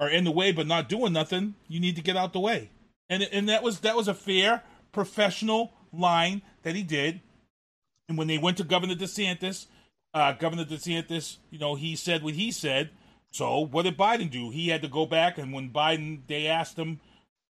are 0.00 0.10
in 0.10 0.24
the 0.24 0.32
way 0.32 0.50
but 0.50 0.66
not 0.66 0.88
doing 0.88 1.12
nothing, 1.12 1.54
you 1.68 1.78
need 1.78 1.94
to 1.94 2.02
get 2.02 2.16
out 2.16 2.32
the 2.32 2.40
way. 2.40 2.70
And 3.08 3.22
and 3.22 3.48
that 3.48 3.62
was 3.62 3.80
that 3.80 3.94
was 3.94 4.08
a 4.08 4.14
fair 4.14 4.64
professional 4.90 5.72
line 5.92 6.42
that 6.64 6.74
he 6.74 6.82
did. 6.82 7.20
And 8.08 8.16
when 8.16 8.26
they 8.26 8.38
went 8.38 8.56
to 8.56 8.64
Governor 8.64 8.94
DeSantis, 8.94 9.66
uh, 10.14 10.32
Governor 10.32 10.64
DeSantis, 10.64 11.36
you 11.50 11.58
know, 11.58 11.74
he 11.74 11.94
said 11.94 12.22
what 12.22 12.34
he 12.34 12.50
said. 12.50 12.90
So 13.30 13.60
what 13.60 13.82
did 13.82 13.98
Biden 13.98 14.30
do? 14.30 14.50
He 14.50 14.68
had 14.68 14.82
to 14.82 14.88
go 14.88 15.04
back, 15.04 15.36
and 15.36 15.52
when 15.52 15.70
Biden, 15.70 16.20
they 16.26 16.46
asked 16.46 16.78
him 16.78 17.00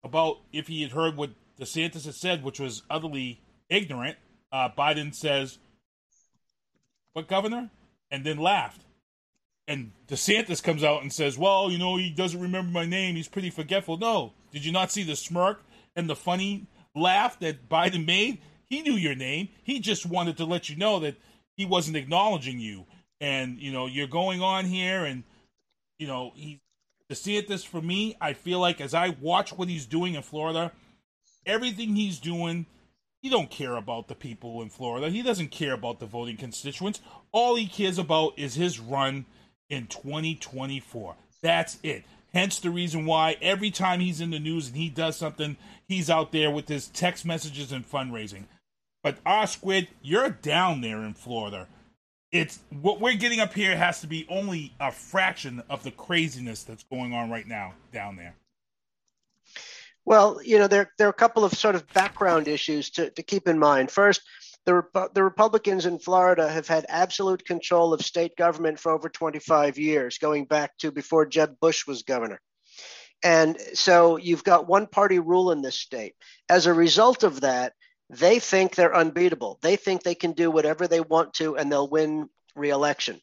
about 0.02 0.38
if 0.52 0.68
he 0.68 0.82
had 0.82 0.92
heard 0.92 1.16
what 1.16 1.30
DeSantis 1.60 2.06
had 2.06 2.14
said, 2.14 2.42
which 2.42 2.58
was 2.58 2.82
utterly 2.88 3.40
ignorant. 3.68 4.16
Uh, 4.50 4.70
Biden 4.70 5.14
says, 5.14 5.58
"What 7.12 7.28
governor?" 7.28 7.70
and 8.10 8.24
then 8.24 8.38
laughed. 8.38 8.82
And 9.68 9.92
DeSantis 10.06 10.62
comes 10.62 10.84
out 10.84 11.02
and 11.02 11.12
says, 11.12 11.36
"Well, 11.36 11.70
you 11.70 11.76
know, 11.76 11.96
he 11.96 12.10
doesn't 12.10 12.40
remember 12.40 12.70
my 12.70 12.86
name. 12.86 13.16
He's 13.16 13.28
pretty 13.28 13.50
forgetful." 13.50 13.98
No, 13.98 14.32
did 14.52 14.64
you 14.64 14.72
not 14.72 14.92
see 14.92 15.02
the 15.02 15.16
smirk 15.16 15.62
and 15.94 16.08
the 16.08 16.16
funny 16.16 16.66
laugh 16.94 17.38
that 17.40 17.68
Biden 17.68 18.06
made? 18.06 18.38
He 18.68 18.82
knew 18.82 18.94
your 18.94 19.14
name. 19.14 19.48
He 19.62 19.80
just 19.80 20.06
wanted 20.06 20.36
to 20.38 20.44
let 20.44 20.68
you 20.68 20.76
know 20.76 21.00
that 21.00 21.16
he 21.56 21.64
wasn't 21.64 21.96
acknowledging 21.96 22.58
you. 22.58 22.86
And 23.20 23.58
you 23.58 23.72
know, 23.72 23.86
you're 23.86 24.06
going 24.06 24.42
on 24.42 24.66
here, 24.66 25.04
and 25.04 25.24
you 25.98 26.06
know, 26.06 26.32
he 26.34 26.60
to 27.08 27.14
see 27.14 27.36
it 27.36 27.48
this 27.48 27.64
for 27.64 27.80
me. 27.80 28.16
I 28.20 28.32
feel 28.32 28.58
like 28.58 28.80
as 28.80 28.92
I 28.92 29.16
watch 29.20 29.52
what 29.52 29.68
he's 29.68 29.86
doing 29.86 30.14
in 30.14 30.22
Florida, 30.22 30.72
everything 31.46 31.96
he's 31.96 32.18
doing 32.18 32.66
he 33.26 33.30
don't 33.30 33.50
care 33.50 33.74
about 33.74 34.06
the 34.06 34.14
people 34.14 34.62
in 34.62 34.68
Florida. 34.68 35.10
He 35.10 35.20
doesn't 35.20 35.50
care 35.50 35.72
about 35.72 35.98
the 35.98 36.06
voting 36.06 36.36
constituents. 36.36 37.00
All 37.32 37.56
he 37.56 37.66
cares 37.66 37.98
about 37.98 38.38
is 38.38 38.54
his 38.54 38.78
run 38.78 39.24
in 39.68 39.88
2024. 39.88 41.16
That's 41.42 41.78
it. 41.82 42.04
Hence 42.32 42.60
the 42.60 42.70
reason 42.70 43.04
why 43.04 43.36
every 43.42 43.72
time 43.72 43.98
he's 43.98 44.20
in 44.20 44.30
the 44.30 44.38
news 44.38 44.68
and 44.68 44.76
he 44.76 44.88
does 44.88 45.16
something, 45.16 45.56
he's 45.88 46.08
out 46.08 46.30
there 46.30 46.52
with 46.52 46.68
his 46.68 46.86
text 46.86 47.24
messages 47.24 47.72
and 47.72 47.90
fundraising. 47.90 48.44
But 49.06 49.18
our 49.24 49.46
squid, 49.46 49.86
you're 50.02 50.30
down 50.30 50.80
there 50.80 51.04
in 51.04 51.14
Florida. 51.14 51.68
It's 52.32 52.58
what 52.70 53.00
we're 53.00 53.14
getting 53.14 53.38
up 53.38 53.54
here 53.54 53.76
has 53.76 54.00
to 54.00 54.08
be 54.08 54.26
only 54.28 54.74
a 54.80 54.90
fraction 54.90 55.62
of 55.70 55.84
the 55.84 55.92
craziness 55.92 56.64
that's 56.64 56.82
going 56.82 57.12
on 57.12 57.30
right 57.30 57.46
now 57.46 57.74
down 57.92 58.16
there. 58.16 58.34
Well, 60.04 60.40
you 60.42 60.58
know, 60.58 60.66
there, 60.66 60.90
there 60.98 61.06
are 61.06 61.10
a 61.10 61.12
couple 61.12 61.44
of 61.44 61.52
sort 61.52 61.76
of 61.76 61.86
background 61.92 62.48
issues 62.48 62.90
to, 62.90 63.10
to 63.10 63.22
keep 63.22 63.46
in 63.46 63.60
mind. 63.60 63.92
First, 63.92 64.22
the, 64.64 64.82
the 65.14 65.22
Republicans 65.22 65.86
in 65.86 66.00
Florida 66.00 66.48
have 66.48 66.66
had 66.66 66.84
absolute 66.88 67.46
control 67.46 67.94
of 67.94 68.04
state 68.04 68.34
government 68.36 68.80
for 68.80 68.90
over 68.90 69.08
25 69.08 69.78
years, 69.78 70.18
going 70.18 70.46
back 70.46 70.76
to 70.78 70.90
before 70.90 71.26
Jeb 71.26 71.60
Bush 71.60 71.86
was 71.86 72.02
governor. 72.02 72.40
And 73.22 73.56
so 73.74 74.16
you've 74.16 74.42
got 74.42 74.66
one 74.66 74.88
party 74.88 75.20
rule 75.20 75.52
in 75.52 75.62
this 75.62 75.76
state. 75.76 76.16
As 76.48 76.66
a 76.66 76.74
result 76.74 77.22
of 77.22 77.42
that, 77.42 77.72
they 78.10 78.38
think 78.38 78.74
they're 78.74 78.94
unbeatable. 78.94 79.58
They 79.62 79.76
think 79.76 80.02
they 80.02 80.14
can 80.14 80.32
do 80.32 80.50
whatever 80.50 80.86
they 80.86 81.00
want 81.00 81.34
to 81.34 81.56
and 81.56 81.70
they'll 81.70 81.88
win 81.88 82.28
reelection. 82.54 83.20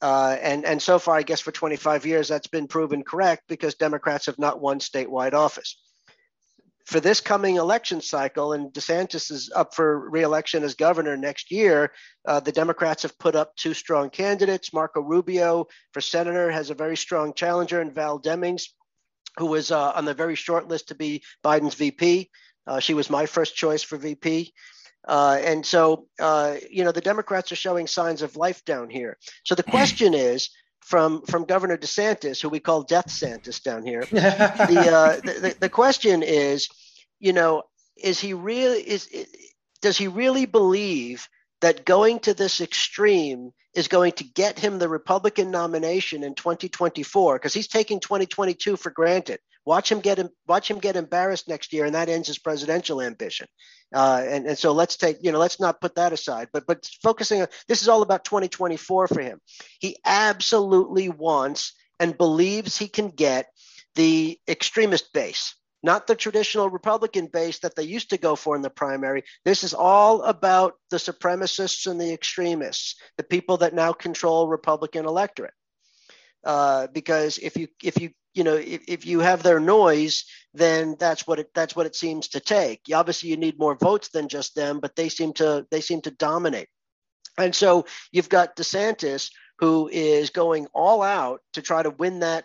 Uh, 0.00 0.36
and, 0.40 0.64
and 0.64 0.82
so 0.82 0.98
far, 0.98 1.16
I 1.16 1.22
guess 1.22 1.40
for 1.40 1.52
25 1.52 2.06
years, 2.06 2.28
that's 2.28 2.48
been 2.48 2.66
proven 2.66 3.04
correct 3.04 3.44
because 3.48 3.74
Democrats 3.74 4.26
have 4.26 4.38
not 4.38 4.60
won 4.60 4.80
statewide 4.80 5.32
office 5.32 5.76
for 6.84 7.00
this 7.00 7.20
coming 7.20 7.56
election 7.56 8.00
cycle, 8.00 8.52
and 8.52 8.72
DeSantis 8.72 9.30
is 9.30 9.50
up 9.54 9.74
for 9.74 10.10
reelection 10.10 10.64
as 10.64 10.74
governor 10.74 11.16
next 11.16 11.50
year, 11.50 11.92
uh, 12.26 12.40
the 12.40 12.52
Democrats 12.52 13.02
have 13.02 13.18
put 13.18 13.36
up 13.36 13.54
two 13.56 13.74
strong 13.74 14.10
candidates. 14.10 14.72
Marco 14.72 15.00
Rubio 15.00 15.68
for 15.92 16.00
senator 16.00 16.50
has 16.50 16.70
a 16.70 16.74
very 16.74 16.96
strong 16.96 17.34
challenger, 17.34 17.80
and 17.80 17.94
Val 17.94 18.20
Demings, 18.20 18.64
who 19.38 19.46
was 19.46 19.70
uh, 19.70 19.92
on 19.92 20.04
the 20.04 20.14
very 20.14 20.34
short 20.34 20.68
list 20.68 20.88
to 20.88 20.94
be 20.94 21.22
Biden's 21.44 21.74
VP. 21.74 22.30
Uh, 22.66 22.80
she 22.80 22.94
was 22.94 23.10
my 23.10 23.26
first 23.26 23.56
choice 23.56 23.82
for 23.82 23.96
VP. 23.96 24.52
Uh, 25.06 25.38
and 25.42 25.66
so, 25.66 26.06
uh, 26.20 26.56
you 26.70 26.84
know, 26.84 26.92
the 26.92 27.00
Democrats 27.00 27.50
are 27.50 27.56
showing 27.56 27.86
signs 27.86 28.22
of 28.22 28.36
life 28.36 28.64
down 28.64 28.88
here. 28.88 29.18
So 29.44 29.54
the 29.54 29.62
question 29.74 30.14
is, 30.14 30.50
from 30.80 31.22
from 31.22 31.44
Governor 31.44 31.76
DeSantis, 31.76 32.42
who 32.42 32.48
we 32.48 32.60
call 32.60 32.82
Death 32.82 33.06
Santis 33.06 33.62
down 33.62 33.84
here. 33.86 34.02
the, 34.10 34.90
uh, 34.92 35.20
the 35.20 35.56
the 35.60 35.68
question 35.68 36.22
is, 36.22 36.68
you 37.20 37.32
know, 37.32 37.62
is 37.96 38.18
he 38.20 38.34
really 38.34 38.80
is 38.80 39.08
does 39.80 39.96
he 39.96 40.08
really 40.08 40.44
believe 40.44 41.28
that 41.62 41.84
going 41.84 42.18
to 42.20 42.34
this 42.34 42.60
extreme 42.60 43.52
is 43.74 43.88
going 43.88 44.12
to 44.12 44.24
get 44.24 44.58
him 44.58 44.78
the 44.78 44.88
Republican 44.88 45.50
nomination 45.50 46.24
in 46.24 46.34
2024 46.34 47.36
because 47.36 47.54
he's 47.54 47.68
taking 47.68 48.00
2022 48.00 48.76
for 48.76 48.90
granted. 48.90 49.40
Watch 49.64 49.90
him 49.90 50.00
get 50.00 50.18
him, 50.18 50.28
watch 50.48 50.68
him 50.68 50.80
get 50.80 50.96
embarrassed 50.96 51.48
next 51.48 51.72
year, 51.72 51.84
and 51.84 51.94
that 51.94 52.08
ends 52.08 52.26
his 52.26 52.38
presidential 52.38 53.00
ambition. 53.00 53.46
Uh, 53.94 54.22
and 54.26 54.46
and 54.46 54.58
so 54.58 54.72
let's 54.72 54.96
take 54.96 55.18
you 55.22 55.30
know 55.30 55.38
let's 55.38 55.60
not 55.60 55.80
put 55.80 55.94
that 55.94 56.12
aside. 56.12 56.48
But 56.52 56.66
but 56.66 56.84
focusing 57.00 57.42
on 57.42 57.48
this 57.68 57.80
is 57.80 57.88
all 57.88 58.02
about 58.02 58.24
2024 58.24 59.06
for 59.06 59.20
him. 59.20 59.40
He 59.78 59.96
absolutely 60.04 61.08
wants 61.08 61.74
and 62.00 62.18
believes 62.18 62.76
he 62.76 62.88
can 62.88 63.10
get 63.10 63.46
the 63.94 64.38
extremist 64.48 65.12
base 65.12 65.54
not 65.82 66.06
the 66.06 66.14
traditional 66.14 66.70
Republican 66.70 67.26
base 67.26 67.58
that 67.60 67.74
they 67.74 67.82
used 67.82 68.10
to 68.10 68.18
go 68.18 68.36
for 68.36 68.54
in 68.56 68.62
the 68.62 68.70
primary. 68.70 69.24
This 69.44 69.64
is 69.64 69.74
all 69.74 70.22
about 70.22 70.74
the 70.90 70.96
supremacists 70.98 71.90
and 71.90 72.00
the 72.00 72.12
extremists, 72.12 72.96
the 73.16 73.24
people 73.24 73.58
that 73.58 73.74
now 73.74 73.92
control 73.92 74.48
Republican 74.48 75.06
electorate. 75.06 75.54
Uh, 76.44 76.88
because 76.88 77.38
if 77.38 77.56
you 77.56 77.68
if 77.82 78.00
you 78.00 78.10
you 78.34 78.44
know 78.44 78.56
if, 78.56 78.82
if 78.88 79.06
you 79.06 79.20
have 79.20 79.42
their 79.42 79.60
noise, 79.60 80.24
then 80.54 80.96
that's 80.98 81.26
what 81.26 81.38
it 81.38 81.50
that's 81.54 81.76
what 81.76 81.86
it 81.86 81.94
seems 81.94 82.28
to 82.28 82.40
take. 82.40 82.80
Obviously, 82.92 83.28
you 83.30 83.36
need 83.36 83.58
more 83.58 83.76
votes 83.76 84.08
than 84.08 84.28
just 84.28 84.54
them, 84.54 84.80
but 84.80 84.96
they 84.96 85.08
seem 85.08 85.32
to 85.34 85.66
they 85.70 85.80
seem 85.80 86.00
to 86.02 86.10
dominate. 86.10 86.68
And 87.38 87.54
so 87.54 87.86
you've 88.10 88.28
got 88.28 88.56
DeSantis 88.56 89.30
who 89.58 89.88
is 89.92 90.30
going 90.30 90.66
all 90.74 91.02
out 91.02 91.40
to 91.52 91.62
try 91.62 91.82
to 91.82 91.90
win 91.90 92.20
that 92.20 92.44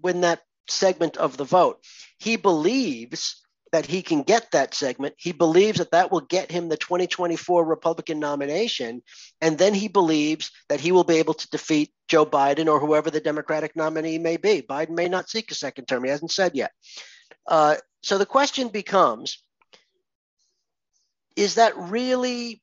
win 0.00 0.20
that 0.20 0.42
segment 0.68 1.16
of 1.16 1.36
the 1.36 1.44
vote. 1.44 1.84
He 2.18 2.36
believes 2.36 3.42
that 3.72 3.86
he 3.86 4.02
can 4.02 4.22
get 4.22 4.50
that 4.52 4.74
segment. 4.74 5.14
He 5.16 5.32
believes 5.32 5.78
that 5.78 5.92
that 5.92 6.12
will 6.12 6.20
get 6.20 6.52
him 6.52 6.68
the 6.68 6.76
2024 6.76 7.64
Republican 7.64 8.20
nomination. 8.20 9.02
And 9.40 9.56
then 9.56 9.72
he 9.72 9.88
believes 9.88 10.50
that 10.68 10.80
he 10.80 10.92
will 10.92 11.04
be 11.04 11.16
able 11.16 11.34
to 11.34 11.48
defeat 11.48 11.90
Joe 12.06 12.26
Biden 12.26 12.70
or 12.70 12.78
whoever 12.78 13.10
the 13.10 13.20
Democratic 13.20 13.74
nominee 13.74 14.18
may 14.18 14.36
be. 14.36 14.60
Biden 14.60 14.90
may 14.90 15.08
not 15.08 15.30
seek 15.30 15.50
a 15.50 15.54
second 15.54 15.86
term. 15.86 16.04
He 16.04 16.10
hasn't 16.10 16.32
said 16.32 16.54
yet. 16.54 16.72
Uh, 17.46 17.76
so 18.02 18.18
the 18.18 18.26
question 18.26 18.68
becomes 18.68 19.42
is 21.34 21.54
that 21.54 21.76
really 21.76 22.61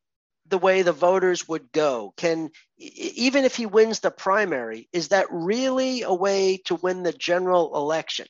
the 0.50 0.58
way 0.58 0.82
the 0.82 0.92
voters 0.92 1.48
would 1.48 1.72
go? 1.72 2.14
Can 2.18 2.50
even 2.78 3.46
if 3.46 3.56
he 3.56 3.66
wins 3.66 4.00
the 4.00 4.12
primary, 4.12 4.90
is 4.92 5.10
that 5.10 5.28
really 5.30 6.02
a 6.02 6.14
way 6.14 6.58
to 6.66 6.76
win 6.76 7.04
the 7.04 7.14
general 7.14 7.76
election? 7.76 8.28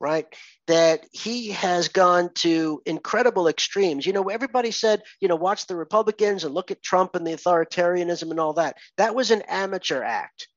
Right, 0.00 0.26
that 0.66 1.06
he 1.12 1.52
has 1.52 1.86
gone 1.86 2.30
to 2.34 2.82
incredible 2.84 3.46
extremes. 3.46 4.04
You 4.04 4.12
know, 4.12 4.30
everybody 4.30 4.72
said, 4.72 5.02
you 5.20 5.28
know, 5.28 5.36
watch 5.36 5.68
the 5.68 5.76
Republicans 5.76 6.42
and 6.42 6.52
look 6.52 6.72
at 6.72 6.82
Trump 6.82 7.14
and 7.14 7.24
the 7.24 7.34
authoritarianism 7.34 8.28
and 8.32 8.40
all 8.40 8.54
that. 8.54 8.78
That 8.96 9.14
was 9.14 9.30
an 9.30 9.42
amateur 9.42 10.02
act, 10.02 10.48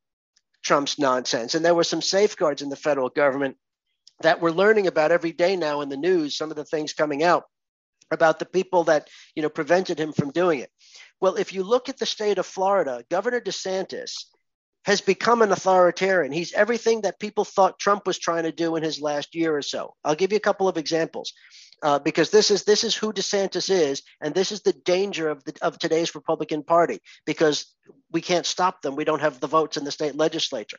Trump's 0.63 0.97
nonsense. 0.97 1.53
And 1.53 1.63
there 1.63 1.75
were 1.75 1.83
some 1.83 2.01
safeguards 2.01 2.63
in 2.63 2.69
the 2.69 2.75
federal 2.75 3.09
government 3.09 3.57
that 4.21 4.41
we're 4.41 4.49
learning 4.49 4.87
about 4.87 5.11
every 5.11 5.31
day 5.31 5.55
now 5.55 5.81
in 5.81 5.89
the 5.89 5.95
news, 5.97 6.35
some 6.35 6.49
of 6.49 6.57
the 6.57 6.65
things 6.65 6.93
coming 6.93 7.21
out 7.21 7.43
about 8.09 8.39
the 8.39 8.45
people 8.45 8.85
that, 8.85 9.09
you 9.35 9.43
know, 9.43 9.49
prevented 9.49 9.99
him 9.99 10.11
from 10.11 10.31
doing 10.31 10.59
it. 10.59 10.71
Well, 11.21 11.35
if 11.35 11.53
you 11.53 11.63
look 11.63 11.89
at 11.89 11.97
the 11.97 12.05
state 12.05 12.37
of 12.37 12.45
Florida, 12.45 13.03
Governor 13.09 13.41
DeSantis 13.41 14.25
has 14.85 15.01
become 15.01 15.41
an 15.41 15.51
authoritarian. 15.51 16.31
He's 16.31 16.53
everything 16.53 17.01
that 17.01 17.19
people 17.19 17.43
thought 17.43 17.79
Trump 17.79 18.05
was 18.05 18.19
trying 18.19 18.43
to 18.43 18.51
do 18.51 18.75
in 18.75 18.83
his 18.83 19.01
last 19.01 19.33
year 19.33 19.55
or 19.55 19.61
so. 19.61 19.95
I'll 20.03 20.15
give 20.15 20.31
you 20.31 20.37
a 20.37 20.41
couple 20.41 20.67
of 20.67 20.77
examples 20.77 21.33
uh, 21.81 21.99
because 21.99 22.29
this 22.29 22.51
is 22.51 22.63
this 22.63 22.83
is 22.83 22.95
who 22.95 23.13
DeSantis 23.13 23.69
is, 23.69 24.01
and 24.21 24.33
this 24.33 24.51
is 24.51 24.61
the 24.61 24.73
danger 24.73 25.29
of 25.29 25.43
the 25.43 25.53
of 25.61 25.77
today's 25.77 26.15
Republican 26.15 26.63
Party 26.63 26.99
because 27.25 27.73
we 28.11 28.21
can't 28.21 28.45
stop 28.45 28.81
them. 28.81 28.95
We 28.95 29.03
don't 29.03 29.21
have 29.21 29.39
the 29.39 29.47
votes 29.47 29.77
in 29.77 29.83
the 29.83 29.91
state 29.91 30.15
legislature. 30.15 30.77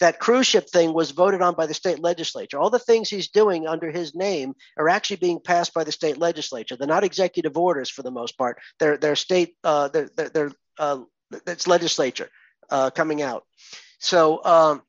That 0.00 0.18
cruise 0.18 0.46
ship 0.46 0.68
thing 0.68 0.92
was 0.92 1.10
voted 1.10 1.42
on 1.42 1.54
by 1.54 1.66
the 1.66 1.74
state 1.74 1.98
legislature. 1.98 2.58
All 2.58 2.70
the 2.70 2.78
things 2.78 3.10
he's 3.10 3.28
doing 3.28 3.66
under 3.66 3.90
his 3.90 4.14
name 4.14 4.54
are 4.76 4.88
actually 4.88 5.16
being 5.16 5.40
passed 5.40 5.74
by 5.74 5.84
the 5.84 5.92
state 5.92 6.18
legislature. 6.18 6.76
They're 6.76 6.86
not 6.86 7.04
executive 7.04 7.56
orders 7.56 7.90
for 7.90 8.02
the 8.02 8.10
most 8.10 8.38
part. 8.38 8.58
They're 8.78 8.96
they're 8.96 9.16
state 9.16 9.56
uh, 9.64 9.88
they're 9.88 10.10
they're, 10.16 10.28
they're 10.28 10.52
uh, 10.78 11.00
it's 11.46 11.66
legislature 11.66 12.28
uh, 12.70 12.90
coming 12.90 13.22
out. 13.22 13.44
So 13.98 14.44
um, 14.44 14.82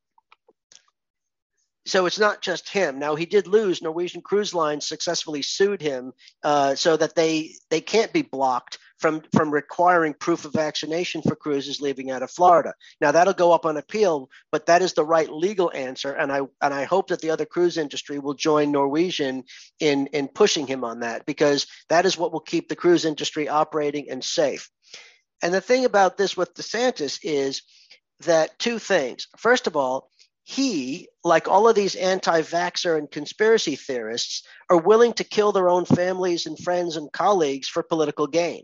so 1.88 2.06
it's 2.06 2.20
not 2.20 2.42
just 2.42 2.70
him. 2.70 3.00
Now 3.00 3.16
he 3.16 3.26
did 3.26 3.48
lose. 3.48 3.82
Norwegian 3.82 4.22
Cruise 4.22 4.54
Lines 4.54 4.86
successfully 4.86 5.42
sued 5.42 5.82
him 5.82 6.14
uh, 6.44 6.76
so 6.76 6.98
that 6.98 7.16
they 7.16 7.56
they 7.70 7.82
can't 7.82 8.14
be 8.14 8.22
blocked 8.22 8.78
from 8.98 9.22
from 9.34 9.52
requiring 9.52 10.14
proof 10.14 10.46
of 10.46 10.54
vaccination 10.54 11.22
for 11.22 11.36
cruises 11.36 11.82
leaving 11.82 12.12
out 12.12 12.24
of 12.24 12.32
Florida. 12.32 12.74
Now 13.00 13.12
that'll 13.12 13.34
go 13.34 13.54
up 13.54 13.66
on 13.66 13.78
appeal, 13.78 14.30
but 14.52 14.66
that 14.66 14.82
is 14.82 14.94
the 14.94 15.06
right 15.06 15.30
legal 15.32 15.72
answer, 15.74 16.12
and 16.12 16.32
I 16.32 16.42
and 16.62 16.74
I 16.74 16.84
hope 16.84 17.08
that 17.08 17.22
the 17.22 17.30
other 17.30 17.46
cruise 17.46 17.78
industry 17.78 18.20
will 18.20 18.34
join 18.34 18.72
Norwegian 18.72 19.44
in 19.80 20.08
in 20.08 20.28
pushing 20.28 20.68
him 20.68 20.84
on 20.84 21.00
that 21.02 21.26
because 21.26 21.68
that 21.90 22.06
is 22.06 22.18
what 22.18 22.34
will 22.34 22.42
keep 22.42 22.68
the 22.70 22.76
cruise 22.76 23.06
industry 23.06 23.48
operating 23.48 24.10
and 24.10 24.24
safe. 24.24 24.70
And 25.42 25.54
the 25.54 25.62
thing 25.62 25.86
about 25.86 26.18
this 26.18 26.36
with 26.36 26.56
DeSantis 26.56 27.20
is 27.24 27.62
that 28.22 28.58
two 28.58 28.80
things. 28.80 29.28
First 29.38 29.68
of 29.68 29.76
all, 29.76 30.10
he, 30.50 31.10
like 31.26 31.50
all 31.50 31.68
of 31.68 31.76
these 31.76 31.96
anti 31.96 32.42
vaxxer 32.42 32.98
and 32.98 33.12
conspiracy 33.12 33.76
theorists, 33.76 34.44
are 34.70 34.78
willing 34.78 35.12
to 35.12 35.26
kill 35.26 35.52
their 35.52 35.68
own 35.68 35.84
families 35.84 36.46
and 36.46 36.58
friends 36.58 36.96
and 36.96 37.12
colleagues 37.12 37.68
for 37.68 37.84
political 37.84 38.28
gain. 38.28 38.64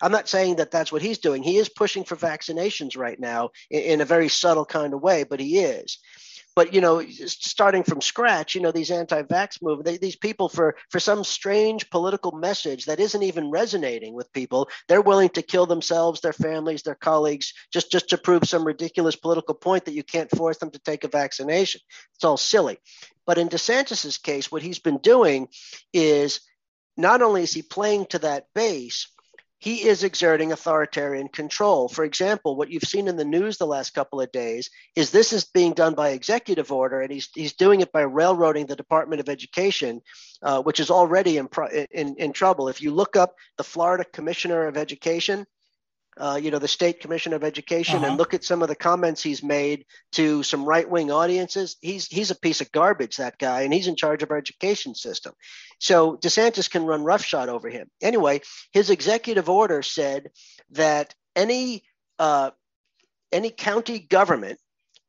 I'm 0.00 0.12
not 0.12 0.28
saying 0.28 0.56
that 0.56 0.70
that's 0.70 0.92
what 0.92 1.02
he's 1.02 1.18
doing. 1.18 1.42
He 1.42 1.56
is 1.56 1.68
pushing 1.68 2.04
for 2.04 2.14
vaccinations 2.14 2.96
right 2.96 3.18
now 3.18 3.50
in, 3.68 3.82
in 3.82 4.00
a 4.00 4.04
very 4.04 4.28
subtle 4.28 4.64
kind 4.64 4.94
of 4.94 5.02
way, 5.02 5.24
but 5.24 5.40
he 5.40 5.58
is 5.58 5.98
but 6.56 6.72
you 6.72 6.80
know 6.80 7.04
starting 7.26 7.82
from 7.82 8.00
scratch 8.00 8.54
you 8.54 8.60
know 8.60 8.72
these 8.72 8.90
anti-vax 8.90 9.62
movement 9.62 10.00
these 10.00 10.16
people 10.16 10.48
for 10.48 10.76
for 10.90 11.00
some 11.00 11.24
strange 11.24 11.88
political 11.90 12.32
message 12.32 12.86
that 12.86 13.00
isn't 13.00 13.22
even 13.22 13.50
resonating 13.50 14.14
with 14.14 14.32
people 14.32 14.68
they're 14.88 15.00
willing 15.00 15.28
to 15.28 15.42
kill 15.42 15.66
themselves 15.66 16.20
their 16.20 16.32
families 16.32 16.82
their 16.82 16.94
colleagues 16.94 17.52
just 17.72 17.90
just 17.90 18.08
to 18.08 18.18
prove 18.18 18.44
some 18.48 18.64
ridiculous 18.64 19.16
political 19.16 19.54
point 19.54 19.84
that 19.84 19.94
you 19.94 20.02
can't 20.02 20.30
force 20.30 20.58
them 20.58 20.70
to 20.70 20.78
take 20.78 21.04
a 21.04 21.08
vaccination. 21.08 21.80
It's 22.14 22.24
all 22.24 22.36
silly. 22.36 22.78
But 23.26 23.38
in 23.38 23.48
desantis's 23.48 24.18
case 24.18 24.50
what 24.50 24.62
he's 24.62 24.78
been 24.78 24.98
doing 24.98 25.48
is 25.92 26.40
not 26.96 27.22
only 27.22 27.42
is 27.42 27.52
he 27.52 27.62
playing 27.62 28.06
to 28.06 28.18
that 28.20 28.46
base 28.54 29.08
he 29.64 29.88
is 29.88 30.04
exerting 30.04 30.52
authoritarian 30.52 31.26
control. 31.26 31.88
For 31.88 32.04
example, 32.04 32.54
what 32.54 32.68
you've 32.68 32.82
seen 32.82 33.08
in 33.08 33.16
the 33.16 33.24
news 33.24 33.56
the 33.56 33.66
last 33.66 33.94
couple 33.94 34.20
of 34.20 34.30
days 34.30 34.68
is 34.94 35.10
this 35.10 35.32
is 35.32 35.46
being 35.46 35.72
done 35.72 35.94
by 35.94 36.10
executive 36.10 36.70
order, 36.70 37.00
and 37.00 37.10
he's, 37.10 37.30
he's 37.34 37.54
doing 37.54 37.80
it 37.80 37.90
by 37.90 38.02
railroading 38.02 38.66
the 38.66 38.76
Department 38.76 39.20
of 39.20 39.30
Education, 39.30 40.02
uh, 40.42 40.60
which 40.60 40.80
is 40.80 40.90
already 40.90 41.38
in, 41.38 41.48
in, 41.90 42.14
in 42.18 42.34
trouble. 42.34 42.68
If 42.68 42.82
you 42.82 42.90
look 42.90 43.16
up 43.16 43.36
the 43.56 43.64
Florida 43.64 44.04
Commissioner 44.04 44.66
of 44.66 44.76
Education, 44.76 45.46
uh, 46.16 46.38
you 46.40 46.50
know, 46.50 46.58
the 46.58 46.68
state 46.68 47.00
commission 47.00 47.32
of 47.32 47.42
education 47.42 47.96
uh-huh. 47.96 48.06
and 48.06 48.16
look 48.16 48.34
at 48.34 48.44
some 48.44 48.62
of 48.62 48.68
the 48.68 48.76
comments 48.76 49.22
he's 49.22 49.42
made 49.42 49.84
to 50.12 50.42
some 50.42 50.64
right 50.64 50.88
wing 50.88 51.10
audiences. 51.10 51.76
He's 51.80 52.06
he's 52.06 52.30
a 52.30 52.36
piece 52.36 52.60
of 52.60 52.70
garbage, 52.70 53.16
that 53.16 53.38
guy, 53.38 53.62
and 53.62 53.74
he's 53.74 53.88
in 53.88 53.96
charge 53.96 54.22
of 54.22 54.30
our 54.30 54.36
education 54.36 54.94
system. 54.94 55.34
So 55.80 56.16
DeSantis 56.16 56.70
can 56.70 56.84
run 56.84 57.02
roughshod 57.02 57.48
over 57.48 57.68
him. 57.68 57.90
Anyway, 58.00 58.42
his 58.72 58.90
executive 58.90 59.48
order 59.48 59.82
said 59.82 60.30
that 60.70 61.14
any 61.34 61.82
uh, 62.18 62.50
any 63.32 63.50
county 63.50 63.98
government, 63.98 64.60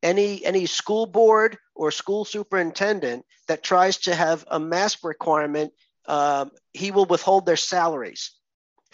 any 0.02 0.44
any 0.44 0.66
school 0.66 1.06
board 1.06 1.58
or 1.76 1.92
school 1.92 2.26
superintendent 2.26 3.26
that 3.48 3.64
tries 3.64 3.98
to 3.98 4.16
have 4.16 4.44
a 4.50 4.60
mask 4.60 5.04
requirement, 5.04 5.72
uh, 6.08 6.46
he 6.74 6.90
will 6.90 7.06
withhold 7.06 7.46
their 7.46 7.58
salaries 7.58 8.32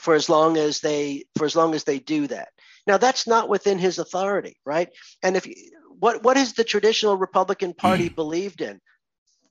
for 0.01 0.15
as 0.15 0.27
long 0.27 0.57
as 0.57 0.79
they 0.79 1.25
for 1.37 1.45
as 1.45 1.55
long 1.55 1.75
as 1.75 1.83
they 1.83 1.99
do 1.99 2.27
that. 2.27 2.49
Now 2.87 2.97
that's 2.97 3.27
not 3.27 3.49
within 3.49 3.77
his 3.77 3.99
authority, 3.99 4.57
right? 4.65 4.89
And 5.21 5.37
if 5.37 5.47
what 5.99 6.23
what 6.23 6.37
has 6.37 6.53
the 6.53 6.63
traditional 6.63 7.17
Republican 7.17 7.73
Party 7.73 8.09
mm. 8.09 8.15
believed 8.15 8.61
in? 8.61 8.81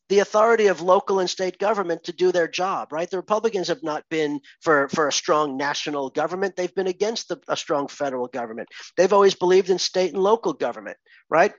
The 0.09 0.19
authority 0.19 0.67
of 0.67 0.81
local 0.81 1.21
and 1.21 1.31
state 1.31 1.57
government 1.57 2.03
to 2.05 2.13
do 2.13 2.33
their 2.33 2.49
job, 2.49 2.93
right? 2.93 3.09
The 3.09 3.17
Republicans 3.17 3.69
have 3.69 3.85
not 3.85 4.03
been 4.11 4.41
for, 4.61 4.89
for 4.89 5.07
a 5.07 5.13
strong 5.13 5.57
national 5.57 6.11
government. 6.11 6.57
They've 6.57 6.75
been 6.75 6.89
against 6.89 7.29
the, 7.29 7.41
a 7.47 7.57
strong 7.57 7.87
federal 7.87 8.27
government. 8.27 8.71
They've 8.97 9.13
always 9.13 9.37
believed 9.37 9.71
in 9.71 9.79
state 9.79 10.13
and 10.13 10.21
local 10.21 10.53
government, 10.53 10.97
right? 11.29 11.53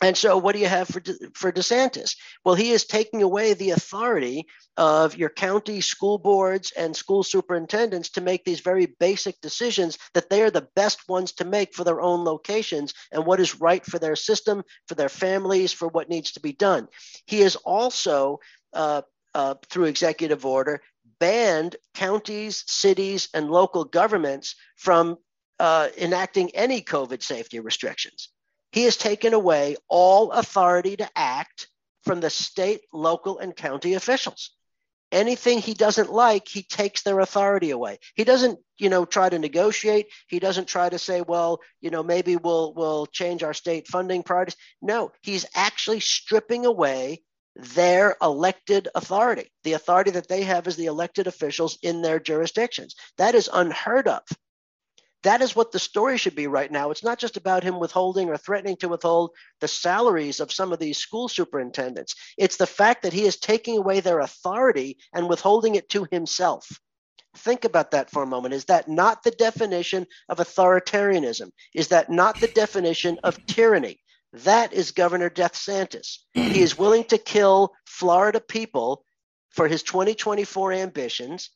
And 0.00 0.16
so, 0.16 0.38
what 0.38 0.54
do 0.54 0.60
you 0.60 0.68
have 0.68 0.86
for, 0.86 1.00
De, 1.00 1.14
for 1.34 1.50
DeSantis? 1.50 2.16
Well, 2.44 2.54
he 2.54 2.70
is 2.70 2.84
taking 2.84 3.22
away 3.22 3.54
the 3.54 3.70
authority 3.70 4.46
of 4.76 5.16
your 5.16 5.28
county 5.28 5.80
school 5.80 6.18
boards 6.18 6.70
and 6.76 6.94
school 6.94 7.24
superintendents 7.24 8.10
to 8.10 8.20
make 8.20 8.44
these 8.44 8.60
very 8.60 8.86
basic 9.00 9.40
decisions 9.40 9.98
that 10.14 10.30
they 10.30 10.42
are 10.42 10.52
the 10.52 10.68
best 10.76 11.08
ones 11.08 11.32
to 11.32 11.44
make 11.44 11.74
for 11.74 11.82
their 11.82 12.00
own 12.00 12.24
locations 12.24 12.94
and 13.10 13.26
what 13.26 13.40
is 13.40 13.60
right 13.60 13.84
for 13.84 13.98
their 13.98 14.14
system, 14.14 14.62
for 14.86 14.94
their 14.94 15.08
families, 15.08 15.72
for 15.72 15.88
what 15.88 16.08
needs 16.08 16.32
to 16.32 16.40
be 16.40 16.52
done. 16.52 16.86
He 17.26 17.40
is 17.40 17.56
also, 17.56 18.38
uh, 18.72 19.02
uh, 19.34 19.56
through 19.68 19.86
executive 19.86 20.46
order, 20.46 20.80
banned 21.18 21.74
counties, 21.94 22.62
cities, 22.68 23.28
and 23.34 23.50
local 23.50 23.84
governments 23.84 24.54
from 24.76 25.16
uh, 25.58 25.88
enacting 25.98 26.50
any 26.54 26.82
COVID 26.82 27.22
safety 27.22 27.58
restrictions. 27.58 28.28
He 28.72 28.84
has 28.84 28.96
taken 28.96 29.34
away 29.34 29.76
all 29.88 30.32
authority 30.32 30.96
to 30.96 31.08
act 31.16 31.68
from 32.04 32.20
the 32.20 32.30
state, 32.30 32.82
local, 32.92 33.38
and 33.38 33.54
county 33.54 33.94
officials. 33.94 34.50
Anything 35.10 35.58
he 35.58 35.72
doesn't 35.72 36.12
like, 36.12 36.46
he 36.46 36.62
takes 36.62 37.02
their 37.02 37.20
authority 37.20 37.70
away. 37.70 37.98
He 38.14 38.24
doesn't, 38.24 38.58
you 38.76 38.90
know, 38.90 39.06
try 39.06 39.30
to 39.30 39.38
negotiate. 39.38 40.08
He 40.26 40.38
doesn't 40.38 40.68
try 40.68 40.90
to 40.90 40.98
say, 40.98 41.22
well, 41.22 41.60
you 41.80 41.88
know, 41.88 42.02
maybe 42.02 42.36
we'll 42.36 42.74
we'll 42.74 43.06
change 43.06 43.42
our 43.42 43.54
state 43.54 43.88
funding 43.88 44.22
priorities. 44.22 44.56
No, 44.82 45.12
he's 45.22 45.46
actually 45.54 46.00
stripping 46.00 46.66
away 46.66 47.22
their 47.56 48.16
elected 48.22 48.88
authority, 48.94 49.50
the 49.64 49.72
authority 49.72 50.12
that 50.12 50.28
they 50.28 50.42
have 50.42 50.66
as 50.66 50.76
the 50.76 50.86
elected 50.86 51.26
officials 51.26 51.78
in 51.82 52.02
their 52.02 52.20
jurisdictions. 52.20 52.94
That 53.16 53.34
is 53.34 53.50
unheard 53.52 54.08
of. 54.08 54.22
That 55.24 55.42
is 55.42 55.56
what 55.56 55.72
the 55.72 55.78
story 55.78 56.16
should 56.16 56.36
be 56.36 56.46
right 56.46 56.70
now. 56.70 56.90
It's 56.90 57.02
not 57.02 57.18
just 57.18 57.36
about 57.36 57.64
him 57.64 57.80
withholding 57.80 58.28
or 58.28 58.36
threatening 58.36 58.76
to 58.76 58.88
withhold 58.88 59.30
the 59.60 59.66
salaries 59.66 60.38
of 60.38 60.52
some 60.52 60.72
of 60.72 60.78
these 60.78 60.98
school 60.98 61.28
superintendents. 61.28 62.14
It's 62.36 62.56
the 62.56 62.66
fact 62.66 63.02
that 63.02 63.12
he 63.12 63.24
is 63.24 63.36
taking 63.36 63.78
away 63.78 64.00
their 64.00 64.20
authority 64.20 64.98
and 65.12 65.28
withholding 65.28 65.74
it 65.74 65.88
to 65.90 66.06
himself. 66.12 66.68
Think 67.36 67.64
about 67.64 67.90
that 67.90 68.10
for 68.10 68.22
a 68.22 68.26
moment. 68.26 68.54
Is 68.54 68.66
that 68.66 68.88
not 68.88 69.22
the 69.22 69.30
definition 69.32 70.06
of 70.28 70.38
authoritarianism? 70.38 71.50
Is 71.74 71.88
that 71.88 72.10
not 72.10 72.40
the 72.40 72.48
definition 72.48 73.18
of 73.24 73.44
tyranny? 73.46 73.98
That 74.32 74.72
is 74.72 74.92
Governor 74.92 75.30
DeSantis. 75.30 76.18
He 76.34 76.60
is 76.60 76.78
willing 76.78 77.04
to 77.04 77.18
kill 77.18 77.72
Florida 77.86 78.40
people 78.40 79.04
for 79.50 79.66
his 79.68 79.82
2024 79.82 80.72
ambitions, 80.74 81.50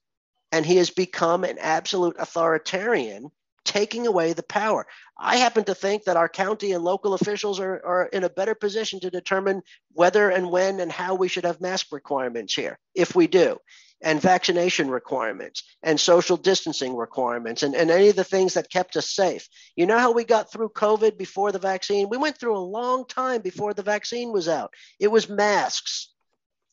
and 0.50 0.64
he 0.64 0.76
has 0.76 0.90
become 0.90 1.44
an 1.44 1.58
absolute 1.58 2.16
authoritarian, 2.18 3.30
taking 3.64 4.06
away 4.06 4.32
the 4.32 4.42
power. 4.42 4.86
I 5.18 5.36
happen 5.36 5.64
to 5.64 5.74
think 5.74 6.04
that 6.04 6.16
our 6.16 6.28
county 6.28 6.72
and 6.72 6.82
local 6.82 7.14
officials 7.14 7.60
are, 7.60 7.84
are 7.84 8.06
in 8.06 8.24
a 8.24 8.30
better 8.30 8.54
position 8.54 9.00
to 9.00 9.10
determine 9.10 9.62
whether 9.92 10.30
and 10.30 10.50
when 10.50 10.80
and 10.80 10.90
how 10.90 11.14
we 11.14 11.28
should 11.28 11.44
have 11.44 11.60
mask 11.60 11.88
requirements 11.92 12.54
here, 12.54 12.78
if 12.94 13.14
we 13.14 13.26
do, 13.26 13.58
and 14.02 14.20
vaccination 14.20 14.90
requirements 14.90 15.62
and 15.82 15.98
social 16.00 16.36
distancing 16.36 16.96
requirements 16.96 17.62
and, 17.62 17.74
and 17.74 17.90
any 17.90 18.08
of 18.08 18.16
the 18.16 18.24
things 18.24 18.54
that 18.54 18.70
kept 18.70 18.96
us 18.96 19.10
safe. 19.10 19.48
You 19.76 19.86
know 19.86 19.98
how 19.98 20.12
we 20.12 20.24
got 20.24 20.50
through 20.50 20.70
COVID 20.70 21.16
before 21.16 21.52
the 21.52 21.58
vaccine? 21.58 22.08
We 22.08 22.16
went 22.16 22.38
through 22.38 22.56
a 22.56 22.58
long 22.58 23.06
time 23.06 23.42
before 23.42 23.74
the 23.74 23.82
vaccine 23.82 24.32
was 24.32 24.48
out. 24.48 24.74
It 24.98 25.08
was 25.08 25.28
masks. 25.28 26.11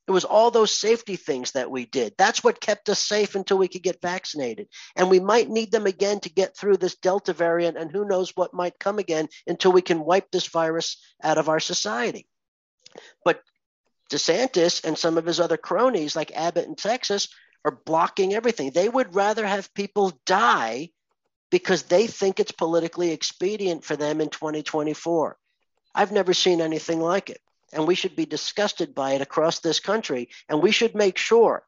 It 0.09 0.11
was 0.11 0.25
all 0.25 0.49
those 0.49 0.73
safety 0.73 1.17
things 1.17 1.51
that 1.51 1.69
we 1.69 1.85
did. 1.85 2.15
That's 2.17 2.43
what 2.43 2.59
kept 2.59 2.89
us 2.89 2.99
safe 2.99 3.35
until 3.35 3.59
we 3.59 3.67
could 3.67 3.83
get 3.83 4.01
vaccinated. 4.01 4.67
And 4.95 5.07
we 5.07 5.19
might 5.19 5.51
need 5.51 5.71
them 5.71 5.85
again 5.85 6.19
to 6.21 6.31
get 6.31 6.57
through 6.57 6.77
this 6.77 6.95
Delta 6.95 7.31
variant, 7.31 7.77
and 7.77 7.91
who 7.91 8.07
knows 8.07 8.35
what 8.35 8.51
might 8.51 8.79
come 8.79 8.97
again 8.97 9.27
until 9.45 9.71
we 9.71 9.83
can 9.83 9.99
wipe 9.99 10.31
this 10.31 10.47
virus 10.47 10.97
out 11.21 11.37
of 11.37 11.47
our 11.47 11.59
society. 11.59 12.27
But 13.23 13.43
DeSantis 14.11 14.83
and 14.83 14.97
some 14.97 15.19
of 15.19 15.27
his 15.27 15.39
other 15.39 15.57
cronies, 15.57 16.15
like 16.15 16.35
Abbott 16.35 16.65
in 16.65 16.75
Texas, 16.75 17.27
are 17.63 17.79
blocking 17.85 18.33
everything. 18.33 18.71
They 18.71 18.89
would 18.89 19.13
rather 19.13 19.45
have 19.45 19.75
people 19.75 20.19
die 20.25 20.89
because 21.51 21.83
they 21.83 22.07
think 22.07 22.39
it's 22.39 22.51
politically 22.51 23.11
expedient 23.11 23.83
for 23.83 23.95
them 23.95 24.21
in 24.21 24.29
2024. 24.29 25.37
I've 25.93 26.11
never 26.11 26.33
seen 26.33 26.61
anything 26.61 26.99
like 26.99 27.29
it 27.29 27.41
and 27.73 27.87
we 27.87 27.95
should 27.95 28.15
be 28.15 28.25
disgusted 28.25 28.95
by 28.95 29.13
it 29.13 29.21
across 29.21 29.59
this 29.59 29.79
country. 29.79 30.29
And 30.47 30.61
we 30.61 30.71
should 30.71 30.95
make 30.95 31.17
sure 31.17 31.63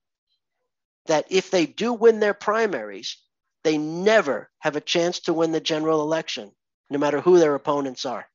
that 1.07 1.25
if 1.29 1.51
they 1.51 1.65
do 1.65 1.93
win 1.93 2.19
their 2.19 2.33
primaries, 2.33 3.17
they 3.63 3.77
never 3.77 4.49
have 4.59 4.75
a 4.75 4.81
chance 4.81 5.19
to 5.21 5.33
win 5.33 5.51
the 5.51 5.59
general 5.59 6.01
election, 6.01 6.51
no 6.89 6.97
matter 6.97 7.21
who 7.21 7.39
their 7.39 7.55
opponents 7.55 8.05
are. 8.05 8.25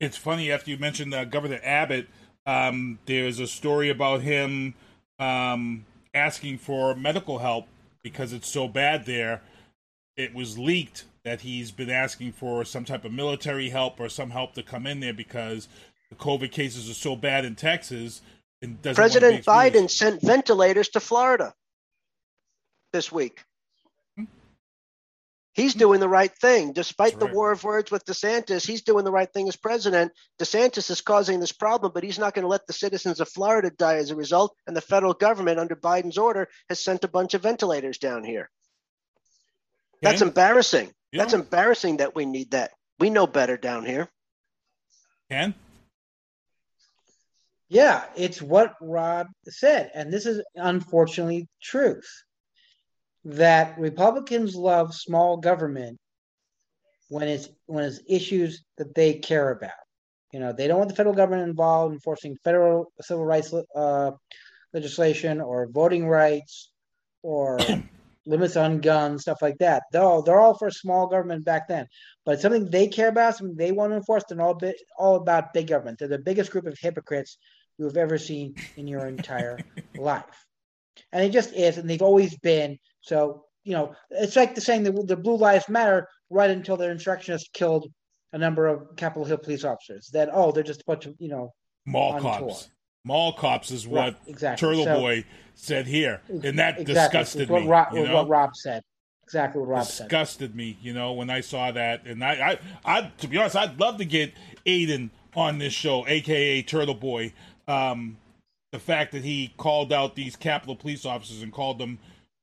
It's 0.00 0.16
funny 0.16 0.50
after 0.50 0.70
you 0.70 0.78
mentioned 0.78 1.14
uh, 1.14 1.24
Governor 1.24 1.60
Abbott. 1.62 2.08
Um, 2.44 2.98
there's 3.06 3.40
a 3.40 3.46
story 3.46 3.88
about 3.88 4.20
him 4.20 4.74
um, 5.18 5.86
asking 6.14 6.58
for 6.58 6.94
medical 6.94 7.38
help 7.38 7.66
because 8.02 8.32
it's 8.32 8.52
so 8.52 8.68
bad 8.68 9.06
there. 9.06 9.42
It 10.16 10.34
was 10.34 10.58
leaked 10.58 11.04
that 11.24 11.40
he's 11.40 11.72
been 11.72 11.90
asking 11.90 12.32
for 12.32 12.64
some 12.64 12.84
type 12.84 13.04
of 13.04 13.12
military 13.12 13.70
help 13.70 13.98
or 13.98 14.08
some 14.08 14.30
help 14.30 14.54
to 14.54 14.62
come 14.62 14.86
in 14.86 15.00
there 15.00 15.12
because 15.12 15.68
the 16.10 16.16
COVID 16.16 16.52
cases 16.52 16.88
are 16.90 16.94
so 16.94 17.16
bad 17.16 17.44
in 17.44 17.54
Texas. 17.54 18.22
And 18.62 18.80
President 18.82 19.44
Biden 19.44 19.90
sent 19.90 20.22
ventilators 20.22 20.88
to 20.90 21.00
Florida 21.00 21.52
this 22.92 23.12
week. 23.12 23.44
Hmm. 24.16 24.24
He's 25.52 25.74
doing 25.74 26.00
the 26.00 26.08
right 26.08 26.32
thing. 26.32 26.72
Despite 26.72 27.18
the 27.18 27.26
war 27.26 27.52
of 27.52 27.62
words 27.64 27.90
with 27.90 28.04
DeSantis, 28.06 28.66
he's 28.66 28.82
doing 28.82 29.04
the 29.04 29.10
right 29.10 29.30
thing 29.30 29.48
as 29.48 29.56
president. 29.56 30.12
DeSantis 30.40 30.90
is 30.90 31.00
causing 31.00 31.40
this 31.40 31.52
problem, 31.52 31.92
but 31.94 32.02
he's 32.02 32.18
not 32.18 32.34
going 32.34 32.44
to 32.44 32.48
let 32.48 32.66
the 32.66 32.72
citizens 32.72 33.20
of 33.20 33.28
Florida 33.28 33.70
die 33.70 33.96
as 33.96 34.10
a 34.10 34.16
result. 34.16 34.56
And 34.66 34.76
the 34.76 34.80
federal 34.80 35.12
government, 35.12 35.60
under 35.60 35.76
Biden's 35.76 36.18
order, 36.18 36.48
has 36.68 36.82
sent 36.82 37.04
a 37.04 37.08
bunch 37.08 37.34
of 37.34 37.42
ventilators 37.42 37.98
down 37.98 38.24
here. 38.24 38.50
Okay. 39.96 40.10
That's 40.10 40.22
embarrassing. 40.22 40.92
Yeah. 41.12 41.22
That's 41.22 41.34
embarrassing 41.34 41.98
that 41.98 42.14
we 42.14 42.26
need 42.26 42.52
that. 42.52 42.72
We 42.98 43.10
know 43.10 43.26
better 43.26 43.56
down 43.56 43.84
here. 43.84 44.08
Ken? 45.30 45.54
Yeah, 47.68 48.04
it's 48.16 48.40
what 48.40 48.74
Rob 48.80 49.26
said, 49.48 49.90
and 49.94 50.12
this 50.12 50.24
is 50.24 50.42
unfortunately 50.54 51.48
truth. 51.60 52.08
That 53.24 53.76
Republicans 53.78 54.54
love 54.54 54.94
small 54.94 55.38
government 55.38 55.98
when 57.08 57.28
it's 57.28 57.48
when 57.66 57.84
it's 57.84 58.00
issues 58.08 58.62
that 58.78 58.94
they 58.94 59.14
care 59.14 59.50
about. 59.50 59.70
You 60.32 60.40
know, 60.40 60.52
they 60.52 60.68
don't 60.68 60.78
want 60.78 60.90
the 60.90 60.96
federal 60.96 61.14
government 61.14 61.48
involved 61.48 61.90
in 61.90 61.96
enforcing 61.96 62.36
federal 62.44 62.92
civil 63.00 63.24
rights 63.24 63.52
uh, 63.74 64.12
legislation 64.72 65.40
or 65.40 65.68
voting 65.68 66.06
rights 66.06 66.70
or 67.22 67.58
limits 68.26 68.56
on 68.56 68.80
guns, 68.80 69.22
stuff 69.22 69.38
like 69.40 69.58
that. 69.58 69.84
Though 69.92 70.22
they're 70.22 70.40
all 70.40 70.58
for 70.58 70.70
small 70.70 71.06
government 71.06 71.44
back 71.44 71.68
then, 71.68 71.86
but 72.24 72.40
something 72.40 72.68
they 72.70 72.88
care 72.88 73.08
about, 73.08 73.36
something 73.36 73.56
they 73.56 73.72
want 73.72 73.92
to 73.92 73.96
enforce, 73.96 74.24
they're 74.28 74.40
all 74.40 74.54
bit, 74.54 74.76
all 74.98 75.16
about 75.16 75.54
big 75.54 75.68
government. 75.68 75.98
They're 75.98 76.08
the 76.08 76.18
biggest 76.18 76.50
group 76.50 76.66
of 76.66 76.78
hypocrites 76.78 77.38
you 77.78 77.84
have 77.84 77.96
ever 77.96 78.18
seen 78.18 78.54
in 78.76 78.86
your 78.86 79.06
entire 79.06 79.58
life. 79.96 80.46
And 81.12 81.24
it 81.24 81.30
just 81.30 81.52
is, 81.52 81.78
and 81.78 81.88
they've 81.88 82.02
always 82.02 82.36
been. 82.38 82.78
So, 83.00 83.44
you 83.64 83.72
know, 83.72 83.94
it's 84.10 84.36
like 84.36 84.54
the 84.54 84.60
saying 84.60 84.82
the, 84.82 84.92
the 84.92 85.16
Blue 85.16 85.36
Lives 85.36 85.68
Matter 85.68 86.08
right 86.30 86.50
until 86.50 86.76
their 86.76 86.90
insurrectionists 86.90 87.50
killed 87.52 87.92
a 88.32 88.38
number 88.38 88.66
of 88.66 88.96
Capitol 88.96 89.24
Hill 89.24 89.38
police 89.38 89.64
officers. 89.64 90.08
Then, 90.12 90.28
oh, 90.32 90.52
they're 90.52 90.62
just 90.62 90.82
a 90.82 90.84
bunch 90.86 91.06
of, 91.06 91.14
you 91.18 91.28
know, 91.28 91.52
mall 91.84 92.20
cops. 92.20 92.64
Tour. 92.64 92.72
Mall 93.04 93.32
cops 93.34 93.70
is 93.70 93.86
what 93.86 94.00
right, 94.00 94.16
exactly. 94.26 94.68
Turtle 94.68 94.84
so, 94.84 95.00
Boy 95.00 95.24
said 95.54 95.86
here. 95.86 96.22
And 96.28 96.58
that 96.58 96.80
exactly. 96.80 96.84
disgusted 96.84 97.48
what 97.48 97.62
me. 97.62 97.68
Rob, 97.68 97.94
you 97.94 98.04
know? 98.04 98.14
what 98.14 98.28
Rob 98.28 98.56
said 98.56 98.82
exactly 99.26 99.60
what 99.60 99.68
Rob 99.68 99.78
disgusted 99.80 99.96
said. 99.96 100.08
Disgusted 100.08 100.54
me, 100.54 100.78
you 100.80 100.92
know, 100.92 101.12
when 101.12 101.30
I 101.30 101.40
saw 101.40 101.72
that. 101.72 102.06
And 102.06 102.24
I, 102.24 102.58
I, 102.84 102.98
I, 102.98 103.12
to 103.18 103.28
be 103.28 103.36
honest, 103.38 103.56
I'd 103.56 103.78
love 103.78 103.98
to 103.98 104.04
get 104.04 104.32
Aiden 104.64 105.10
on 105.34 105.58
this 105.58 105.72
show, 105.72 106.06
aka 106.06 106.62
Turtleboy, 106.62 107.32
um, 107.68 108.18
the 108.72 108.78
fact 108.78 109.12
that 109.12 109.24
he 109.24 109.54
called 109.56 109.92
out 109.92 110.14
these 110.14 110.36
Capitol 110.36 110.76
police 110.76 111.04
officers 111.04 111.42
and 111.42 111.52
called 111.52 111.78
them 111.78 111.98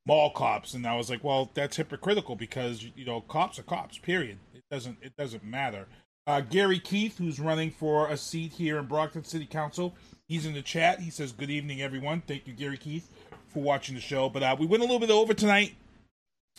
mall 0.06 0.32
cops, 0.32 0.74
and 0.74 0.86
I 0.86 0.95
was 0.95 1.10
like, 1.10 1.24
well, 1.24 1.52
that's 1.54 1.78
hypocritical 1.78 2.36
because 2.36 2.84
you 2.95 3.06
know 3.06 3.22
cops 3.22 3.60
are 3.60 3.64
cops. 3.64 3.98
Period. 3.98 4.38
It 4.54 4.64
doesn't 4.72 4.98
it 5.02 5.16
doesn't 5.18 5.44
matter. 5.44 5.88
Uh, 6.26 6.41
Gary 6.41 6.80
Keith, 6.80 7.18
who's 7.18 7.40
running 7.40 7.70
for 7.70 8.08
a 8.08 8.16
seat 8.16 8.54
here 8.54 8.78
in 8.78 8.86
Brockton 8.86 9.26
City 9.26 9.45
Council, 9.45 9.94
he's 10.28 10.45
in 10.45 10.54
the 10.54 10.62
chat. 10.62 11.02
He 11.02 11.10
says, 11.10 11.32
"Good 11.32 11.50
evening, 11.50 11.82
everyone. 11.82 12.22
Thank 12.22 12.48
you, 12.48 12.54
Gary 12.54 12.78
Keith, 12.78 13.10
for 13.48 13.62
watching 13.62 13.95
the 13.95 14.02
show." 14.02 14.30
But 14.30 14.44
uh, 14.44 14.56
we 14.58 14.66
went 14.66 14.84
a 14.84 14.86
little 14.86 15.00
bit 15.00 15.12
over 15.12 15.34
tonight, 15.34 15.76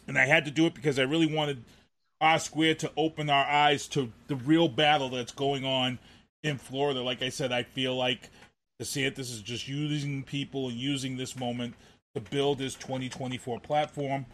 and 0.07 0.19
I 0.19 0.27
had 0.27 0.45
to 0.45 0.51
do 0.51 0.67
it 0.67 0.75
because 0.75 0.99
I 0.99 1.03
really 1.03 1.33
wanted 1.33 1.65
R 2.21 2.39
Square 2.39 2.77
to 2.77 2.93
open 2.97 3.31
our 3.31 3.45
eyes 3.45 3.89
to 3.89 4.13
the 4.29 4.37
real 4.37 4.69
battle 4.69 5.09
that's 5.09 5.33
going 5.33 5.65
on 5.65 5.99
in 6.43 6.59
Florida. 6.59 7.03
Like 7.03 7.23
I 7.23 7.31
said, 7.31 7.51
I 7.53 7.63
feel 7.63 7.97
like 7.97 8.31
DeSantis 8.85 9.21
is 9.21 9.41
just 9.41 9.67
using 9.67 10.23
people 10.23 10.69
and 10.69 10.77
using 10.77 11.17
this 11.17 11.39
moment 11.39 11.75
to 12.15 12.21
build 12.21 12.61
his 12.61 12.75
2024 12.75 13.59
platform. 13.61 14.27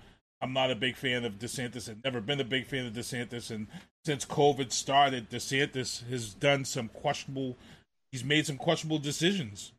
I'm 0.43 0.53
not 0.53 0.73
a 0.73 0.75
big 0.75 0.97
fan 0.97 1.25
of 1.25 1.39
DeSantis. 1.39 1.89
I've 1.89 2.03
never 2.03 2.21
been 2.21 2.41
a 2.41 2.45
big 2.45 2.67
fan 2.67 2.87
of 2.87 2.93
DeSantis. 2.93 3.53
And 3.53 3.69
since 4.05 4.25
COVID 4.25 4.73
started, 4.73 5.31
DeSantis 5.31 6.09
has 6.09 6.35
done 6.35 6.65
some 6.65 6.89
questionable, 6.89 7.57
he's 8.11 8.25
made 8.25 8.45
some 8.45 8.57
questionable 8.57 8.99
decisions 8.99 9.73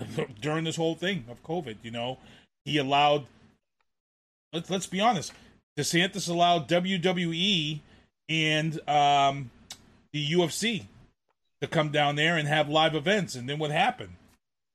during 0.40 0.64
this 0.64 0.76
whole 0.76 0.94
thing 0.94 1.26
of 1.28 1.42
COVID. 1.42 1.76
You 1.82 1.90
know, 1.90 2.18
he 2.64 2.78
allowed, 2.78 3.26
let's, 4.54 4.70
let's 4.70 4.86
be 4.86 5.00
honest, 5.00 5.32
DeSantis 5.78 6.30
allowed 6.30 6.68
WWE 6.70 7.80
and 8.30 8.88
um, 8.88 9.50
the 10.14 10.32
UFC 10.32 10.86
to 11.60 11.66
come 11.66 11.90
down 11.90 12.16
there 12.16 12.36
and 12.36 12.48
have 12.48 12.68
live 12.68 12.94
events. 12.94 13.34
And 13.34 13.48
then 13.48 13.58
what 13.58 13.70
happened? 13.70 14.16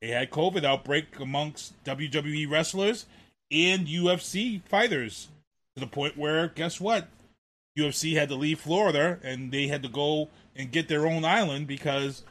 They 0.02 0.10
had 0.10 0.32
COVID 0.32 0.64
outbreak 0.64 1.20
amongst 1.20 1.82
WWE 1.84 2.50
wrestlers 2.50 3.06
and 3.52 3.88
UFC 3.88 4.62
fighters 4.64 5.28
to 5.76 5.80
the 5.80 5.88
point 5.88 6.18
where 6.18 6.48
guess 6.48 6.80
what? 6.80 7.08
UFC 7.78 8.16
had 8.16 8.30
to 8.30 8.36
leave 8.36 8.60
Florida 8.60 9.20
and 9.24 9.52
they 9.52 9.68
had 9.68 9.84
to 9.84 9.90
go 9.90 10.30
and 10.56 10.72
get 10.72 10.88
their 10.88 11.06
own 11.08 11.24
island 11.24 11.68
because 11.68 12.24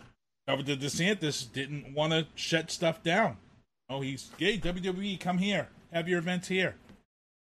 Governor 0.46 0.76
DeSantis 0.76 1.50
didn't 1.50 1.94
want 1.94 2.12
to 2.12 2.26
shut 2.34 2.70
stuff 2.70 3.02
down. 3.02 3.36
Oh, 3.88 4.00
he's 4.00 4.30
hey 4.36 4.58
WWE, 4.58 5.18
come 5.18 5.38
here, 5.38 5.68
have 5.92 6.08
your 6.08 6.18
events 6.18 6.48
here, 6.48 6.76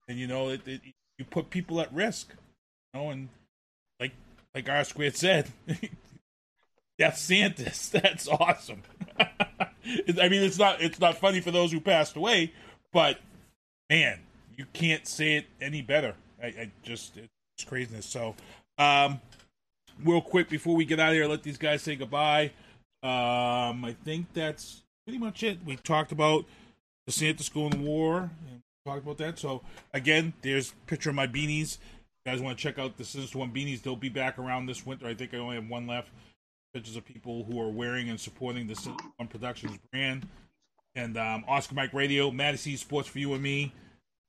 and 0.09 0.19
you 0.19 0.27
know 0.27 0.49
it, 0.49 0.67
it, 0.67 0.81
you 1.19 1.25
put 1.25 1.51
people 1.51 1.81
at 1.81 1.93
risk. 1.93 2.35
You 2.95 3.01
know, 3.01 3.11
and 3.11 3.29
like 3.99 4.13
like 4.55 4.69
R 4.69 4.85
Squared 4.85 5.17
said, 5.17 5.51
That's 7.01 7.27
Santis. 7.27 7.91
That's 8.03 8.29
awesome. 8.29 8.83
I 9.19 10.29
mean, 10.29 10.43
it's 10.43 10.59
not 10.59 10.83
it's 10.83 11.01
not 11.01 11.17
funny 11.17 11.41
for 11.41 11.51
those 11.51 11.73
who 11.73 11.81
passed 11.81 12.15
away, 12.15 12.53
but 12.93 13.19
man, 13.89 14.21
you 14.57 14.67
can't 14.75 15.09
say 15.09 15.37
it 15.37 15.47
any 15.63 15.81
better. 15.81 16.15
I, 16.43 16.47
I 16.47 16.71
just 16.83 17.17
it's 17.17 17.65
craziness. 17.67 18.05
So, 18.05 18.35
um, 18.77 19.19
real 20.05 20.21
quick 20.21 20.51
before 20.51 20.77
we 20.77 20.85
get 20.85 21.01
out 21.01 21.09
of 21.09 21.15
here, 21.15 21.27
let 21.27 21.43
these 21.43 21.57
guys 21.57 21.83
say 21.83 21.97
goodbye. 21.97 22.53
Um, 23.03 23.83
I 23.83 23.97
think 24.05 24.35
that's 24.35 24.83
pretty 25.07 25.19
much 25.19 25.43
it. 25.43 25.59
We 25.65 25.77
talked 25.77 26.13
about 26.13 26.45
the 27.07 27.13
Santa 27.13 27.43
School 27.43 27.71
the 27.71 27.79
war 27.79 28.31
and 28.51 28.61
talked 28.85 29.03
about 29.03 29.17
that. 29.19 29.39
So 29.39 29.63
again, 29.95 30.35
there's 30.43 30.75
picture 30.87 31.09
of 31.09 31.17
my 31.17 31.27
beanies. 31.27 31.79
You 32.27 32.33
guys 32.33 32.43
want 32.43 32.59
to 32.59 32.63
check 32.63 32.79
out 32.79 32.99
the 32.99 33.05
Sinista1 33.05 33.55
beanies? 33.55 33.81
They'll 33.81 33.97
be 33.97 34.11
back 34.11 34.39
around 34.39 34.67
this 34.67 34.85
winter. 34.85 35.07
I 35.07 35.15
think 35.15 35.33
I 35.33 35.39
only 35.39 35.57
have 35.57 35.67
one 35.67 35.87
left 35.87 36.11
pictures 36.73 36.97
of 36.97 37.05
people 37.05 37.45
who 37.45 37.61
are 37.61 37.69
wearing 37.69 38.09
and 38.09 38.21
supporting 38.21 38.67
the 38.67 38.75
One 39.17 39.29
Productions 39.29 39.79
brand. 39.91 40.29
and 40.95 41.17
um, 41.17 41.45
Oscar 41.49 41.75
Mike 41.75 41.93
Radio, 41.93 42.31
Madison 42.31 42.77
Sports 42.77 43.09
for 43.09 43.19
you 43.19 43.33
and 43.35 43.43
me, 43.43 43.73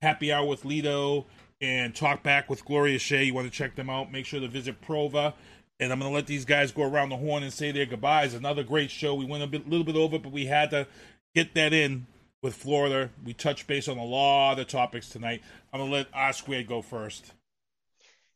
Happy 0.01 0.31
Hour 0.31 0.45
with 0.47 0.63
Lito, 0.63 1.26
and 1.59 1.95
Talk 1.95 2.23
Back 2.23 2.49
with 2.49 2.65
Gloria 2.65 2.97
Shea. 2.97 3.23
You 3.23 3.34
want 3.34 3.51
to 3.51 3.55
check 3.55 3.76
them 3.76 3.89
out? 3.89 4.11
Make 4.11 4.26
sure 4.26 4.39
to 4.39 4.47
visit 4.47 4.81
Prova. 4.81 5.34
And 5.80 5.91
I'm 5.91 5.99
going 5.99 6.11
to 6.11 6.15
let 6.15 6.27
these 6.27 6.45
guys 6.45 6.72
go 6.72 6.84
around 6.84 7.09
the 7.09 7.18
horn 7.18 7.43
and 7.43 7.51
say 7.51 7.72
their 7.72 7.85
goodbyes. 7.85 8.34
Another 8.34 8.63
great 8.63 8.91
show. 8.91 9.15
We 9.15 9.26
went 9.26 9.43
a 9.43 9.47
bit, 9.47 9.68
little 9.68 9.85
bit 9.85 9.95
over, 9.95 10.19
but 10.19 10.31
we 10.31 10.45
had 10.45 10.69
to 10.72 10.88
get 11.34 11.55
that 11.55 11.73
in 11.73 12.05
with 12.43 12.55
Florida. 12.55 13.09
We 13.23 13.34
touched 13.34 13.68
base 13.68 13.88
on 13.88 13.97
a 13.97 14.05
lot 14.05 14.59
of 14.59 14.68
topics 14.68 15.09
tonight. 15.09 15.41
I'm 15.73 15.80
going 15.80 15.91
to 15.91 15.97
let 15.97 16.07
R 16.13 16.34
Squared 16.34 16.68
go 16.68 16.81
first. 16.81 17.34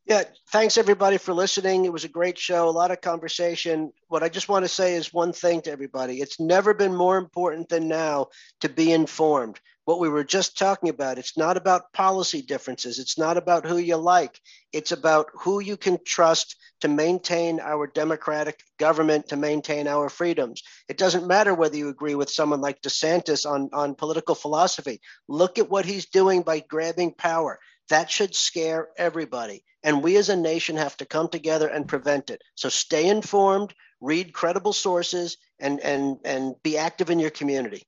Yeah, 0.06 0.22
thanks 0.52 0.78
everybody 0.78 1.18
for 1.18 1.34
listening. 1.34 1.86
It 1.86 1.92
was 1.92 2.04
a 2.04 2.10
great 2.10 2.38
show, 2.38 2.70
a 2.70 2.70
lot 2.70 2.92
of 2.92 3.02
conversation. 3.02 3.92
What 4.08 4.22
I 4.22 4.30
just 4.30 4.48
want 4.48 4.64
to 4.64 4.70
say 4.70 4.94
is 4.94 5.12
one 5.12 5.34
thing 5.34 5.62
to 5.64 5.72
everybody 5.72 6.22
it's 6.22 6.40
never 6.40 6.76
been 6.76 6.96
more 6.96 7.18
important 7.18 7.70
than 7.70 7.88
now 7.88 8.28
to 8.62 8.70
be 8.70 8.92
informed. 8.92 9.60
What 9.86 10.00
we 10.00 10.10
were 10.10 10.24
just 10.24 10.58
talking 10.58 10.90
about, 10.90 11.18
it's 11.18 11.38
not 11.38 11.58
about 11.58 11.92
policy 11.94 12.44
differences, 12.44 13.00
it's 13.00 13.18
not 13.18 13.38
about 13.38 13.66
who 13.66 13.78
you 13.78 13.98
like, 13.98 14.40
it's 14.72 14.92
about 14.92 15.28
who 15.34 15.60
you 15.60 15.76
can 15.76 15.98
trust 16.06 16.56
to 16.82 16.88
maintain 16.88 17.60
our 17.60 17.88
democratic 17.88 18.62
government, 18.78 19.30
to 19.30 19.38
maintain 19.38 19.88
our 19.88 20.10
freedoms. 20.10 20.62
It 20.88 20.98
doesn't 20.98 21.28
matter 21.28 21.54
whether 21.54 21.78
you 21.78 21.90
agree 21.90 22.16
with 22.16 22.30
someone 22.30 22.62
like 22.62 22.82
DeSantis 22.82 23.50
on, 23.50 23.70
on 23.74 23.96
political 23.96 24.36
philosophy. 24.36 25.02
Look 25.28 25.58
at 25.58 25.70
what 25.70 25.86
he's 25.86 26.08
doing 26.08 26.44
by 26.44 26.60
grabbing 26.60 27.14
power. 27.14 27.60
That 27.90 28.10
should 28.10 28.36
scare 28.36 28.90
everybody. 28.98 29.64
And 29.84 30.04
we 30.04 30.18
as 30.18 30.30
a 30.30 30.36
nation 30.36 30.78
have 30.78 30.98
to 30.98 31.06
come 31.06 31.28
together 31.28 31.68
and 31.68 31.88
prevent 31.88 32.30
it. 32.30 32.42
So 32.56 32.70
stay 32.70 33.08
informed, 33.08 33.74
read 34.02 34.34
credible 34.34 34.74
sources, 34.74 35.38
and, 35.60 35.80
and, 35.82 36.18
and 36.26 36.56
be 36.64 36.78
active 36.78 37.10
in 37.10 37.20
your 37.20 37.30
community. 37.30 37.84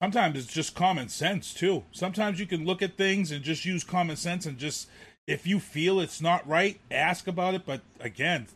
Sometimes 0.00 0.38
it's 0.38 0.52
just 0.52 0.74
common 0.74 1.08
sense, 1.08 1.54
too. 1.54 1.84
Sometimes 1.90 2.38
you 2.38 2.46
can 2.46 2.64
look 2.64 2.82
at 2.82 2.96
things 2.96 3.30
and 3.30 3.42
just 3.42 3.64
use 3.64 3.84
common 3.84 4.16
sense 4.16 4.46
and 4.46 4.58
just, 4.58 4.88
if 5.26 5.46
you 5.46 5.58
feel 5.58 5.98
it's 5.98 6.20
not 6.20 6.46
right, 6.46 6.78
ask 6.90 7.26
about 7.26 7.54
it. 7.54 7.62
But 7.66 7.80
again, 8.00 8.46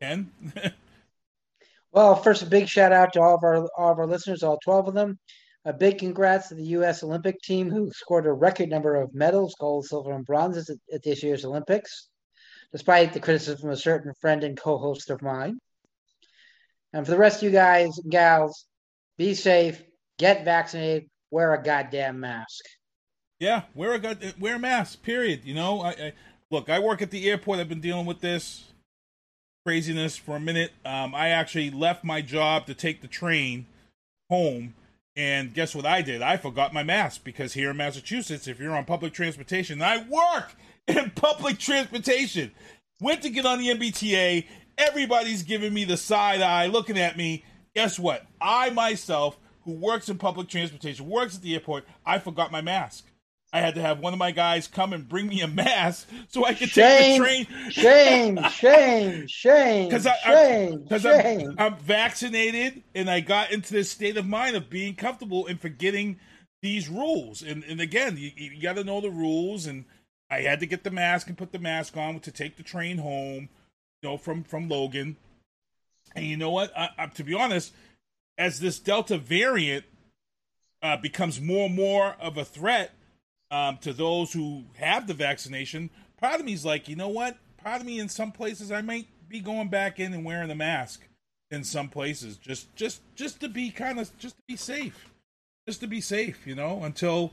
Ken? 0.00 0.30
well, 1.92 2.16
first, 2.16 2.42
a 2.42 2.46
big 2.46 2.68
shout 2.68 2.92
out 2.92 3.12
to 3.12 3.20
all 3.20 3.34
of 3.34 3.44
our 3.44 3.68
all 3.76 3.92
of 3.92 3.98
our 3.98 4.06
listeners, 4.06 4.42
all 4.42 4.58
12 4.64 4.88
of 4.88 4.94
them. 4.94 5.18
A 5.64 5.72
big 5.72 5.98
congrats 5.98 6.48
to 6.48 6.56
the 6.56 6.64
U.S. 6.64 7.04
Olympic 7.04 7.40
team 7.40 7.70
who 7.70 7.92
scored 7.92 8.26
a 8.26 8.32
record 8.32 8.68
number 8.68 8.96
of 8.96 9.14
medals, 9.14 9.54
gold, 9.60 9.86
silver, 9.86 10.12
and 10.12 10.26
bronzes 10.26 10.70
at, 10.70 10.78
at 10.92 11.02
this 11.04 11.22
year's 11.22 11.44
Olympics, 11.44 12.08
despite 12.72 13.12
the 13.12 13.20
criticism 13.20 13.68
of 13.68 13.74
a 13.74 13.80
certain 13.80 14.12
friend 14.20 14.42
and 14.42 14.58
co 14.58 14.76
host 14.76 15.10
of 15.10 15.22
mine. 15.22 15.58
And 16.92 17.06
for 17.06 17.12
the 17.12 17.18
rest 17.18 17.38
of 17.38 17.42
you 17.44 17.50
guys 17.50 17.96
and 17.98 18.10
gals, 18.10 18.66
be 19.16 19.34
safe, 19.34 19.80
get 20.18 20.44
vaccinated, 20.44 21.08
wear 21.30 21.54
a 21.54 21.62
goddamn 21.62 22.18
mask. 22.18 22.64
Yeah, 23.38 23.62
wear 23.74 23.92
a 23.92 23.98
god- 24.00 24.34
wear 24.40 24.56
a 24.56 24.58
mask. 24.58 25.02
Period. 25.02 25.44
You 25.44 25.54
know, 25.54 25.80
I, 25.80 25.90
I 25.90 26.12
look. 26.50 26.70
I 26.70 26.80
work 26.80 27.02
at 27.02 27.12
the 27.12 27.30
airport. 27.30 27.60
I've 27.60 27.68
been 27.68 27.80
dealing 27.80 28.06
with 28.06 28.20
this 28.20 28.64
craziness 29.64 30.16
for 30.16 30.36
a 30.36 30.40
minute. 30.40 30.72
Um, 30.84 31.14
I 31.14 31.28
actually 31.28 31.70
left 31.70 32.02
my 32.02 32.20
job 32.20 32.66
to 32.66 32.74
take 32.74 33.00
the 33.00 33.08
train 33.08 33.66
home 34.28 34.74
and 35.16 35.52
guess 35.52 35.74
what 35.74 35.84
I 35.84 36.02
did? 36.02 36.22
I 36.22 36.36
forgot 36.36 36.72
my 36.72 36.82
mask 36.82 37.22
because 37.24 37.52
here 37.52 37.70
in 37.70 37.76
Massachusetts, 37.76 38.48
if 38.48 38.58
you're 38.58 38.74
on 38.74 38.84
public 38.84 39.12
transportation, 39.12 39.82
I 39.82 40.06
work 40.08 40.54
in 40.88 41.10
public 41.10 41.58
transportation. 41.58 42.52
Went 43.00 43.22
to 43.22 43.30
get 43.30 43.46
on 43.46 43.58
the 43.58 43.68
MBTA. 43.68 44.46
Everybody's 44.78 45.42
giving 45.42 45.74
me 45.74 45.84
the 45.84 45.96
side 45.96 46.40
eye, 46.40 46.66
looking 46.66 46.98
at 46.98 47.16
me. 47.16 47.44
Guess 47.74 47.98
what? 47.98 48.26
I 48.40 48.70
myself, 48.70 49.38
who 49.64 49.72
works 49.72 50.08
in 50.08 50.18
public 50.18 50.48
transportation, 50.48 51.08
works 51.08 51.36
at 51.36 51.42
the 51.42 51.54
airport, 51.54 51.84
I 52.06 52.18
forgot 52.18 52.52
my 52.52 52.60
mask. 52.60 53.06
I 53.52 53.60
had 53.60 53.74
to 53.74 53.82
have 53.82 53.98
one 53.98 54.14
of 54.14 54.18
my 54.18 54.30
guys 54.30 54.66
come 54.66 54.94
and 54.94 55.06
bring 55.06 55.28
me 55.28 55.42
a 55.42 55.48
mask 55.48 56.08
so 56.28 56.44
I 56.44 56.54
could 56.54 56.70
shame, 56.70 57.22
take 57.22 57.48
the 57.48 57.52
train. 57.52 57.70
Shame, 57.70 58.42
shame, 58.50 59.26
shame, 59.26 59.88
Because 59.88 60.08
shame, 60.24 60.82
because 60.82 61.02
shame. 61.02 61.54
I'm, 61.58 61.74
I'm 61.74 61.76
vaccinated 61.78 62.82
and 62.94 63.10
I 63.10 63.20
got 63.20 63.52
into 63.52 63.74
this 63.74 63.90
state 63.90 64.16
of 64.16 64.26
mind 64.26 64.56
of 64.56 64.70
being 64.70 64.94
comfortable 64.94 65.46
and 65.46 65.60
forgetting 65.60 66.18
these 66.62 66.88
rules. 66.88 67.42
And 67.42 67.62
and 67.64 67.80
again, 67.80 68.16
you, 68.16 68.30
you 68.34 68.62
got 68.62 68.76
to 68.76 68.84
know 68.84 69.02
the 69.02 69.10
rules. 69.10 69.66
And 69.66 69.84
I 70.30 70.40
had 70.40 70.60
to 70.60 70.66
get 70.66 70.82
the 70.82 70.90
mask 70.90 71.28
and 71.28 71.36
put 71.36 71.52
the 71.52 71.58
mask 71.58 71.96
on 71.96 72.20
to 72.20 72.30
take 72.30 72.56
the 72.56 72.62
train 72.62 72.98
home, 72.98 73.50
you 74.00 74.08
know, 74.08 74.16
from 74.16 74.44
from 74.44 74.68
Logan. 74.68 75.16
And 76.16 76.24
you 76.24 76.38
know 76.38 76.50
what? 76.50 76.72
I, 76.76 76.88
I, 76.96 77.06
to 77.06 77.24
be 77.24 77.34
honest, 77.34 77.74
as 78.38 78.60
this 78.60 78.78
Delta 78.78 79.18
variant 79.18 79.84
uh, 80.82 80.96
becomes 80.96 81.38
more 81.40 81.66
and 81.66 81.74
more 81.74 82.16
of 82.18 82.38
a 82.38 82.44
threat 82.44 82.94
um, 83.52 83.76
to 83.82 83.92
those 83.92 84.32
who 84.32 84.64
have 84.78 85.06
the 85.06 85.14
vaccination, 85.14 85.90
part 86.16 86.40
of 86.40 86.46
me 86.46 86.54
is 86.54 86.64
like, 86.64 86.88
you 86.88 86.96
know 86.96 87.10
what? 87.10 87.36
Part 87.58 87.80
of 87.80 87.86
me 87.86 88.00
in 88.00 88.08
some 88.08 88.32
places 88.32 88.72
I 88.72 88.80
might 88.80 89.06
be 89.28 89.40
going 89.40 89.68
back 89.68 90.00
in 90.00 90.12
and 90.12 90.24
wearing 90.24 90.48
the 90.48 90.54
mask 90.54 91.02
in 91.50 91.62
some 91.62 91.88
places, 91.88 92.38
just 92.38 92.74
just 92.74 93.02
just 93.14 93.40
to 93.40 93.48
be 93.48 93.70
kind 93.70 94.00
of 94.00 94.10
just 94.18 94.36
to 94.36 94.42
be 94.48 94.56
safe, 94.56 95.10
just 95.68 95.80
to 95.80 95.86
be 95.86 96.00
safe, 96.00 96.46
you 96.46 96.54
know. 96.54 96.82
Until 96.82 97.32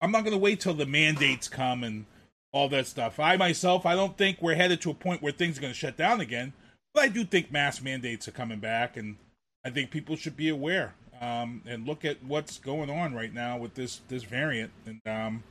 I'm 0.00 0.12
not 0.12 0.22
going 0.22 0.34
to 0.34 0.38
wait 0.38 0.60
till 0.60 0.74
the 0.74 0.86
mandates 0.86 1.48
come 1.48 1.82
and 1.82 2.04
all 2.52 2.68
that 2.68 2.86
stuff. 2.86 3.18
I 3.18 3.36
myself, 3.36 3.86
I 3.86 3.94
don't 3.94 4.16
think 4.16 4.40
we're 4.40 4.54
headed 4.54 4.82
to 4.82 4.90
a 4.90 4.94
point 4.94 5.22
where 5.22 5.32
things 5.32 5.58
are 5.58 5.62
going 5.62 5.72
to 5.72 5.78
shut 5.78 5.96
down 5.96 6.20
again, 6.20 6.52
but 6.92 7.04
I 7.04 7.08
do 7.08 7.24
think 7.24 7.50
mask 7.50 7.82
mandates 7.82 8.28
are 8.28 8.32
coming 8.32 8.60
back, 8.60 8.98
and 8.98 9.16
I 9.64 9.70
think 9.70 9.90
people 9.90 10.14
should 10.14 10.36
be 10.36 10.50
aware 10.50 10.94
um, 11.20 11.62
and 11.66 11.86
look 11.86 12.04
at 12.04 12.22
what's 12.22 12.58
going 12.58 12.90
on 12.90 13.14
right 13.14 13.32
now 13.32 13.56
with 13.56 13.74
this 13.74 14.00
this 14.08 14.24
variant. 14.24 14.70
And 14.86 15.00
um, 15.06 15.42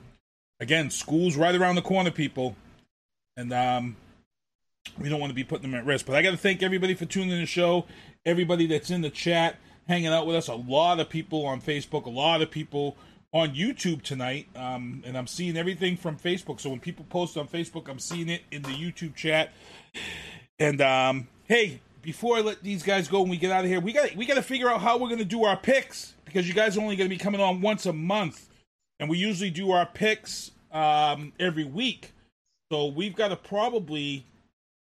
again, 0.64 0.90
school's 0.90 1.36
right 1.36 1.54
around 1.54 1.76
the 1.76 1.82
corner, 1.82 2.10
people, 2.10 2.56
and 3.38 3.54
um, 3.54 3.96
we 4.98 5.10
don't 5.10 5.20
want 5.20 5.30
to 5.30 5.36
be 5.36 5.44
putting 5.44 5.70
them 5.70 5.80
at 5.80 5.86
risk. 5.86 6.06
But 6.06 6.16
I 6.16 6.22
got 6.22 6.32
to 6.32 6.38
thank 6.38 6.64
everybody 6.64 6.96
for 6.96 7.06
tuning 7.06 7.32
in 7.32 7.42
the 7.42 7.46
show, 7.46 7.86
everybody 8.26 8.66
that's 8.66 8.90
in 8.90 9.02
the 9.02 9.10
chat, 9.10 9.58
hanging 9.88 10.08
out 10.08 10.26
with 10.26 10.36
us. 10.36 10.48
A 10.48 10.56
lot 10.56 11.00
of 11.00 11.10
people 11.10 11.46
on 11.46 11.62
Facebook, 11.62 12.06
a 12.06 12.10
lot 12.10 12.42
of 12.42 12.50
people 12.50 12.98
on 13.34 13.54
YouTube 13.54 14.02
tonight, 14.04 14.48
um, 14.56 15.04
and 15.06 15.18
I'm 15.18 15.28
seeing 15.28 15.58
everything 15.58 15.98
from 15.98 16.18
Facebook. 16.18 16.60
So 16.60 16.70
when 16.70 16.80
people 16.80 17.06
post 17.10 17.38
on 17.38 17.48
Facebook, 17.48 17.90
I'm 17.90 18.00
seeing 18.00 18.30
it 18.30 18.44
in 18.52 18.62
the 18.62 18.70
YouTube 18.70 19.16
chat. 19.16 19.52
And 20.60 20.82
um, 20.82 21.28
hey, 21.46 21.82
before 22.02 22.38
I 22.38 22.42
let 22.42 22.64
these 22.64 22.84
guys 22.84 23.08
go 23.08 23.22
and 23.22 23.30
we 23.30 23.38
get 23.38 23.52
out 23.52 23.66
of 23.66 23.70
here, 23.70 23.80
we 23.80 23.92
got 23.92 24.16
we 24.16 24.26
got 24.26 24.36
to 24.36 24.44
figure 24.44 24.70
out 24.70 24.82
how 24.82 24.98
we're 24.98 25.10
going 25.10 25.20
to 25.20 25.26
do 25.26 25.44
our 25.44 25.58
picks 25.58 26.14
because 26.26 26.48
you 26.48 26.54
guys 26.54 26.78
are 26.78 26.82
only 26.82 26.96
going 26.96 27.10
to 27.10 27.16
be 27.16 27.20
coming 27.20 27.42
on 27.42 27.60
once 27.60 27.86
a 27.86 27.94
month, 27.94 28.50
and 29.04 29.10
we 29.10 29.18
usually 29.18 29.50
do 29.50 29.72
our 29.72 29.86
picks 29.86 30.52
um, 30.72 31.34
every 31.38 31.66
week. 31.66 32.14
So 32.72 32.86
we've 32.86 33.14
got 33.14 33.28
to 33.28 33.36
probably 33.36 34.26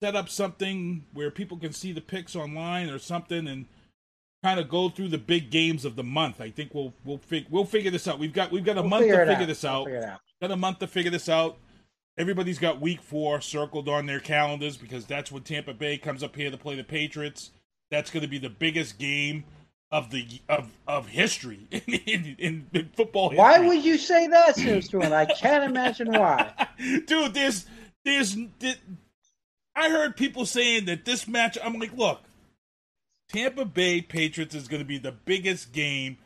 set 0.01 0.15
up 0.15 0.27
something 0.27 1.05
where 1.13 1.29
people 1.29 1.55
can 1.55 1.71
see 1.71 1.91
the 1.91 2.01
picks 2.01 2.35
online 2.35 2.89
or 2.89 2.97
something 2.97 3.47
and 3.47 3.67
kind 4.43 4.59
of 4.59 4.69
go 4.69 4.89
through 4.89 5.09
the 5.09 5.19
big 5.19 5.51
games 5.51 5.85
of 5.85 5.95
the 5.95 6.03
month. 6.03 6.41
I 6.41 6.49
think 6.49 6.73
we'll 6.73 6.95
we'll 7.05 7.19
fig- 7.19 7.45
we'll 7.51 7.63
figure 7.63 7.91
this 7.91 8.07
out. 8.07 8.17
We've 8.17 8.33
got 8.33 8.51
we've 8.51 8.65
got 8.65 8.79
a 8.79 8.81
We'll 8.81 8.89
month 8.89 9.03
to 9.03 9.09
figure 9.09 9.21
it 9.21 9.27
figure 9.27 9.43
out. 9.43 9.47
this 9.47 9.63
We'll 9.63 9.85
figure 9.85 10.07
out. 10.07 10.19
Got 10.41 10.51
a 10.51 10.57
month 10.57 10.79
to 10.79 10.87
figure 10.87 11.11
this 11.11 11.29
out. 11.29 11.59
Everybody's 12.17 12.57
got 12.57 12.81
week 12.81 13.03
four 13.03 13.39
circled 13.39 13.87
on 13.87 14.07
their 14.07 14.19
calendars 14.19 14.77
because 14.77 15.05
that's 15.05 15.31
when 15.31 15.43
Tampa 15.43 15.75
Bay 15.75 15.99
comes 15.99 16.23
up 16.23 16.35
here 16.35 16.49
to 16.49 16.57
play 16.57 16.73
the 16.73 16.83
Patriots. 16.83 17.51
That's 17.91 18.09
going 18.09 18.23
to 18.23 18.27
be 18.27 18.39
the 18.39 18.49
biggest 18.49 18.97
game 18.97 19.43
of 19.91 20.11
the 20.11 20.41
of 20.49 20.69
of 20.87 21.07
history 21.07 21.67
in, 21.71 22.35
in, 22.37 22.67
in, 22.73 22.89
football 22.95 23.29
history. 23.29 23.39
Why 23.39 23.59
would 23.59 23.83
you 23.83 23.97
say 23.97 24.27
that, 24.27 24.55
Sir 24.55 25.01
I 25.13 25.25
can't 25.25 25.63
imagine 25.63 26.11
why. 26.11 26.67
dude 27.05 27.33
there's 27.33 27.65
there's 28.05 28.35
th- 28.59 28.79
i 29.75 29.89
heard 29.89 30.15
people 30.15 30.45
saying 30.45 30.85
that 30.85 31.05
this 31.05 31.27
match 31.27 31.57
i'm 31.63 31.79
like 31.79 31.95
look 31.97 32.21
tampa 33.29 33.65
bay 33.65 34.01
patriots 34.01 34.55
is 34.55 34.67
going 34.67 34.81
to 34.81 34.87
be 34.87 34.97
the 34.97 35.11
biggest 35.11 35.73
game 35.73 36.17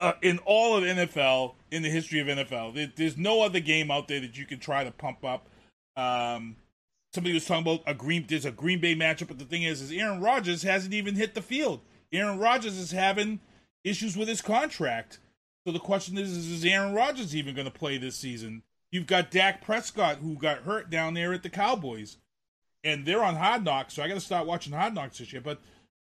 uh, 0.00 0.12
in 0.22 0.38
all 0.44 0.76
of 0.76 0.84
nfl 0.84 1.54
in 1.70 1.82
the 1.82 1.90
history 1.90 2.20
of 2.20 2.26
nfl 2.26 2.74
there, 2.74 2.90
there's 2.96 3.16
no 3.16 3.42
other 3.42 3.60
game 3.60 3.90
out 3.90 4.08
there 4.08 4.20
that 4.20 4.36
you 4.36 4.46
can 4.46 4.58
try 4.58 4.82
to 4.82 4.90
pump 4.90 5.24
up 5.24 5.46
um 5.96 6.56
somebody 7.14 7.34
was 7.34 7.46
talking 7.46 7.62
about 7.62 7.82
a 7.86 7.94
green 7.94 8.24
there's 8.28 8.44
a 8.44 8.50
green 8.50 8.80
bay 8.80 8.94
matchup 8.94 9.28
but 9.28 9.38
the 9.38 9.44
thing 9.44 9.62
is 9.62 9.80
is 9.80 9.92
aaron 9.92 10.20
rodgers 10.20 10.62
hasn't 10.62 10.94
even 10.94 11.14
hit 11.14 11.34
the 11.34 11.42
field 11.42 11.80
aaron 12.12 12.38
rodgers 12.38 12.76
is 12.78 12.92
having 12.92 13.40
issues 13.84 14.16
with 14.16 14.28
his 14.28 14.40
contract 14.40 15.18
so 15.66 15.72
the 15.72 15.80
question 15.80 16.16
is, 16.16 16.30
is, 16.36 16.64
Aaron 16.64 16.94
Rodgers 16.94 17.34
even 17.34 17.56
going 17.56 17.66
to 17.66 17.72
play 17.72 17.98
this 17.98 18.14
season? 18.14 18.62
You've 18.92 19.08
got 19.08 19.32
Dak 19.32 19.64
Prescott 19.64 20.18
who 20.18 20.36
got 20.36 20.58
hurt 20.58 20.90
down 20.90 21.14
there 21.14 21.32
at 21.32 21.42
the 21.42 21.50
Cowboys, 21.50 22.18
and 22.84 23.04
they're 23.04 23.24
on 23.24 23.34
Hard 23.34 23.64
Knocks. 23.64 23.94
So 23.94 24.02
I 24.02 24.06
got 24.06 24.14
to 24.14 24.20
start 24.20 24.46
watching 24.46 24.72
Hard 24.72 24.94
Knocks 24.94 25.18
this 25.18 25.32
year. 25.32 25.42
But 25.42 25.58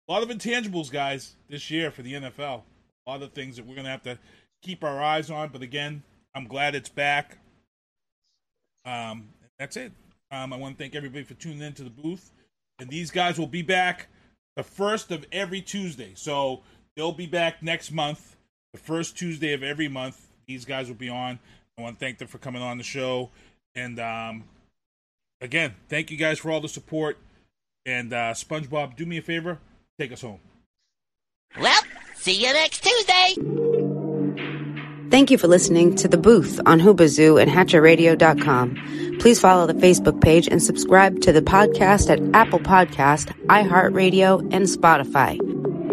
a 0.08 0.12
lot 0.12 0.22
of 0.22 0.28
intangibles, 0.28 0.92
guys, 0.92 1.34
this 1.48 1.72
year 1.72 1.90
for 1.90 2.02
the 2.02 2.12
NFL. 2.12 2.62
A 3.04 3.10
lot 3.10 3.20
of 3.20 3.32
things 3.32 3.56
that 3.56 3.66
we're 3.66 3.74
going 3.74 3.86
to 3.86 3.90
have 3.90 4.04
to 4.04 4.16
keep 4.62 4.84
our 4.84 5.02
eyes 5.02 5.28
on. 5.28 5.48
But 5.48 5.62
again, 5.62 6.04
I'm 6.36 6.46
glad 6.46 6.76
it's 6.76 6.88
back. 6.88 7.38
Um, 8.84 9.30
that's 9.58 9.76
it. 9.76 9.90
Um, 10.30 10.52
I 10.52 10.56
want 10.56 10.78
to 10.78 10.84
thank 10.84 10.94
everybody 10.94 11.24
for 11.24 11.34
tuning 11.34 11.62
in 11.62 11.72
to 11.72 11.82
the 11.82 11.90
booth, 11.90 12.30
and 12.78 12.88
these 12.88 13.10
guys 13.10 13.40
will 13.40 13.48
be 13.48 13.62
back 13.62 14.06
the 14.58 14.64
first 14.64 15.12
of 15.12 15.24
every 15.30 15.62
Tuesday. 15.62 16.10
So 16.16 16.62
they'll 16.96 17.12
be 17.12 17.26
back 17.26 17.62
next 17.62 17.92
month 17.92 18.36
the 18.72 18.78
first 18.78 19.16
Tuesday 19.16 19.52
of 19.54 19.62
every 19.62 19.86
month. 19.86 20.26
These 20.48 20.64
guys 20.64 20.88
will 20.88 20.96
be 20.96 21.08
on. 21.08 21.38
I 21.78 21.82
want 21.82 21.98
to 21.98 22.04
thank 22.04 22.18
them 22.18 22.26
for 22.26 22.38
coming 22.38 22.60
on 22.60 22.76
the 22.76 22.84
show. 22.84 23.30
And 23.76 24.00
um, 24.00 24.44
again, 25.40 25.76
thank 25.88 26.10
you 26.10 26.16
guys 26.16 26.40
for 26.40 26.50
all 26.50 26.60
the 26.60 26.68
support. 26.68 27.18
And 27.86 28.12
uh, 28.12 28.34
SpongeBob, 28.34 28.96
do 28.96 29.06
me 29.06 29.18
a 29.18 29.22
favor, 29.22 29.58
take 29.96 30.10
us 30.10 30.22
home. 30.22 30.40
Well, 31.58 31.80
see 32.16 32.44
you 32.44 32.52
next 32.52 32.82
Tuesday. 32.82 33.77
Thank 35.10 35.30
you 35.30 35.38
for 35.38 35.48
listening 35.48 35.96
to 35.96 36.08
The 36.08 36.18
Booth 36.18 36.60
on 36.66 36.80
Whoobazoo 36.80 37.40
and 37.40 37.50
HatcherRadio.com. 37.50 39.16
Please 39.20 39.40
follow 39.40 39.66
the 39.66 39.72
Facebook 39.72 40.20
page 40.20 40.46
and 40.46 40.62
subscribe 40.62 41.22
to 41.22 41.32
the 41.32 41.40
podcast 41.40 42.10
at 42.10 42.20
Apple 42.36 42.58
Podcast, 42.58 43.32
iHeartRadio, 43.46 44.40
and 44.52 44.66
Spotify. 44.66 45.38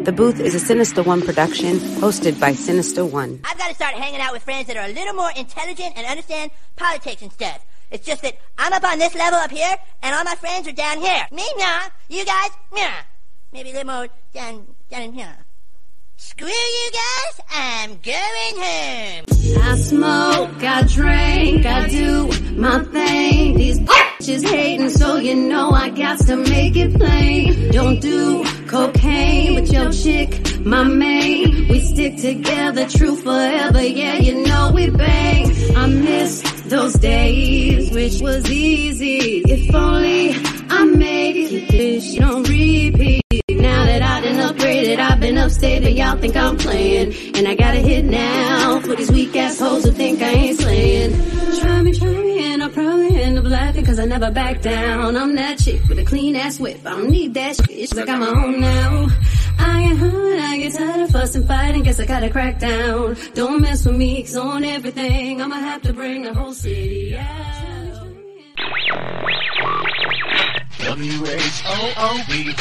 The 0.04 0.12
Booth 0.12 0.42
is 0.42 0.54
a 0.54 0.58
Sinista1 0.76 1.26
production 1.26 1.78
hosted 1.78 2.40
by 2.42 2.52
Sinista1. 2.52 3.40
I've 3.46 3.58
got 3.58 3.70
to 3.70 3.76
start 3.76 3.96
hanging 3.96 4.20
out 4.20 4.34
with 4.34 4.44
friends 4.44 4.68
that 4.68 4.76
are 4.76 4.90
a 4.90 4.94
little 4.94 5.14
more 5.14 5.32
intelligent 5.38 5.94
and 5.96 6.06
understand 6.06 6.52
politics 6.76 7.24
stuff. 7.34 7.66
It's 7.92 8.06
just 8.06 8.22
that 8.22 8.38
I'm 8.58 8.74
up 8.74 8.84
on 8.84 9.00
this 9.00 9.16
level 9.16 9.40
up 9.40 9.52
here, 9.52 9.78
and 10.04 10.14
all 10.14 10.26
my 10.26 10.36
friends 10.36 10.68
are 10.68 10.74
down 10.74 11.00
here. 11.00 11.26
Me, 11.32 11.46
nah. 11.58 11.84
You 12.10 12.26
guys, 12.26 12.50
nah. 12.74 12.92
Maybe 13.54 13.72
a 13.72 13.74
little 13.76 13.94
more 13.94 14.08
down, 14.34 14.68
down 14.90 15.14
here. 15.14 15.45
Screw 16.18 16.48
you 16.48 16.92
guys, 16.92 17.42
I'm 17.52 18.00
going 18.02 18.56
home. 18.56 19.26
I 19.62 19.76
smoke, 19.78 20.64
I 20.64 20.84
drink, 20.84 21.66
I 21.66 21.88
do 21.90 22.28
my 22.54 22.80
thing. 22.86 23.58
These 23.58 23.80
bitches 23.82 24.50
hating, 24.50 24.92
so 24.92 25.18
you 25.18 25.36
know 25.36 25.72
I 25.72 25.90
got 25.90 26.20
to 26.20 26.38
make 26.38 26.78
it 26.78 26.96
plain. 26.96 27.70
Don't 27.72 28.00
do 28.00 28.46
cocaine 28.68 29.56
with 29.56 29.72
your 29.74 29.92
chick, 29.92 30.60
my 30.66 30.84
main. 30.84 31.68
We 31.68 31.82
stick 31.82 32.18
together, 32.18 32.88
true 32.88 33.18
forever, 33.18 33.84
yeah, 33.84 34.16
you 34.16 34.46
know 34.46 34.72
we 34.74 34.90
bang. 34.90 35.52
I 35.76 35.88
miss 35.88 36.55
those 36.70 36.94
days, 36.94 37.92
which 37.92 38.22
was 38.22 38.50
easy. 38.50 39.42
If 39.46 39.74
only 39.74 40.32
I 40.70 40.84
made 40.86 41.36
it 41.36 41.72
this 41.72 42.20
on 42.20 42.44
repeat. 42.44 43.22
Now 43.50 43.86
that 43.86 44.02
I 44.02 44.22
done 44.22 44.56
upgraded, 44.56 45.00
I've 45.00 45.20
been 45.20 45.38
upstate 45.38 45.84
and 45.84 45.96
y'all 45.96 46.18
think 46.18 46.36
I'm 46.36 46.58
playing. 46.58 47.14
And 47.36 47.48
I 47.48 47.56
gotta 47.56 47.80
hit 47.80 48.06
now 48.06 48.80
for 48.82 48.96
these 48.96 49.12
weak 49.12 49.36
ass 49.36 49.60
hoes 49.60 49.86
who 49.86 49.92
think 49.92 50.22
I 50.22 50.30
ain't 50.30 50.60
slaying. 50.60 51.14
Try 51.60 51.82
me, 51.82 51.98
try 51.98 52.10
me, 52.10 52.54
and 52.54 52.64
I'll 52.64 52.70
probably 52.70 53.22
end 53.22 53.38
up 53.38 53.46
laughing 53.46 53.86
cause 53.86 54.00
I 54.00 54.06
never 54.06 54.32
back 54.32 54.62
down. 54.62 55.16
I'm 55.16 55.36
that 55.36 55.60
chick 55.60 55.82
with 55.88 56.00
a 56.00 56.06
clean 56.06 56.36
ass 56.36 56.60
whip. 56.60 56.80
I 56.86 56.92
don't 56.92 57.10
need 57.10 57.34
that 57.36 57.56
shit, 57.56 57.96
Like 57.96 58.10
I 58.10 58.18
got 58.18 58.20
my 58.20 58.44
own 58.44 58.60
now. 58.60 59.08
I 59.60 59.88
get 59.88 59.98
hurt, 59.98 60.40
I 60.40 60.58
get 60.58 60.74
tired 60.74 61.02
of 61.02 61.12
fussing, 61.12 61.46
fighting, 61.48 61.84
guess 61.84 62.00
I 62.00 62.06
gotta 62.06 62.30
crack 62.30 62.60
down. 62.60 63.18
Don't 63.34 63.62
mess 63.62 63.86
with 63.86 63.96
me, 63.96 64.24
cause 64.24 64.38
on 64.38 64.64
everything, 64.64 65.42
I'ma 65.42 65.56
have 65.56 65.82
to 65.84 65.94
bring 65.94 66.24
the 66.24 66.34
whole 66.34 66.54
city 66.54 67.18
out. 67.18 67.46
W-H-O-O-B-A-Z-O-O 70.86 72.56